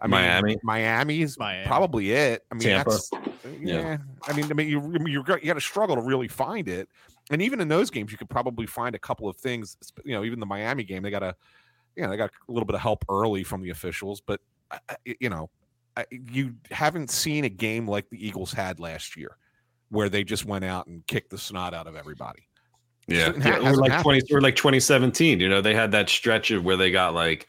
I 0.00 0.06
mean, 0.06 0.10
Miami? 0.12 0.56
Miami's 0.62 1.38
Miami. 1.38 1.66
probably 1.66 2.12
it. 2.12 2.44
I 2.50 2.54
mean, 2.54 2.62
Tampa. 2.62 2.90
that's 2.90 3.10
yeah. 3.12 3.80
Yeah. 3.80 3.96
I 4.26 4.32
mean, 4.32 4.50
I 4.50 4.54
mean, 4.54 4.68
you 4.68 4.80
you 5.06 5.22
got 5.22 5.42
you 5.42 5.46
got 5.48 5.54
to 5.54 5.60
struggle 5.60 5.96
to 5.96 6.02
really 6.02 6.28
find 6.28 6.68
it, 6.68 6.88
and 7.30 7.42
even 7.42 7.60
in 7.60 7.68
those 7.68 7.90
games, 7.90 8.10
you 8.10 8.16
could 8.18 8.30
probably 8.30 8.66
find 8.66 8.94
a 8.94 8.98
couple 8.98 9.28
of 9.28 9.36
things. 9.36 9.76
You 10.04 10.14
know, 10.14 10.24
even 10.24 10.40
the 10.40 10.46
Miami 10.46 10.84
game, 10.84 11.02
they 11.02 11.10
got 11.10 11.22
a, 11.22 11.34
you 11.96 12.02
know, 12.02 12.10
they 12.10 12.16
got 12.16 12.30
a 12.48 12.52
little 12.52 12.66
bit 12.66 12.74
of 12.74 12.80
help 12.80 13.04
early 13.10 13.44
from 13.44 13.60
the 13.62 13.70
officials, 13.70 14.20
but 14.20 14.40
I- 14.70 14.78
I- 14.88 15.16
you 15.20 15.28
know, 15.28 15.50
I- 15.96 16.06
you 16.10 16.54
haven't 16.70 17.10
seen 17.10 17.44
a 17.44 17.48
game 17.50 17.86
like 17.86 18.08
the 18.08 18.24
Eagles 18.26 18.52
had 18.52 18.80
last 18.80 19.16
year, 19.16 19.36
where 19.90 20.08
they 20.08 20.24
just 20.24 20.44
went 20.46 20.64
out 20.64 20.86
and 20.86 21.06
kicked 21.06 21.30
the 21.30 21.38
snot 21.38 21.74
out 21.74 21.86
of 21.86 21.94
everybody. 21.96 22.46
Yeah, 23.06 23.26
Hasn't 23.26 23.44
yeah 23.44 23.52
ha- 23.52 23.58
or 23.68 23.76
like 23.76 23.90
happened. 23.90 24.04
twenty 24.04 24.34
or 24.34 24.40
like 24.40 24.56
twenty 24.56 24.80
seventeen. 24.80 25.40
You 25.40 25.48
know, 25.48 25.60
they 25.60 25.74
had 25.74 25.90
that 25.92 26.08
stretch 26.08 26.50
of 26.52 26.64
where 26.64 26.76
they 26.76 26.90
got 26.90 27.12
like 27.12 27.48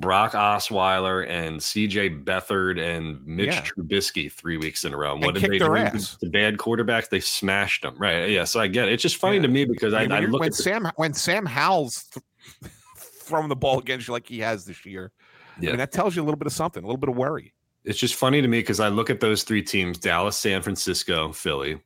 Brock 0.00 0.32
Osweiler 0.32 1.28
and 1.28 1.58
CJ 1.60 2.24
Beathard 2.24 2.78
and 2.80 3.24
Mitch 3.26 3.46
Yeah. 3.48 3.62
Trubisky 3.62 4.30
three 4.30 4.56
weeks 4.56 4.84
in 4.84 4.94
a 4.94 4.96
row. 4.96 5.14
And 5.14 5.24
And 5.24 5.34
what 5.34 5.40
did 5.40 5.50
they 5.50 5.58
do? 5.58 5.74
ass. 5.76 6.16
The 6.20 6.28
bad 6.30 6.56
quarterbacks, 6.58 7.08
they 7.08 7.20
smashed 7.20 7.82
them. 7.82 7.94
Right. 7.98 8.30
Yeah. 8.30 8.44
So 8.44 8.60
I 8.60 8.66
get 8.68 8.88
it. 8.88 8.92
It's 8.92 9.02
just 9.02 9.16
funny 9.16 9.36
Yeah. 9.36 9.42
to 9.42 9.48
me 9.48 9.64
because 9.64 9.94
I, 9.94 10.00
I 10.00 10.02
mean, 10.02 10.12
I 10.12 10.20
look 10.20 10.40
when 10.40 10.48
at 10.48 10.56
the, 10.56 10.62
Sam 10.62 10.90
when 10.96 11.12
Sam 11.14 11.46
Howell's 11.46 12.04
th- 12.12 12.72
throwing 12.96 13.48
the 13.48 13.56
ball 13.56 13.78
against 13.78 14.08
you 14.08 14.12
like 14.12 14.26
he 14.26 14.38
has 14.40 14.64
this 14.64 14.84
year, 14.86 15.12
I 15.56 15.62
Yeah. 15.62 15.70
mean, 15.70 15.78
that 15.78 15.92
tells 15.92 16.14
you 16.16 16.22
a 16.22 16.24
little 16.24 16.38
bit 16.38 16.46
of 16.46 16.52
something, 16.52 16.82
a 16.82 16.86
little 16.86 16.98
bit 17.00 17.08
of 17.10 17.16
worry. 17.16 17.52
it's 17.84 17.98
just 17.98 18.14
funny 18.16 18.42
to 18.42 18.48
me 18.48 18.60
because 18.60 18.80
I 18.80 18.88
look 18.88 19.08
at 19.10 19.20
those 19.20 19.42
three 19.44 19.62
teams: 19.62 19.98
Dallas, 19.98 20.36
San 20.36 20.62
Francisco, 20.62 21.32
Philly. 21.32 21.80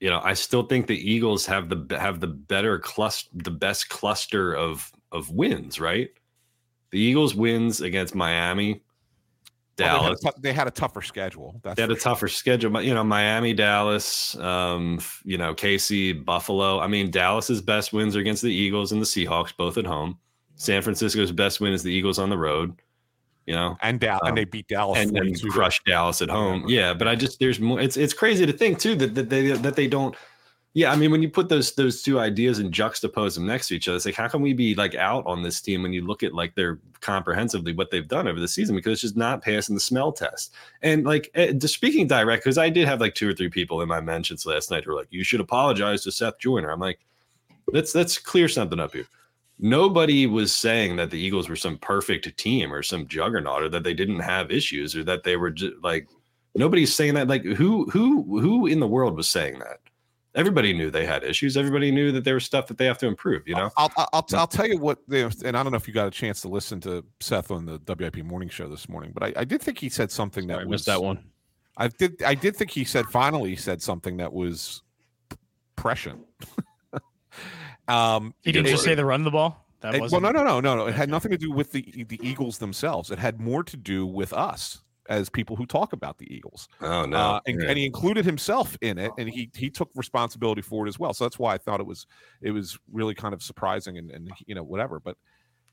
You 0.00 0.08
know, 0.10 0.20
I 0.24 0.32
still 0.32 0.62
think 0.62 0.86
the 0.86 0.96
Eagles 0.96 1.44
have 1.46 1.68
the 1.68 1.98
have 1.98 2.20
the 2.20 2.26
better 2.26 2.78
cluster, 2.78 3.28
the 3.34 3.50
best 3.50 3.88
cluster 3.90 4.52
of 4.54 4.90
of 5.12 5.30
wins, 5.30 5.78
right? 5.80 6.10
The 6.90 6.98
Eagles 6.98 7.34
wins 7.34 7.80
against 7.80 8.14
Miami, 8.14 8.82
Well, 9.78 10.02
Dallas. 10.02 10.20
they, 10.20 10.26
had 10.26 10.34
a 10.36 10.40
they 10.40 10.52
had 10.52 10.66
a 10.66 10.70
tougher 10.70 11.02
schedule. 11.02 11.60
That's 11.62 11.76
They 11.76 11.82
had 11.82 11.90
a 11.90 11.96
tougher 11.96 12.28
schedule, 12.28 12.70
but 12.70 12.84
you 12.84 12.92
know, 12.94 13.04
Miami, 13.04 13.54
Dallas, 13.54 14.36
um, 14.36 14.98
you 15.24 15.38
know, 15.38 15.54
KC, 15.54 16.24
Buffalo. 16.24 16.80
I 16.80 16.86
mean, 16.88 17.10
Dallas's 17.10 17.62
best 17.62 17.92
wins 17.92 18.16
are 18.16 18.20
against 18.20 18.42
the 18.42 18.52
Eagles 18.52 18.92
and 18.92 19.00
the 19.00 19.06
Seahawks, 19.06 19.56
both 19.56 19.78
at 19.78 19.86
home. 19.86 20.18
San 20.56 20.82
Francisco's 20.82 21.32
best 21.32 21.60
win 21.60 21.72
is 21.72 21.82
the 21.82 21.92
Eagles 21.92 22.18
on 22.18 22.28
the 22.28 22.36
road. 22.38 22.74
You 23.46 23.54
know, 23.56 23.76
and 23.80 23.98
Dal- 23.98 24.20
Um, 24.22 24.28
and 24.28 24.36
they 24.36 24.44
beat 24.44 24.68
Dallas 24.68 24.98
and 24.98 25.10
then 25.16 25.34
crushed 25.50 25.84
Dallas 25.84 26.20
at 26.22 26.28
home. 26.28 26.64
Yeah, 26.68 26.92
but 26.94 27.08
I 27.08 27.16
just 27.16 27.40
there's 27.40 27.58
more. 27.58 27.80
It's 27.80 27.96
it's 27.96 28.12
crazy 28.12 28.46
to 28.46 28.52
think 28.52 28.78
too 28.78 28.94
that, 28.96 29.14
that 29.14 29.30
they 29.30 29.48
that 29.52 29.74
they 29.76 29.88
don't. 29.88 30.14
Yeah, 30.72 30.92
I 30.92 30.96
mean 30.96 31.10
when 31.10 31.20
you 31.20 31.28
put 31.28 31.48
those 31.48 31.74
those 31.74 32.00
two 32.00 32.20
ideas 32.20 32.60
and 32.60 32.72
juxtapose 32.72 33.34
them 33.34 33.46
next 33.46 33.68
to 33.68 33.74
each 33.74 33.88
other, 33.88 33.96
it's 33.96 34.06
like 34.06 34.14
how 34.14 34.28
can 34.28 34.40
we 34.40 34.52
be 34.52 34.76
like 34.76 34.94
out 34.94 35.26
on 35.26 35.42
this 35.42 35.60
team 35.60 35.82
when 35.82 35.92
you 35.92 36.06
look 36.06 36.22
at 36.22 36.32
like 36.32 36.54
their 36.54 36.78
comprehensively 37.00 37.72
what 37.72 37.90
they've 37.90 38.06
done 38.06 38.28
over 38.28 38.38
the 38.38 38.46
season 38.46 38.76
because 38.76 38.92
it's 38.92 39.02
just 39.02 39.16
not 39.16 39.42
passing 39.42 39.74
the 39.74 39.80
smell 39.80 40.12
test. 40.12 40.54
And 40.82 41.04
like 41.04 41.28
eh, 41.34 41.52
just 41.52 41.74
speaking 41.74 42.06
direct, 42.06 42.44
because 42.44 42.58
I 42.58 42.68
did 42.68 42.86
have 42.86 43.00
like 43.00 43.16
two 43.16 43.28
or 43.28 43.34
three 43.34 43.50
people 43.50 43.82
in 43.82 43.88
my 43.88 44.00
mentions 44.00 44.46
last 44.46 44.70
night 44.70 44.84
who 44.84 44.92
were 44.92 44.98
like, 44.98 45.08
"You 45.10 45.24
should 45.24 45.40
apologize 45.40 46.04
to 46.04 46.12
Seth 46.12 46.38
Joyner." 46.38 46.70
I'm 46.70 46.78
like, 46.78 47.00
let's 47.72 47.94
let's 47.96 48.16
clear 48.18 48.48
something 48.48 48.78
up 48.78 48.92
here 48.92 49.06
nobody 49.60 50.26
was 50.26 50.54
saying 50.54 50.96
that 50.96 51.10
the 51.10 51.18
Eagles 51.18 51.48
were 51.48 51.56
some 51.56 51.76
perfect 51.78 52.36
team 52.38 52.72
or 52.72 52.82
some 52.82 53.06
juggernaut 53.06 53.62
or 53.62 53.68
that 53.68 53.84
they 53.84 53.94
didn't 53.94 54.20
have 54.20 54.50
issues 54.50 54.96
or 54.96 55.04
that 55.04 55.22
they 55.22 55.36
were 55.36 55.50
just 55.50 55.74
like 55.82 56.08
nobody's 56.54 56.94
saying 56.94 57.14
that 57.14 57.28
like 57.28 57.44
who 57.44 57.88
who 57.90 58.40
who 58.40 58.66
in 58.66 58.80
the 58.80 58.86
world 58.86 59.16
was 59.16 59.28
saying 59.28 59.58
that 59.58 59.79
everybody 60.34 60.72
knew 60.72 60.90
they 60.90 61.04
had 61.06 61.24
issues 61.24 61.56
everybody 61.56 61.90
knew 61.90 62.12
that 62.12 62.24
there 62.24 62.34
was 62.34 62.44
stuff 62.44 62.66
that 62.66 62.78
they 62.78 62.86
have 62.86 62.98
to 62.98 63.06
improve 63.06 63.46
you 63.46 63.54
know 63.54 63.70
I'll, 63.76 63.92
I'll, 63.96 64.08
I'll, 64.12 64.26
I'll 64.34 64.46
tell 64.46 64.66
you 64.66 64.78
what, 64.78 64.98
they, 65.08 65.22
and 65.22 65.56
I 65.56 65.62
don't 65.62 65.72
know 65.72 65.76
if 65.76 65.88
you 65.88 65.94
got 65.94 66.06
a 66.06 66.10
chance 66.10 66.40
to 66.42 66.48
listen 66.48 66.80
to 66.82 67.04
Seth 67.20 67.50
on 67.50 67.64
the 67.66 67.80
WIP 67.86 68.18
morning 68.24 68.48
show 68.48 68.68
this 68.68 68.88
morning, 68.88 69.12
but 69.12 69.22
I, 69.22 69.32
I 69.40 69.44
did 69.44 69.62
think 69.62 69.78
he 69.78 69.88
said 69.88 70.10
something 70.10 70.46
that 70.48 70.54
Sorry, 70.54 70.64
I 70.64 70.66
was 70.66 70.80
missed 70.80 70.86
that 70.86 71.02
one. 71.02 71.24
I 71.76 71.88
did. 71.88 72.22
I 72.22 72.34
did 72.34 72.56
think 72.56 72.70
he 72.70 72.84
said 72.84 73.06
finally 73.06 73.50
he 73.50 73.56
said 73.56 73.80
something 73.80 74.18
that 74.18 74.32
was 74.32 74.82
prescient. 75.76 76.26
um, 77.88 78.34
He 78.42 78.52
didn't 78.52 78.68
just 78.68 78.84
say 78.84 78.94
the 78.94 79.04
run 79.04 79.24
the 79.24 79.30
ball. 79.30 79.66
That 79.80 79.94
it- 79.94 80.02
was 80.02 80.12
well, 80.12 80.20
no, 80.20 80.30
no, 80.30 80.44
no, 80.44 80.60
no, 80.60 80.76
no. 80.76 80.86
It 80.86 80.94
had 80.94 81.08
nothing 81.08 81.30
to 81.30 81.38
do 81.38 81.50
with 81.50 81.72
the 81.72 82.04
the 82.08 82.20
Eagles 82.22 82.58
themselves. 82.58 83.10
It 83.10 83.18
had 83.18 83.40
more 83.40 83.62
to 83.64 83.76
do 83.76 84.06
with 84.06 84.32
us 84.32 84.82
as 85.10 85.28
people 85.28 85.56
who 85.56 85.66
talk 85.66 85.92
about 85.92 86.16
the 86.18 86.32
Eagles. 86.34 86.68
oh 86.80 87.04
no 87.04 87.16
uh, 87.18 87.40
and, 87.46 87.60
Yeah. 87.60 87.68
and 87.68 87.76
he 87.78 87.84
included 87.84 88.24
himself 88.24 88.78
in 88.80 88.96
it, 88.96 89.10
and 89.18 89.28
he 89.28 89.50
he 89.54 89.68
took 89.68 89.90
responsibility 89.94 90.62
for 90.62 90.86
it 90.86 90.88
as 90.88 90.98
well. 90.98 91.12
So 91.12 91.24
that's 91.24 91.38
why 91.38 91.52
I 91.52 91.58
thought 91.58 91.80
it 91.80 91.86
was 91.86 92.06
it 92.40 92.52
was 92.52 92.78
really 92.90 93.14
kind 93.14 93.34
of 93.34 93.42
surprising 93.42 93.98
and 93.98 94.10
and 94.10 94.30
you 94.46 94.54
know 94.54 94.62
whatever. 94.62 95.00
But 95.00 95.16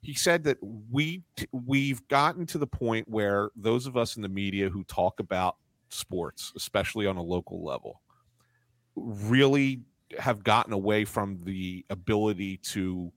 he 0.01 0.13
said 0.13 0.43
that 0.45 0.57
we 0.91 1.23
we've 1.51 2.05
gotten 2.07 2.45
to 2.47 2.57
the 2.57 2.67
point 2.67 3.07
where 3.07 3.49
those 3.55 3.85
of 3.87 3.95
us 3.95 4.15
in 4.17 4.21
the 4.23 4.29
media 4.29 4.69
who 4.69 4.83
talk 4.83 5.19
about 5.19 5.55
sports, 5.89 6.51
especially 6.55 7.05
on 7.07 7.15
a 7.17 7.23
local 7.23 7.63
level, 7.63 8.01
really 8.95 9.81
have 10.19 10.43
gotten 10.43 10.73
away 10.73 11.05
from 11.05 11.39
the 11.43 11.85
ability 11.89 12.57
to 12.57 13.11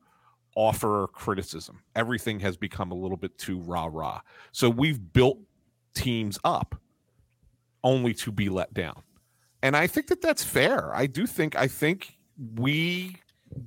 offer 0.57 1.07
criticism. 1.13 1.83
Everything 1.95 2.41
has 2.41 2.57
become 2.57 2.91
a 2.91 2.95
little 2.95 3.17
bit 3.17 3.37
too 3.39 3.61
rah 3.61 3.89
rah. 3.91 4.21
So 4.53 4.69
we've 4.69 5.01
built 5.13 5.39
teams 5.95 6.39
up 6.45 6.75
only 7.83 8.15
to 8.15 8.31
be 8.33 8.49
let 8.49 8.73
down. 8.75 9.03
And 9.63 9.77
I 9.77 9.87
think 9.87 10.07
that 10.09 10.23
that's 10.23 10.45
fair. 10.45 10.95
I 10.95 11.07
do 11.07 11.27
think 11.27 11.57
I 11.57 11.67
think 11.67 12.15
we 12.57 13.17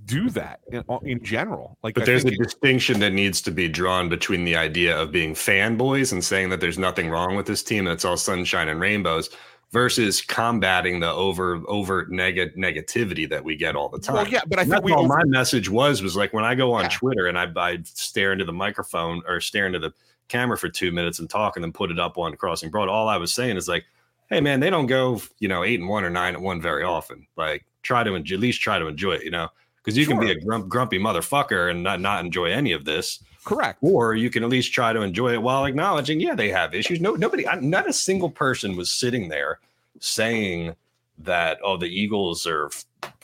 do 0.06 0.30
that 0.30 0.62
in, 0.72 0.84
uh, 0.90 0.98
in 1.04 1.24
general. 1.24 1.78
Like, 1.84 1.96
but 1.96 2.04
I 2.04 2.06
there's 2.08 2.26
a 2.26 2.30
it- 2.30 2.40
distinction 2.42 3.00
that 3.02 3.12
needs 3.12 3.42
to 3.42 3.52
be 3.52 3.68
drawn 3.68 4.10
between 4.10 4.46
the 4.46 4.56
idea 4.56 4.98
of 5.00 5.12
being 5.12 5.34
fanboys 5.34 6.12
and 6.12 6.24
saying 6.24 6.50
that 6.50 6.62
there's 6.62 6.80
nothing 6.80 7.10
wrong 7.10 7.36
with 7.36 7.46
this 7.46 7.62
team 7.64 7.86
that's 7.86 8.06
all 8.06 8.18
sunshine 8.18 8.70
and 8.70 8.80
rainbows 8.80 9.30
versus 9.72 10.22
combating 10.22 11.00
the 11.00 11.12
over 11.12 11.62
overt 11.68 12.12
neg- 12.12 12.56
negativity 12.56 13.28
that 13.28 13.44
we 13.44 13.56
get 13.56 13.76
all 13.76 13.90
the 13.90 14.00
time 14.00 14.16
well, 14.16 14.28
yeah, 14.28 14.42
but 14.48 14.60
I 14.60 14.66
think 14.66 14.84
we 14.84 14.94
all 14.94 15.08
my 15.08 15.24
message 15.26 15.68
was 15.70 16.02
was 16.02 16.16
like 16.16 16.32
when 16.32 16.46
I 16.46 16.56
go 16.56 16.74
on 16.74 16.84
Yeah. 16.84 16.90
Twitter 16.90 17.28
and 17.28 17.38
I, 17.38 17.52
I 17.58 17.80
stare 17.84 18.32
into 18.32 18.46
the 18.46 18.54
microphone 18.54 19.22
or 19.28 19.40
stare 19.42 19.66
into 19.66 19.80
the 19.80 19.92
camera 20.34 20.58
for 20.58 20.68
two 20.68 20.92
minutes 20.92 21.20
and 21.20 21.30
talk 21.30 21.56
and 21.56 21.64
then 21.64 21.72
put 21.72 21.92
it 21.92 22.00
up 22.00 22.18
on 22.18 22.36
Crossing 22.36 22.72
Broad. 22.72 22.90
All 22.90 23.08
I 23.08 23.18
was 23.18 23.32
saying 23.32 23.56
is 23.56 23.68
like, 23.68 23.86
hey 24.30 24.42
man, 24.42 24.60
they 24.60 24.72
don't 24.72 24.88
go 24.88 25.22
you 25.40 25.48
know 25.48 25.64
eight 25.64 25.80
and 25.80 25.88
one 25.88 26.04
or 26.04 26.10
nine 26.10 26.34
and 26.34 26.44
one 26.44 26.60
very 26.60 26.84
often. 26.84 27.28
Like 27.38 27.66
try 27.84 28.04
to 28.04 28.16
en- 28.16 28.24
at 28.24 28.40
least 28.40 28.60
try 28.60 28.80
to 28.80 28.88
enjoy 28.88 29.14
it, 29.14 29.24
you 29.24 29.32
know, 29.32 29.50
because 29.78 29.96
you 29.96 30.08
can 30.08 30.20
be 30.20 30.32
a 30.32 30.40
grump, 30.40 30.68
grumpy 30.68 30.98
motherfucker 30.98 31.70
and 31.70 31.84
not 31.84 32.02
not 32.02 32.26
enjoy 32.26 32.48
any 32.48 32.72
of 32.72 32.84
this, 32.84 33.24
correct. 33.46 33.78
or 33.82 34.16
you 34.16 34.32
can 34.32 34.44
at 34.44 34.50
least 34.50 34.74
try 34.74 34.92
to 34.92 35.02
enjoy 35.02 35.34
it 35.34 35.42
while 35.42 35.66
acknowledging 35.66 36.20
yeah 36.20 36.34
they 36.34 36.50
have 36.50 36.74
issues. 36.74 37.00
No 37.00 37.14
nobody, 37.14 37.48
I- 37.48 37.60
not 37.60 37.88
a 37.88 37.94
single 37.94 38.32
person 38.32 38.76
was 38.76 38.92
sitting 38.92 39.30
there 39.30 39.60
saying 40.00 40.76
that 41.20 41.60
oh 41.64 41.78
the 41.78 41.86
Eagles 41.88 42.48
are 42.48 42.72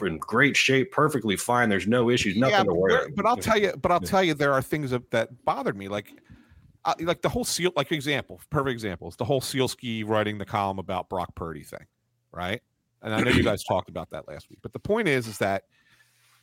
in 0.01 0.18
great 0.18 0.55
shape, 0.55 0.91
perfectly 0.91 1.36
fine. 1.36 1.70
There's 1.70 1.88
no 1.88 2.10
issues, 2.10 2.36
nothing 2.38 2.55
yeah, 2.55 2.64
to 2.64 2.74
worry. 2.74 2.93
about. 2.93 3.16
but 3.16 3.26
I'll 3.26 3.38
tell 3.49 3.57
you, 3.57 3.74
but 3.82 3.91
I'll 3.91 3.99
tell 3.99 4.24
you, 4.24 4.34
there 4.34 4.53
are 4.53 4.62
things 4.62 4.91
that, 4.91 5.10
that 5.12 5.43
bothered 5.45 5.78
me, 5.78 5.88
like, 5.88 6.14
uh, 6.86 6.94
like 7.02 7.22
the 7.22 7.30
whole 7.30 7.44
seal, 7.44 7.72
like 7.76 7.92
example, 7.92 8.42
perfect 8.50 8.72
example 8.72 9.10
is 9.10 9.16
the 9.16 9.26
whole 9.26 9.42
Sielski 9.42 10.08
writing 10.08 10.38
the 10.38 10.46
column 10.46 10.80
about 10.80 11.10
Brock 11.10 11.36
Purdy 11.36 11.64
thing, 11.64 11.86
right? 12.32 12.62
And 13.02 13.14
I 13.14 13.22
know 13.22 13.32
you 13.32 13.44
guys 13.44 13.64
talked 13.64 13.90
about 13.90 14.10
that 14.12 14.28
last 14.28 14.50
week, 14.50 14.60
but 14.62 14.74
the 14.74 14.80
point 14.80 15.08
is, 15.08 15.28
is 15.28 15.38
that 15.38 15.64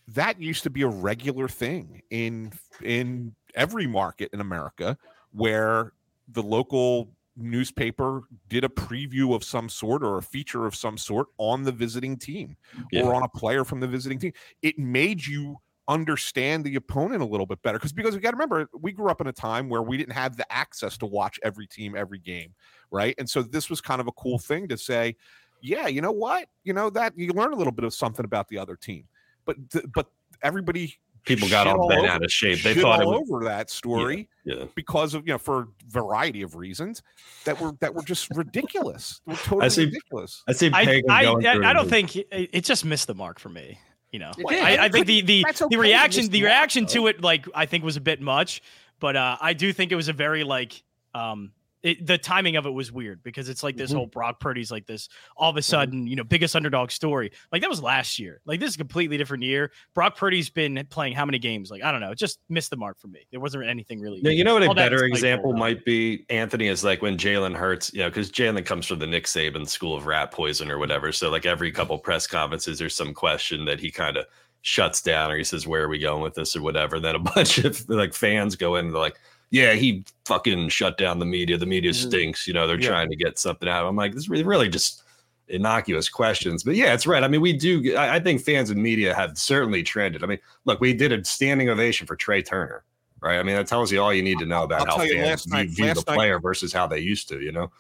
that 0.08 0.40
used 0.40 0.62
to 0.62 0.70
be 0.70 0.82
a 0.82 0.88
regular 0.88 1.48
thing 1.48 2.00
in 2.10 2.52
in 2.82 3.34
every 3.54 3.86
market 3.86 4.30
in 4.32 4.40
America 4.40 4.96
where 5.32 5.92
the 6.28 6.42
local 6.42 7.10
newspaper 7.36 8.22
did 8.48 8.64
a 8.64 8.68
preview 8.68 9.34
of 9.34 9.44
some 9.44 9.68
sort 9.68 10.02
or 10.02 10.18
a 10.18 10.22
feature 10.22 10.64
of 10.64 10.74
some 10.74 10.96
sort 10.96 11.26
on 11.38 11.62
the 11.62 11.72
visiting 11.72 12.16
team 12.16 12.56
Yeah. 12.90 13.02
or 13.02 13.14
on 13.14 13.22
a 13.22 13.28
player 13.28 13.64
from 13.64 13.80
the 13.80 13.86
visiting 13.86 14.18
team. 14.18 14.32
It 14.62 14.78
made 14.78 15.26
you 15.26 15.58
understand 15.88 16.64
the 16.64 16.74
opponent 16.76 17.22
a 17.22 17.24
little 17.24 17.46
bit 17.46 17.62
better 17.62 17.78
because 17.78 17.92
because 17.92 18.14
we 18.14 18.20
got 18.20 18.30
to 18.30 18.36
remember 18.36 18.68
we 18.78 18.92
grew 18.92 19.08
up 19.08 19.20
in 19.20 19.26
a 19.28 19.32
time 19.32 19.68
where 19.68 19.82
we 19.82 19.96
didn't 19.96 20.12
have 20.12 20.36
the 20.36 20.50
access 20.52 20.98
to 20.98 21.06
watch 21.06 21.38
every 21.44 21.66
team 21.66 21.94
every 21.96 22.18
game, 22.18 22.52
right? 22.90 23.14
And 23.18 23.28
so 23.28 23.42
this 23.42 23.70
was 23.70 23.80
kind 23.80 24.00
of 24.00 24.08
a 24.08 24.12
cool 24.12 24.38
thing 24.38 24.66
to 24.68 24.76
say, 24.76 25.16
yeah, 25.60 25.86
you 25.86 26.00
know 26.00 26.12
what? 26.12 26.48
You 26.64 26.72
know 26.72 26.90
that 26.90 27.12
you 27.16 27.32
learn 27.32 27.52
a 27.52 27.56
little 27.56 27.72
bit 27.72 27.84
of 27.84 27.94
something 27.94 28.24
about 28.24 28.48
the 28.48 28.58
other 28.58 28.76
team. 28.76 29.04
But 29.44 29.56
th- 29.70 29.84
but 29.94 30.08
everybody 30.42 30.98
People 31.24 31.48
got 31.48 31.66
shit 31.66 31.76
all 31.76 31.88
bent 31.88 32.00
over- 32.02 32.08
out 32.08 32.24
of 32.24 32.32
shape. 32.32 32.62
They 32.62 32.74
shit 32.74 32.82
thought 32.82 33.00
it 33.00 33.04
all 33.04 33.20
was 33.20 33.30
over 33.30 33.44
that 33.44 33.68
story 33.68 34.28
yeah. 34.44 34.64
because 34.76 35.12
of 35.12 35.26
you 35.26 35.34
know 35.34 35.38
for 35.38 35.62
a 35.62 35.66
variety 35.88 36.42
of 36.42 36.54
reasons 36.54 37.02
that 37.44 37.60
were 37.60 37.72
that 37.80 37.92
were 37.94 38.02
just 38.02 38.30
ridiculous. 38.36 39.20
Were 39.26 39.34
totally 39.34 39.70
see- 39.70 39.84
ridiculous. 39.86 40.44
I 40.48 40.52
see 40.52 40.70
I 40.72 40.84
Pagan 40.84 41.10
I, 41.10 41.24
going 41.24 41.46
I, 41.46 41.70
I 41.70 41.72
don't 41.72 41.88
think 41.88 42.14
it, 42.14 42.28
it 42.30 42.64
just 42.64 42.84
missed 42.84 43.08
the 43.08 43.14
mark 43.14 43.40
for 43.40 43.48
me. 43.48 43.78
You 44.12 44.20
know, 44.20 44.32
I, 44.48 44.78
I 44.82 44.88
think 44.88 45.06
the 45.06 45.20
the, 45.20 45.42
That's 45.44 45.62
the 45.68 45.76
reaction 45.76 46.28
the 46.28 46.42
reaction 46.42 46.86
to 46.86 47.06
it 47.08 47.20
like 47.22 47.46
I 47.54 47.66
think 47.66 47.84
was 47.84 47.96
a 47.96 48.00
bit 48.00 48.20
much, 48.20 48.62
but 49.00 49.16
uh, 49.16 49.36
I 49.40 49.52
do 49.52 49.72
think 49.72 49.92
it 49.92 49.96
was 49.96 50.08
a 50.08 50.12
very 50.12 50.44
like 50.44 50.82
um 51.14 51.52
it, 51.86 52.06
the 52.06 52.18
timing 52.18 52.56
of 52.56 52.66
it 52.66 52.70
was 52.70 52.90
weird 52.90 53.22
because 53.22 53.48
it's 53.48 53.62
like 53.62 53.76
this 53.76 53.90
Mm-hmm. 53.90 53.98
whole 53.98 54.06
Brock 54.06 54.40
Purdy's 54.40 54.70
like 54.70 54.86
this 54.86 55.08
all 55.36 55.50
of 55.50 55.56
a 55.56 55.62
sudden 55.62 56.06
you 56.06 56.16
know 56.16 56.24
biggest 56.24 56.56
underdog 56.56 56.90
story 56.90 57.30
like 57.52 57.62
that 57.62 57.70
was 57.70 57.80
last 57.80 58.18
year 58.18 58.40
like 58.44 58.58
this 58.58 58.70
is 58.70 58.74
a 58.74 58.78
completely 58.78 59.16
different 59.16 59.44
year. 59.44 59.70
Brock 59.94 60.16
Purdy's 60.16 60.50
been 60.50 60.86
playing 60.90 61.14
how 61.14 61.24
many 61.24 61.38
games 61.38 61.70
like 61.70 61.82
I 61.84 61.92
don't 61.92 62.00
know 62.00 62.10
it 62.10 62.18
just 62.18 62.40
missed 62.48 62.70
the 62.70 62.76
mark 62.76 62.98
for 62.98 63.06
me. 63.08 63.20
There 63.30 63.40
wasn't 63.40 63.64
anything 63.64 64.00
really. 64.00 64.20
Yeah, 64.22 64.32
you 64.32 64.42
know 64.44 64.54
what 64.54 64.64
a 64.64 64.68
all 64.68 64.74
better 64.74 65.04
example 65.04 65.52
might 65.52 65.84
be, 65.84 66.26
Anthony, 66.30 66.66
is 66.66 66.82
like 66.82 67.02
when 67.02 67.16
Jalen 67.16 67.54
Hurts, 67.54 67.92
you 67.92 68.00
know, 68.00 68.08
because 68.08 68.30
Jalen 68.30 68.66
comes 68.66 68.86
from 68.86 68.98
the 68.98 69.06
Nick 69.06 69.24
Saban 69.24 69.68
school 69.68 69.96
of 69.96 70.06
rat 70.06 70.32
poison 70.32 70.70
or 70.70 70.78
whatever. 70.78 71.12
So 71.12 71.30
like 71.30 71.46
every 71.46 71.70
couple 71.70 71.96
press 71.98 72.26
conferences, 72.26 72.78
there's 72.78 72.94
some 72.94 73.14
question 73.14 73.64
that 73.66 73.78
he 73.78 73.90
kind 73.90 74.16
of 74.16 74.26
shuts 74.62 75.00
down 75.00 75.30
or 75.30 75.36
he 75.36 75.44
says, 75.44 75.66
Where 75.66 75.84
are 75.84 75.88
we 75.88 75.98
going 75.98 76.22
with 76.22 76.34
this 76.34 76.56
or 76.56 76.62
whatever. 76.62 76.98
Then 76.98 77.14
a 77.14 77.18
bunch 77.36 77.58
of 77.58 77.88
like 77.88 78.14
fans 78.14 78.56
go 78.56 78.76
in 78.76 78.86
and 78.86 78.94
they're 78.94 79.00
like, 79.00 79.16
Yeah, 79.50 79.74
he 79.74 80.04
fucking 80.24 80.68
shut 80.70 80.98
down 80.98 81.18
the 81.18 81.24
media. 81.26 81.56
The 81.56 81.66
media 81.66 81.92
Mhm. 81.92 82.08
stinks. 82.08 82.46
You 82.48 82.54
know, 82.54 82.66
they're 82.66 82.80
Yeah. 82.80 82.88
trying 82.88 83.10
to 83.10 83.16
get 83.16 83.38
something 83.38 83.68
out. 83.68 83.86
I'm 83.86 83.96
like, 83.96 84.12
this 84.12 84.24
is 84.24 84.28
really, 84.28 84.44
really 84.44 84.68
just 84.68 85.02
innocuous 85.48 86.08
questions. 86.08 86.64
But 86.64 86.74
yeah, 86.74 86.92
it's 86.92 87.06
right. 87.06 87.22
I 87.22 87.28
mean, 87.28 87.40
we 87.40 87.52
do 87.52 87.96
I, 87.96 88.16
I 88.16 88.20
think 88.20 88.42
fans 88.42 88.70
and 88.70 88.82
media 88.82 89.14
have 89.14 89.38
certainly 89.38 89.82
trended. 89.84 90.24
I 90.24 90.26
mean, 90.26 90.40
look, 90.64 90.80
we 90.80 90.92
did 90.92 91.12
a 91.12 91.24
standing 91.24 91.68
ovation 91.68 92.06
for 92.06 92.16
Trea 92.16 92.42
Turner 92.42 92.84
right? 93.22 93.38
I 93.38 93.42
mean, 93.42 93.56
that 93.56 93.66
tells 93.66 93.90
you 93.90 94.00
all 94.00 94.12
you 94.12 94.22
need 94.22 94.38
to 94.40 94.46
know 94.46 94.62
about 94.62 94.88
I'll 94.90 94.98
how 94.98 95.04
fans 95.06 95.14
last 95.26 95.48
night- 95.48 95.68
view, 95.70 95.86
view 95.86 95.94
the 95.94 96.04
night- 96.06 96.14
player 96.16 96.38
versus 96.38 96.70
how 96.70 96.86
they 96.86 96.98
used 97.00 97.28
to. 97.30 97.40
You 97.40 97.50
know, 97.50 97.72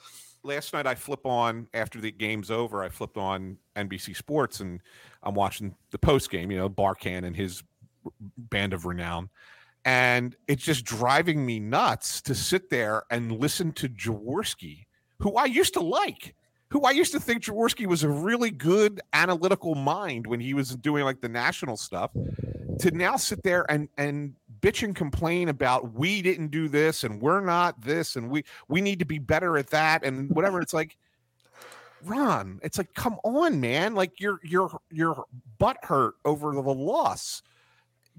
last 0.42 0.72
night 0.72 0.86
I 0.86 0.94
flip 0.94 1.26
on 1.26 1.68
after 1.74 2.00
the 2.00 2.10
game's 2.10 2.50
over. 2.50 2.82
I 2.82 2.88
flipped 2.88 3.18
on 3.18 3.58
NBC 3.76 4.14
Sports 4.14 4.60
and 4.60 4.80
I'm 5.22 5.34
watching 5.34 5.76
the 5.90 5.98
post 5.98 6.30
game. 6.30 6.50
You 6.50 6.56
know, 6.56 6.70
Barkann 6.70 7.24
and 7.24 7.36
his 7.36 7.62
band 8.38 8.72
of 8.72 8.86
renown, 8.86 9.28
and 9.86 10.34
it's 10.48 10.64
just 10.64 10.84
driving 10.84 11.46
me 11.46 11.60
nuts 11.60 12.20
to 12.22 12.34
sit 12.34 12.68
there 12.70 13.04
and 13.08 13.30
listen 13.30 13.70
to 13.74 13.88
Jaworski, 13.88 14.84
who 15.20 15.36
I 15.36 15.44
used 15.44 15.74
to 15.74 15.80
like. 15.80 16.34
Who 16.70 16.82
I 16.82 16.90
used 16.90 17.12
to 17.12 17.20
think 17.20 17.44
Jaworski 17.44 17.86
was 17.86 18.02
a 18.02 18.08
really 18.08 18.50
good 18.50 19.00
analytical 19.12 19.76
mind 19.76 20.26
when 20.26 20.40
he 20.40 20.52
was 20.52 20.74
doing 20.74 21.04
like 21.04 21.20
the 21.20 21.28
national 21.28 21.76
stuff, 21.76 22.10
to 22.80 22.90
now 22.90 23.16
sit 23.16 23.44
there 23.44 23.64
and 23.70 23.88
and 23.96 24.34
bitch 24.60 24.82
and 24.82 24.96
complain 24.96 25.48
about 25.48 25.94
we 25.94 26.20
didn't 26.20 26.48
do 26.48 26.66
this 26.66 27.04
and 27.04 27.22
we're 27.22 27.40
not 27.40 27.80
this 27.80 28.16
and 28.16 28.28
we 28.28 28.44
we 28.68 28.80
need 28.80 28.98
to 28.98 29.04
be 29.04 29.20
better 29.20 29.56
at 29.56 29.68
that 29.68 30.04
and 30.04 30.28
whatever. 30.34 30.60
It's 30.60 30.74
like, 30.74 30.96
Ron, 32.04 32.58
it's 32.64 32.78
like, 32.78 32.92
come 32.94 33.18
on, 33.22 33.60
man. 33.60 33.94
Like 33.94 34.18
you're 34.18 34.40
you're 34.42 34.76
you're 34.90 35.24
butt 35.58 35.78
hurt 35.84 36.14
over 36.24 36.52
the 36.52 36.60
loss. 36.60 37.42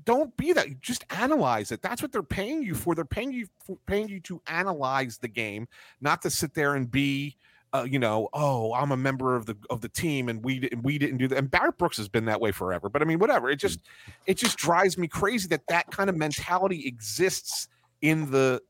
Don't 0.06 0.36
be 0.38 0.54
that. 0.54 0.82
Just 0.82 1.06
analyze 1.10 1.72
it. 1.72 1.82
That's 1.82 2.02
what 2.02 2.12
they're 2.12 2.24
paying 2.24 2.64
you 2.64 2.76
for. 2.76 2.96
They're 2.96 3.06
paying 3.06 3.32
you 3.32 3.48
for, 3.66 3.78
paying 3.88 4.08
you 4.08 4.20
to 4.22 4.42
analyze 4.48 5.18
the 5.18 5.28
game, 5.28 5.68
not 6.02 6.22
to 6.22 6.30
sit 6.30 6.54
there 6.54 6.76
and 6.76 6.90
be 6.90 7.36
uh, 7.74 7.84
you 7.84 8.00
know, 8.00 8.30
oh, 8.34 8.74
I'm 8.74 8.92
a 8.92 8.98
member 8.98 9.36
of 9.36 9.46
the 9.46 9.58
of 9.70 9.82
the 9.82 9.90
team, 9.90 10.30
and 10.30 10.44
we 10.44 10.60
didn't 10.60 10.84
we 10.84 10.98
didn't 10.98 11.18
do 11.18 11.28
that. 11.28 11.38
And 11.38 11.52
Barrett 11.52 11.78
Brooks 11.78 11.98
has 11.98 12.08
been 12.08 12.26
that 12.26 12.40
way 12.40 12.52
forever. 12.52 12.90
But 12.90 13.02
I 13.02 13.06
mean, 13.06 13.20
whatever. 13.20 13.50
It 13.50 13.58
just 13.58 13.80
it 14.26 14.38
just 14.38 14.58
drives 14.58 14.98
me 14.98 15.08
crazy 15.08 15.48
that 15.50 15.62
that 15.68 15.92
kind 15.92 16.10
of 16.10 16.16
mentality 16.16 16.88
exists 16.88 17.68
in 18.02 18.32
the 18.32 18.62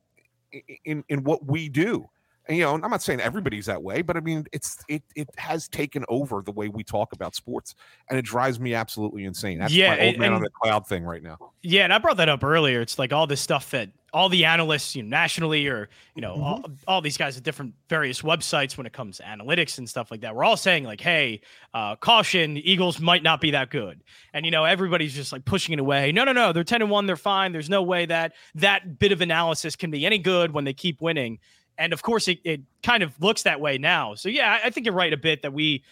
in 0.84 1.04
in 1.10 1.24
what 1.24 1.46
we 1.46 1.70
do. 1.70 2.10
And, 2.48 2.58
you 2.58 2.64
know, 2.64 2.74
I'm 2.74 2.82
not 2.92 3.02
saying 3.04 3.20
everybody's 3.20 3.66
that 3.66 3.82
way, 3.84 4.02
but 4.02 4.16
I 4.16 4.22
mean, 4.22 4.46
it's 4.54 4.78
it 4.88 5.04
it 5.16 5.30
has 5.38 5.68
taken 5.68 6.06
over 6.08 6.42
the 6.42 6.52
way 6.52 6.70
we 6.70 6.84
talk 6.84 7.12
about 7.14 7.36
sports, 7.36 7.76
and 8.10 8.18
it 8.18 8.24
drives 8.26 8.60
me 8.60 8.74
absolutely 8.74 9.26
insane. 9.26 9.60
That's 9.60 9.74
Yeah, 9.74 9.90
my 9.96 10.00
old 10.00 10.10
and- 10.16 10.20
man 10.20 10.34
on 10.34 10.42
the 10.42 10.50
cloud 10.50 10.88
thing 10.88 11.04
right 11.04 11.22
now. 11.24 11.38
Yeah, 11.62 11.84
and 11.84 11.94
I 11.94 11.98
brought 11.98 12.18
that 12.18 12.30
up 12.30 12.44
earlier. 12.44 12.80
It's 12.82 12.98
like 12.98 13.12
all 13.12 13.28
this 13.28 13.42
stuff 13.42 13.72
that 13.72 13.90
all 14.14 14.30
the 14.30 14.46
analysts, 14.46 14.96
you 14.96 15.04
know, 15.04 15.10
nationally 15.10 15.68
or 15.68 15.90
you 16.16 16.22
know, 16.22 16.32
all, 16.42 16.66
all 16.88 17.02
these 17.02 17.18
guys 17.18 17.36
at 17.36 17.44
different 17.44 17.74
various 17.90 18.22
websites 18.22 18.78
when 18.78 18.88
it 18.88 18.94
comes 18.94 19.18
to 19.18 19.24
analytics 19.24 19.78
and 19.78 19.88
stuff 19.90 20.10
like 20.10 20.22
that. 20.22 20.34
We're 20.34 20.46
all 20.46 20.56
saying 20.56 20.86
like, 20.86 21.02
"Hey, 21.02 21.42
uh, 21.74 21.98
caution, 21.98 22.54
the 22.54 22.72
Eagles 22.72 23.02
might 23.02 23.22
not 23.24 23.42
be 23.42 23.52
that 23.52 23.70
good," 23.70 24.02
and 24.34 24.46
you 24.46 24.52
know, 24.52 24.64
everybody's 24.64 25.14
just 25.14 25.34
like 25.34 25.44
pushing 25.44 25.74
it 25.74 25.80
away. 25.80 26.14
No, 26.14 26.24
no, 26.24 26.32
no, 26.32 26.54
they're 26.54 26.64
ten 26.64 26.82
and 26.82 26.90
one, 26.90 27.06
they're 27.06 27.18
fine. 27.18 27.52
There's 27.52 27.70
no 27.70 27.84
way 27.84 28.06
that 28.06 28.34
that 28.56 28.98
bit 28.98 29.12
of 29.12 29.20
analysis 29.20 29.76
can 29.76 29.92
be 29.92 30.06
any 30.06 30.18
good 30.20 30.52
when 30.54 30.64
they 30.64 30.74
keep 30.74 31.02
winning. 31.02 31.40
And 31.78 31.94
of 31.94 32.02
course, 32.02 32.28
it, 32.28 32.40
it 32.44 32.62
kind 32.84 33.04
of 33.04 33.20
looks 33.22 33.44
that 33.44 33.60
way 33.60 33.78
now. 33.78 34.16
So 34.16 34.30
yeah, 34.30 34.60
I- 34.64 34.70
think 34.70 34.86
you're 34.86 34.96
right 34.96 35.14
a 35.14 35.18
bit 35.18 35.42
that 35.44 35.54
we 35.54 35.84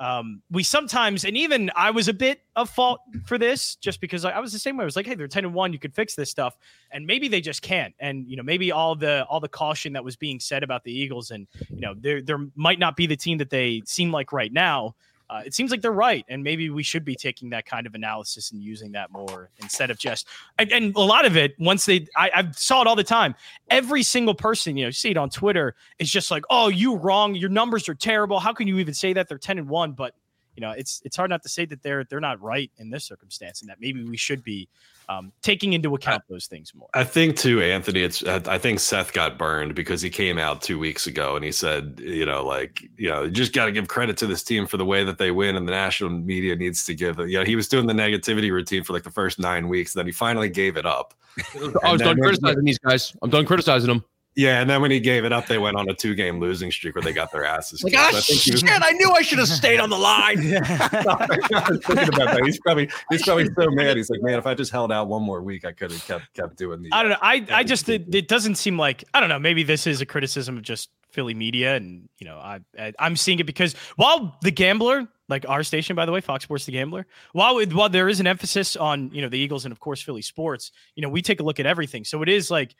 um, 0.00 0.42
we 0.50 0.64
sometimes, 0.64 1.24
and 1.24 1.36
even 1.36 1.70
I 1.76 1.92
was 1.92 2.08
a 2.08 2.12
bit 2.12 2.40
of 2.56 2.68
fault 2.68 3.00
for 3.24 3.38
this, 3.38 3.76
just 3.76 4.00
because 4.00 4.24
I, 4.24 4.32
I 4.32 4.40
was 4.40 4.52
the 4.52 4.58
same 4.58 4.76
way. 4.76 4.82
I 4.82 4.84
was 4.84 4.96
like, 4.96 5.06
hey, 5.06 5.14
they're 5.14 5.28
ten 5.28 5.44
and 5.44 5.54
one, 5.54 5.72
you 5.72 5.78
could 5.78 5.94
fix 5.94 6.16
this 6.16 6.28
stuff, 6.28 6.56
and 6.90 7.06
maybe 7.06 7.28
they 7.28 7.40
just 7.40 7.62
can't. 7.62 7.94
And 8.00 8.26
you 8.26 8.36
know, 8.36 8.42
maybe 8.42 8.72
all 8.72 8.96
the 8.96 9.24
all 9.26 9.38
the 9.38 9.48
caution 9.48 9.92
that 9.92 10.02
was 10.02 10.16
being 10.16 10.40
said 10.40 10.64
about 10.64 10.82
the 10.82 10.92
Eagles, 10.92 11.30
and 11.30 11.46
you 11.70 11.80
know, 11.80 11.94
there 11.96 12.20
there 12.20 12.38
might 12.56 12.80
not 12.80 12.96
be 12.96 13.06
the 13.06 13.16
team 13.16 13.38
that 13.38 13.50
they 13.50 13.82
seem 13.84 14.10
like 14.10 14.32
right 14.32 14.52
now. 14.52 14.96
Uh, 15.32 15.40
it 15.46 15.54
seems 15.54 15.70
like 15.70 15.80
they're 15.80 15.92
right, 15.92 16.26
and 16.28 16.44
maybe 16.44 16.68
we 16.68 16.82
should 16.82 17.06
be 17.06 17.14
taking 17.14 17.48
that 17.48 17.64
kind 17.64 17.86
of 17.86 17.94
analysis 17.94 18.52
and 18.52 18.62
using 18.62 18.92
that 18.92 19.10
more 19.10 19.48
instead 19.62 19.90
of 19.90 19.98
just. 19.98 20.28
And, 20.58 20.70
and 20.70 20.94
a 20.94 21.00
lot 21.00 21.24
of 21.24 21.38
it, 21.38 21.54
once 21.58 21.86
they, 21.86 22.06
I, 22.14 22.30
I 22.34 22.50
saw 22.50 22.82
it 22.82 22.86
all 22.86 22.96
the 22.96 23.02
time. 23.02 23.34
Every 23.70 24.02
single 24.02 24.34
person, 24.34 24.76
you 24.76 24.84
know, 24.84 24.88
you 24.88 24.92
see 24.92 25.10
it 25.10 25.16
on 25.16 25.30
Twitter, 25.30 25.74
is 25.98 26.10
just 26.10 26.30
like, 26.30 26.44
"Oh, 26.50 26.68
you 26.68 26.96
wrong. 26.96 27.34
Your 27.34 27.48
numbers 27.48 27.88
are 27.88 27.94
terrible. 27.94 28.40
How 28.40 28.52
can 28.52 28.68
you 28.68 28.78
even 28.78 28.92
say 28.92 29.14
that 29.14 29.26
they're 29.26 29.38
ten 29.38 29.58
and 29.58 29.70
one?" 29.70 29.92
But 29.92 30.14
you 30.54 30.60
know, 30.60 30.72
it's 30.72 31.00
it's 31.04 31.16
hard 31.16 31.30
not 31.30 31.42
to 31.42 31.48
say 31.48 31.64
that 31.66 31.82
they're 31.82 32.04
they're 32.04 32.20
not 32.20 32.40
right 32.40 32.70
in 32.78 32.90
this 32.90 33.04
circumstance, 33.04 33.62
and 33.62 33.70
that 33.70 33.80
maybe 33.80 34.04
we 34.04 34.16
should 34.16 34.44
be 34.44 34.68
um, 35.08 35.32
taking 35.42 35.72
into 35.72 35.94
account 35.94 36.22
those 36.28 36.46
things 36.46 36.74
more. 36.74 36.88
I 36.94 37.04
think 37.04 37.36
too, 37.36 37.62
Anthony. 37.62 38.02
It's 38.02 38.24
I 38.26 38.40
I 38.46 38.58
think 38.58 38.80
Seth 38.80 39.12
got 39.12 39.38
burned 39.38 39.74
because 39.74 40.02
he 40.02 40.10
came 40.10 40.38
out 40.38 40.60
two 40.60 40.78
weeks 40.78 41.06
ago 41.06 41.36
and 41.36 41.44
he 41.44 41.52
said, 41.52 42.00
you 42.02 42.26
know, 42.26 42.44
like 42.44 42.82
you 42.96 43.08
know, 43.08 43.22
you 43.22 43.30
just 43.30 43.54
got 43.54 43.66
to 43.66 43.72
give 43.72 43.88
credit 43.88 44.16
to 44.18 44.26
this 44.26 44.42
team 44.42 44.66
for 44.66 44.76
the 44.76 44.84
way 44.84 45.04
that 45.04 45.18
they 45.18 45.30
win, 45.30 45.56
and 45.56 45.66
the 45.66 45.72
national 45.72 46.10
media 46.10 46.54
needs 46.54 46.84
to 46.84 46.94
give. 46.94 47.18
You 47.18 47.38
know, 47.38 47.44
he 47.44 47.56
was 47.56 47.68
doing 47.68 47.86
the 47.86 47.94
negativity 47.94 48.50
routine 48.50 48.84
for 48.84 48.92
like 48.92 49.04
the 49.04 49.10
first 49.10 49.38
nine 49.38 49.68
weeks, 49.68 49.94
then 49.94 50.06
he 50.06 50.12
finally 50.12 50.50
gave 50.50 50.76
it 50.76 50.84
up. 50.84 51.14
I 51.82 51.92
was 51.92 52.02
done 52.02 52.18
criticizing 52.18 52.64
these 52.64 52.78
guys. 52.78 53.16
I'm 53.22 53.30
done 53.30 53.46
criticizing 53.46 53.88
them. 53.88 54.04
Yeah, 54.34 54.60
and 54.60 54.70
then 54.70 54.80
when 54.80 54.90
he 54.90 54.98
gave 54.98 55.24
it 55.26 55.32
up, 55.32 55.46
they 55.46 55.58
went 55.58 55.76
on 55.76 55.88
a 55.90 55.94
two-game 55.94 56.40
losing 56.40 56.70
streak 56.70 56.94
where 56.94 57.02
they 57.02 57.12
got 57.12 57.30
their 57.32 57.44
asses. 57.44 57.84
Like, 57.84 57.92
kicked. 57.92 58.02
ah, 58.02 58.16
I 58.16 58.20
think 58.20 58.40
he 58.40 58.50
was- 58.52 58.60
shit! 58.60 58.70
I 58.70 58.92
knew 58.92 59.10
I 59.10 59.20
should 59.22 59.38
have 59.38 59.48
stayed 59.48 59.78
on 59.78 59.90
the 59.90 59.98
line. 59.98 60.38
Thinking 61.82 62.08
about 62.14 62.34
that. 62.34 62.40
He's 62.44 62.58
probably 62.60 62.90
he's 63.10 63.22
probably 63.22 63.46
so 63.54 63.70
mad. 63.70 63.96
He's 63.96 64.10
like, 64.10 64.22
man, 64.22 64.38
if 64.38 64.46
I 64.46 64.54
just 64.54 64.72
held 64.72 64.90
out 64.92 65.08
one 65.08 65.22
more 65.22 65.42
week, 65.42 65.64
I 65.64 65.72
could 65.72 65.90
have 65.92 66.04
kept 66.06 66.32
kept 66.34 66.56
doing 66.56 66.82
the. 66.82 66.90
I 66.92 67.02
don't 67.02 67.10
know. 67.10 67.18
I, 67.20 67.46
I 67.50 67.64
just 67.64 67.88
it, 67.88 68.14
it 68.14 68.28
doesn't 68.28 68.54
seem 68.56 68.78
like 68.78 69.04
I 69.14 69.20
don't 69.20 69.28
know. 69.28 69.38
Maybe 69.38 69.62
this 69.62 69.86
is 69.86 70.00
a 70.00 70.06
criticism 70.06 70.56
of 70.56 70.62
just 70.62 70.90
Philly 71.10 71.34
media, 71.34 71.76
and 71.76 72.08
you 72.18 72.26
know, 72.26 72.38
I, 72.38 72.60
I 72.78 72.92
I'm 72.98 73.16
seeing 73.16 73.38
it 73.38 73.44
because 73.44 73.74
while 73.96 74.38
the 74.42 74.50
Gambler, 74.50 75.06
like 75.28 75.46
our 75.48 75.62
station, 75.62 75.94
by 75.94 76.06
the 76.06 76.12
way, 76.12 76.20
Fox 76.22 76.44
Sports, 76.44 76.64
the 76.64 76.72
Gambler, 76.72 77.06
while 77.32 77.58
it, 77.58 77.72
while 77.74 77.88
there 77.90 78.08
is 78.08 78.18
an 78.20 78.26
emphasis 78.26 78.76
on 78.76 79.10
you 79.12 79.20
know 79.20 79.28
the 79.28 79.38
Eagles 79.38 79.64
and 79.66 79.72
of 79.72 79.80
course 79.80 80.00
Philly 80.00 80.22
sports, 80.22 80.72
you 80.94 81.02
know, 81.02 81.08
we 81.10 81.20
take 81.20 81.40
a 81.40 81.42
look 81.42 81.60
at 81.60 81.66
everything. 81.66 82.04
So 82.04 82.22
it 82.22 82.28
is 82.30 82.50
like 82.50 82.74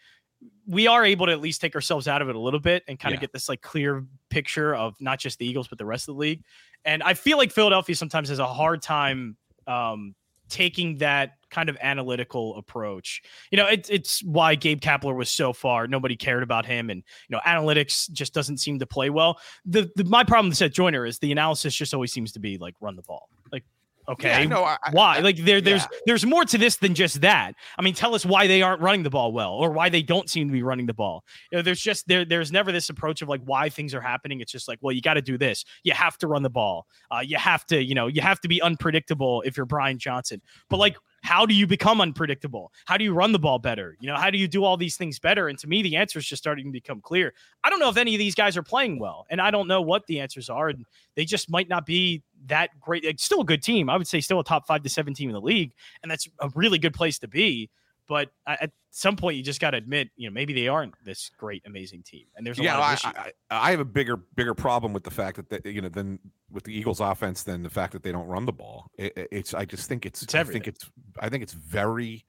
we 0.66 0.86
are 0.86 1.04
able 1.04 1.26
to 1.26 1.32
at 1.32 1.40
least 1.40 1.60
take 1.60 1.74
ourselves 1.74 2.06
out 2.06 2.22
of 2.22 2.28
it 2.28 2.36
a 2.36 2.38
little 2.38 2.60
bit 2.60 2.84
and 2.88 2.98
kind 2.98 3.14
of 3.14 3.20
get 3.20 3.32
this 3.32 3.48
like 3.48 3.60
clear 3.62 4.04
picture 4.30 4.74
of 4.74 4.94
not 5.00 5.18
just 5.18 5.38
the 5.38 5.46
Eagles 5.46 5.68
but 5.68 5.78
the 5.78 5.84
rest 5.84 6.08
of 6.08 6.14
the 6.14 6.20
league. 6.20 6.42
And 6.84 7.02
I 7.02 7.14
feel 7.14 7.36
like 7.36 7.50
Philadelphia 7.50 7.96
sometimes 7.96 8.28
has 8.28 8.38
a 8.38 8.46
hard 8.46 8.82
time 8.82 9.36
um, 9.66 10.14
taking 10.48 10.98
that 10.98 11.32
kind 11.50 11.68
of 11.68 11.76
analytical 11.80 12.56
approach. 12.56 13.22
You 13.50 13.56
know, 13.56 13.66
it's 13.66 13.88
it's 13.88 14.22
why 14.24 14.54
Gabe 14.54 14.80
Kapler 14.80 15.16
was 15.16 15.28
so 15.28 15.52
far. 15.52 15.86
Nobody 15.86 16.16
cared 16.16 16.42
about 16.42 16.66
him, 16.66 16.90
and 16.90 17.02
you 17.28 17.36
know, 17.36 17.40
analytics 17.46 18.10
just 18.10 18.34
doesn't 18.34 18.58
seem 18.58 18.78
to 18.78 18.86
play 18.86 19.10
well. 19.10 19.38
The, 19.64 19.90
the 19.96 20.04
my 20.04 20.24
problem 20.24 20.50
with 20.50 20.58
Seth 20.58 20.72
Joyner 20.72 21.06
is 21.06 21.18
the 21.18 21.32
analysis 21.32 21.74
just 21.74 21.94
always 21.94 22.12
seems 22.12 22.32
to 22.32 22.40
be 22.40 22.58
like 22.58 22.74
run 22.80 22.96
the 22.96 23.02
ball. 23.02 23.28
Like, 23.50 23.64
okay, 24.08 24.42
Yeah, 24.42 24.44
no, 24.46 24.64
I, 24.64 24.76
why? 24.92 25.16
I- 25.16 25.20
like 25.20 25.36
there, 25.36 25.60
there's 25.60 25.82
yeah. 25.82 25.98
there's 26.06 26.24
more 26.26 26.44
to 26.44 26.58
this 26.58 26.76
than 26.76 26.94
just 26.94 27.20
that. 27.20 27.54
I 27.78 27.82
mean, 27.82 27.94
tell 27.94 28.14
us 28.14 28.24
why 28.26 28.46
they 28.46 28.62
aren't 28.62 28.80
running 28.80 29.02
the 29.02 29.10
ball 29.10 29.32
well, 29.32 29.52
or 29.52 29.70
why 29.70 29.88
they 29.88 30.02
don't 30.02 30.28
seem 30.28 30.48
to 30.48 30.52
be 30.52 30.62
running 30.62 30.86
the 30.86 30.94
ball. 30.94 31.24
You 31.50 31.58
know, 31.58 31.62
there's 31.62 31.80
just 31.80 32.06
there 32.08 32.24
there's 32.24 32.52
never 32.52 32.72
this 32.72 32.88
approach 32.90 33.22
of 33.22 33.28
like 33.28 33.42
why 33.44 33.68
things 33.68 33.94
are 33.94 34.00
happening. 34.00 34.40
It's 34.40 34.52
just 34.52 34.68
like, 34.68 34.78
well, 34.80 34.92
you 34.92 35.00
got 35.00 35.14
to 35.14 35.22
do 35.22 35.38
this. 35.38 35.64
You 35.84 35.92
have 35.92 36.18
to 36.18 36.26
run 36.26 36.42
the 36.42 36.50
ball. 36.50 36.86
Uh, 37.10 37.20
you 37.20 37.36
have 37.36 37.64
to, 37.66 37.82
you 37.82 37.94
know, 37.94 38.06
you 38.06 38.22
have 38.22 38.40
to 38.40 38.48
be 38.48 38.60
unpredictable 38.62 39.42
if 39.42 39.56
you're 39.56 39.66
Brian 39.66 39.98
Johnson. 39.98 40.40
But 40.68 40.78
like, 40.78 40.96
how 41.22 41.46
do 41.46 41.54
you 41.54 41.66
become 41.68 42.00
unpredictable? 42.00 42.72
How 42.84 42.96
do 42.96 43.04
you 43.04 43.14
run 43.14 43.30
the 43.30 43.38
ball 43.38 43.60
better? 43.60 43.96
You 44.00 44.08
know, 44.08 44.16
how 44.16 44.28
do 44.30 44.38
you 44.38 44.48
do 44.48 44.64
all 44.64 44.76
these 44.76 44.96
things 44.96 45.20
better? 45.20 45.48
And 45.48 45.58
to 45.60 45.68
me, 45.68 45.80
the 45.82 45.96
answer 45.96 46.18
is 46.18 46.26
just 46.26 46.42
starting 46.42 46.66
to 46.66 46.72
become 46.72 47.00
clear. 47.00 47.32
I 47.62 47.70
don't 47.70 47.78
know 47.78 47.88
if 47.88 47.96
any 47.96 48.14
of 48.14 48.18
these 48.18 48.34
guys 48.34 48.56
are 48.56 48.62
playing 48.62 48.98
well, 48.98 49.26
and 49.30 49.40
I 49.40 49.52
don't 49.52 49.68
know 49.68 49.80
what 49.80 50.04
the 50.06 50.18
answers 50.18 50.50
are, 50.50 50.68
and 50.68 50.84
they 51.14 51.24
just 51.24 51.48
might 51.48 51.68
not 51.68 51.86
be 51.86 52.22
that 52.46 52.78
great. 52.80 53.04
It's 53.04 53.24
still 53.24 53.40
a 53.40 53.44
good 53.44 53.62
team. 53.62 53.88
I 53.90 53.96
would 53.96 54.06
say 54.06 54.20
still 54.20 54.40
a 54.40 54.44
top 54.44 54.66
five 54.66 54.82
to 54.82 54.88
seven 54.88 55.14
team 55.14 55.28
in 55.28 55.34
the 55.34 55.40
league, 55.40 55.72
and 56.02 56.10
that's 56.10 56.28
a 56.40 56.50
really 56.54 56.78
good 56.78 56.94
place 56.94 57.18
to 57.20 57.28
be. 57.28 57.70
But 58.08 58.30
at 58.46 58.72
some 58.90 59.16
point, 59.16 59.36
you 59.36 59.42
just 59.42 59.60
got 59.60 59.70
to 59.70 59.78
admit, 59.78 60.10
you 60.16 60.28
know, 60.28 60.34
maybe 60.34 60.52
they 60.52 60.68
aren't 60.68 60.94
this 61.04 61.30
great, 61.38 61.62
amazing 61.64 62.02
team, 62.02 62.26
and 62.36 62.46
there's 62.46 62.58
a 62.58 62.62
yeah, 62.62 62.76
lot 62.76 62.78
of 62.78 62.84
I, 62.84 62.92
issues. 62.92 63.32
I, 63.50 63.68
I 63.68 63.70
have 63.70 63.80
a 63.80 63.84
bigger 63.84 64.16
bigger 64.34 64.54
problem 64.54 64.92
with 64.92 65.04
the 65.04 65.10
fact 65.10 65.36
that 65.36 65.48
they, 65.62 65.70
you 65.70 65.80
know 65.80 65.88
than 65.88 66.18
with 66.50 66.64
the 66.64 66.76
Eagles' 66.76 67.00
offense 67.00 67.44
than 67.44 67.62
the 67.62 67.70
fact 67.70 67.92
that 67.92 68.02
they 68.02 68.12
don't 68.12 68.26
run 68.26 68.44
the 68.44 68.52
ball. 68.52 68.90
It, 68.98 69.16
it- 69.16 69.28
it's 69.30 69.54
I 69.54 69.64
just 69.64 69.88
think 69.88 70.04
it's, 70.04 70.22
It's 70.22 70.34
I 70.34 70.44
think 70.44 70.66
it's 70.66 70.90
I 71.20 71.28
think 71.28 71.42
it's 71.42 71.54
very 71.54 72.24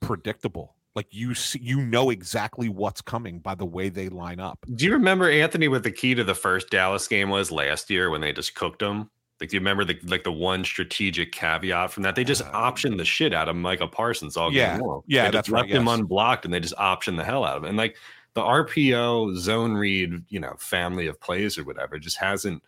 predictable. 0.00 0.76
Like 0.94 1.06
you 1.10 1.34
see, 1.34 1.58
you 1.60 1.80
know 1.82 2.10
exactly 2.10 2.68
what's 2.68 3.00
coming 3.00 3.38
by 3.38 3.54
the 3.54 3.64
way 3.64 3.88
they 3.88 4.08
line 4.08 4.40
up. 4.40 4.64
Do 4.74 4.84
you 4.84 4.92
remember 4.92 5.30
Anthony 5.30 5.68
what 5.68 5.82
the 5.82 5.90
key 5.90 6.14
to 6.14 6.22
the 6.24 6.34
first 6.34 6.70
Dallas 6.70 7.08
game 7.08 7.30
was 7.30 7.50
last 7.50 7.88
year 7.90 8.10
when 8.10 8.20
they 8.20 8.32
just 8.32 8.54
cooked 8.54 8.80
them? 8.80 9.10
Like, 9.42 9.50
do 9.50 9.56
you 9.56 9.60
remember 9.60 9.84
the 9.84 9.98
like 10.04 10.22
the 10.22 10.30
one 10.30 10.62
strategic 10.64 11.32
caveat 11.32 11.90
from 11.90 12.04
that? 12.04 12.14
They 12.14 12.22
just 12.22 12.42
Uh, 12.42 12.52
optioned 12.52 12.96
the 12.98 13.04
shit 13.04 13.34
out 13.34 13.48
of 13.48 13.56
Micah 13.56 13.88
Parsons 13.88 14.36
all 14.36 14.52
Yeah, 14.52 14.76
game 14.76 14.78
long. 14.78 15.02
yeah, 15.08 15.30
they 15.30 15.30
that's 15.32 15.50
right, 15.50 15.62
left 15.62 15.74
him 15.74 15.86
yes. 15.86 15.98
unblocked 15.98 16.44
and 16.44 16.54
they 16.54 16.60
just 16.60 16.76
optioned 16.76 17.16
the 17.16 17.24
hell 17.24 17.44
out 17.44 17.56
of 17.56 17.64
him. 17.64 17.70
And 17.70 17.76
like 17.76 17.96
the 18.34 18.40
RPO 18.40 19.34
zone 19.36 19.74
read, 19.74 20.24
you 20.28 20.38
know, 20.38 20.54
family 20.60 21.08
of 21.08 21.20
plays 21.20 21.58
or 21.58 21.64
whatever, 21.64 21.98
just 21.98 22.18
hasn't 22.18 22.62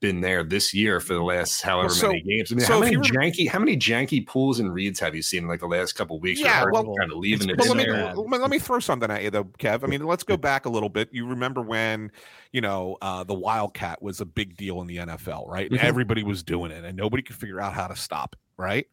been 0.00 0.20
there 0.20 0.44
this 0.44 0.74
year 0.74 1.00
for 1.00 1.14
the 1.14 1.22
last 1.22 1.62
however 1.62 1.88
so- 1.88 2.08
many 2.08 2.20
games. 2.22 2.52
I 2.52 2.54
mean, 2.56 2.64
so 2.66 2.74
how 2.74 2.80
many 2.80 2.92
you 2.92 3.00
janky, 3.00 3.48
how 3.48 3.58
many 3.58 3.76
janky 3.76 4.26
pools 4.26 4.60
and 4.60 4.72
reads 4.72 5.00
have 5.00 5.14
you 5.14 5.22
seen 5.22 5.44
in 5.44 5.48
like 5.48 5.60
the 5.60 5.66
last 5.66 5.94
couple 5.94 6.20
weeks? 6.20 6.40
Yeah, 6.40 6.64
well, 6.70 6.94
kind 6.98 7.10
of 7.10 7.18
leaving 7.18 7.48
it 7.48 7.54
it's 7.58 7.66
But 7.66 7.72
in 7.72 7.78
let 7.78 7.78
me, 7.78 7.84
been 7.92 7.94
there. 8.04 8.14
bad. 8.14 8.40
let 8.40 8.50
me 8.50 8.58
throw 8.58 8.78
something 8.78 9.10
at 9.10 9.22
you 9.22 9.30
though, 9.30 9.44
Kev. 9.44 9.82
I 9.82 9.86
mean, 9.86 10.04
let's 10.04 10.22
go 10.22 10.36
back 10.36 10.66
a 10.66 10.68
little 10.68 10.90
bit. 10.90 11.08
You 11.12 11.26
remember 11.26 11.62
when 11.62 12.12
you 12.52 12.60
know 12.60 12.98
uh, 13.00 13.24
the 13.24 13.34
Wildcat 13.34 14.02
was 14.02 14.20
a 14.20 14.26
big 14.26 14.56
deal 14.56 14.80
in 14.82 14.86
the 14.86 14.98
NFL, 14.98 15.48
right? 15.48 15.70
And 15.70 15.80
Mhm. 15.80 15.84
everybody 15.84 16.22
was 16.22 16.42
doing 16.42 16.70
it, 16.72 16.84
and 16.84 16.96
nobody 16.96 17.22
could 17.22 17.36
figure 17.36 17.60
out 17.60 17.72
how 17.72 17.86
to 17.86 17.96
stop 17.96 18.34
it, 18.34 18.62
right? 18.62 18.86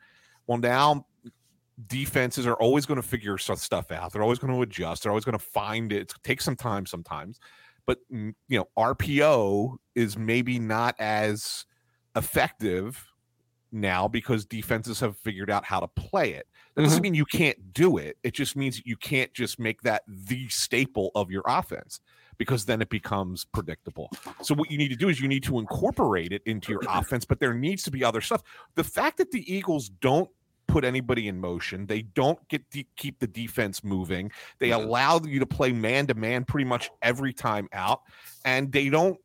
Well, 0.47 0.57
now 0.57 1.05
defenses 1.87 2.45
are 2.47 2.53
always 2.55 2.85
going 2.85 3.01
to 3.01 3.07
figure 3.07 3.37
stuff 3.37 3.91
out. 3.91 4.13
They're 4.13 4.21
always 4.23 4.39
going 4.39 4.53
to 4.53 4.61
adjust. 4.61 5.03
They're 5.03 5.11
always 5.11 5.25
going 5.25 5.37
to 5.37 5.43
find 5.43 5.91
it. 5.91 6.01
It 6.01 6.13
takes 6.23 6.45
some 6.45 6.55
time 6.55 6.85
sometimes, 6.85 7.39
but 7.85 7.99
mm, 8.11 8.33
you 8.47 8.59
know, 8.59 8.67
RPO 8.77 9.77
is 9.95 10.17
maybe 10.17 10.59
not 10.59 10.95
as 10.99 11.65
effective 12.15 13.05
now 13.71 14.07
because 14.07 14.45
defenses 14.45 14.99
have 14.99 15.17
figured 15.17 15.49
out 15.49 15.65
how 15.65 15.79
to 15.79 15.87
play 15.87 16.33
it. 16.33 16.47
That 16.75 16.83
doesn't 16.83 17.01
mean 17.01 17.15
you 17.15 17.25
can't 17.25 17.73
do 17.73 17.97
it. 17.97 18.17
It 18.23 18.33
just 18.33 18.55
means 18.55 18.81
you 18.85 18.95
can't 18.95 19.33
just 19.33 19.59
make 19.59 19.81
that 19.81 20.03
the 20.07 20.47
staple 20.49 21.11
of 21.15 21.31
your 21.31 21.43
offense 21.45 21.99
because 22.37 22.65
then 22.65 22.81
it 22.81 22.89
becomes 22.89 23.45
predictable. 23.45 24.09
So 24.41 24.55
what 24.55 24.71
you 24.71 24.77
need 24.77 24.89
to 24.89 24.95
do 24.95 25.09
is 25.09 25.19
you 25.19 25.27
need 25.27 25.43
to 25.43 25.59
incorporate 25.59 26.31
it 26.31 26.41
into 26.45 26.71
your 26.71 26.81
offense, 26.89 27.25
but 27.25 27.39
there 27.39 27.53
needs 27.53 27.83
to 27.83 27.91
be 27.91 28.03
other 28.03 28.21
stuff. 28.21 28.43
The 28.75 28.83
fact 28.83 29.17
that 29.17 29.31
the 29.31 29.53
Eagles 29.53 29.89
don't 29.89 30.29
put 30.67 30.83
anybody 30.83 31.27
in 31.27 31.39
motion. 31.39 31.85
They 31.85 32.01
don't 32.01 32.39
get 32.47 32.69
to 32.71 32.83
keep 32.95 33.19
the 33.19 33.27
defense 33.27 33.83
moving. 33.83 34.31
They 34.59 34.69
mm-hmm. 34.69 34.87
allow 34.87 35.21
you 35.21 35.39
to 35.39 35.45
play 35.45 35.71
man 35.71 36.07
to 36.07 36.13
man 36.13 36.43
pretty 36.45 36.65
much 36.65 36.89
every 37.01 37.33
time 37.33 37.67
out, 37.73 38.01
and 38.45 38.71
they 38.71 38.89
don't 38.89 39.17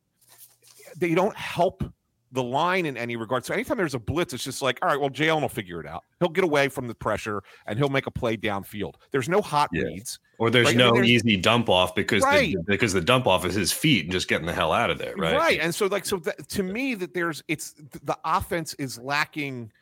they 0.97 1.15
don't 1.15 1.37
help 1.37 1.85
the 2.33 2.43
line 2.43 2.87
in 2.87 2.97
any 2.97 3.17
regard. 3.17 3.45
So 3.45 3.55
anytime 3.55 3.79
there's 3.79 3.95
a 3.95 3.99
blitz, 3.99 4.35
it's 4.35 4.45
just 4.45 4.61
like, 4.61 4.79
all 4.83 4.89
right, 4.89 5.01
well, 5.01 5.11
Jalen 5.11 5.41
will 5.41 5.49
figure 5.49 5.81
it 5.81 5.87
out. 5.87 6.05
He'll 6.21 6.29
get 6.29 6.45
away 6.45 6.69
from 6.69 6.87
the 6.87 6.95
pressure 6.95 7.43
and 7.67 7.79
he'll 7.79 7.89
make 7.89 8.07
a 8.07 8.11
play 8.11 8.37
downfield. 8.37 8.95
There's 9.11 9.29
no 9.29 9.41
hot 9.41 9.71
Yeah. 9.73 9.85
reads. 9.85 10.19
Or 10.39 10.51
there's 10.51 10.67
Right, 10.67 10.75
I 10.75 10.79
mean, 10.79 10.87
no 10.87 10.93
there's- 10.93 11.09
easy 11.09 11.37
dump 11.37 11.69
off 11.69 11.95
because 11.95 12.23
Right. 12.23 12.55
the, 12.55 12.63
because 12.67 12.93
the 12.93 13.01
dump 13.01 13.27
off 13.27 13.45
is 13.45 13.55
his 13.55 13.73
feet 13.73 14.05
and 14.05 14.13
just 14.13 14.29
getting 14.29 14.47
the 14.47 14.53
hell 14.53 14.73
out 14.73 14.91
of 14.91 14.99
there, 14.99 15.15
right? 15.17 15.59
And 15.61 15.75
so 15.75 15.87
like 15.87 16.05
so 16.05 16.19
that, 16.19 16.49
to 16.51 16.63
me 16.63 16.95
that 16.95 17.15
there's 17.15 17.43
it's 17.49 17.75
the 18.05 18.17
offense 18.25 18.75
is 18.75 18.99
lacking 18.99 19.73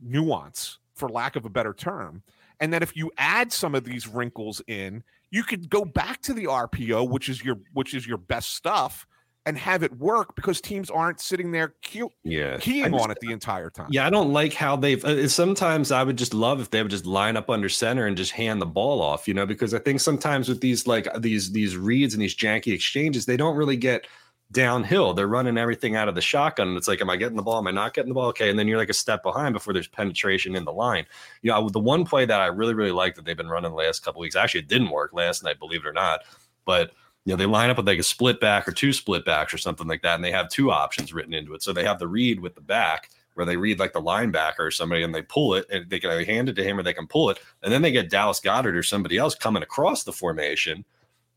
nuance 0.00 0.78
for 0.94 1.08
lack 1.08 1.36
of 1.36 1.44
a 1.44 1.50
better 1.50 1.74
term. 1.74 2.22
And 2.60 2.72
that 2.72 2.82
if 2.82 2.96
you 2.96 3.10
add 3.18 3.52
some 3.52 3.74
of 3.74 3.84
these 3.84 4.06
wrinkles 4.06 4.62
in, 4.68 5.02
you 5.30 5.42
could 5.42 5.68
go 5.68 5.84
back 5.84 6.22
to 6.22 6.32
the 6.32 6.44
RPO, 6.44 7.08
which 7.08 7.28
is 7.28 7.44
your 7.44 7.56
which 7.72 7.94
is 7.94 8.06
your 8.06 8.18
best 8.18 8.54
stuff, 8.54 9.06
and 9.44 9.58
have 9.58 9.82
it 9.82 9.92
work 9.98 10.36
because 10.36 10.60
teams 10.60 10.88
aren't 10.88 11.20
sitting 11.20 11.50
there 11.50 11.74
cute, 11.82 12.12
Yeah. 12.22 12.56
Keying 12.58 12.92
just- 12.92 13.04
on 13.04 13.10
it 13.10 13.18
the 13.20 13.32
entire 13.32 13.70
time. 13.70 13.88
Yeah, 13.90 14.06
I 14.06 14.10
don't 14.10 14.32
like 14.32 14.54
how 14.54 14.76
they've. 14.76 15.04
Uh, 15.04 15.28
sometimes 15.28 15.90
I 15.90 16.04
would 16.04 16.16
just 16.16 16.32
love 16.32 16.60
if 16.60 16.70
they 16.70 16.80
would 16.80 16.90
just 16.92 17.04
line 17.06 17.36
up 17.36 17.50
under 17.50 17.68
center 17.68 18.06
and 18.06 18.16
just 18.16 18.30
hand 18.32 18.62
the 18.62 18.66
ball 18.66 19.02
off, 19.02 19.26
you 19.26 19.34
know, 19.34 19.44
because 19.46 19.74
I 19.74 19.80
think 19.80 20.00
sometimes 20.00 20.48
with 20.48 20.60
these 20.60 20.86
like 20.86 21.08
these 21.20 21.50
these 21.50 21.76
reads 21.76 22.14
and 22.14 22.22
these 22.22 22.36
janky 22.36 22.72
exchanges, 22.72 23.26
they 23.26 23.36
don't 23.36 23.56
really 23.56 23.76
get 23.76 24.06
downhill. 24.52 25.14
They're 25.14 25.26
running 25.26 25.58
everything 25.58 25.96
out 25.96 26.08
of 26.08 26.14
the 26.14 26.20
shotgun, 26.20 26.68
and 26.68 26.76
it's 26.76 26.88
like, 26.88 27.00
am 27.00 27.10
I 27.10 27.16
getting 27.16 27.36
the 27.36 27.42
ball? 27.42 27.58
Am 27.58 27.66
I 27.66 27.70
not 27.70 27.94
getting 27.94 28.10
the 28.10 28.14
ball? 28.14 28.28
Okay, 28.28 28.50
and 28.50 28.58
then 28.58 28.68
you're 28.68 28.78
like 28.78 28.88
a 28.88 28.94
step 28.94 29.22
behind 29.22 29.52
before 29.52 29.72
there's 29.72 29.88
penetration 29.88 30.54
in 30.54 30.64
the 30.64 30.72
line. 30.72 31.06
You 31.42 31.50
know, 31.50 31.68
the 31.68 31.80
one 31.80 32.04
play 32.04 32.24
that 32.26 32.40
I 32.40 32.46
really 32.46 32.74
really 32.74 32.92
like 32.92 33.14
that 33.16 33.24
they've 33.24 33.36
been 33.36 33.48
running 33.48 33.70
the 33.70 33.76
last 33.76 34.04
couple 34.04 34.20
weeks. 34.20 34.36
Actually, 34.36 34.60
it 34.60 34.68
didn't 34.68 34.90
work 34.90 35.12
last 35.12 35.42
night, 35.42 35.58
believe 35.58 35.84
it 35.84 35.88
or 35.88 35.92
not, 35.92 36.20
but 36.64 36.92
you 37.24 37.32
know, 37.32 37.36
they 37.36 37.46
line 37.46 37.70
up 37.70 37.78
with 37.78 37.86
like 37.86 37.98
a 37.98 38.02
split 38.02 38.38
back 38.38 38.68
or 38.68 38.72
two 38.72 38.92
split 38.92 39.24
backs 39.24 39.54
or 39.54 39.58
something 39.58 39.86
like 39.86 40.02
that, 40.02 40.16
and 40.16 40.24
they 40.24 40.32
have 40.32 40.48
two 40.48 40.70
options 40.70 41.12
written 41.12 41.34
into 41.34 41.54
it. 41.54 41.62
So 41.62 41.72
they 41.72 41.84
have 41.84 41.98
the 41.98 42.08
read 42.08 42.40
with 42.40 42.54
the 42.54 42.60
back 42.60 43.10
where 43.34 43.46
they 43.46 43.56
read 43.56 43.78
like 43.78 43.92
the 43.92 44.00
linebacker 44.00 44.60
or 44.60 44.70
somebody 44.70 45.02
and 45.02 45.14
they 45.14 45.22
pull 45.22 45.54
it 45.54 45.66
and 45.70 45.88
they 45.90 45.98
can 45.98 46.10
either 46.10 46.24
hand 46.24 46.48
it 46.48 46.54
to 46.54 46.64
him 46.64 46.78
or 46.78 46.82
they 46.82 46.94
can 46.94 47.06
pull 47.06 47.30
it. 47.30 47.38
And 47.62 47.72
then 47.72 47.82
they 47.82 47.92
get 47.92 48.10
Dallas 48.10 48.40
Goedert 48.40 48.76
or 48.76 48.82
somebody 48.82 49.18
else 49.18 49.34
coming 49.34 49.62
across 49.62 50.04
the 50.04 50.12
formation, 50.12 50.84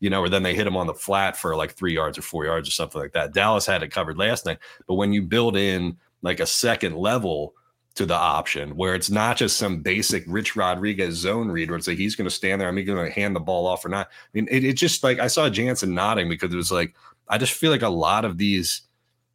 you 0.00 0.10
know, 0.10 0.20
or 0.20 0.28
then 0.28 0.42
they 0.42 0.54
hit 0.54 0.66
him 0.66 0.76
on 0.76 0.86
the 0.86 0.94
flat 0.94 1.36
for 1.36 1.56
like 1.56 1.72
three 1.72 1.94
yards 1.94 2.18
or 2.18 2.22
four 2.22 2.44
yards 2.44 2.68
or 2.68 2.72
something 2.72 3.00
like 3.00 3.12
that. 3.12 3.34
Dallas 3.34 3.66
had 3.66 3.82
it 3.82 3.90
covered 3.90 4.18
last 4.18 4.46
night. 4.46 4.58
But 4.86 4.94
when 4.94 5.12
you 5.12 5.22
build 5.22 5.56
in 5.56 5.96
like 6.22 6.40
a 6.40 6.46
second 6.46 6.96
level 6.96 7.54
to 7.94 8.06
the 8.06 8.14
option 8.14 8.76
where 8.76 8.94
it's 8.94 9.10
not 9.10 9.36
just 9.36 9.56
some 9.56 9.80
basic 9.80 10.24
Rich 10.28 10.54
Rodriguez 10.54 11.16
zone 11.16 11.48
read 11.48 11.68
where 11.68 11.76
it's 11.76 11.88
like 11.88 11.98
he's 11.98 12.14
going 12.14 12.28
to 12.28 12.34
stand 12.34 12.60
there, 12.60 12.68
I'm 12.68 12.84
going 12.84 13.06
to 13.06 13.12
hand 13.12 13.34
the 13.34 13.40
ball 13.40 13.66
off 13.66 13.84
or 13.84 13.88
not. 13.88 14.06
I 14.06 14.28
mean, 14.34 14.46
it, 14.50 14.64
it 14.64 14.74
just 14.74 15.02
like 15.02 15.18
I 15.18 15.26
saw 15.26 15.48
Jansen 15.48 15.94
nodding 15.94 16.28
because 16.28 16.52
it 16.52 16.56
was 16.56 16.70
like 16.70 16.94
I 17.28 17.38
just 17.38 17.52
feel 17.52 17.72
like 17.72 17.82
a 17.82 17.88
lot 17.88 18.24
of 18.24 18.38
these 18.38 18.82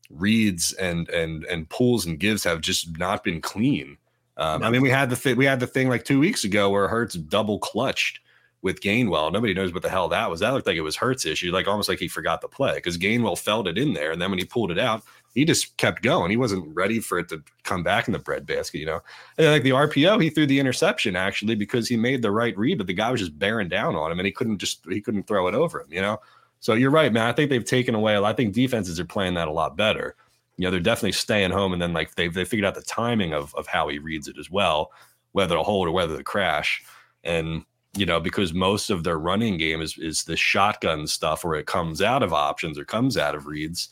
reads 0.10 0.74
and 0.74 1.10
and 1.10 1.44
and 1.46 1.70
pulls 1.70 2.06
and 2.06 2.20
gives 2.20 2.44
have 2.46 2.62
just 2.62 2.98
not 2.98 3.24
been 3.24 3.42
clean. 3.42 3.98
Um, 4.38 4.64
I 4.64 4.70
mean, 4.70 4.82
we 4.82 4.90
had 4.90 5.10
the 5.10 5.16
thing 5.16 5.36
we 5.36 5.46
had 5.46 5.60
the 5.60 5.68
thing 5.68 5.90
like 5.90 6.06
two 6.06 6.20
weeks 6.20 6.46
ago 6.46 6.70
where 6.70 6.88
Hurts 6.88 7.16
double 7.16 7.60
clutched 7.60 8.20
with 8.64 8.80
Gainwell. 8.80 9.32
Nobody 9.32 9.54
knows 9.54 9.74
what 9.74 9.84
the 9.84 9.90
hell 9.90 10.08
that 10.08 10.30
was. 10.30 10.40
That 10.40 10.54
looked 10.54 10.66
like 10.66 10.78
it 10.78 10.82
was 10.82 10.96
Hurts 10.96 11.26
issue, 11.26 11.52
like 11.52 11.68
almost 11.68 11.90
like 11.90 12.00
he 12.00 12.08
forgot 12.08 12.42
the 12.42 12.48
play 12.48 12.76
because 12.76 12.98
Gainwell 12.98 13.38
felt 13.38 13.68
it 13.68 13.78
in 13.78 13.94
there, 13.94 14.12
and 14.12 14.22
then 14.22 14.32
when 14.32 14.40
he 14.40 14.46
pulled 14.46 14.72
it 14.72 14.80
out, 14.80 15.04
he 15.36 15.46
just 15.46 15.76
kept 15.78 16.02
going. 16.02 16.32
He 16.32 16.38
wasn't 16.38 16.74
ready 16.74 17.00
for 17.00 17.20
it 17.20 17.28
to 17.30 17.44
come 17.64 17.84
back 17.84 18.08
in 18.08 18.14
the 18.14 18.20
breadbasket, 18.20 18.80
you 18.80 18.86
know. 18.86 19.02
And 19.38 19.48
like 19.48 19.64
the 19.64 19.72
RPO, 19.72 20.22
he 20.24 20.30
threw 20.30 20.48
the 20.48 20.60
interception 20.60 21.16
actually 21.16 21.56
because 21.56 21.88
he 21.88 21.98
made 21.98 22.22
the 22.22 22.32
right 22.32 22.58
read, 22.58 22.78
but 22.78 22.88
the 22.88 22.94
guy 22.94 23.12
was 23.12 23.20
just 23.20 23.38
bearing 23.38 23.68
down 23.68 23.96
on 23.96 24.12
him, 24.12 24.20
and 24.20 24.26
he 24.26 24.32
couldn't 24.32 24.58
just 24.58 24.86
he 24.90 25.02
couldn't 25.02 25.28
throw 25.28 25.48
it 25.48 25.54
over 25.54 25.82
him, 25.82 25.88
you 25.92 26.02
know. 26.02 26.20
So 26.62 26.74
you're 26.74 26.90
right, 26.90 27.12
man. 27.12 27.28
I 27.28 27.34
think 27.34 27.50
they've 27.50 27.66
taken 27.66 27.94
away. 27.94 28.18
I 28.18 28.32
think 28.32 28.54
defenses 28.54 28.98
are 28.98 29.06
playing 29.06 29.34
that 29.34 29.50
a 29.50 29.52
lot 29.52 29.76
better. 29.76 30.16
You 30.56 30.64
know, 30.64 30.72
they're 30.72 30.80
definitely 30.80 31.12
staying 31.12 31.52
home, 31.52 31.74
and 31.74 31.82
then 31.82 31.92
like 31.92 32.16
they've 32.16 32.34
they 32.34 32.46
figured 32.46 32.66
out 32.66 32.76
the 32.76 32.82
timing 32.82 33.34
of 33.34 33.54
of 33.56 33.68
how 33.68 33.90
he 33.90 34.00
reads 34.00 34.30
it 34.30 34.38
as 34.38 34.50
well, 34.50 34.92
whether 35.34 35.56
to 35.56 35.64
hold 35.64 35.90
or 35.90 35.92
whether 35.92 36.16
to 36.16 36.24
crash, 36.24 36.82
and 37.26 37.66
you 37.96 38.06
know 38.06 38.20
because 38.20 38.54
most 38.54 38.90
of 38.90 39.04
their 39.04 39.20
running 39.20 39.58
game 39.58 39.82
is 39.82 39.98
is 39.98 40.24
the 40.24 40.36
shotgun 40.36 41.08
stuff 41.08 41.44
where 41.44 41.56
it 41.56 41.68
comes 41.68 42.02
out 42.02 42.24
of 42.24 42.34
options 42.34 42.78
or 42.78 42.86
comes 42.86 43.18
out 43.18 43.36
of 43.36 43.46
reads. 43.46 43.90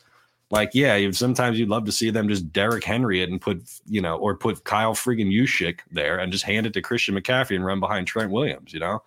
Like 0.49 0.71
yeah, 0.73 1.09
sometimes 1.11 1.57
you'd 1.57 1.69
love 1.69 1.85
to 1.85 1.91
see 1.91 2.09
them 2.09 2.27
just 2.27 2.51
Derrick 2.51 2.83
Henry 2.83 3.21
it 3.21 3.29
and 3.29 3.39
put 3.39 3.63
you 3.87 4.01
know 4.01 4.17
or 4.17 4.35
put 4.35 4.63
Kyle 4.63 4.93
friggin' 4.93 5.31
Juszczyk 5.31 5.79
there 5.91 6.17
and 6.17 6.31
just 6.31 6.43
hand 6.43 6.65
it 6.65 6.73
to 6.73 6.81
Christian 6.81 7.15
McCaffrey 7.15 7.55
and 7.55 7.65
run 7.65 7.79
behind 7.79 8.07
Trent 8.07 8.31
Williams. 8.31 8.73
You 8.73 8.81
know, 8.81 9.01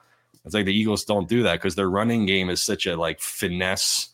it's 0.44 0.54
like 0.54 0.64
the 0.64 0.74
Eagles 0.74 1.04
don't 1.04 1.28
do 1.28 1.42
that 1.42 1.54
because 1.54 1.74
their 1.74 1.90
running 1.90 2.24
game 2.24 2.48
is 2.48 2.62
such 2.62 2.86
a 2.86 2.96
like 2.96 3.20
finesse. 3.20 4.08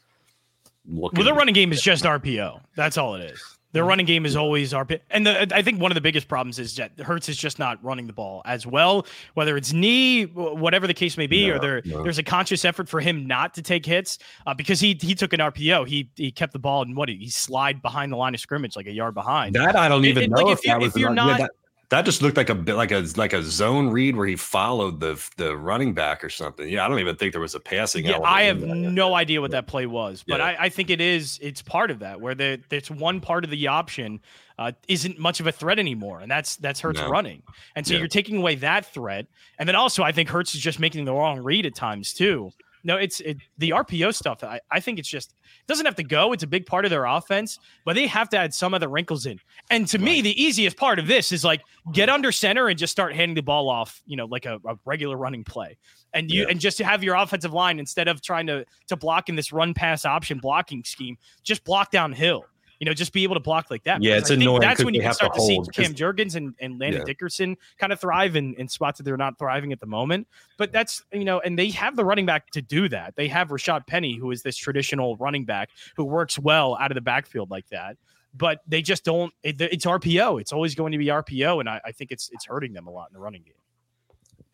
Looking. 0.89 1.19
Well, 1.19 1.27
their 1.27 1.35
running 1.35 1.55
game 1.55 1.73
is 1.73 1.83
just 1.83 2.05
RPO. 2.05 2.61
That's 2.75 2.97
all 2.99 3.15
it 3.15 3.31
is. 3.31 3.59
Their 3.73 3.85
running 3.85 4.07
game 4.07 4.27
is 4.27 4.35
always 4.35 4.75
our 4.75 4.85
pit. 4.85 5.05
And 5.11 5.25
the, 5.27 5.55
I 5.57 5.63
think 5.63 5.81
one 5.81 5.93
of 5.93 5.95
the 5.95 6.01
biggest 6.01 6.27
problems 6.27 6.59
is 6.59 6.75
that 6.77 6.99
Hurts 6.99 7.29
is 7.29 7.37
just 7.37 7.59
not 7.59 7.83
running 7.85 8.09
the 8.09 8.13
ball 8.13 8.43
as 8.45 8.67
well, 8.67 9.07
whether 9.35 9.57
it's 9.57 9.73
knee, 9.73 10.25
whatever 10.25 10.87
the 10.89 10.95
case 10.95 11.17
may 11.17 11.29
be, 11.29 11.49
or 11.51 11.59
there 11.61 11.81
no. 11.85 12.03
there's 12.03 12.19
a 12.19 12.23
conscious 12.25 12.65
effort 12.65 12.89
for 12.89 13.01
him 13.01 13.27
not 13.27 13.55
to 13.55 13.63
take 13.63 13.87
hits 13.87 14.19
uh, 14.47 14.55
because 14.55 14.81
he 14.81 14.99
he 15.01 15.15
took 15.15 15.33
an 15.33 15.41
RPO. 15.41 15.87
He 15.87 16.11
he 16.17 16.33
kept 16.33 16.53
the 16.53 16.59
ball 16.59 16.83
and 16.83 16.97
what 16.97 17.09
he 17.09 17.29
slide 17.29 17.81
behind 17.81 18.11
the 18.13 18.17
line 18.17 18.35
of 18.35 18.41
scrimmage 18.41 18.75
like 18.75 18.87
a 18.87 18.93
yard 18.93 19.15
behind. 19.15 19.55
That 19.55 19.77
I 19.77 19.89
don't 19.89 20.05
even 20.05 20.25
it- 20.25 20.31
know 20.31 20.39
like, 20.39 20.59
if, 20.59 20.65
you- 20.65 20.71
that 20.73 20.81
was 20.81 20.89
if 20.95 21.01
you're 21.01 21.11
an- 21.11 21.17
yeah, 21.17 21.37
that, 21.39 21.51
that 21.91 22.05
just 22.05 22.23
looked 22.23 22.37
like 22.37 22.49
a 22.49 22.55
bit 22.55 22.75
like 22.77 22.93
a 22.93 23.05
like 23.17 23.33
a 23.33 23.43
zone 23.43 23.91
read 23.91 24.17
where 24.17 24.27
he 24.27 24.37
followed 24.37 25.01
the 25.01 25.23
the 25.37 25.57
running 25.57 25.93
back 25.93 26.25
or 26.25 26.29
something. 26.31 26.69
Yeah, 26.69 26.85
I 26.85 26.89
don't 26.89 26.99
even 27.01 27.17
think 27.17 27.33
there 27.33 27.41
was 27.41 27.55
a 27.55 27.61
passing. 27.61 28.05
Yeah, 28.07 28.21
I 28.23 28.43
have 28.45 28.63
no 28.63 29.15
idea 29.15 29.41
what 29.41 29.51
that 29.51 29.67
play 29.67 29.87
was, 29.87 30.25
but 30.27 30.39
Yeah. 30.39 30.47
I, 30.47 30.57
I 30.65 30.69
think 30.69 30.89
it 30.91 31.01
is. 31.01 31.39
It's 31.43 31.63
part 31.63 31.91
of 31.91 31.99
that 31.99 32.21
where 32.21 32.35
the 32.35 32.61
there's 32.69 32.91
one 32.91 33.21
part 33.21 33.45
of 33.45 33.51
the 33.51 33.67
option 33.67 34.21
uh, 34.59 34.73
isn't 34.89 35.19
much 35.19 35.41
of 35.41 35.47
a 35.47 35.53
threat 35.53 35.79
anymore, 35.79 36.21
and 36.21 36.31
that's 36.31 36.57
that's 36.57 36.81
Hurts 36.81 37.01
No. 37.01 37.09
running, 37.11 37.43
and 37.77 37.87
so 37.87 37.95
Yeah. 37.95 38.01
you're 38.01 38.09
taking 38.09 38.37
away 38.37 38.55
that 38.57 38.87
threat, 38.87 39.27
and 39.59 39.69
then 39.69 39.77
also 39.77 40.03
I 40.03 40.13
think 40.13 40.29
Hurts 40.29 40.55
is 40.55 40.61
just 40.61 40.79
making 40.81 41.05
the 41.07 41.13
wrong 41.13 41.41
read 41.41 41.67
at 41.67 41.75
times 41.75 42.13
too. 42.13 42.53
No, 42.83 42.97
it's 42.97 43.21
it, 43.21 43.39
the 43.59 43.71
RPO 43.71 44.15
stuff. 44.15 44.43
I, 44.43 44.61
I 44.71 44.81
think 44.81 44.99
it's 44.99 45.09
just 45.09 45.33
it 45.33 45.67
doesn't 45.67 45.85
have 45.87 45.97
to 45.97 46.03
go. 46.03 46.33
It's 46.33 46.43
a 46.43 46.47
big 46.47 46.67
part 46.67 46.85
of 46.85 46.91
their 46.91 47.05
offense, 47.05 47.59
but 47.85 47.95
they 47.95 48.07
have 48.07 48.29
to 48.31 48.39
add 48.39 48.55
some 48.55 48.73
other 48.75 48.89
wrinkles 48.89 49.27
in. 49.27 49.39
And 49.71 49.87
to 49.89 49.99
me, 49.99 50.23
the 50.23 50.43
easiest 50.43 50.77
part 50.77 50.99
of 50.99 51.07
this 51.07 51.33
is 51.33 51.45
like 51.45 51.61
get 51.93 52.09
under 52.09 52.33
center 52.33 52.69
and 52.69 52.79
just 52.79 52.91
start 52.91 53.15
handing 53.15 53.35
the 53.35 53.43
ball 53.43 53.69
off, 53.69 54.01
you 54.07 54.17
know, 54.17 54.27
like 54.27 54.47
a, 54.47 54.59
a 54.67 54.77
regular 54.85 55.17
running 55.17 55.45
play. 55.45 55.77
And 56.15 56.31
you 56.31 56.43
Yeah. 56.43 56.49
and 56.51 56.61
just 56.61 56.79
to 56.79 56.85
have 56.85 57.05
your 57.05 57.15
offensive 57.17 57.53
line 57.53 57.79
instead 57.79 58.09
of 58.09 58.23
trying 58.23 58.47
to 58.47 58.65
to 58.89 58.97
block 58.97 59.29
in 59.29 59.37
this 59.37 59.53
run 59.53 59.75
pass 59.75 60.05
option 60.05 60.39
blocking 60.39 60.83
scheme, 60.85 61.17
just 61.43 61.65
block 61.65 61.91
downhill. 61.91 62.45
You 62.81 62.87
know, 62.87 62.95
just 62.95 63.13
be 63.13 63.23
able 63.25 63.35
to 63.35 63.41
block 63.41 63.71
like 63.71 63.85
that. 63.85 64.03
Yeah, 64.03 64.15
Because 64.17 64.23
it's 64.23 64.31
I 64.31 64.35
think 64.37 64.43
annoying 64.43 64.61
That's 64.63 64.77
'cause 64.79 64.85
when 64.87 64.95
you 64.95 65.01
can 65.01 65.07
have 65.09 65.13
to 65.19 65.25
start 65.25 65.35
to, 65.35 65.41
see 65.43 65.55
hold, 65.55 65.67
'cause- 65.75 65.87
Cam 65.87 65.95
Jurgens 65.95 66.35
and, 66.35 66.55
and 66.61 66.81
Landon 66.81 67.01
Yeah. 67.03 67.05
Dickerson 67.05 67.57
kind 67.79 67.93
of 67.93 68.01
thrive 68.01 68.37
in, 68.37 68.55
in 68.55 68.69
spots 68.69 68.97
that 68.99 69.05
they're 69.05 69.19
not 69.19 69.39
thriving 69.39 69.71
at 69.73 69.81
the 69.81 69.87
moment. 69.87 70.27
But 70.57 70.73
that's 70.73 71.05
you 71.13 71.25
know, 71.25 71.41
and 71.41 71.59
they 71.59 71.69
have 71.71 71.95
the 71.95 72.05
running 72.07 72.25
back 72.27 72.51
to 72.53 72.63
do 72.63 72.89
that. 72.89 73.15
They 73.17 73.29
have 73.29 73.49
Rashad 73.51 73.87
Penny, 73.87 74.17
who 74.17 74.31
is 74.31 74.43
this 74.43 74.57
traditional 74.57 75.17
running 75.19 75.45
back 75.45 75.69
who 75.97 76.05
works 76.05 76.39
well 76.39 76.77
out 76.81 76.91
of 76.91 76.95
the 76.95 77.01
backfield 77.03 77.51
like 77.51 77.69
that. 77.69 77.97
But 78.33 78.61
they 78.67 78.81
just 78.81 79.05
don't. 79.05 79.35
It, 79.43 79.61
it's 79.61 79.85
RPO. 79.85 80.41
It's 80.41 80.53
always 80.53 80.75
going 80.75 80.93
to 80.93 80.99
be 80.99 81.07
RPO, 81.07 81.61
and 81.61 81.69
I, 81.69 81.81
I 81.85 81.93
think 81.93 82.11
it's 82.13 82.31
it's 82.33 82.47
hurting 82.47 82.73
them 82.73 82.87
a 82.87 82.91
lot 82.91 83.09
in 83.11 83.15
the 83.15 83.21
running 83.21 83.43
game. 83.43 83.55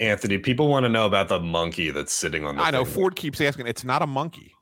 Anthony, 0.01 0.39
people 0.39 0.69
want 0.69 0.85
to 0.85 0.89
know 0.89 1.07
about 1.07 1.29
the 1.29 1.39
monkey 1.41 1.91
that's 1.91 2.13
sitting 2.13 2.45
on 2.45 2.57
the. 2.57 2.63
I 2.63 2.71
know 2.71 2.85
thing. 2.85 2.95
Ford 2.95 3.17
keeps 3.17 3.41
asking. 3.41 3.67
It's 3.67 3.85
not 3.85 4.03
a 4.03 4.07
monkey. 4.07 4.53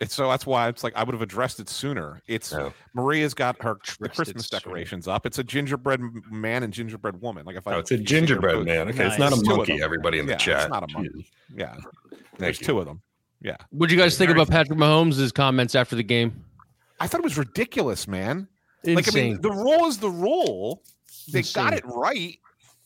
It's 0.00 0.14
so 0.14 0.28
that's 0.30 0.46
why 0.46 0.68
it's 0.68 0.82
like 0.82 0.94
I 0.96 1.04
would 1.04 1.12
have 1.12 1.20
addressed 1.22 1.60
it 1.60 1.68
sooner. 1.68 2.22
It's 2.26 2.52
Oh. 2.54 2.72
Maria's 2.94 3.34
got 3.34 3.60
her 3.62 3.74
the 3.74 4.06
Addressed 4.06 4.16
Christmas 4.16 4.46
sooner. 4.46 4.74
decations 4.74 5.06
up. 5.06 5.26
It's 5.26 5.38
a 5.38 5.44
gingerbread 5.44 6.00
man 6.30 6.62
and 6.62 6.72
gingerbread 6.72 7.20
woman. 7.20 7.44
Like 7.44 7.56
if 7.56 7.66
I 7.66 7.74
Oh, 7.74 7.78
it's 7.80 7.90
a 7.90 7.94
you 7.94 7.98
see 7.98 8.04
their 8.04 8.20
gingerbread 8.20 8.54
photo- 8.54 8.64
man. 8.64 8.88
Okay, 8.88 9.06
it's 9.06 9.18
not 9.18 9.32
a 9.32 9.36
Nice. 9.36 9.44
Monkey. 9.46 9.82
Everybody 9.82 10.18
in 10.18 10.24
the 10.26 10.30
Yeah, 10.32 10.36
it's 10.36 10.44
chat. 10.44 10.70
not 10.70 10.84
a 10.84 10.92
monkey. 10.92 11.10
Jeez. 11.10 11.26
Yeah, 11.58 11.74
Thank 11.74 12.22
there's 12.38 12.60
you. 12.60 12.66
two 12.66 12.78
of 12.78 12.86
them. 12.86 13.02
Yeah, 13.42 13.56
What 13.70 13.88
do 13.88 13.94
you 13.94 14.00
guys 14.00 14.16
think 14.18 14.30
about 14.30 14.48
Patrick 14.48 14.78
Mahomes' 14.78 15.32
comments 15.34 15.74
after 15.74 15.96
the 15.96 16.02
game? 16.02 16.44
I 16.98 17.06
thought 17.06 17.20
it 17.20 17.24
was 17.24 17.38
ridiculous, 17.38 18.06
man. 18.08 18.48
Insane. 18.84 18.94
Like 18.96 19.08
I 19.08 19.14
mean, 19.14 19.40
the 19.42 19.50
rule 19.50 19.84
is 19.86 19.98
the 19.98 20.10
rule. 20.10 20.82
They 21.32 21.42
got 21.42 21.74
it 21.74 21.84
right, 21.86 22.38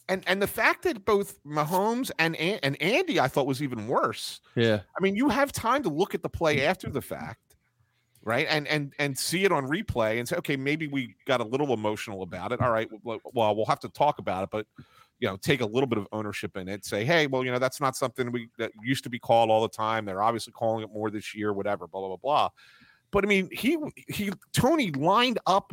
and 0.09 0.23
and 0.27 0.41
the 0.41 0.47
fact 0.47 0.83
that 0.83 1.05
both 1.05 1.43
Mahomes 1.45 2.11
and 2.19 2.37
and 2.37 2.81
Andy, 2.81 3.19
I 3.19 3.29
thought 3.29 3.47
was 3.47 3.63
even 3.63 3.89
worse. 3.89 4.41
yeah. 4.55 4.81
I 4.99 5.03
mean, 5.03 5.17
you 5.17 5.29
have 5.29 5.53
time 5.53 5.83
to 5.83 5.89
look 5.89 6.15
at 6.15 6.23
the 6.23 6.29
play 6.29 6.59
mm-hmm. 6.59 6.71
after 6.71 6.91
the 6.91 7.01
fact, 7.01 7.57
right? 8.23 8.47
And 8.49 8.69
and 8.69 8.93
and 8.99 9.19
see 9.19 9.45
it 9.45 9.53
on 9.53 9.67
replay 9.67 10.19
and 10.19 10.29
say, 10.29 10.37
okay, 10.37 10.57
maybe 10.57 10.89
we 10.89 11.15
got 11.27 11.41
a 11.41 11.45
little 11.45 11.73
emotional 11.73 12.23
about 12.23 12.53
it. 12.53 12.61
All 12.61 12.71
right, 12.71 12.89
well, 13.03 13.21
well, 13.33 13.57
we'll 13.57 13.67
have 13.67 13.81
to 13.81 13.89
talk 13.89 14.19
about 14.19 14.45
it, 14.45 14.51
but 14.51 14.67
you 15.21 15.29
know, 15.29 15.37
take 15.37 15.63
a 15.63 15.67
little 15.67 15.87
bit 15.87 15.97
of 15.97 16.07
ownership 16.13 16.57
in 16.57 16.69
it. 16.69 16.85
Say, 16.85 17.05
hey, 17.05 17.27
well, 17.27 17.45
you 17.45 17.51
know, 17.51 17.59
that's 17.59 17.81
not 17.81 17.97
something 17.97 18.31
we 18.31 18.49
that 18.59 18.73
used 18.83 19.05
to 19.05 19.11
be 19.11 19.19
called 19.19 19.51
all 19.51 19.63
the 19.63 19.69
time. 19.69 20.05
They're 20.05 20.23
obviously 20.23 20.53
calling 20.53 20.85
it 20.85 20.93
more 20.93 21.11
this 21.11 21.35
year, 21.35 21.53
whatever, 21.53 21.87
blah 21.87 22.01
blah 22.01 22.09
blah 22.09 22.17
blah. 22.17 22.49
But 23.11 23.25
I 23.25 23.29
mean, 23.29 23.49
he 23.51 23.79
he 24.09 24.33
Toney 24.53 24.91
lined 24.91 25.39
up 25.47 25.73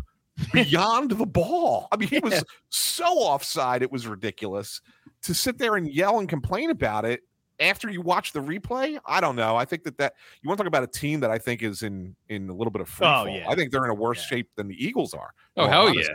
beyond 0.54 1.12
the 1.12 1.26
ball. 1.26 1.88
I 1.92 1.98
mean, 1.98 2.10
he 2.10 2.20
was 2.24 2.44
so 2.70 3.06
offside, 3.06 3.82
it 3.84 3.92
was 3.92 4.08
ridiculous. 4.08 4.82
To 5.24 5.34
sit 5.34 5.58
there 5.58 5.76
and 5.76 5.88
yell 5.92 6.20
and 6.20 6.28
complain 6.28 6.70
about 6.72 7.06
it 7.06 7.22
after 7.60 7.90
you 7.90 8.02
watch 8.02 8.34
the 8.34 8.40
replay, 8.40 8.98
I 9.06 9.22
don't 9.22 9.36
know. 9.36 9.56
I 9.56 9.66
think 9.66 9.84
that 9.84 9.98
that 10.00 10.14
you 10.42 10.48
want 10.48 10.58
to 10.58 10.64
talk 10.64 10.68
about 10.68 10.84
a 10.84 10.88
team 10.88 11.20
that 11.20 11.30
I 11.30 11.38
think 11.38 11.62
is 11.62 11.84
in 11.84 12.16
in 12.30 12.50
a 12.50 12.54
little 12.54 12.72
bit 12.72 12.82
of 12.82 12.88
oh, 12.88 12.92
free 12.92 13.08
Oh, 13.08 13.26
fall. 13.26 13.30
yeah. 13.30 13.50
I 13.50 13.56
think 13.56 13.72
they're 13.72 13.86
in 13.86 13.92
a 13.92 13.96
worse 13.96 14.20
Yeah. 14.20 14.38
shape 14.38 14.50
than 14.56 14.68
the 14.68 14.84
Eagles 14.84 15.14
are. 15.14 15.32
Oh, 15.58 15.68
hell 15.68 15.94
yeah. 15.94 16.08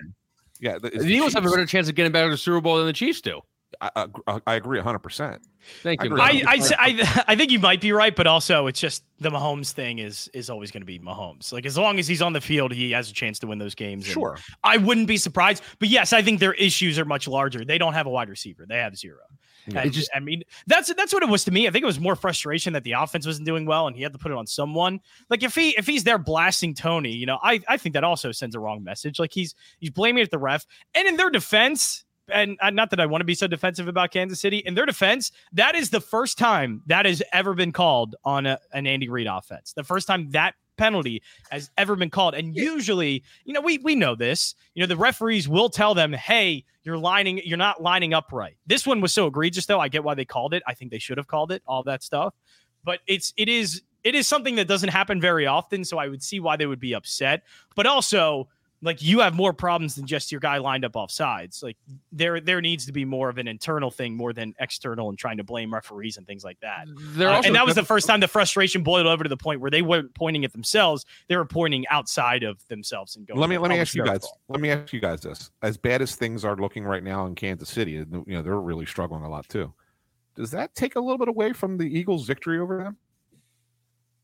Yeah, 0.58 0.78
the, 0.78 0.88
it's 0.88 1.04
The 1.04 1.14
Eagles 1.14 1.34
have 1.34 1.44
a 1.44 1.50
better 1.50 1.66
chance 1.66 1.88
of 1.88 1.94
getting 1.94 2.12
back 2.12 2.24
to 2.24 2.30
the 2.30 2.36
Super 2.36 2.60
Bowl 2.62 2.78
than 2.78 2.86
the 2.86 2.92
Chiefs 2.92 3.20
do. 3.20 3.40
I, 3.80 4.06
I, 4.26 4.40
I 4.46 4.54
agree 4.54 4.80
100%. 4.80 5.38
Thank 5.82 6.02
you. 6.04 6.16
I, 6.18 6.42
I, 6.46 6.60
I, 6.78 7.24
I 7.28 7.36
think 7.36 7.50
you 7.50 7.58
might 7.58 7.80
be 7.80 7.92
right, 7.92 8.14
but 8.14 8.26
also 8.26 8.66
it's 8.68 8.78
just 8.80 9.02
the 9.18 9.30
Mahomes 9.30 9.72
thing 9.72 9.98
is 9.98 10.28
is 10.32 10.48
always 10.48 10.70
going 10.70 10.82
to 10.82 10.86
be 10.86 10.98
Mahomes. 10.98 11.52
Like 11.52 11.66
as 11.66 11.76
long 11.76 11.98
as 11.98 12.06
he's 12.06 12.22
on 12.22 12.32
the 12.32 12.40
field, 12.40 12.72
he 12.72 12.92
has 12.92 13.10
a 13.10 13.12
chance 13.12 13.38
to 13.40 13.46
win 13.48 13.58
those 13.58 13.74
games. 13.74 14.04
and 14.04 14.12
Sure. 14.12 14.38
I 14.62 14.76
wouldn't 14.76 15.08
be 15.08 15.16
surprised. 15.16 15.62
But 15.80 15.88
yes, 15.88 16.12
I 16.12 16.22
think 16.22 16.38
their 16.40 16.54
issues 16.54 16.98
are 16.98 17.04
much 17.04 17.26
larger. 17.26 17.64
They 17.64 17.78
don't 17.78 17.94
have 17.94 18.06
a 18.06 18.10
wide 18.10 18.28
receiver. 18.28 18.64
They 18.68 18.78
have 18.78 18.96
zero. 18.96 19.18
Yeah. 19.66 19.80
And 19.80 19.92
just- 19.92 20.10
I 20.14 20.20
mean, 20.20 20.44
that's 20.68 20.94
that's 20.94 21.12
what 21.12 21.24
it 21.24 21.28
was 21.28 21.42
to 21.44 21.50
me. 21.50 21.66
I 21.66 21.72
think 21.72 21.82
it 21.82 21.86
was 21.86 21.98
more 21.98 22.14
frustration 22.14 22.72
that 22.74 22.84
the 22.84 22.92
offense 22.92 23.26
wasn't 23.26 23.46
doing 23.46 23.66
well, 23.66 23.88
and 23.88 23.96
he 23.96 24.02
had 24.02 24.12
to 24.12 24.18
put 24.20 24.30
it 24.30 24.38
on 24.38 24.46
someone. 24.46 25.00
Like 25.28 25.42
if 25.42 25.56
he 25.56 25.70
if 25.76 25.86
he's 25.88 26.04
there 26.04 26.18
blasting 26.18 26.74
Toney, 26.74 27.10
you 27.12 27.26
know, 27.26 27.40
I 27.42 27.60
I 27.66 27.76
think 27.76 27.94
that 27.94 28.04
also 28.04 28.30
sends 28.30 28.54
a 28.54 28.60
wrong 28.60 28.84
message. 28.84 29.18
Like 29.18 29.32
he's 29.32 29.56
he's 29.80 29.90
blaming 29.90 30.20
it 30.20 30.26
at 30.26 30.30
the 30.30 30.38
ref, 30.38 30.64
and 30.94 31.08
in 31.08 31.16
their 31.16 31.30
defense. 31.30 32.04
And 32.28 32.58
uh, 32.60 32.70
not 32.70 32.90
that 32.90 33.00
I 33.00 33.06
want 33.06 33.20
to 33.20 33.26
be 33.26 33.34
so 33.34 33.46
defensive 33.46 33.88
about 33.88 34.10
Kansas 34.10 34.40
City. 34.40 34.58
In 34.58 34.74
their 34.74 34.86
defense, 34.86 35.32
that 35.52 35.74
is 35.74 35.90
the 35.90 36.00
first 36.00 36.38
time 36.38 36.82
that 36.86 37.06
has 37.06 37.22
ever 37.32 37.54
been 37.54 37.72
called 37.72 38.16
on 38.24 38.46
a, 38.46 38.58
an 38.72 38.86
Andy 38.86 39.08
Reid 39.08 39.26
offense. 39.26 39.72
The 39.72 39.84
first 39.84 40.06
time 40.06 40.30
that 40.30 40.54
penalty 40.76 41.22
has 41.50 41.70
ever 41.76 41.96
been 41.96 42.10
called. 42.10 42.34
And 42.34 42.54
usually, 42.54 43.22
you 43.44 43.52
know, 43.52 43.60
we 43.60 43.78
we 43.78 43.94
know 43.94 44.14
this. 44.14 44.54
You 44.74 44.82
know, 44.82 44.86
the 44.86 44.96
referees 44.96 45.48
will 45.48 45.68
tell 45.68 45.94
them, 45.94 46.12
"Hey, 46.12 46.64
you're 46.84 46.98
lining, 46.98 47.40
you're 47.44 47.56
not 47.56 47.82
lining 47.82 48.14
up 48.14 48.32
right." 48.32 48.56
This 48.66 48.86
one 48.86 49.00
was 49.00 49.12
so 49.12 49.26
egregious, 49.26 49.66
though. 49.66 49.80
I 49.80 49.88
get 49.88 50.04
why 50.04 50.14
they 50.14 50.24
called 50.24 50.54
it. 50.54 50.62
I 50.66 50.74
think 50.74 50.90
they 50.90 50.98
should 50.98 51.18
have 51.18 51.26
called 51.26 51.52
it. 51.52 51.62
All 51.66 51.82
that 51.84 52.02
stuff, 52.02 52.34
but 52.84 53.00
it's 53.06 53.32
it 53.36 53.48
is 53.48 53.82
it 54.04 54.14
is 54.14 54.28
something 54.28 54.54
that 54.56 54.68
doesn't 54.68 54.90
happen 54.90 55.20
very 55.20 55.46
often. 55.46 55.84
So 55.84 55.98
I 55.98 56.08
would 56.08 56.22
see 56.22 56.40
why 56.40 56.56
they 56.56 56.66
would 56.66 56.80
be 56.80 56.94
upset. 56.94 57.42
But 57.74 57.86
also, 57.86 58.48
like 58.82 59.02
you 59.02 59.20
have 59.20 59.34
more 59.34 59.52
problems 59.52 59.94
than 59.94 60.06
just 60.06 60.30
your 60.30 60.40
guy 60.40 60.58
lined 60.58 60.84
up 60.84 60.96
off 60.96 61.10
sides. 61.10 61.62
Like 61.62 61.76
there 62.12 62.40
there 62.40 62.60
needs 62.60 62.86
to 62.86 62.92
be 62.92 63.04
more 63.04 63.28
of 63.28 63.38
an 63.38 63.48
internal 63.48 63.90
thing 63.90 64.14
more 64.14 64.32
than 64.32 64.54
external 64.60 65.08
and 65.08 65.18
trying 65.18 65.38
to 65.38 65.44
blame 65.44 65.72
referees 65.72 66.16
and 66.16 66.26
things 66.26 66.44
like 66.44 66.60
that. 66.60 66.86
Uh, 67.18 67.26
also 67.26 67.46
and 67.46 67.56
that 67.56 67.66
was 67.66 67.74
the 67.74 67.84
first 67.84 68.06
time 68.06 68.20
the 68.20 68.28
frustration 68.28 68.82
boiled 68.82 69.06
over 69.06 69.22
to 69.22 69.28
the 69.28 69.36
point 69.36 69.60
where 69.60 69.70
they 69.70 69.82
weren't 69.82 70.14
pointing 70.14 70.44
at 70.44 70.52
themselves; 70.52 71.04
they 71.28 71.36
were 71.36 71.46
pointing 71.46 71.86
outside 71.88 72.42
of 72.42 72.66
themselves 72.68 73.16
and 73.16 73.26
going. 73.26 73.40
Let 73.40 73.50
me 73.50 73.58
let 73.58 73.70
me 73.70 73.78
"Oh, 73.78 73.80
ask 73.80 73.94
you 73.94 74.04
guys. 74.04 74.20
fault." 74.20 74.38
Let 74.48 74.60
me 74.60 74.70
ask 74.70 74.92
you 74.92 75.00
guys 75.00 75.20
this: 75.20 75.50
as 75.62 75.76
bad 75.76 76.02
as 76.02 76.14
things 76.14 76.44
are 76.44 76.56
looking 76.56 76.84
right 76.84 77.02
now 77.02 77.26
in 77.26 77.34
Kansas 77.34 77.68
City, 77.68 77.92
you 77.92 78.24
know 78.26 78.42
they're 78.42 78.60
really 78.60 78.86
struggling 78.86 79.24
a 79.24 79.30
lot 79.30 79.48
too. 79.48 79.72
Does 80.34 80.50
that 80.50 80.74
take 80.74 80.96
a 80.96 81.00
little 81.00 81.18
bit 81.18 81.28
away 81.28 81.54
from 81.54 81.78
the 81.78 81.84
Eagles' 81.84 82.26
victory 82.26 82.58
over 82.58 82.94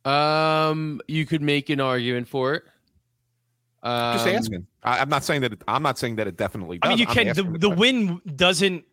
them? 0.05 0.12
Um, 0.12 1.00
you 1.09 1.24
could 1.24 1.42
make 1.42 1.70
an 1.70 1.80
argument 1.80 2.28
for 2.28 2.55
it. 2.55 2.64
Um, 3.82 4.14
Just 4.14 4.28
asking. 4.28 4.66
I, 4.82 4.98
I'm 4.98 5.08
not 5.08 5.24
saying 5.24 5.40
that. 5.42 5.52
It, 5.52 5.62
I'm 5.66 5.82
not 5.82 5.98
saying 5.98 6.16
that 6.16 6.26
it 6.26 6.36
definitely. 6.36 6.78
Does. 6.78 6.88
I 6.88 6.90
mean, 6.90 6.98
you 6.98 7.06
I'm 7.08 7.14
can. 7.14 7.24
The, 7.24 7.30
asking 7.30 7.58
the 7.58 7.70
win 7.70 8.20
doesn't. 8.36 8.84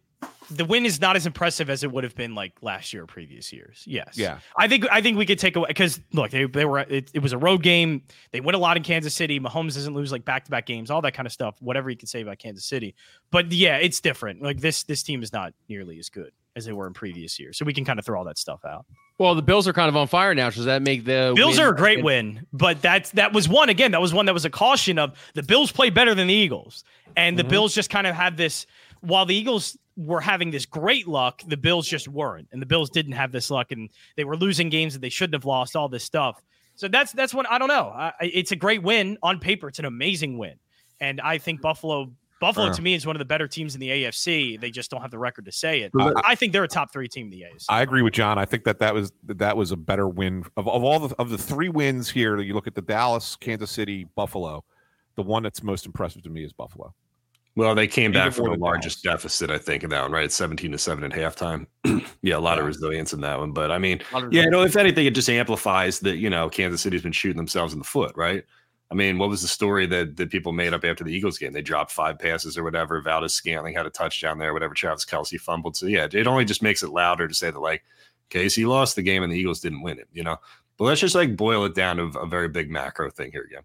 The 0.52 0.66
win 0.66 0.86
is 0.86 1.00
not 1.00 1.16
as 1.16 1.28
impressive 1.28 1.70
as 1.70 1.84
it 1.84 1.92
would 1.92 2.04
have 2.04 2.16
been 2.16 2.34
like 2.34 2.54
last 2.62 2.92
year 2.92 3.04
or 3.04 3.06
previous 3.06 3.54
years. 3.54 3.84
Yes. 3.86 4.18
Yeah. 4.18 4.40
I 4.58 4.68
think 4.68 4.86
I 4.92 5.00
think 5.00 5.18
we 5.18 5.26
could 5.26 5.38
take 5.38 5.56
away 5.56 5.68
because 5.68 6.02
look, 6.12 6.32
they, 6.32 6.46
they 6.46 6.66
were 6.66 6.80
it, 6.80 7.12
it 7.14 7.20
was 7.20 7.34
a 7.34 7.38
road 7.38 7.62
game. 7.62 8.02
They 8.32 8.42
win 8.42 8.56
a 8.56 8.58
lot 8.58 8.76
in 8.76 8.82
Kansas 8.82 9.14
City. 9.14 9.40
Mahomes 9.40 9.76
doesn't 9.76 9.94
lose 9.94 10.12
like 10.12 10.26
back 10.26 10.46
to 10.46 10.52
back 10.52 10.66
games, 10.66 10.90
all 10.90 11.02
that 11.04 11.14
kind 11.14 11.28
of 11.28 11.32
stuff. 11.32 11.56
Whatever 11.62 11.92
you 11.92 11.96
can 11.96 12.08
say 12.08 12.22
about 12.22 12.40
Kansas 12.40 12.66
City, 12.66 12.96
but 13.32 13.52
yeah, 13.52 13.78
it's 13.78 14.02
different. 14.02 14.42
Like 14.42 14.60
this 14.60 14.84
this 14.84 15.04
team 15.04 15.22
is 15.22 15.32
not 15.32 15.54
nearly 15.70 16.00
as 16.00 16.10
good 16.10 16.32
as 16.56 16.66
they 16.66 16.74
were 16.74 16.88
in 16.88 16.94
previous 16.94 17.40
years. 17.40 17.58
So 17.58 17.66
we 17.66 17.74
can 17.74 17.86
kind 17.86 18.00
of 18.00 18.06
throw 18.06 18.18
all 18.18 18.26
that 18.26 18.38
stuff 18.38 18.66
out. 18.66 18.86
Well, 19.18 19.36
the 19.36 19.42
Bills 19.42 19.68
are 19.68 19.74
kind 19.74 19.90
of 19.90 19.96
on 19.96 20.08
fire 20.08 20.34
now. 20.34 20.50
So 20.50 20.58
does 20.58 20.66
that 20.66 20.82
make 20.82 21.06
the 21.06 21.34
Bills 21.36 21.58
win- 21.58 21.66
are 21.66 21.70
a 21.72 21.76
great 21.76 22.04
win, 22.04 22.46
but 22.54 22.82
that's 22.82 23.12
that 23.12 23.34
was 23.34 23.48
one 23.48 23.70
again. 23.70 23.92
That 23.92 24.02
was 24.02 24.14
one 24.14 24.26
that 24.28 24.34
was 24.34 24.46
a 24.46 24.50
caution 24.50 24.98
of 25.00 25.18
the 25.36 25.44
Bills 25.44 25.72
play 25.72 25.90
better 25.90 26.16
than 26.16 26.28
the 26.28 26.34
Eagles, 26.34 26.84
and 27.16 27.38
the 27.38 27.44
Mhm. 27.44 27.50
Bills 27.50 27.76
just 27.76 27.90
kind 27.90 28.08
of 28.08 28.16
had 28.16 28.38
this. 28.38 28.66
While 29.02 29.26
the 29.26 29.36
Eagles 29.36 29.78
were 29.96 30.22
having 30.22 30.52
this 30.52 30.66
great 30.66 31.08
luck, 31.08 31.42
the 31.46 31.58
Bills 31.58 31.88
just 31.88 32.08
weren't, 32.08 32.48
and 32.52 32.62
the 32.62 32.66
Bills 32.66 32.90
didn't 32.90 33.14
have 33.14 33.32
this 33.32 33.50
luck, 33.52 33.72
and 33.72 33.90
they 34.16 34.24
were 34.24 34.38
losing 34.38 34.70
games 34.70 34.94
that 34.94 35.00
they 35.02 35.10
shouldn't 35.10 35.34
have 35.36 35.46
lost. 35.46 35.76
All 35.76 35.90
this 35.90 36.04
stuff. 36.04 36.42
So 36.76 36.88
that's 36.88 37.12
that's 37.12 37.34
what 37.34 37.50
I 37.52 37.58
don't 37.58 37.68
know. 37.68 37.90
I- 37.94 38.14
it's 38.22 38.52
a 38.52 38.56
great 38.56 38.82
win 38.84 39.18
on 39.22 39.40
paper. 39.40 39.68
It's 39.68 39.80
an 39.80 39.86
amazing 39.86 40.38
win, 40.38 40.56
and 41.02 41.20
I 41.22 41.38
think 41.38 41.62
Buffalo. 41.62 42.12
Buffalo 42.40 42.68
Uh. 42.68 42.74
to 42.74 42.82
me 42.82 42.94
is 42.94 43.06
one 43.06 43.16
of 43.16 43.20
the 43.20 43.26
better 43.26 43.48
teams 43.48 43.74
in 43.76 43.82
the 43.82 43.90
AFC. 43.90 44.58
They 44.60 44.72
just 44.72 44.90
don't 44.90 45.02
have 45.02 45.12
the 45.12 45.20
record 45.20 45.46
to 45.46 45.52
say 45.52 45.82
it. 45.82 45.92
I- 46.00 46.14
I 46.26 46.36
think 46.36 46.54
they're 46.54 46.64
a 46.64 46.68
top 46.68 46.92
three 46.94 47.08
team 47.08 47.26
in 47.26 47.32
the 47.32 47.44
AFC. 47.44 47.66
I 47.70 47.82
agree 47.82 48.02
with 48.02 48.14
John. 48.14 48.38
I 48.38 48.46
think 48.46 48.64
that 48.64 48.80
that 48.80 48.94
was 48.94 49.12
that 49.26 49.56
was 49.58 49.72
a 49.72 49.78
better 49.78 50.08
win 50.08 50.46
of, 50.58 50.68
of 50.68 50.84
all 50.84 51.00
the 51.08 51.16
of 51.18 51.30
the 51.30 51.38
three 51.38 51.70
wins 51.70 52.10
here. 52.10 52.40
You 52.40 52.54
look 52.54 52.68
at 52.68 52.76
the 52.76 52.82
Dallas, 52.82 53.36
Kansas 53.36 53.72
City, 53.72 54.06
Buffalo. 54.16 54.64
The 55.16 55.24
one 55.24 55.44
that's 55.44 55.62
most 55.64 55.86
impressive 55.86 56.24
to 56.24 56.30
me 56.30 56.44
is 56.46 56.54
Buffalo. 56.54 56.94
Well, 57.56 57.76
they 57.76 57.88
came 57.88 58.12
Even 58.12 58.14
back 58.28 58.34
from 58.34 58.46
more 58.46 58.56
the 58.56 58.62
largest 58.64 59.04
Dallas. 59.04 59.24
deficit, 59.24 59.50
I 59.50 59.58
think, 59.58 59.84
in 59.84 59.90
that 59.90 60.04
one, 60.04 60.12
right? 60.14 60.24
It's 60.24 60.36
17 60.36 60.72
to 60.72 60.78
7 60.78 61.04
at 61.04 61.12
halftime. 61.12 61.66
yeah, 62.22 62.38
a 62.38 62.40
lot 62.40 62.58
of 62.58 62.66
resilience 62.66 63.12
in 63.12 63.20
that 63.22 63.38
one. 63.38 63.52
But 63.52 63.70
I 63.70 63.80
mean, 63.80 64.00
A 64.12 64.16
lot 64.16 64.24
of- 64.26 64.34
yeah, 64.34 64.46
no, 64.46 64.62
if 64.64 64.78
anything, 64.78 65.06
it 65.08 65.16
just 65.16 65.30
amplifies 65.30 66.00
that, 66.02 66.18
you 66.18 66.30
know, 66.30 66.48
Kansas 66.48 66.80
City's 66.80 67.02
been 67.02 67.12
shooting 67.12 67.36
themselves 67.36 67.74
in 67.74 67.80
the 67.80 67.86
foot, 67.86 68.14
right? 68.16 68.46
I 68.92 68.96
mean, 68.96 69.20
what 69.20 69.30
was 69.30 69.42
the 69.44 69.48
story 69.48 69.86
that, 69.88 70.18
that 70.18 70.32
people 70.32 70.52
made 70.52 70.74
up 70.74 70.84
after 70.84 71.04
the 71.04 71.14
Eagles 71.14 71.38
game? 71.38 71.54
They 71.54 71.62
dropped 71.62 71.92
five 71.92 72.18
passes 72.18 72.58
or 72.58 72.64
whatever. 72.64 73.02
Valdes-Scantling 73.02 73.76
had 73.76 73.86
a 73.86 73.92
touchdown 73.92 74.40
there, 74.40 74.52
whatever. 74.52 74.74
Travis 74.74 75.06
Kelce 75.06 75.40
fumbled. 75.40 75.78
So, 75.78 75.86
yeah, 75.86 76.08
it 76.12 76.26
only 76.26 76.44
just 76.46 76.64
makes 76.64 76.82
it 76.82 76.90
louder 76.90 77.28
to 77.28 77.34
say 77.36 77.52
that, 77.52 77.60
like, 77.60 77.84
KC 78.32 78.68
lost 78.68 78.96
the 78.96 79.04
game 79.04 79.22
and 79.22 79.32
the 79.32 79.38
Eagles 79.38 79.60
didn't 79.60 79.82
win 79.84 80.00
it, 80.00 80.08
you 80.12 80.24
know? 80.24 80.38
But 80.78 80.86
let's 80.86 81.02
just 81.02 81.16
like 81.16 81.36
boil 81.36 81.66
it 81.66 81.76
down 81.76 81.98
to 81.98 82.04
a 82.20 82.26
very 82.26 82.48
big 82.48 82.72
macro 82.72 83.10
thing 83.12 83.32
here 83.32 83.44
again. 83.44 83.64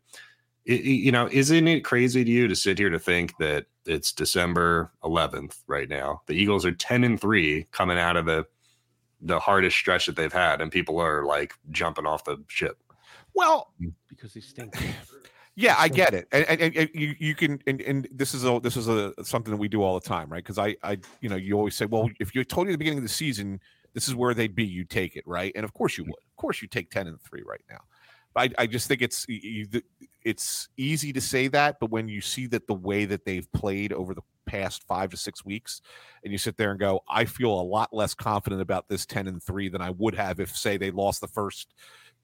It- 0.64 0.84
you 0.84 1.12
know, 1.12 1.28
isn't 1.30 1.68
it 1.68 1.80
crazy 1.84 2.24
to 2.24 2.30
you 2.30 2.48
to 2.48 2.56
sit 2.56 2.78
here 2.78 2.90
to 2.90 2.98
think 2.98 3.36
that 3.38 3.66
it's 3.86 4.12
December 4.12 4.90
11th 5.04 5.62
right 5.66 5.88
now? 5.88 6.22
The 6.26 6.34
Eagles 6.34 6.66
are 6.66 6.72
10 6.72 7.04
and 7.04 7.20
3 7.20 7.66
coming 7.70 7.98
out 7.98 8.16
of 8.16 8.26
the 8.26 8.46
the 9.20 9.38
hardest 9.38 9.76
stretch 9.76 10.04
that 10.04 10.16
they've 10.16 10.34
had 10.34 10.60
and 10.60 10.70
people 10.70 10.98
are 11.00 11.24
like 11.24 11.54
jumping 11.70 12.04
off 12.04 12.24
the 12.24 12.36
ship. 12.46 12.78
Well, 13.35 13.72
mm. 13.80 13.93
because 14.09 14.35
they 14.35 14.41
stink. 14.41 14.74
Yeah, 15.57 15.76
I 15.78 15.89
get 15.89 16.14
it, 16.14 16.26
and, 16.32 16.45
and, 16.47 16.61
and- 16.61 16.76
and 16.76 16.91
you 16.95 17.14
you 17.18 17.35
can 17.35 17.61
and, 17.68 17.80
and 17.80 18.09
this 18.11 18.35
is 18.35 18.45
a 18.45 18.59
this 18.61 18.76
is 18.76 18.89
a 18.89 19.12
something 19.22 19.53
that 19.53 19.57
we 19.57 19.68
do 19.68 19.82
all 19.82 19.95
the 19.99 20.07
time, 20.07 20.28
right? 20.28 20.43
Because 20.43 20.59
I 20.59 20.76
I 20.82 20.99
you 21.20 21.28
know 21.28 21.37
you 21.37 21.57
always 21.57 21.76
say, 21.76 21.87
well, 21.87 22.11
if 22.18 22.35
you 22.35 22.43
told 22.45 22.66
you 22.66 22.72
at 22.72 22.74
the 22.74 22.78
beginning 22.78 22.99
of 22.99 23.05
the 23.05 23.09
season 23.09 23.61
this 23.93 24.09
is 24.09 24.14
where 24.16 24.35
they'd 24.35 24.57
be, 24.57 24.64
you 24.64 24.85
take 24.85 25.14
it, 25.14 25.22
right? 25.24 25.53
And 25.55 25.64
of 25.64 25.72
course 25.72 25.97
you 25.97 26.03
mm. 26.03 26.09
would, 26.09 26.16
of 26.28 26.37
course 26.37 26.61
you 26.61 26.66
take 26.66 26.91
ten 26.91 27.07
and 27.07 27.20
three 27.22 27.43
right 27.47 27.62
now. 27.70 27.78
But 28.35 28.53
I, 28.59 28.64
I 28.64 28.66
just 28.66 28.89
think 28.89 29.03
it's 29.03 29.24
you, 29.28 29.66
you- 29.70 29.82
it's 30.24 30.70
easy 30.78 31.12
to 31.12 31.20
say 31.20 31.49
that, 31.49 31.76
but 31.80 31.91
when 31.91 32.09
you 32.09 32.22
see 32.22 32.47
that 32.47 32.66
the 32.66 32.74
way 32.74 33.05
that 33.05 33.26
they've 33.26 33.51
played 33.53 33.93
over 33.93 34.14
the 34.14 34.22
past 34.47 34.82
five 34.89 35.11
to 35.11 35.18
six 35.18 35.45
weeks, 35.45 35.82
and 36.24 36.32
you 36.32 36.39
sit 36.39 36.57
there 36.57 36.70
and 36.70 36.80
go, 36.80 37.01
I 37.11 37.26
feel 37.26 37.53
a 37.53 37.62
lot 37.62 37.93
less 37.93 38.14
confident 38.14 38.62
about 38.62 38.89
this 38.89 39.05
ten 39.07 39.28
and 39.28 39.43
three 39.43 39.68
than 39.68 39.82
I 39.82 39.91
would 39.91 40.14
have 40.14 40.41
if, 40.41 40.57
say, 40.57 40.78
they 40.78 40.91
lost 40.91 41.20
the 41.20 41.28
first 41.28 41.74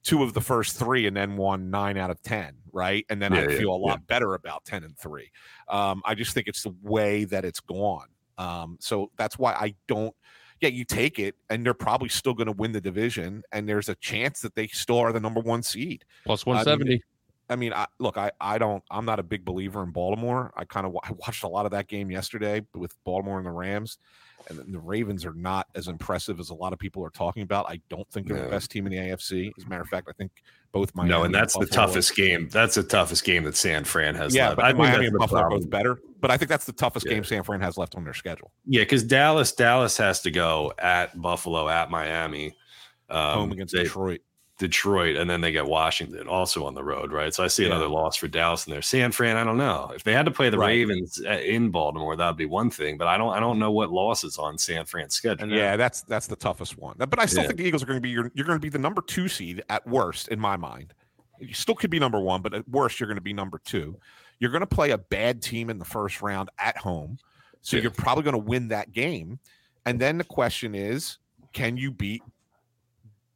two 0.03 0.23
of 0.23 0.33
the 0.33 0.41
first 0.41 0.77
three 0.79 1.07
and 1.07 1.17
then 1.17 1.37
won 1.37 1.71
nine 1.71 1.97
out 1.97 2.11
of 2.11 2.23
ten, 2.23 2.57
right? 2.73 3.05
And 3.11 3.21
then 3.21 3.33
Yeah, 3.33 3.41
I 3.41 3.43
yeah, 3.43 3.59
feel 3.59 3.75
a 3.75 3.79
yeah. 3.79 3.87
lot 3.87 4.07
better 4.07 4.35
about 4.35 4.65
ten 4.65 4.85
and 4.85 4.97
three. 4.99 5.31
Um, 5.69 6.03
I 6.05 6.15
just 6.15 6.33
think 6.33 6.49
it's 6.49 6.63
the 6.63 6.75
way 6.83 7.25
that 7.25 7.45
it's 7.45 7.61
gone. 7.61 8.09
Um, 8.39 8.79
so 8.81 9.11
that's 9.17 9.39
why 9.39 9.53
I 9.53 9.75
don't. 9.89 10.15
Yeah, 10.61 10.69
you 10.69 10.85
take 10.85 11.19
it, 11.19 11.37
and 11.49 11.65
they're 11.65 11.73
probably 11.73 12.11
still 12.11 12.35
going 12.35 12.47
to 12.47 12.53
win 12.53 12.73
the 12.73 12.83
division, 12.83 13.43
and 13.51 13.67
there's 13.67 13.89
a 13.89 13.95
chance 13.95 14.41
that 14.41 14.55
they 14.55 14.67
still 14.67 14.99
are 14.99 15.11
the 15.13 15.21
number 15.21 15.41
one 15.41 15.63
seed. 15.63 16.05
170. 16.25 16.71
I 16.71 16.95
mean, 16.97 17.01
I, 17.51 17.57
mean, 17.57 17.73
I, 17.73 17.87
look, 17.99 18.17
I, 18.17 18.31
I 18.41 18.59
don't, 18.59 18.83
I'm 18.91 19.05
not 19.05 19.19
a 19.19 19.23
big 19.23 19.45
believer 19.45 19.83
in 19.83 19.91
Baltimore. 19.91 20.53
I 20.57 20.65
kind 20.65 20.87
of 20.87 20.97
I 21.05 21.13
watched 21.13 21.43
a 21.43 21.49
lot 21.49 21.67
of 21.67 21.73
that 21.73 21.89
game 21.89 22.11
yesterday 22.11 22.63
with 22.75 22.95
Baltimore 23.05 23.39
and 23.39 23.47
the 23.47 23.51
Rams, 23.51 23.99
and 24.49 24.59
the- 24.73 24.79
Ravens 24.79 25.27
are 25.27 25.35
not 25.35 25.67
as 25.75 25.89
impressive 25.89 26.41
as 26.41 26.51
a 26.51 26.55
lot 26.55 26.73
of 26.73 26.79
people 26.79 27.05
are 27.05 27.11
talking 27.11 27.43
about. 27.43 27.67
I 27.69 27.81
don't 27.91 28.09
think 28.11 28.27
they're 28.29 28.37
No. 28.39 28.45
the 28.45 28.51
best 28.51 28.71
team 28.71 28.87
in 28.87 28.93
the 28.93 28.99
AFC. 28.99 29.51
As 29.59 29.65
a 29.65 29.69
matter 29.69 29.83
of 29.83 29.89
fact, 29.89 30.07
I 30.09 30.13
think 30.13 30.31
both 30.73 30.95
Miami 30.95 31.11
no, 31.11 31.25
and 31.25 31.35
that's 31.35 31.57
the 31.59 31.67
toughest 31.67 32.15
game. 32.15 32.49
That's 32.49 32.77
the 32.77 32.83
toughest 32.85 33.25
game 33.25 33.43
that 33.45 33.57
San 33.57 33.85
Fran 33.85 34.15
has 34.15 34.35
Yeah, 34.35 34.47
left. 34.49 34.57
but 34.57 34.65
I 34.67 34.73
Miami 34.73 35.07
and 35.07 35.19
Buffalo 35.19 35.41
are 35.43 35.51
both 35.51 35.69
better. 35.69 35.99
But 36.21 36.31
I 36.31 36.37
think 36.37 36.49
that's 36.49 36.65
the 36.65 36.73
toughest 36.73 37.07
Yeah. 37.07 37.15
game 37.15 37.25
San 37.25 37.43
Fran 37.43 37.61
has 37.61 37.77
left 37.77 37.97
on 37.97 38.05
their 38.05 38.15
schedule. 38.15 38.53
Yeah, 38.67 38.83
because 38.83 39.03
Dallas, 39.03 39.53
Dallas 39.53 39.97
has 39.97 40.21
to 40.23 40.31
go 40.31 40.73
at 40.79 41.21
Buffalo, 41.21 41.69
at 41.69 41.91
Miami, 41.91 42.57
um, 43.09 43.39
Home 43.39 43.53
against 43.53 43.75
they- 43.75 43.83
Detroit. 43.83 44.21
Detroit, 44.61 45.17
and 45.17 45.29
then 45.29 45.41
they 45.41 45.51
get 45.51 45.67
Washington 45.67 46.29
also 46.29 46.65
on 46.67 46.75
the 46.75 46.85
road, 46.85 47.11
right? 47.11 47.35
So 47.35 47.43
I 47.43 47.49
see 47.49 47.63
Yeah. 47.65 47.71
another 47.71 47.89
loss 47.89 48.15
for 48.15 48.29
Dallas 48.29 48.67
in 48.67 48.73
there. 48.73 48.83
San 48.83 49.11
Fran, 49.11 49.37
I 49.37 49.43
don't 49.43 49.57
know 49.57 49.91
if 49.97 50.05
they 50.05 50.13
had 50.13 50.27
to 50.27 50.31
play 50.31 50.51
the 50.51 50.59
Right. 50.59 50.69
Ravens 50.69 51.21
uh, 51.27 51.31
in 51.31 51.71
Baltimore, 51.71 52.15
that'd 52.15 52.37
be 52.37 52.47
one 52.47 52.71
thing, 52.71 52.97
but 52.99 53.09
I 53.09 53.19
don't, 53.19 53.35
I 53.35 53.41
don't 53.41 53.59
know 53.59 53.73
what 53.73 53.91
losses 53.91 54.39
on 54.39 54.59
San 54.59 54.85
Fran's 54.85 55.15
schedule. 55.15 55.45
And, 55.45 55.53
Yeah, 55.53 55.77
that's 55.77 56.03
that's 56.03 56.27
the 56.29 56.37
toughest 56.37 56.79
one. 56.79 56.95
But 56.99 57.19
I 57.19 57.27
still 57.27 57.43
Yeah. 57.43 57.49
think 57.49 57.59
the 57.59 57.65
Eagles 57.67 57.83
are 57.83 57.87
going 57.87 57.97
to 57.97 58.03
be 58.03 58.11
your, 58.11 58.31
you're 58.35 58.47
going 58.47 58.59
to 58.59 58.63
be 58.63 58.69
the 58.69 58.79
number 58.79 59.03
two 59.03 59.27
seed 59.27 59.63
at 59.69 59.85
worst 59.87 60.29
in 60.29 60.39
my 60.39 60.57
mind. 60.57 60.95
You 61.41 61.55
still 61.55 61.75
could 61.75 61.91
be 61.91 61.99
number 61.99 62.21
one, 62.21 62.43
but 62.43 62.53
at 62.55 62.69
worst 62.69 63.01
you're 63.01 63.07
going 63.09 63.17
to 63.17 63.23
be 63.23 63.33
number 63.33 63.59
two. 63.65 63.99
You're 64.39 64.51
going 64.51 64.61
to 64.61 64.67
play 64.67 64.91
a 64.91 64.99
bad 64.99 65.43
team 65.43 65.71
in 65.71 65.79
the 65.79 65.85
first 65.85 66.21
round 66.23 66.51
at 66.59 66.77
home. 66.77 67.19
So 67.63 67.77
Yeah. 67.77 67.83
you're 67.85 67.91
probably 67.93 68.25
going 68.25 68.35
to 68.35 68.39
win 68.39 68.69
that 68.69 68.93
game. 68.93 69.39
And 69.87 69.99
then 69.99 70.19
the 70.19 70.25
question 70.25 70.75
is, 70.75 71.17
can 71.55 71.77
you 71.79 71.91
beat 71.91 72.23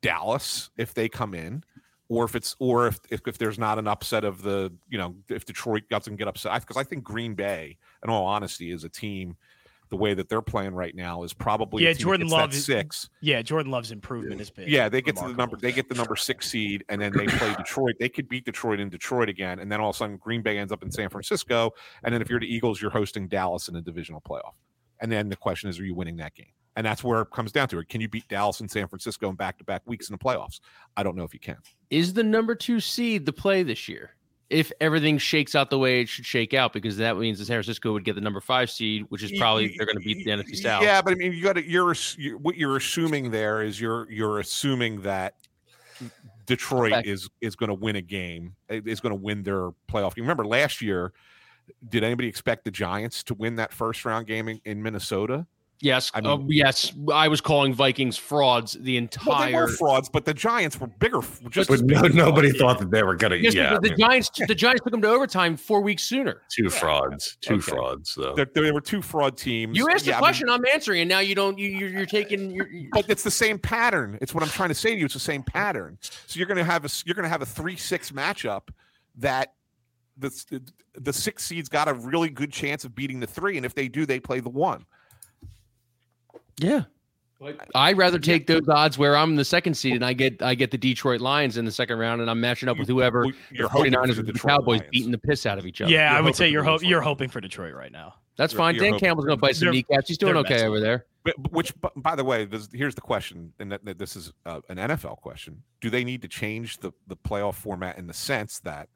Dallas 0.05 0.70
if 0.76 0.94
they 0.94 1.09
come 1.09 1.34
in? 1.34 1.64
Or 2.11 2.24
if 2.26 2.36
it's 2.36 2.55
or 2.59 2.86
if, 2.86 3.00
if 3.11 3.22
if 3.26 3.38
there's 3.38 3.59
not 3.59 3.78
an 3.78 3.88
upset 3.88 4.24
of 4.24 4.42
the 4.42 4.72
you 4.90 4.98
know 4.98 5.14
if 5.30 5.44
Detroit 5.46 5.84
doesn't 5.88 6.16
get 6.16 6.28
upset 6.28 6.61
because 6.61 6.76
I 6.76 6.84
think 6.84 7.02
Green 7.02 7.34
Bay 7.34 7.78
in 8.05 8.11
all 8.11 8.26
honesty 8.26 8.70
is 8.70 8.84
a 8.84 8.90
team 8.90 9.36
the 9.90 9.96
way 9.96 10.12
that 10.14 10.28
they're 10.28 10.42
playing 10.42 10.74
right 10.74 10.94
now 10.94 11.22
is 11.22 11.32
probably 11.32 11.84
Yeah, 11.84 11.92
Jordan 11.92 12.26
gets 12.26 12.34
that 12.34 12.40
Love 12.40 12.55
is- 12.55 12.64
six 12.66 13.09
Yeah, 13.20 13.40
Jordan 13.42 13.70
Love's 13.72 13.90
improvement 13.90 14.38
has 14.38 14.50
been. 14.50 14.68
yeah, 14.68 14.88
they 14.90 15.00
get 15.02 15.16
to 15.16 15.28
the 15.28 15.34
number. 15.34 15.57
They 15.57 15.72
get 15.72 15.88
the 15.88 15.94
number 15.94 16.16
six 16.16 16.50
seed, 16.50 16.84
and 16.90 17.00
then 17.00 17.12
they 17.16 17.26
play 17.26 17.55
Detroit. 17.55 17.94
They 18.00 18.09
could 18.11 18.28
beat 18.28 18.44
Detroit 18.44 18.80
in 18.80 18.88
Detroit 18.90 19.28
again, 19.30 19.59
and 19.59 19.70
then 19.72 19.80
all 19.80 19.90
of 19.90 19.96
a 19.96 19.98
sudden 19.98 20.16
Green 20.18 20.42
Bay 20.42 20.59
ends 20.59 20.72
up 20.72 20.82
in 20.82 20.90
San 20.90 21.09
Francisco, 21.11 21.70
and 22.02 22.12
then 22.14 22.20
if 22.22 22.28
you're 22.28 22.40
the 22.40 22.52
Eagles, 22.55 22.80
you're 22.82 22.90
hosting 22.90 23.28
Dallas 23.28 23.68
in 23.68 23.76
a 23.76 23.82
divisional 23.82 24.20
playoff. 24.20 24.52
And 25.00 25.11
then 25.12 25.28
the 25.30 25.36
question 25.36 25.68
is, 25.70 25.78
are 25.80 25.84
you 25.84 25.94
winning 25.94 26.16
that 26.16 26.34
game? 26.34 26.52
And 26.77 26.85
that's 26.85 27.05
where 27.05 27.22
it 27.22 27.31
comes 27.31 27.53
down 27.53 27.68
to 27.68 27.79
it. 27.79 27.89
Can 27.89 28.01
you 28.01 28.09
beat 28.09 28.27
Dallas 28.29 28.61
and 28.61 28.70
San 28.70 28.89
Francisco 28.89 29.29
in 29.31 29.37
back-to-back 29.37 29.83
weeks 29.87 30.09
in 30.09 30.12
the 30.14 30.18
playoffs? 30.18 30.61
I 30.97 31.03
don't 31.05 31.16
know 31.16 31.22
if 31.22 31.33
you 31.33 31.41
can. 31.41 31.59
Is 31.91 32.14
the 32.14 32.25
number 32.25 32.55
two 32.55 32.81
seed 32.81 33.27
the 33.27 33.33
play 33.33 33.62
this 33.62 33.89
year? 33.89 34.11
If 34.51 34.70
everything 34.81 35.16
shakes 35.18 35.55
out 35.55 35.70
the 35.70 35.79
way 35.79 36.03
it 36.03 36.09
should 36.09 36.27
shake 36.27 36.53
out, 36.53 36.72
because 36.72 36.97
that 36.99 37.16
means 37.16 37.39
that 37.39 37.47
San 37.47 37.57
Francisco 37.57 37.93
would 37.93 38.05
get 38.05 38.14
the 38.14 38.20
number 38.20 38.41
five 38.41 38.70
seed, 38.70 39.07
which 39.09 39.22
is 39.22 39.33
probably 39.39 39.75
they're 39.77 39.87
going 39.87 39.99
to 39.99 40.05
beat 40.05 40.25
the 40.25 40.31
NFC 40.31 40.57
South. 40.57 40.83
Yeah, 40.83 41.01
but 41.01 41.12
I 41.12 41.16
mean, 41.16 41.33
you 41.33 41.43
got 41.43 41.55
to. 41.55 41.66
You're, 41.66 41.95
you 42.18 42.39
what 42.39 42.57
you're 42.57 42.77
assuming 42.77 43.31
there 43.31 43.62
is 43.62 43.81
you're 43.81 44.11
you're 44.11 44.41
assuming 44.41 45.01
that 45.03 45.35
Detroit 46.47 47.07
is 47.07 47.31
is 47.41 47.57
going 47.57 47.68
to 47.68 47.75
win 47.75 47.97
a 47.97 48.03
game, 48.03 48.55
is 48.68 49.01
going 49.01 49.16
to 49.16 49.20
win 49.20 49.43
their 49.43 49.70
playoff 49.89 50.14
game. 50.14 50.25
Remember 50.25 50.47
last 50.47 50.83
year, 50.83 51.12
did 51.89 52.05
anybody 52.05 52.29
expect 52.29 52.64
the 52.64 52.70
Giants 52.70 53.22
to 53.25 53.35
win 53.35 53.57
that 53.57 53.72
first 53.72 54.05
round 54.05 54.27
game 54.27 54.49
in, 54.49 54.61
in 54.64 54.83
Minnesota? 54.83 55.47
Yes, 55.81 56.11
I 56.14 56.20
uh, 56.20 56.39
yes. 56.49 56.93
I 57.12 57.29
was 57.29 57.41
calling 57.43 57.75
Vikings 57.75 58.16
frauds 58.16 58.72
the 58.72 58.79
Well, 58.79 58.85
they 58.87 58.97
entire. 58.97 59.53
were 59.53 59.68
frauds, 59.68 60.09
but 60.09 60.25
the 60.25 60.33
Giants 60.33 60.81
were 60.81 60.87
bigger. 60.87 61.20
Just 61.51 61.68
But 61.68 61.83
no, 61.83 62.03
big. 62.03 62.14
nobody 62.14 62.53
thought 62.53 62.79
that 62.79 62.91
they 62.91 63.03
were 63.03 63.16
gonna. 63.16 63.37
Yes, 63.37 63.55
yeah, 63.55 63.70
because 63.70 63.79
I 63.79 63.81
the 63.81 63.89
mean, 63.91 63.99
Giants, 64.09 64.31
the 64.47 64.55
Giants 64.55 64.81
took 64.83 64.93
them 64.93 65.03
to 65.03 65.09
overtime 65.09 65.57
four 65.57 65.83
weeks 65.83 66.03
sooner. 66.05 66.41
two 66.49 66.70
frauds, 66.70 67.37
two 67.43 67.55
Okay. 67.55 67.61
frauds. 67.62 68.14
Though. 68.14 68.35
There, 68.35 68.47
there 68.55 68.72
were 68.72 68.81
two 68.81 69.03
fraud 69.03 69.37
teams. 69.37 69.77
You 69.77 69.89
asked 69.91 70.07
Yeah, 70.07 70.14
a 70.14 70.16
I 70.16 70.18
mean, 70.20 70.25
question, 70.25 70.49
I'm 70.49 70.64
answering, 70.72 71.01
and 71.03 71.09
now 71.09 71.18
you 71.18 71.35
don't. 71.35 71.59
You, 71.59 71.68
you're, 71.68 71.91
you're 71.91 72.07
taking. 72.07 72.51
You're, 72.53 72.70
you 72.70 72.89
but 72.93 73.05
it's 73.11 73.25
the 73.25 73.31
same 73.31 73.59
pattern. 73.59 74.16
It's 74.22 74.33
what 74.33 74.43
I'm 74.43 74.51
trying 74.51 74.70
to 74.70 74.75
say 74.75 74.93
to 74.95 74.99
you. 74.99 75.05
It's 75.05 75.14
the 75.14 75.20
same 75.20 75.43
pattern. 75.43 75.99
So 76.01 76.39
you're 76.39 76.49
going 76.49 76.57
to 76.59 76.64
have 76.64 76.85
a 76.87 76.89
you're 77.05 77.14
going 77.16 77.25
to 77.25 77.29
have 77.29 77.43
a 77.43 77.47
three 77.47 77.77
six 77.77 78.11
matchup 78.11 78.68
that 79.16 79.53
the 80.16 80.62
the 80.95 81.12
six 81.12 81.45
seeds 81.45 81.68
got 81.68 81.89
a 81.89 81.95
really 81.95 82.31
good 82.31 82.53
chance 82.53 82.85
of 82.85 82.95
beating 82.95 83.20
the 83.20 83.27
three, 83.27 83.57
and 83.57 83.66
if 83.66 83.75
they 83.75 83.89
do, 83.89 84.07
they 84.07 84.20
play 84.20 84.41
the 84.41 84.49
one. 84.49 84.87
Yeah. 86.59 86.84
I'd 87.74 87.98
rather 87.98 88.18
take 88.18 88.46
those 88.46 88.66
odds 88.70 88.96
where 88.96 89.16
I'm 89.16 89.36
the 89.36 89.44
second 89.44 89.74
seed 89.74 89.94
and 89.96 90.05
I 90.05 90.14
get 90.14 90.40
I 90.40 90.55
get 90.55 90.70
the 90.70 90.78
Detroit 90.78 91.20
Lions 91.20 91.59
in 91.59 91.66
the 91.66 91.70
second 91.72 91.98
round, 91.98 92.22
and 92.22 92.30
I'm 92.30 92.40
matching 92.40 92.70
up 92.70 92.78
with 92.78 92.88
whoever. 92.88 93.22
Well, 93.24 93.32
The 93.50 93.57
You're 93.57 93.68
hoping 93.68 93.92
for 93.92 93.98
49ers 93.98 94.07
the 94.14 94.18
and 94.20 94.28
the 94.28 94.32
Detroit 94.32 94.50
Cowboys 94.50 94.78
Lions. 94.80 94.90
beating 94.92 95.11
the 95.11 95.18
piss 95.18 95.44
out 95.44 95.59
of 95.59 95.66
each 95.66 95.80
other. 95.82 95.92
Yeah, 95.92 96.12
I 96.12 96.14
You're 96.14 96.22
would 96.22 96.36
say 96.36 96.48
you're 96.48 96.64
ho- 96.64 96.78
you're 96.80 97.02
hoping 97.02 97.28
for 97.28 97.40
Detroit 97.42 97.74
right 97.74 97.92
now. 97.92 98.14
That's 98.36 98.52
You're- 98.55 98.62
fine. 98.62 98.74
you're 98.76 98.84
Dan 98.84 98.92
hoping 98.94 99.07
Campbell's 99.09 99.26
going 99.26 99.36
to 99.36 99.40
bite 99.42 99.57
some 99.57 99.66
They're- 99.66 99.72
kneecaps. 99.74 100.09
He's 100.09 100.16
doing 100.18 100.36
okay 100.38 100.55
messy. 100.55 100.64
over 100.66 100.80
there. 100.80 101.05
But, 101.22 101.34
but 101.38 101.52
which, 101.52 101.72
by 101.96 102.16
the 102.16 102.24
way, 102.24 102.46
this, 102.46 102.68
here's 102.72 102.94
the 102.94 103.00
question, 103.02 103.52
and 103.59 103.70
that, 103.72 103.84
that 103.84 103.98
this 103.98 104.16
is 104.16 104.32
uh, 104.46 104.61
an 104.70 104.76
NFL 104.78 105.18
question: 105.18 105.62
Do 105.82 105.90
they 105.90 106.05
need 106.05 106.22
to 106.22 106.28
change 106.28 106.78
the 106.78 106.92
the 107.09 107.16
playoff 107.16 107.55
format 107.57 107.98
in 107.98 108.07
the 108.07 108.14
sense 108.14 108.59
that 108.61 108.88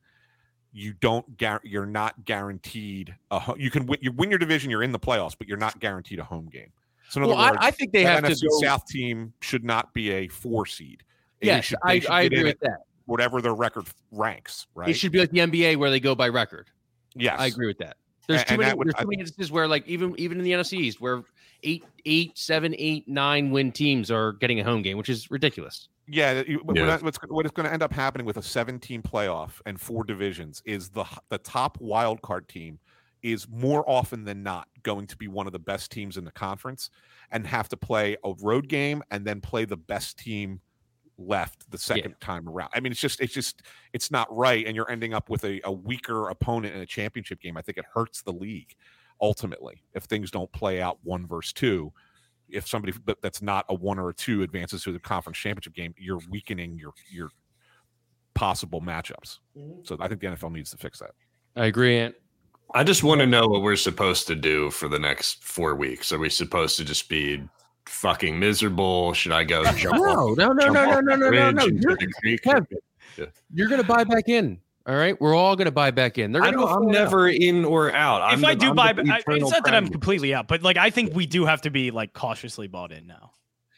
you 0.73 0.95
don't 0.95 1.37
gar- 1.37 1.61
you're 1.65 1.87
not 1.87 2.25
guaranteed 2.25 3.15
a 3.31 3.39
ho- 3.41 3.57
you 3.59 3.71
can 3.71 3.85
win 3.87 3.99
you 4.01 4.11
win 4.13 4.31
your 4.31 4.39
division, 4.39 4.71
you're 4.71 4.83
in 4.83 4.93
the 4.93 4.99
playoffs, 4.99 5.35
but 5.37 5.49
you're 5.49 5.59
not 5.59 5.81
guaranteed 5.81 6.19
a 6.19 6.25
home 6.25 6.49
game. 6.51 6.73
So 7.09 7.23
in 7.23 7.29
Well, 7.29 7.37
words, 7.39 7.57
I, 7.61 7.69
I 7.69 7.71
think 7.71 7.93
they 7.93 8.05
that 8.05 8.25
have 8.25 8.37
to 8.39 8.47
go. 8.49 8.61
South 8.61 8.87
team 8.87 9.33
should 9.41 9.65
not 9.65 9.93
be 9.95 10.11
a 10.11 10.29
four 10.29 10.67
seed. 10.67 11.03
They 11.41 11.47
yes, 11.49 11.65
should- 11.67 11.79
I, 11.83 12.03
I 12.11 12.23
agree 12.23 12.45
with 12.45 12.61
that. 12.61 12.81
whatever 13.07 13.41
their 13.41 13.55
record 13.55 13.87
ranks. 14.13 14.67
Right? 14.75 14.89
It 14.91 14.95
should 14.95 15.13
be 15.13 15.19
like 15.21 15.31
the 15.31 15.39
NBA 15.39 15.77
where 15.77 15.91
they 15.91 16.01
go 16.01 16.15
by 16.15 16.29
record. 16.29 16.69
yes, 17.15 17.37
I 17.41 17.47
agree 17.47 17.67
with 17.67 17.79
that. 17.79 17.97
There's 18.27 18.43
A- 18.43 18.45
too 18.45 18.51
and 18.55 18.59
many. 18.61 18.71
that 18.71 18.79
would- 18.79 18.87
there's 18.89 18.95
I- 18.97 19.03
too 19.03 19.09
many 19.09 19.21
instances 19.21 19.51
where, 19.51 19.67
like, 19.67 19.87
even 19.89 20.15
even 20.19 20.39
in 20.39 20.45
the 20.45 20.53
NFC 20.53 20.75
East, 20.79 21.01
where 21.01 21.23
eight, 21.63 21.85
eight, 22.05 22.37
seven, 22.37 22.75
eight, 22.79 23.09
nine 23.09 23.51
win 23.51 23.73
teams 23.73 24.11
are 24.11 24.33
getting 24.35 24.61
a 24.61 24.65
home 24.65 24.83
game, 24.83 24.99
which 24.99 25.09
is 25.09 25.31
ridiculous. 25.31 25.89
Yeah, 26.07 26.43
you- 26.47 26.63
Yeah. 26.75 26.87
what- 26.87 27.03
what's 27.03 27.19
what 27.29 27.47
is 27.47 27.53
going 27.53 27.67
to 27.67 27.73
end 27.73 27.83
up 27.83 27.93
happening 27.93 28.27
with 28.27 28.37
a 28.37 28.43
17 28.43 29.03
playoff 29.03 29.61
and 29.67 29.81
four 29.81 30.05
divisions 30.05 30.63
is 30.67 30.91
the 30.91 31.05
the 31.31 31.39
top 31.39 31.79
wild 31.81 32.21
card 32.23 32.49
team 32.49 32.79
is 33.23 33.49
more 33.49 33.89
often 33.89 34.25
than 34.25 34.43
not 34.43 34.69
going 34.83 35.07
to 35.07 35.17
be 35.17 35.29
one 35.29 35.47
of 35.47 35.53
the 35.53 35.59
best 35.59 35.91
teams 35.91 36.17
in 36.17 36.25
the 36.25 36.31
conference 36.33 36.91
and 37.31 37.47
have 37.47 37.69
to 37.69 37.77
play 37.77 38.17
a 38.25 38.33
road 38.43 38.69
game 38.69 39.03
and 39.11 39.25
then 39.25 39.41
play 39.41 39.65
the 39.65 39.77
best 39.77 40.19
team 40.19 40.61
left 41.19 41.69
the 41.71 41.79
second 41.79 42.15
time 42.21 42.49
around. 42.49 42.71
I 42.75 42.81
mean, 42.81 42.93
it's 42.93 43.01
just 43.01 43.21
it's 43.21 43.35
just 43.35 43.63
it's 43.93 44.11
not 44.11 44.35
right, 44.35 44.67
and 44.67 44.77
you're 44.77 44.91
ending 44.91 45.15
up 45.15 45.29
with 45.29 45.45
a, 45.45 45.61
a 45.65 45.73
weaker 45.73 46.29
opponent 46.29 46.75
in 46.75 46.81
a 46.81 46.87
championship 46.87 47.41
game. 47.41 47.57
I 47.57 47.63
think 47.63 47.79
it 47.79 47.85
hurts 47.93 48.23
the 48.23 48.33
league 48.33 48.75
ultimately 49.21 49.83
if 49.95 50.05
things 50.05 50.31
don't 50.31 50.53
play 50.53 50.81
out 50.81 50.97
one 51.03 51.27
versus 51.27 51.53
two 51.53 51.93
if 52.49 52.67
somebody 52.67 52.93
that- 53.05 53.21
that's 53.21 53.43
not 53.43 53.65
a 53.69 53.75
one 53.75 53.99
or 53.99 54.09
a 54.11 54.15
two 54.15 54.43
advances 54.43 54.83
to 54.85 54.93
the 54.93 54.99
conference 54.99 55.39
championship 55.39 55.75
game, 55.75 55.95
you're 55.99 56.21
weakening 56.31 56.79
your 56.79 56.93
your 57.11 57.31
possible 58.35 58.81
matchups. 58.81 59.41
Mm-hmm. 59.57 59.81
So 59.83 59.97
I 60.01 60.09
think 60.09 60.21
the 60.21 60.29
NFL 60.29 60.53
needs 60.53 60.71
to 60.71 60.77
fix 60.77 60.99
that. 61.01 61.11
I 61.57 61.67
agree, 61.67 61.99
Ant. 61.99 62.15
I 62.75 62.85
just 62.85 63.03
want 63.03 63.21
to 63.21 63.27
know 63.27 63.47
what 63.47 63.63
we're 63.63 63.77
supposed 63.77 64.27
to 64.27 64.35
do 64.35 64.71
for 64.71 64.89
the 64.89 64.99
next 64.99 65.43
four 65.43 65.75
weeks. 65.75 66.13
Are 66.13 66.19
we 66.19 66.29
supposed 66.29 66.77
to 66.79 66.85
just 66.85 67.09
be 67.09 67.43
fucking 67.87 68.39
miserable? 68.39 69.15
Should 69.15 69.33
I 69.33 69.45
go 69.45 69.65
jump 69.73 69.95
off, 69.97 70.37
No, 70.37 70.53
no, 70.53 70.53
no, 70.53 70.63
jump 70.63 70.75
no, 70.75 70.81
off 70.91 71.05
no, 71.05 71.17
no, 71.17 71.17
the 71.17 71.17
no, 71.17 71.51
no, 71.51 71.53
bridge 71.53 71.55
no. 71.55 71.65
You're, 71.81 71.97
the 71.97 72.13
creek? 72.21 72.41
You're 73.55 73.69
going 73.69 73.81
to 73.81 73.87
buy 73.87 74.05
back 74.05 74.29
in. 74.29 74.59
All 74.87 74.95
right, 74.97 75.21
we're 75.21 75.35
all 75.35 75.55
going 75.55 75.67
to 75.67 75.71
buy 75.71 75.91
back 75.91 76.17
in. 76.17 76.33
They're 76.33 76.43
I 76.43 76.51
going 76.51 76.67
to. 76.67 76.73
don't, 76.73 76.85
I'm 76.87 76.91
never 76.91 77.29
in 77.29 77.65
or 77.67 77.93
out. 77.95 78.23
I'm 78.23 78.35
if 78.35 78.41
the- 78.41 78.47
I 78.47 78.55
do 78.55 78.69
I'm 78.71 78.75
buy, 78.77 78.93
the 78.95 79.03
I, 79.03 79.21
it's 79.35 79.51
not 79.51 79.65
that 79.65 79.75
I'm 79.75 79.89
completely 79.89 80.33
out, 80.33 80.49
but 80.49 80.63
like 80.63 80.79
I 80.79 80.89
think 80.89 81.15
we 81.15 81.27
do 81.27 81.45
have 81.45 81.61
to 81.63 81.71
be 81.71 81.91
like 81.91 82.15
cautiously 82.15 82.69
bought 82.69 82.91
in 82.93 83.07
now. 83.07 83.33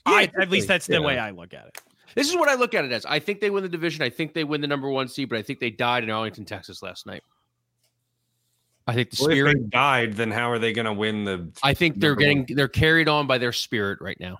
Yeah, 0.06 0.12
I, 0.14 0.30
at 0.40 0.50
least 0.50 0.68
that's 0.68 0.86
the 0.86 0.94
Yeah. 0.94 1.00
way 1.00 1.18
I 1.18 1.30
look 1.30 1.52
at 1.52 1.66
it. 1.66 1.78
This 2.14 2.28
is 2.28 2.36
what 2.36 2.48
I 2.48 2.54
look 2.54 2.74
at 2.74 2.84
it 2.84 2.92
as. 2.92 3.04
I 3.06 3.18
think 3.18 3.40
they 3.40 3.50
win 3.50 3.62
the 3.64 3.68
division. 3.68 4.02
I 4.02 4.10
think 4.10 4.34
they 4.34 4.44
win 4.44 4.60
the 4.60 4.66
number 4.68 4.88
one 4.88 5.08
seed, 5.08 5.28
but 5.28 5.38
I 5.38 5.42
think 5.42 5.58
they 5.58 5.70
died 5.70 6.04
in 6.04 6.10
Arlington, 6.10 6.44
Texas 6.44 6.82
last 6.82 7.06
night. 7.06 7.22
I 8.90 8.94
think 8.94 9.10
the 9.10 9.16
Well, 9.22 9.30
if 9.30 9.34
spirit. 9.36 9.56
they 9.58 9.66
died, 9.68 10.14
then 10.14 10.30
how 10.30 10.50
are 10.50 10.58
they 10.58 10.72
going 10.72 10.86
to 10.86 10.92
win 10.92 11.24
the? 11.24 11.50
I 11.62 11.74
think 11.74 12.00
they're 12.00 12.10
number 12.10 12.26
one. 12.26 12.42
getting 12.42 12.56
they're 12.56 12.68
carried 12.68 13.08
on 13.08 13.26
by 13.26 13.38
their 13.38 13.52
spirit 13.52 14.00
right 14.00 14.18
now. 14.18 14.38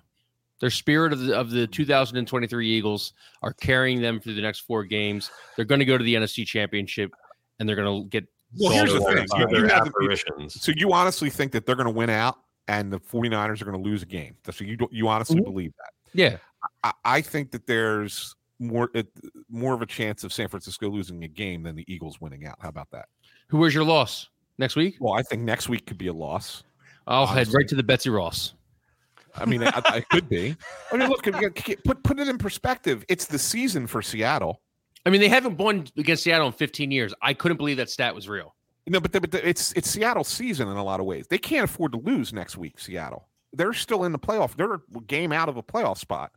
Their 0.59 0.69
spirit 0.69 1.13
of 1.13 1.19
the 1.19 1.35
of 1.37 1.49
the 1.49 1.65
2023 1.67 2.67
Eagles 2.67 3.13
are 3.41 3.53
carrying 3.53 4.01
them 4.01 4.19
through 4.19 4.35
the 4.35 4.41
next 4.41 4.59
four 4.59 4.83
games. 4.83 5.31
They're 5.55 5.65
going 5.65 5.79
to 5.79 5.85
go 5.85 5.97
to 5.97 6.03
the 6.03 6.15
NFC 6.15 6.45
Championship, 6.45 7.11
and 7.59 7.67
they're 7.67 7.75
going 7.75 8.03
to 8.03 8.09
get. 8.09 8.25
Well, 8.59 8.71
here's 8.73 8.91
the 8.93 8.99
thing. 8.99 9.25
You- 9.39 9.47
They're 9.47 9.59
you 9.61 9.67
have 9.73 9.85
the- 9.85 9.89
apparitions. 9.89 10.61
So 10.61 10.73
you 10.75 10.91
honestly 10.93 11.29
think 11.29 11.53
that 11.53 11.65
they're 11.65 11.75
going 11.75 11.87
to 11.87 11.93
win 11.93 12.09
out 12.09 12.37
and 12.67 12.91
the 12.91 12.99
49ers 12.99 13.61
are 13.61 13.65
going 13.65 13.81
to 13.81 13.89
lose 13.89 14.03
a 14.03 14.05
game. 14.05 14.35
So 14.51 14.63
you 14.65 14.77
you 14.91 15.07
honestly 15.07 15.39
Mhm. 15.39 15.45
believe 15.45 15.71
that. 15.77 15.93
Yeah, 16.13 16.37
I, 16.83 16.91
I 17.05 17.21
think 17.21 17.51
that 17.51 17.65
there's 17.65 18.35
more 18.59 18.91
it, 18.93 19.07
more 19.49 19.73
of 19.73 19.81
a 19.81 19.85
chance 19.87 20.23
of 20.25 20.31
San 20.33 20.47
Francisco 20.49 20.89
losing 20.89 21.23
a 21.23 21.27
game 21.27 21.63
than 21.63 21.75
the 21.75 21.85
Eagles 21.91 22.19
winning 22.21 22.45
out. 22.45 22.57
How 22.59 22.69
about 22.69 22.91
that? 22.91 23.05
who 23.47 23.57
was 23.57 23.73
your 23.75 23.83
loss 23.83 24.29
next 24.57 24.75
week? 24.75 24.97
Well, 24.99 25.13
I 25.13 25.23
think 25.23 25.43
next 25.43 25.69
week 25.69 25.85
could 25.85 25.97
be 25.97 26.07
a 26.07 26.13
loss. 26.13 26.63
I'll 27.07 27.25
head 27.25 27.53
right 27.53 27.67
to 27.67 27.75
the 27.75 27.83
Betsy 27.83 28.09
Ross. 28.09 28.53
I 29.35 29.45
mean, 29.45 29.61
it, 29.61 29.73
it 29.75 30.09
could 30.09 30.29
be. 30.29 30.55
I 30.91 30.97
mean, 30.97 31.09
look, 31.09 31.23
put 31.23 32.03
put 32.03 32.19
it 32.19 32.27
in 32.27 32.37
perspective. 32.37 33.05
It's 33.07 33.25
the 33.25 33.39
season 33.39 33.87
for 33.87 34.01
Seattle. 34.01 34.61
I 35.05 35.09
mean, 35.09 35.21
they 35.21 35.29
haven't 35.29 35.57
won 35.57 35.87
against 35.97 36.23
Seattle 36.23 36.47
in 36.47 36.53
15 36.53 36.91
years. 36.91 37.13
I 37.21 37.33
couldn't 37.33 37.57
believe 37.57 37.77
that 37.77 37.89
stat 37.89 38.13
was 38.13 38.29
real. 38.29 38.55
No, 38.87 38.99
but, 38.99 39.11
the, 39.11 39.21
but 39.21 39.31
the, 39.31 39.47
it's 39.47 39.71
it's 39.73 39.89
Seattle's 39.89 40.27
season 40.27 40.67
in 40.67 40.77
a 40.77 40.83
lot 40.83 40.99
of 40.99 41.05
ways. 41.05 41.27
They 41.27 41.37
can't 41.37 41.63
afford 41.63 41.93
to 41.93 41.99
lose 41.99 42.33
next 42.33 42.57
week. 42.57 42.79
Seattle, 42.79 43.27
they're 43.53 43.73
still 43.73 44.03
in 44.03 44.11
the 44.11 44.19
playoff. 44.19 44.55
They're 44.55 44.73
a 44.73 44.79
game 45.07 45.31
out 45.31 45.49
of 45.49 45.57
a 45.57 45.63
playoff 45.63 45.97
spot. 45.97 46.31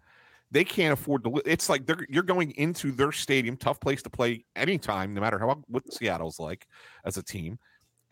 They 0.50 0.62
can't 0.62 0.92
afford 0.92 1.24
to. 1.24 1.42
It's 1.46 1.68
like 1.68 1.86
they're 1.86 2.06
you're 2.08 2.22
going 2.22 2.52
into 2.52 2.92
their 2.92 3.12
stadium, 3.12 3.56
tough 3.56 3.80
place 3.80 4.02
to 4.02 4.10
play 4.10 4.44
anytime, 4.56 5.14
no 5.14 5.20
matter 5.20 5.38
how 5.38 5.62
what 5.68 5.90
Seattle's 5.92 6.38
like 6.38 6.66
as 7.04 7.16
a 7.16 7.22
team, 7.22 7.58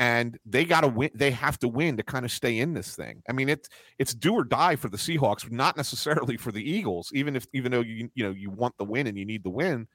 and 0.02 0.38
they 0.44 0.64
got 0.64 0.80
to 0.80 0.88
win. 0.88 1.10
They 1.14 1.30
have 1.30 1.58
to 1.60 1.68
win 1.68 1.96
to 1.96 2.02
kind 2.02 2.24
of 2.24 2.32
stay 2.32 2.58
in 2.58 2.74
this 2.74 2.96
thing. 2.96 3.22
I 3.28 3.32
mean, 3.32 3.48
it's 3.48 3.68
it's 3.98 4.14
do 4.14 4.34
or 4.34 4.42
die 4.44 4.74
for 4.76 4.88
the 4.88 4.96
Seahawks, 4.96 5.50
not 5.50 5.76
necessarily 5.76 6.36
for 6.36 6.50
the 6.50 6.62
Eagles. 6.62 7.10
Even 7.14 7.36
if 7.36 7.46
even 7.52 7.70
though 7.70 7.80
you 7.82 8.08
you 8.14 8.24
know 8.24 8.30
you 8.32 8.50
want 8.50 8.76
the 8.78 8.84
win 8.84 9.06
and 9.06 9.16
you 9.16 9.24
need 9.24 9.44
the 9.44 9.50
win. 9.50 9.86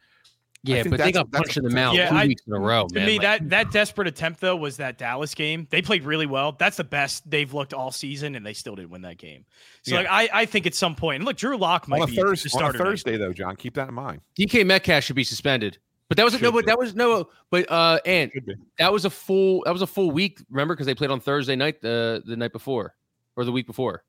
Yeah, 0.64 0.84
but 0.84 0.98
they 0.98 1.12
got 1.12 1.30
that's- 1.32 1.48
punched 1.50 1.58
in 1.58 1.64
the 1.66 1.70
mouth 1.70 1.96
Yeah, 1.96 2.10
two 2.10 2.16
I- 2.16 2.26
weeks 2.26 2.42
in 2.48 2.54
a 2.54 2.60
row. 2.60 2.88
To 2.88 2.96
man. 2.96 3.06
me, 3.06 3.14
Like, 3.20 3.22
that 3.22 3.50
that 3.50 3.72
desperate 3.72 4.08
attempt 4.08 4.42
though 4.42 4.56
was 4.56 4.78
that 4.78 4.98
Dallas 4.98 5.36
game. 5.36 5.68
They 5.70 5.82
played 5.84 6.04
really 6.04 6.26
well. 6.26 6.54
That's 6.54 6.78
the 6.78 6.84
best 6.84 7.30
they've 7.30 7.54
looked 7.54 7.74
all 7.74 7.92
season, 7.92 8.36
and 8.36 8.46
they 8.46 8.54
still 8.54 8.76
didn't 8.76 8.90
win 8.90 9.02
that 9.04 9.18
game. 9.18 9.46
So 9.84 9.92
Yeah. 9.94 9.98
like 10.02 10.08
I, 10.34 10.42
I 10.42 10.46
think 10.46 10.66
at 10.66 10.74
some 10.74 10.96
point, 10.96 11.18
and 11.18 11.26
look, 11.26 11.38
Drew 11.38 11.58
Lock 11.58 11.88
might 11.88 12.02
On 12.02 12.08
a, 12.10 12.12
be 12.12 12.16
Thurs 12.18 12.44
the 12.44 12.50
on 12.50 12.64
a 12.64 12.66
starter. 12.72 12.78
Thursday, 12.80 13.18
though, 13.18 13.34
Jon, 13.34 13.56
keep 13.56 13.76
that 13.76 13.88
in 13.90 13.94
mind. 13.94 14.22
DK 14.38 14.66
Metcalf 14.66 15.04
should 15.04 15.16
be 15.16 15.24
suspended. 15.24 15.78
But 16.10 16.18
that 16.18 16.24
was 16.24 16.34
no, 16.34 16.40
Should 16.40 16.54
but 16.54 16.66
that 16.68 16.78
was 16.80 16.96
no, 16.96 17.30
but 17.52 17.70
uh, 17.70 18.00
and 18.06 18.32
that 18.80 18.94
was 18.94 19.04
a 19.04 19.10
full 19.10 19.64
that 19.66 19.74
was 19.74 19.82
a 19.82 19.88
full 19.88 20.12
week. 20.12 20.40
Remember, 20.50 20.74
because 20.74 20.86
they 20.86 20.96
played 20.96 21.12
on 21.12 21.20
Thursday 21.20 21.56
night 21.56 21.82
the 21.82 22.24
the 22.26 22.38
night 22.38 22.54
before 22.54 22.96
or 23.36 23.44
the 23.44 23.52
week 23.52 23.68
before. 23.68 24.04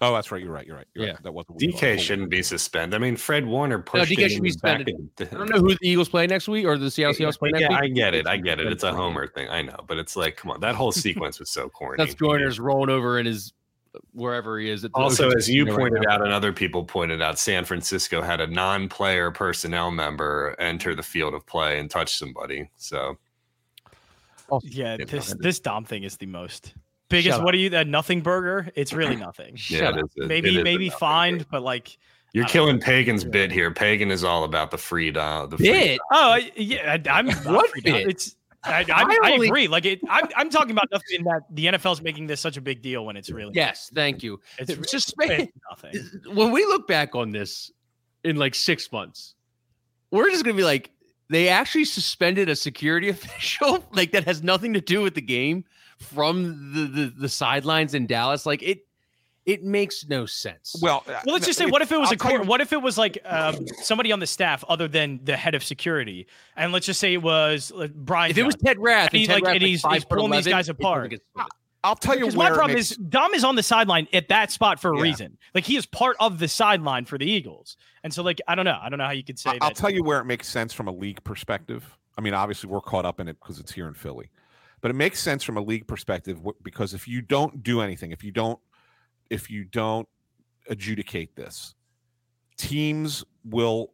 Oh, 0.00 0.14
that's 0.14 0.30
right. 0.30 0.40
You're 0.40 0.52
right. 0.52 0.64
You're 0.64 0.76
right. 0.76 0.86
You're 0.94 1.06
Yeah. 1.06 1.12
right. 1.14 1.22
That 1.24 1.32
was 1.32 1.44
DK 1.60 1.98
shouldn't 1.98 2.30
be 2.30 2.40
suspended. 2.40 2.94
I 2.94 3.02
mean, 3.02 3.16
Fred 3.16 3.44
Warner 3.44 3.80
pushed 3.80 4.12
DK 4.12 4.28
should 4.28 4.42
be 4.42 4.50
suspended. 4.52 4.88
in- 4.90 5.10
I 5.20 5.24
don't 5.24 5.50
know 5.50 5.58
who 5.58 5.70
the 5.70 5.78
Eagles 5.82 6.08
play 6.08 6.24
next 6.28 6.46
week 6.46 6.66
or 6.66 6.78
the 6.78 6.88
Seattle 6.88 7.14
Seahawks 7.14 7.36
play 7.36 7.50
next 7.50 7.62
yeah, 7.62 7.70
week. 7.70 7.78
I 7.80 7.88
get 7.88 8.14
it. 8.14 8.26
I 8.28 8.36
get 8.36 8.60
it. 8.60 8.68
It's 8.68 8.84
a 8.84 8.92
homer 8.92 9.26
thing. 9.26 9.48
I 9.48 9.62
know, 9.62 9.80
but 9.88 9.98
it's 9.98 10.14
like, 10.14 10.36
come 10.36 10.52
on, 10.52 10.60
that 10.60 10.76
whole 10.76 10.92
sequence 10.92 11.40
was 11.40 11.50
so 11.50 11.68
corny. 11.74 11.96
That's 11.98 12.14
Joyner's 12.14 12.60
rolling 12.60 12.90
over 12.90 13.18
in 13.18 13.26
his 13.26 13.52
wherever 14.12 14.58
he 14.58 14.68
is. 14.70 14.84
At 14.84 14.92
the 14.92 14.98
Also, 14.98 15.30
as 15.30 15.48
you 15.48 15.64
Casino 15.64 15.76
right 15.84 15.92
pointed 15.92 16.10
out, 16.10 16.22
and 16.22 16.32
other 16.32 16.52
people 16.52 16.84
pointed 16.84 17.20
out, 17.22 17.38
San 17.38 17.64
Francisco 17.64 18.22
had 18.22 18.40
a 18.40 18.46
non-player 18.46 19.30
personnel 19.30 19.90
member 19.90 20.54
enter 20.58 20.94
the 20.94 21.02
field 21.02 21.34
of 21.34 21.46
play 21.46 21.78
and 21.78 21.90
touch 21.90 22.16
somebody. 22.16 22.68
So 22.76 23.16
oh, 24.50 24.60
Yeah, 24.64 24.96
Yeah, 24.98 25.04
this 25.06 25.28
nothing. 25.28 25.42
this 25.42 25.60
Dom 25.60 25.84
thing 25.84 26.02
is 26.04 26.16
the 26.16 26.26
most 26.26 26.74
biggest. 27.08 27.36
Shut 27.36 27.44
What 27.44 27.54
are 27.54 27.58
you? 27.58 27.74
A 27.76 27.84
nothing 27.84 28.20
burger? 28.20 28.70
It's 28.74 28.92
really 28.92 29.16
nothing. 29.28 29.52
yeah, 29.68 29.78
Shut 29.78 29.98
it 29.98 30.04
up. 30.04 30.10
a- 30.18 30.22
it 30.24 30.26
maybe 30.28 30.50
is 30.50 30.56
a 30.58 30.62
maybe 30.64 30.86
nothing. 30.86 30.98
fined, 30.98 31.46
but 31.50 31.62
like 31.62 31.98
You're 32.32 32.44
I 32.44 32.46
don't 32.46 32.52
killing 32.52 32.80
Pagan's 32.80 33.24
bit 33.24 33.50
here. 33.50 33.70
Pagan 33.72 34.10
is 34.10 34.24
all 34.24 34.44
about 34.44 34.70
the 34.70 34.78
free 34.78 35.10
dom. 35.10 35.50
The 35.50 35.56
free 35.58 35.70
Bit? 35.72 36.00
oh 36.12 36.38
yeah, 36.56 36.98
I, 37.06 37.10
I'm 37.18 37.26
What 37.44 37.70
freaked 37.70 37.86
bit? 37.86 38.08
It's 38.08 38.36
I, 38.64 38.84
I, 38.88 39.02
I 39.02 39.18
I, 39.22 39.30
agree. 39.44 39.68
Like 39.68 39.84
it, 39.86 40.00
I'm 40.08 40.28
I'm 40.36 40.50
talking 40.50 40.72
about 40.72 40.88
nothing 40.90 41.18
in 41.18 41.24
that 41.24 41.42
the 41.50 41.66
NFL's 41.66 42.02
making 42.02 42.26
this 42.26 42.40
such 42.40 42.56
a 42.56 42.60
big 42.60 42.82
deal 42.82 43.06
when 43.06 43.16
it's 43.16 43.30
really 43.30 43.52
Yes, 43.54 43.90
thank 43.94 44.22
you. 44.22 44.40
it's, 44.58 44.70
It's 44.70 44.80
it's, 44.80 44.92
just 44.92 45.14
it's 45.20 45.52
nothing. 45.70 46.34
when 46.34 46.50
we 46.50 46.64
look 46.64 46.88
back 46.88 47.14
on 47.14 47.30
this 47.30 47.70
in 48.24 48.36
like 48.36 48.54
six 48.54 48.90
months, 48.90 49.34
we're 50.10 50.28
just 50.30 50.44
gonna 50.44 50.56
be 50.56 50.64
like, 50.64 50.90
they 51.30 51.48
actually 51.48 51.84
suspended 51.84 52.48
a 52.48 52.56
security 52.56 53.08
official, 53.10 53.84
like 53.92 54.10
that 54.12 54.24
has 54.24 54.42
nothing 54.42 54.74
to 54.74 54.80
do 54.80 55.02
with 55.02 55.14
the 55.14 55.22
game 55.22 55.64
from 55.98 56.72
the 56.74 56.86
the, 56.86 57.14
the 57.16 57.28
sidelines 57.28 57.94
in 57.94 58.06
Dallas. 58.06 58.44
Like 58.44 58.62
it, 58.62 58.87
it 59.48 59.62
makes 59.64 60.06
no 60.08 60.26
sense. 60.26 60.76
Well, 60.82 61.02
Well, 61.06 61.20
let's 61.26 61.46
just 61.46 61.58
say, 61.58 61.66
what 61.66 61.80
if 61.82 61.90
it 61.90 61.98
was 61.98 62.08
I'll 62.08 62.14
a 62.14 62.16
tell 62.16 62.30
you- 62.32 62.36
court? 62.38 62.48
What 62.48 62.60
if 62.60 62.72
it 62.72 62.82
was 62.82 62.98
like 62.98 63.18
um, 63.24 63.66
somebody 63.82 64.12
on 64.12 64.20
the 64.20 64.26
staff 64.26 64.62
other 64.68 64.86
than 64.86 65.20
the 65.24 65.36
head 65.36 65.54
of 65.54 65.64
security? 65.64 66.26
And 66.56 66.70
let's 66.72 66.86
just 66.86 67.00
say 67.00 67.14
it 67.14 67.22
was 67.22 67.72
uh, 67.72 67.88
Brian. 67.94 68.30
if 68.30 68.38
it 68.38 68.44
was 68.44 68.54
Ted 68.56 68.78
Rath, 68.78 69.08
And 69.08 69.14
and 69.14 69.18
he's 69.20 69.26
Ted 69.28 69.34
like- 69.36 69.44
Rath, 69.44 69.54
and 69.54 69.62
he's- 69.62 69.82
he's 69.90 70.04
foot 70.04 70.18
pulling 70.18 70.32
these 70.32 70.46
guys 70.46 70.68
apart. 70.68 71.10
get 71.10 71.20
suspended. 71.22 71.52
I'll 71.84 71.94
tell 71.96 72.18
you 72.18 72.26
where 72.26 72.36
my 72.36 72.48
problem 72.50 72.74
makes- 72.74 72.90
is 72.92 72.96
Dom 72.98 73.32
is 73.34 73.44
on 73.44 73.54
the 73.56 73.62
sideline 73.62 74.06
at 74.12 74.28
that 74.28 74.50
spot 74.50 74.80
for 74.80 74.92
a 74.92 74.96
Yeah. 74.96 75.02
reason. 75.02 75.38
Like 75.54 75.64
he 75.64 75.76
is 75.76 75.86
part 75.86 76.16
of 76.20 76.38
the 76.40 76.48
sideline 76.48 77.04
for 77.06 77.16
the 77.18 77.24
Eagles, 77.30 77.76
and 78.04 78.12
so 78.12 78.22
like 78.22 78.40
I 78.48 78.54
don't 78.54 78.64
know, 78.64 78.78
I 78.82 78.88
don't 78.88 78.98
know 78.98 79.06
how 79.06 79.12
you 79.12 79.24
could 79.24 79.38
say 79.38 79.50
I- 79.50 79.58
I'll 79.62 79.70
tell 79.70 79.88
you 79.90 80.02
where 80.02 80.18
it 80.20 80.24
makes 80.24 80.48
sense 80.48 80.72
from 80.74 80.88
a 80.88 80.92
league 80.92 81.22
perspective. 81.24 81.96
I 82.18 82.20
mean, 82.20 82.34
obviously 82.34 82.68
we're 82.68 82.80
caught 82.80 83.04
up 83.06 83.20
in 83.20 83.28
it 83.28 83.36
because 83.40 83.60
it's 83.60 83.72
here 83.72 83.86
in 83.86 83.94
Philly, 83.94 84.28
but 84.80 84.90
it 84.90 84.94
makes 84.94 85.20
sense 85.20 85.44
from 85.44 85.56
a 85.56 85.62
league 85.62 85.86
perspective 85.86 86.40
because 86.62 86.94
if 86.94 87.06
you 87.06 87.22
don't 87.22 87.62
do 87.62 87.80
anything, 87.80 88.10
if 88.10 88.24
you 88.24 88.32
don't, 88.32 88.58
if 89.30 89.50
you 89.50 89.64
don't 89.64 90.08
adjudicate 90.68 91.34
this, 91.36 91.74
teams 92.56 93.24
will 93.44 93.92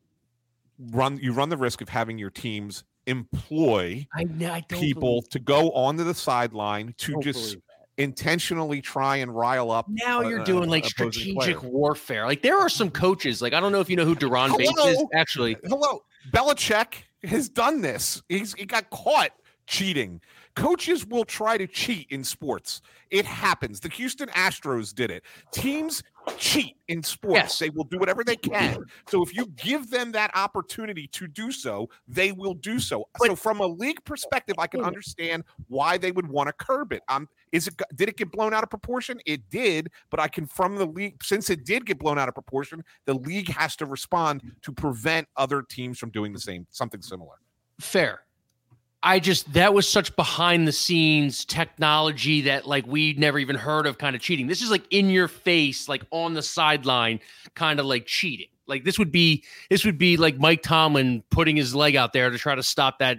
run. 0.78 1.18
You 1.22 1.32
run 1.32 1.48
the 1.48 1.56
risk 1.56 1.80
of 1.80 1.88
having 1.88 2.18
your 2.18 2.30
teams 2.30 2.84
employ 3.06 4.06
I, 4.14 4.26
I 4.42 4.62
people 4.68 5.22
to 5.30 5.38
go 5.38 5.70
onto 5.72 6.04
the 6.04 6.14
sideline 6.14 6.94
to 6.98 7.20
just 7.20 7.58
intentionally 7.98 8.80
try 8.80 9.16
and 9.16 9.34
rile 9.34 9.70
up. 9.70 9.86
Now 9.88 10.20
uh, 10.20 10.28
you're 10.28 10.44
doing 10.44 10.68
like 10.68 10.84
strategic 10.84 11.58
players. 11.58 11.62
warfare. 11.62 12.26
Like 12.26 12.42
there 12.42 12.58
are 12.58 12.68
some 12.68 12.90
coaches, 12.90 13.42
like 13.42 13.52
I 13.52 13.60
don't 13.60 13.72
know 13.72 13.80
if 13.80 13.90
you 13.90 13.96
know 13.96 14.04
who 14.04 14.14
Duran 14.14 14.56
Bates 14.56 14.72
is. 14.86 15.04
Actually, 15.14 15.56
Hello, 15.64 16.02
Belichick 16.30 17.02
has 17.22 17.48
done 17.48 17.80
this. 17.80 18.22
He's 18.28 18.54
he 18.54 18.66
got 18.66 18.90
caught 18.90 19.30
cheating. 19.66 20.20
Coaches 20.56 21.04
will 21.06 21.24
try 21.24 21.58
to 21.58 21.66
cheat 21.66 22.06
in 22.10 22.22
sports. 22.22 22.80
It 23.10 23.24
happens. 23.24 23.80
The 23.80 23.88
Houston 23.88 24.28
Astros 24.30 24.94
did 24.94 25.10
it. 25.10 25.24
Teams 25.50 26.02
cheat 26.38 26.76
in 26.88 27.02
sports. 27.02 27.36
Yes. 27.36 27.58
They 27.58 27.70
will 27.70 27.84
do 27.84 27.98
whatever 27.98 28.22
they 28.22 28.36
can. 28.36 28.84
So 29.08 29.22
if 29.22 29.34
you 29.34 29.46
give 29.56 29.90
them 29.90 30.12
that 30.12 30.30
opportunity 30.34 31.08
to 31.08 31.26
do 31.26 31.50
so, 31.50 31.90
they 32.06 32.32
will 32.32 32.54
do 32.54 32.78
so. 32.78 33.08
so 33.18 33.34
from 33.34 33.60
a 33.60 33.66
league 33.66 34.04
perspective, 34.04 34.56
I 34.58 34.66
can 34.66 34.82
understand 34.82 35.44
why 35.68 35.98
they 35.98 36.12
would 36.12 36.28
want 36.28 36.48
to 36.48 36.52
curb 36.52 36.92
it. 36.92 37.02
Um, 37.08 37.28
is 37.52 37.68
it 37.68 37.80
did 37.94 38.08
it 38.08 38.16
get 38.16 38.30
blown 38.30 38.54
out 38.54 38.62
of 38.62 38.70
proportion? 38.70 39.20
It 39.26 39.48
did, 39.50 39.90
but 40.10 40.20
I 40.20 40.28
can 40.28 40.46
from 40.46 40.76
the 40.76 40.86
league 40.86 41.22
since 41.22 41.50
it 41.50 41.64
did 41.64 41.86
get 41.86 41.98
blown 41.98 42.18
out 42.18 42.28
of 42.28 42.34
proportion, 42.34 42.84
the 43.06 43.14
league 43.14 43.48
has 43.48 43.76
to 43.76 43.86
respond 43.86 44.42
to 44.62 44.72
prevent 44.72 45.28
other 45.36 45.62
teams 45.62 45.98
from 45.98 46.10
doing 46.10 46.32
the 46.32 46.40
same 46.40 46.66
something 46.70 47.02
similar. 47.02 47.34
fair. 47.80 48.20
I 49.04 49.20
just 49.20 49.52
that 49.52 49.74
was 49.74 49.86
such 49.86 50.16
behind 50.16 50.66
the 50.66 50.72
scenes 50.72 51.44
technology 51.44 52.40
that 52.42 52.66
like 52.66 52.86
we'd 52.86 53.18
never 53.18 53.38
even 53.38 53.54
heard 53.54 53.86
of 53.86 53.98
kind 53.98 54.16
of 54.16 54.22
cheating. 54.22 54.46
This 54.46 54.62
is 54.62 54.70
like 54.70 54.84
in 54.90 55.10
your 55.10 55.28
face, 55.28 55.88
like 55.88 56.02
on 56.10 56.32
the 56.34 56.42
sideline, 56.42 57.20
kind 57.54 57.78
of 57.78 57.86
like 57.86 58.06
cheating. 58.06 58.48
Like 58.66 58.84
this 58.84 58.98
would 58.98 59.12
be 59.12 59.44
this 59.68 59.84
would 59.84 59.98
be 59.98 60.16
like 60.16 60.38
Mike 60.38 60.62
Tomlin 60.62 61.22
putting 61.30 61.54
his 61.54 61.74
leg 61.74 61.96
out 61.96 62.14
there 62.14 62.30
to 62.30 62.38
try 62.38 62.54
to 62.54 62.62
stop 62.62 62.98
that 63.00 63.18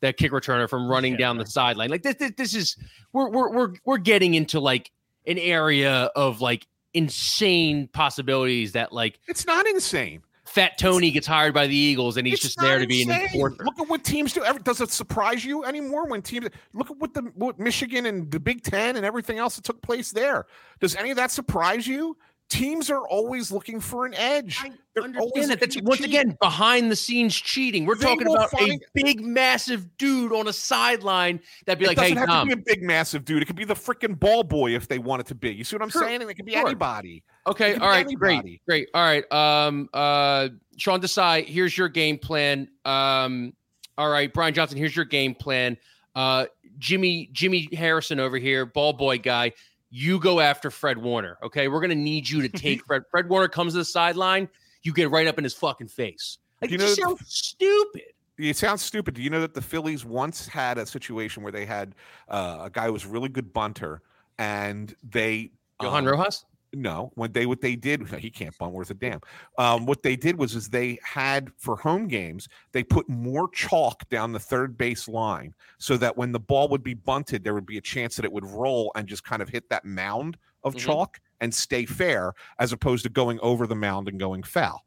that 0.00 0.16
kick 0.16 0.32
returner 0.32 0.68
from 0.68 0.88
running 0.88 1.12
Yeah. 1.12 1.18
down 1.18 1.38
the 1.38 1.46
sideline. 1.46 1.90
Like 1.90 2.02
this, 2.02 2.14
this 2.14 2.32
this 2.36 2.54
is 2.54 2.76
we're 3.12 3.28
we're 3.28 3.50
we're 3.50 3.74
we're 3.84 3.98
getting 3.98 4.32
into 4.34 4.58
like 4.58 4.90
an 5.26 5.36
area 5.38 6.10
of 6.16 6.40
like 6.40 6.66
insane 6.94 7.88
possibilities 7.88 8.72
that 8.72 8.90
like 8.90 9.18
It's 9.28 9.46
not 9.46 9.66
insane. 9.66 10.22
Fat 10.56 10.78
Tony 10.78 11.10
gets 11.10 11.26
hired 11.26 11.52
by 11.52 11.66
the 11.66 11.76
Eagles 11.76 12.16
and 12.16 12.26
he's 12.26 12.40
just 12.40 12.58
there 12.58 12.78
to 12.78 12.86
be 12.86 13.02
an 13.02 13.10
insane. 13.10 13.26
enforcer. 13.26 13.62
Look 13.62 13.78
at 13.78 13.88
what 13.88 14.02
teams 14.04 14.32
do. 14.32 14.42
Does 14.64 14.80
it 14.80 14.90
surprise 14.90 15.44
you 15.44 15.64
anymore 15.64 16.06
when 16.06 16.22
teams 16.22 16.48
look 16.72 16.90
at 16.90 16.96
what 16.96 17.12
the 17.12 17.20
what 17.34 17.58
Michigan 17.58 18.06
and 18.06 18.30
the 18.30 18.40
Big 18.40 18.62
Ten 18.62 18.96
and 18.96 19.04
everything 19.04 19.36
else 19.38 19.56
that 19.56 19.64
took 19.64 19.82
place 19.82 20.12
there? 20.12 20.46
Does 20.80 20.96
any 20.96 21.10
of 21.10 21.16
that 21.18 21.30
surprise 21.30 21.86
you? 21.86 22.16
Teams 22.48 22.90
are 22.90 23.06
always 23.08 23.52
looking 23.52 23.80
for 23.80 24.06
an 24.06 24.14
edge. 24.14 24.62
They're 24.94 25.02
always 25.02 25.50
understand 25.50 25.50
that. 25.50 25.60
That's 25.60 25.82
once 25.82 25.98
cheat. 25.98 26.06
again 26.06 26.38
behind 26.40 26.90
the 26.90 26.96
scenes 26.96 27.34
cheating. 27.34 27.84
We're 27.84 27.96
They 27.96 28.06
talking 28.06 28.26
about 28.28 28.50
find- 28.52 28.80
a 28.80 29.02
big, 29.02 29.20
massive 29.20 29.94
dude 29.98 30.32
on 30.32 30.48
a 30.48 30.52
sideline 30.54 31.40
that'd 31.66 31.80
be 31.80 31.84
It 31.84 31.88
like, 31.88 31.98
"Hey, 31.98 32.14
doesn't 32.14 32.16
have 32.18 32.28
Tom, 32.28 32.48
to 32.48 32.56
be 32.56 32.62
a 32.62 32.64
big, 32.64 32.82
massive 32.82 33.24
dude. 33.26 33.42
It 33.42 33.46
could 33.46 33.56
be 33.56 33.64
the 33.64 33.74
freaking 33.74 34.18
ball 34.18 34.42
boy 34.42 34.74
if 34.74 34.88
they 34.88 34.98
want 35.00 35.20
it 35.20 35.26
to 35.26 35.34
be. 35.34 35.50
You 35.52 35.64
see 35.64 35.76
what 35.76 35.82
I'm 35.82 35.90
Sure, 35.90 36.02
saying? 36.02 36.22
And 36.22 36.30
it 36.30 36.34
could 36.34 36.46
be 36.46 36.52
sure. 36.52 36.64
anybody. 36.66 37.24
Okay, 37.46 37.74
All 37.76 37.88
right. 37.88 38.06
great, 38.14 38.60
great, 38.66 38.88
all 38.94 39.02
right." 39.02 39.32
Um, 39.32 39.88
uh, 39.92 40.48
Sean 40.76 41.00
Desai, 41.00 41.44
here's 41.44 41.76
your 41.76 41.88
game 41.88 42.18
plan. 42.18 42.68
Um, 42.84 43.54
all 43.98 44.10
right, 44.10 44.32
Brian 44.32 44.54
Johnson, 44.54 44.78
here's 44.78 44.94
your 44.94 45.04
game 45.04 45.34
plan. 45.34 45.76
Uh, 46.14 46.46
Jimmy, 46.78 47.30
Jimmy 47.32 47.68
Harrison 47.72 48.20
over 48.20 48.38
here, 48.38 48.66
ball 48.66 48.92
boy 48.92 49.18
guy. 49.18 49.52
You 49.90 50.18
go 50.18 50.40
after 50.40 50.70
Fred 50.70 50.98
Warner. 50.98 51.38
Okay, 51.42 51.68
we're 51.68 51.80
gonna 51.80 51.94
need 51.94 52.28
you 52.28 52.42
to 52.42 52.48
take 52.58 52.84
Fred. 52.84 53.02
Fred 53.10 53.28
Warner 53.28 53.48
comes 53.48 53.72
to 53.72 53.78
the 53.78 53.84
sideline. 53.84 54.48
You 54.82 54.92
get 54.92 55.10
right 55.10 55.26
up 55.26 55.38
in 55.38 55.44
his 55.44 55.54
fucking 55.54 55.88
face. 55.88 56.38
Like, 56.60 56.70
You 56.70 56.78
know, 56.78 56.86
sounds 56.86 57.20
stupid. 57.26 58.02
It 58.38 58.56
sounds 58.56 58.82
stupid. 58.82 59.14
Do 59.14 59.22
you 59.22 59.30
know 59.30 59.40
that 59.40 59.54
the 59.54 59.62
Phillies 59.62 60.04
once 60.04 60.46
had 60.46 60.78
a 60.78 60.86
situation 60.86 61.42
where 61.42 61.52
they 61.52 61.64
had 61.64 61.94
uh, 62.28 62.58
a 62.64 62.70
guy 62.70 62.86
who 62.86 62.92
was 62.92 63.04
a 63.04 63.08
really 63.08 63.30
good 63.30 63.52
bunter, 63.52 64.02
and 64.38 64.94
they 65.02 65.52
Johan 65.82 66.06
um, 66.06 66.18
Rojas. 66.18 66.44
No, 66.76 67.10
when 67.14 67.32
they 67.32 67.46
what 67.46 67.62
they 67.62 67.74
did, 67.74 68.06
he 68.18 68.28
can't 68.30 68.56
bunt 68.58 68.72
worth 68.72 68.90
a 68.90 68.94
damn. 68.94 69.20
Um, 69.56 69.86
what 69.86 70.02
they 70.02 70.14
did 70.14 70.38
was 70.38 70.54
is 70.54 70.68
they 70.68 70.98
had 71.02 71.50
for 71.56 71.74
home 71.76 72.06
games, 72.06 72.48
they 72.72 72.84
put 72.84 73.08
more 73.08 73.48
chalk 73.50 74.06
down 74.10 74.32
the 74.32 74.38
third 74.38 74.76
base 74.76 75.08
line 75.08 75.54
so 75.78 75.96
that 75.96 76.16
when 76.16 76.32
the 76.32 76.38
ball 76.40 76.68
would 76.68 76.82
be 76.82 76.92
bunted, 76.94 77.42
there 77.42 77.54
would 77.54 77.64
be 77.64 77.78
a 77.78 77.82
chance 77.82 78.14
that 78.16 78.24
it 78.26 78.32
would 78.32 78.44
roll 78.44 78.92
and 78.94 79.08
just 79.08 79.24
kind 79.24 79.40
of 79.40 79.48
hit 79.48 79.68
that 79.70 79.86
mound 79.86 80.36
of 80.64 80.74
Mhm. 80.74 80.80
chalk 80.80 81.20
and 81.40 81.54
stay 81.54 81.86
fair, 81.86 82.34
as 82.58 82.72
opposed 82.72 83.04
to 83.04 83.08
going 83.08 83.40
over 83.40 83.66
the 83.66 83.74
mound 83.74 84.06
and 84.08 84.18
going 84.20 84.42
foul. 84.42 84.84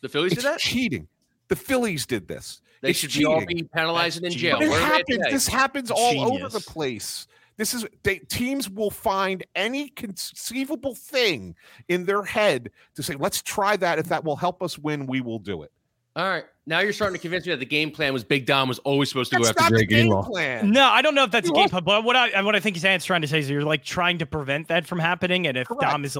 The 0.00 0.08
Phillies 0.08 0.32
It's 0.32 0.42
did 0.42 0.48
that. 0.52 0.58
cheating. 0.60 1.06
The 1.48 1.56
Phillies 1.56 2.06
did 2.06 2.26
this. 2.26 2.60
They 2.80 2.90
It's 2.90 2.98
should 2.98 3.12
be 3.12 3.24
all 3.24 3.40
cheating. 3.40 3.56
be 3.58 3.62
penalized 3.72 4.16
and 4.18 4.26
in 4.26 4.32
jail. 4.38 4.56
But 4.58 4.66
it 4.66 4.70
Where 4.70 4.80
happens. 4.80 5.24
This 5.30 5.46
happens 5.46 5.90
all 5.90 6.32
over 6.34 6.48
the 6.48 6.60
place. 6.60 7.26
This 7.56 7.74
is 7.74 7.86
they, 8.02 8.18
teams 8.18 8.68
will 8.68 8.90
find 8.90 9.44
any 9.54 9.88
conceivable 9.90 10.94
thing 10.94 11.54
in 11.88 12.04
their 12.04 12.22
head 12.22 12.70
to 12.96 13.02
say, 13.02 13.14
"Let's 13.14 13.42
try 13.42 13.76
that. 13.76 13.98
If 13.98 14.06
that 14.06 14.24
will 14.24 14.36
help 14.36 14.62
us 14.62 14.78
win, 14.78 15.06
we 15.06 15.20
will 15.20 15.38
do 15.38 15.62
it." 15.62 15.70
All 16.16 16.28
right. 16.28 16.44
Now 16.66 16.80
you're 16.80 16.92
starting 16.92 17.16
to 17.16 17.20
convince 17.20 17.44
me 17.44 17.52
that 17.52 17.58
the 17.58 17.66
game 17.66 17.90
plan 17.90 18.12
was 18.12 18.24
Big 18.24 18.46
Dom 18.46 18.68
was 18.68 18.78
always 18.80 19.08
supposed 19.08 19.32
to 19.32 19.38
That's 19.38 19.52
go 19.52 19.64
after 19.64 19.78
the 19.78 19.84
Dre 19.84 19.86
game 19.86 20.06
Greenlaw. 20.06 20.24
plan. 20.24 20.70
No, 20.70 20.84
I 20.84 21.02
don't 21.02 21.14
know 21.14 21.24
if 21.24 21.30
that's 21.30 21.48
a 21.48 21.52
game 21.52 21.68
plan, 21.68 21.82
but 21.84 22.04
what 22.04 22.16
I 22.16 22.40
what 22.42 22.54
I 22.54 22.60
think 22.60 22.82
Ant's 22.84 23.04
trying 23.04 23.22
to 23.22 23.28
say 23.28 23.40
is 23.40 23.50
you're 23.50 23.62
like 23.62 23.84
trying 23.84 24.18
to 24.18 24.26
prevent 24.26 24.68
that 24.68 24.86
from 24.86 24.98
happening, 25.00 25.46
and 25.46 25.58
if 25.58 25.68
Correct. 25.68 25.82
Dom 25.82 26.04
is, 26.04 26.16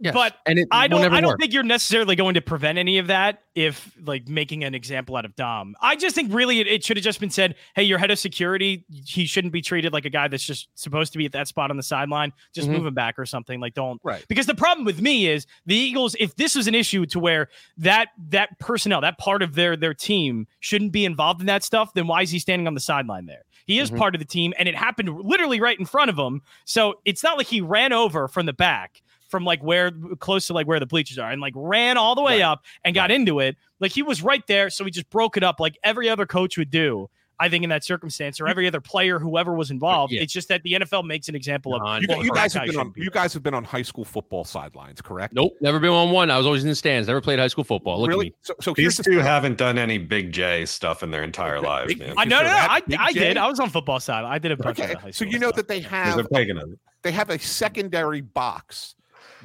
Yes. 0.00 0.14
But 0.14 0.36
and 0.46 0.64
I 0.70 0.86
don't. 0.86 1.12
I 1.12 1.20
don't 1.20 1.30
work. 1.30 1.40
think 1.40 1.52
you're 1.52 1.64
necessarily 1.64 2.14
going 2.14 2.34
to 2.34 2.40
prevent 2.40 2.78
any 2.78 2.98
of 2.98 3.08
that 3.08 3.42
if, 3.56 3.92
like, 4.04 4.28
making 4.28 4.62
an 4.62 4.72
example 4.72 5.16
out 5.16 5.24
of 5.24 5.34
Dom. 5.34 5.74
I 5.80 5.96
just 5.96 6.14
think 6.14 6.32
really 6.32 6.60
it, 6.60 6.68
it 6.68 6.84
should 6.84 6.96
have 6.96 7.02
just 7.02 7.18
been 7.18 7.30
said, 7.30 7.56
"Hey, 7.74 7.82
your 7.82 7.98
head 7.98 8.12
of 8.12 8.18
security, 8.18 8.84
he 8.88 9.26
shouldn't 9.26 9.52
be 9.52 9.60
treated 9.60 9.92
like 9.92 10.04
a 10.04 10.10
guy 10.10 10.28
that's 10.28 10.44
just 10.44 10.68
supposed 10.74 11.10
to 11.12 11.18
be 11.18 11.26
at 11.26 11.32
that 11.32 11.48
spot 11.48 11.70
on 11.72 11.76
the 11.76 11.82
sideline. 11.82 12.32
Just 12.54 12.68
Mhm. 12.68 12.74
move 12.76 12.86
him 12.86 12.94
back 12.94 13.18
or 13.18 13.26
something. 13.26 13.58
Like, 13.58 13.74
don't." 13.74 14.00
Right. 14.04 14.24
Because 14.28 14.46
the 14.46 14.54
problem 14.54 14.84
with 14.84 15.00
me 15.02 15.26
is 15.26 15.46
the 15.66 15.74
Eagles. 15.74 16.14
If 16.20 16.36
this 16.36 16.54
was 16.54 16.68
an 16.68 16.76
issue 16.76 17.04
to 17.06 17.18
where 17.18 17.48
that 17.78 18.08
that 18.28 18.56
personnel, 18.60 19.00
that 19.00 19.18
part 19.18 19.42
of 19.42 19.56
their 19.56 19.76
their 19.76 19.94
team 19.94 20.46
shouldn't 20.60 20.92
be 20.92 21.04
involved 21.04 21.40
in 21.40 21.46
that 21.46 21.64
stuff, 21.64 21.92
then 21.94 22.06
why 22.06 22.22
is 22.22 22.30
he 22.30 22.38
standing 22.38 22.68
on 22.68 22.74
the 22.74 22.80
sideline 22.80 23.26
there? 23.26 23.42
He 23.66 23.80
is 23.80 23.90
Mhm. 23.90 23.98
part 23.98 24.14
of 24.14 24.20
the 24.20 24.24
team, 24.24 24.54
and 24.58 24.68
it 24.68 24.76
happened 24.76 25.10
literally 25.22 25.60
right 25.60 25.78
in 25.78 25.86
front 25.86 26.08
of 26.08 26.16
him. 26.16 26.40
So 26.64 27.00
it's 27.04 27.24
not 27.24 27.36
like 27.36 27.48
he 27.48 27.60
ran 27.60 27.92
over 27.92 28.28
from 28.28 28.46
the 28.46 28.52
back 28.52 29.02
from 29.28 29.44
like 29.44 29.62
where 29.62 29.90
close 30.18 30.46
to 30.48 30.52
like 30.54 30.66
where 30.66 30.80
the 30.80 30.86
bleachers 30.86 31.18
are 31.18 31.30
and 31.30 31.40
like 31.40 31.52
ran 31.56 31.96
all 31.96 32.14
the 32.14 32.22
way 32.22 32.40
Right. 32.40 32.46
up 32.50 32.64
and 32.84 32.94
got 32.94 33.10
into 33.10 33.40
it. 33.40 33.56
Like 33.80 33.92
he 33.92 34.02
was 34.02 34.22
right 34.22 34.44
there, 34.46 34.70
so 34.70 34.84
he 34.84 34.90
just 34.90 35.08
broke 35.10 35.36
it 35.36 35.44
up 35.44 35.60
like 35.60 35.78
every 35.84 36.08
other 36.08 36.26
coach 36.26 36.56
would 36.58 36.70
do. 36.70 37.08
I 37.40 37.48
think 37.48 37.62
in 37.62 37.70
that 37.70 37.84
circumstance, 37.84 38.40
or 38.40 38.48
every 38.48 38.66
other 38.66 38.80
player, 38.80 39.20
whoever 39.20 39.54
was 39.54 39.70
involved. 39.70 40.12
Yeah. 40.12 40.22
It's 40.22 40.32
just 40.32 40.48
that 40.48 40.60
the 40.64 40.72
NFL 40.72 41.06
makes 41.06 41.28
an 41.28 41.36
example 41.36 41.72
of. 41.80 42.02
You, 42.02 42.24
you 42.24 42.32
guys 42.32 42.52
have 42.54 42.66
been 42.66 42.76
on 42.76 42.90
be 42.90 43.00
you 43.02 43.10
guys 43.10 43.32
have 43.32 43.44
been 43.44 43.54
on 43.54 43.62
high 43.62 43.82
school 43.82 44.04
football 44.04 44.42
sidelines, 44.42 45.00
correct? 45.00 45.34
Nope, 45.34 45.52
never 45.60 45.78
been 45.78 45.90
on 45.90 46.10
one. 46.10 46.32
I 46.32 46.36
was 46.36 46.46
always 46.46 46.64
in 46.64 46.68
the 46.68 46.74
stands. 46.74 47.06
Never 47.06 47.20
played 47.20 47.38
high 47.38 47.46
school 47.46 47.62
football. 47.62 48.00
Look 48.00 48.08
really? 48.08 48.26
at 48.26 48.32
me. 48.32 48.36
So, 48.42 48.54
so 48.60 48.74
here's 48.74 48.96
These 48.96 49.04
two 49.06 49.14
thing. 49.14 49.20
haven't 49.24 49.56
done 49.56 49.78
any 49.78 49.98
Big 49.98 50.32
J 50.32 50.66
stuff 50.66 51.04
in 51.04 51.12
their 51.12 51.22
entire 51.22 51.60
lives, 51.60 51.96
man. 51.96 52.14
I 52.16 52.24
know, 52.24 52.38
no, 52.38 52.42
no. 52.42 52.48
that 52.48 52.70
I, 52.72 52.80
Big 52.80 52.98
I 52.98 53.12
J? 53.12 53.18
did. 53.20 53.36
I 53.36 53.46
was 53.46 53.60
on 53.60 53.70
football 53.70 54.00
side. 54.00 54.24
I 54.24 54.38
did 54.40 54.50
a 54.50 54.56
bunch 54.56 54.80
Okay, 54.80 54.94
of 54.94 55.00
high 55.00 55.10
so 55.12 55.24
you 55.24 55.38
know 55.38 55.50
stuff. 55.50 55.56
that 55.58 55.68
they 55.68 55.78
have 55.78 56.16
they're 56.16 56.24
taking 56.24 56.56
them. 56.56 56.76
they 57.02 57.12
have 57.12 57.30
a 57.30 57.38
secondary 57.38 58.20
box 58.20 58.96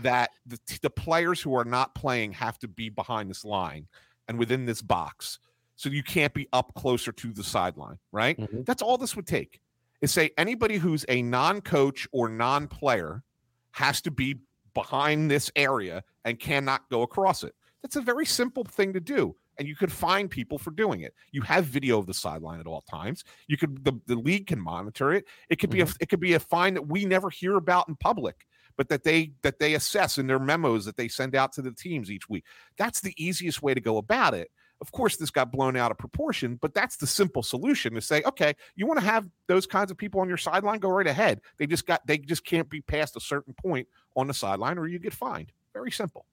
that 0.01 0.31
the, 0.45 0.59
the 0.81 0.89
players 0.89 1.41
who 1.41 1.55
are 1.55 1.65
not 1.65 1.95
playing 1.95 2.33
have 2.33 2.57
to 2.59 2.67
be 2.67 2.89
behind 2.89 3.29
this 3.29 3.45
line 3.45 3.87
and 4.27 4.37
within 4.37 4.65
this 4.65 4.81
box. 4.81 5.39
So 5.75 5.89
you 5.89 6.03
can't 6.03 6.33
be 6.33 6.47
up 6.53 6.73
closer 6.75 7.11
to 7.11 7.33
the 7.33 7.43
sideline, 7.43 7.97
right? 8.11 8.37
Mhm. 8.39 8.65
That's 8.65 8.81
all 8.81 8.97
this 8.97 9.15
would 9.15 9.27
take. 9.27 9.59
Is 10.01 10.11
say 10.11 10.31
anybody 10.37 10.77
who's 10.77 11.05
a 11.07 11.21
non-coach 11.21 12.07
or 12.11 12.29
non-player 12.29 13.23
has 13.71 14.01
to 14.01 14.11
be 14.11 14.39
behind 14.73 15.29
this 15.29 15.51
area 15.55 16.03
and 16.25 16.39
cannot 16.39 16.89
go 16.89 17.01
across 17.03 17.43
it. 17.43 17.55
That's 17.81 17.95
a 17.95 18.01
very 18.01 18.25
simple 18.25 18.63
thing 18.63 18.93
to 18.93 18.99
do. 18.99 19.35
And 19.59 19.67
you 19.67 19.75
could 19.75 19.91
find 19.91 20.31
people 20.31 20.57
for 20.57 20.71
doing 20.71 21.01
it. 21.01 21.13
You 21.31 21.41
have 21.43 21.65
video 21.65 21.99
of 21.99 22.07
the 22.07 22.13
sideline 22.13 22.59
at 22.59 22.65
all 22.65 22.81
times. 22.81 23.23
You 23.47 23.55
could 23.55 23.83
the, 23.85 23.93
the 24.07 24.15
league 24.15 24.47
can 24.47 24.59
monitor 24.59 25.13
it. 25.13 25.25
It 25.49 25.57
could 25.57 25.69
be 25.69 25.81
a 25.81 25.87
it 25.99 26.09
could 26.09 26.19
be 26.19 26.33
a 26.33 26.39
fine 26.39 26.73
that 26.73 26.87
we 26.87 27.05
never 27.05 27.29
hear 27.29 27.55
about 27.55 27.87
in 27.87 27.95
public, 27.95 28.47
but 28.77 28.89
that 28.89 29.03
they 29.03 29.31
that 29.41 29.59
they 29.59 29.73
assess 29.75 30.17
in 30.17 30.27
their 30.27 30.39
memos 30.39 30.85
that 30.85 30.97
they 30.97 31.07
send 31.07 31.35
out 31.35 31.53
to 31.53 31.61
the 31.61 31.71
teams 31.71 32.11
each 32.11 32.29
week. 32.29 32.43
That's 32.77 33.01
the 33.01 33.13
easiest 33.17 33.61
way 33.61 33.73
to 33.73 33.81
go 33.81 33.97
about 33.97 34.33
it. 34.33 34.49
Of 34.81 34.91
course, 34.91 35.15
this 35.15 35.29
got 35.31 35.51
blown 35.51 35.77
out 35.77 35.91
of 35.91 35.97
proportion, 35.97 36.57
but 36.61 36.73
that's 36.73 36.97
the 36.97 37.07
simple 37.07 37.41
solution 37.41 37.93
to 37.93 38.01
say, 38.01 38.21
okay, 38.23 38.53
you 38.75 38.85
want 38.85 38.99
to 38.99 39.05
have 39.05 39.25
those 39.47 39.65
kinds 39.65 39.91
of 39.91 39.97
people 39.97 40.19
on 40.19 40.27
your 40.27 40.37
sideline, 40.37 40.79
go 40.79 40.89
right 40.89 41.07
ahead. 41.07 41.39
They 41.57 41.67
just 41.67 41.85
got 41.85 42.05
they 42.05 42.17
just 42.17 42.43
can't 42.45 42.69
be 42.69 42.81
past 42.81 43.15
a 43.15 43.21
certain 43.21 43.53
point 43.53 43.87
on 44.15 44.27
the 44.27 44.33
sideline 44.33 44.77
or 44.77 44.87
you 44.87 44.99
get 44.99 45.13
fined. 45.13 45.51
Very 45.73 45.91
simple. 45.91 46.25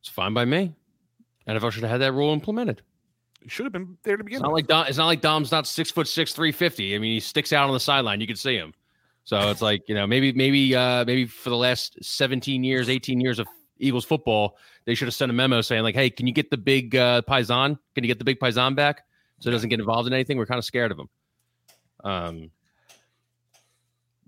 It's 0.00 0.08
fine 0.08 0.34
by 0.34 0.44
me. 0.44 0.72
NFL 1.48 1.72
should 1.72 1.82
have 1.82 1.90
had 1.90 2.00
that 2.00 2.12
rule 2.12 2.32
implemented. 2.32 2.82
It 3.42 3.50
should 3.50 3.66
have 3.66 3.72
been 3.72 3.98
there 4.04 4.16
to 4.16 4.22
It's 4.22 4.24
begin 4.24 4.42
not 4.42 4.52
with. 4.52 4.62
like 4.62 4.66
Dom. 4.68 4.86
It's 4.86 4.96
not 4.98 5.06
like 5.06 5.20
Dom's 5.20 5.50
not 5.50 5.66
six 5.66 5.90
foot 5.90 6.08
six, 6.08 6.32
three 6.32 6.52
fifty. 6.52 6.94
I 6.94 6.98
mean, 6.98 7.12
he 7.12 7.20
sticks 7.20 7.52
out 7.52 7.66
on 7.66 7.74
the 7.74 7.80
sideline. 7.80 8.20
You 8.20 8.26
can 8.26 8.36
see 8.36 8.54
him. 8.56 8.72
So 9.24 9.50
it's 9.50 9.62
like 9.62 9.88
you 9.88 9.94
know, 9.94 10.06
maybe, 10.06 10.32
maybe, 10.32 10.74
uh, 10.74 11.04
maybe 11.04 11.26
for 11.26 11.50
the 11.50 11.56
last 11.56 11.96
seventeen 12.02 12.62
years, 12.62 12.88
eighteen 12.88 13.20
years 13.20 13.38
of 13.38 13.46
Eagles 13.78 14.04
football, 14.04 14.56
they 14.84 14.94
should 14.94 15.08
have 15.08 15.14
sent 15.14 15.30
a 15.30 15.32
memo 15.32 15.62
saying 15.62 15.82
like, 15.82 15.94
"Hey, 15.94 16.10
can 16.10 16.26
you 16.26 16.32
get 16.32 16.50
the 16.50 16.58
big 16.58 16.94
uh, 16.94 17.22
Paisan? 17.22 17.78
Can 17.94 18.04
you 18.04 18.08
get 18.08 18.18
the 18.18 18.24
big 18.24 18.38
Paisan 18.38 18.76
back 18.76 19.02
so 19.40 19.48
it 19.48 19.52
doesn't 19.52 19.70
get 19.70 19.80
involved 19.80 20.06
in 20.06 20.12
anything? 20.12 20.36
We're 20.36 20.46
kind 20.46 20.58
of 20.58 20.64
scared 20.64 20.92
of 20.92 20.98
him." 20.98 21.08
Um, 22.04 22.50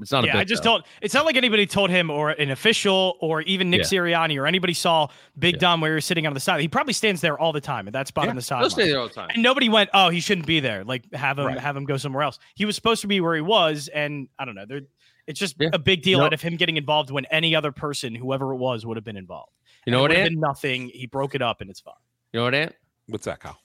it's 0.01 0.13
not 0.13 0.25
a 0.25 0.27
yeah, 0.27 0.39
I 0.39 0.45
just 0.45 0.63
though. 0.63 0.79
don't. 0.79 0.85
It's 1.01 1.15
not 1.15 1.25
like 1.25 1.37
anybody 1.37 1.67
told 1.67 1.91
him, 1.91 2.11
or 2.11 2.31
an 2.31 2.51
official, 2.51 3.17
or 3.21 3.43
even 3.43 3.71
Nick 3.71 3.81
Yeah. 3.91 4.01
Sirianni, 4.01 4.39
or 4.41 4.47
anybody 4.47 4.75
saw 4.75 5.09
Big 5.39 5.55
Yeah. 5.55 5.61
Dom 5.61 5.81
where 5.81 5.93
he 5.93 5.95
was 5.97 6.05
sitting 6.05 6.27
on 6.27 6.35
the 6.35 6.41
side. 6.41 6.61
He 6.61 6.69
probably 6.69 6.93
stands 6.93 7.21
there 7.21 7.39
all 7.39 7.53
the 7.53 7.61
time 7.61 7.87
at 7.87 7.93
that 7.95 8.09
spot 8.09 8.25
Yeah, 8.25 8.31
on 8.31 8.37
the 8.37 8.43
They'll 8.49 8.71
stay 8.71 8.89
there 8.89 9.01
all 9.01 9.09
the 9.09 9.15
time. 9.15 9.31
And 9.33 9.43
nobody 9.43 9.69
went, 9.69 9.91
"Oh, 9.95 10.09
he 10.11 10.21
shouldn't 10.21 10.47
be 10.47 10.61
there." 10.61 10.85
Like 10.85 11.13
have 11.15 11.39
him 11.39 11.47
Right. 11.47 11.59
have 11.59 11.77
him 11.77 11.85
go 11.85 11.97
somewhere 11.97 12.23
else. 12.23 12.39
He 12.55 12.65
was 12.65 12.75
supposed 12.77 13.01
to 13.03 13.07
be 13.07 13.21
where 13.21 13.35
he 13.35 13.41
was, 13.41 13.89
and 13.89 14.29
I 14.39 14.45
don't 14.45 14.55
know. 14.55 14.67
There, 14.67 14.81
it's 15.27 15.41
just 15.41 15.57
Yeah. 15.59 15.71
a 15.73 15.79
big 15.79 16.03
deal 16.03 16.19
No. 16.21 16.27
out 16.27 16.33
of 16.33 16.41
him 16.43 16.57
getting 16.57 16.77
involved 16.77 17.11
when 17.11 17.25
any 17.27 17.55
other 17.57 17.73
person, 17.73 18.15
whoever 18.15 18.53
it 18.53 18.57
was, 18.57 18.85
would 18.87 18.97
have 18.97 19.05
been 19.05 19.17
involved. 19.17 19.53
You 19.87 19.93
know 19.93 19.99
It 19.99 20.03
what, 20.03 20.11
would 20.11 20.19
have 20.19 20.27
Ant? 20.27 20.39
nothing. 20.39 20.89
He 20.89 21.07
broke 21.07 21.35
it 21.35 21.43
up, 21.43 21.61
and 21.61 21.71
it's 21.71 21.81
fine. 21.81 21.95
You 22.33 22.41
know 22.41 22.45
what, 22.45 22.55
Ant? 22.55 22.75
What's 23.07 23.25
that, 23.27 23.41
Kyle? 23.41 23.59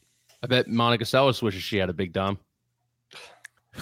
I 0.44 0.48
bet 0.48 0.68
Monica 0.68 1.04
Seles 1.04 1.42
wishes 1.42 1.62
she 1.64 1.78
had 1.78 1.90
a 1.90 1.94
big 1.94 2.14
Dom. 2.14 2.40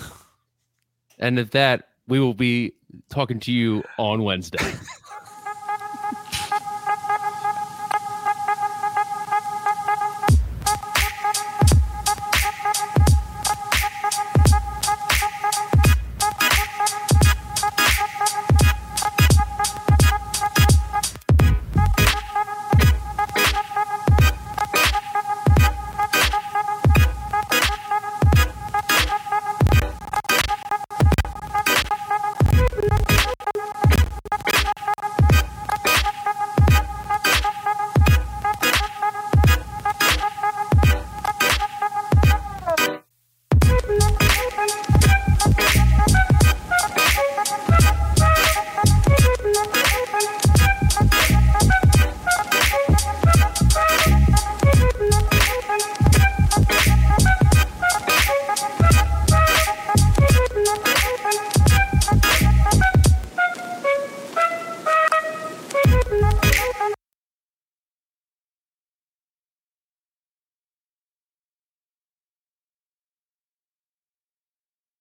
And 1.22 1.38
at 1.38 1.52
that, 1.52 1.89
we 2.10 2.20
will 2.20 2.34
be 2.34 2.74
talking 3.10 3.40
to 3.42 3.52
you 3.52 3.84
on 3.98 4.24
Wednesday. 4.24 4.58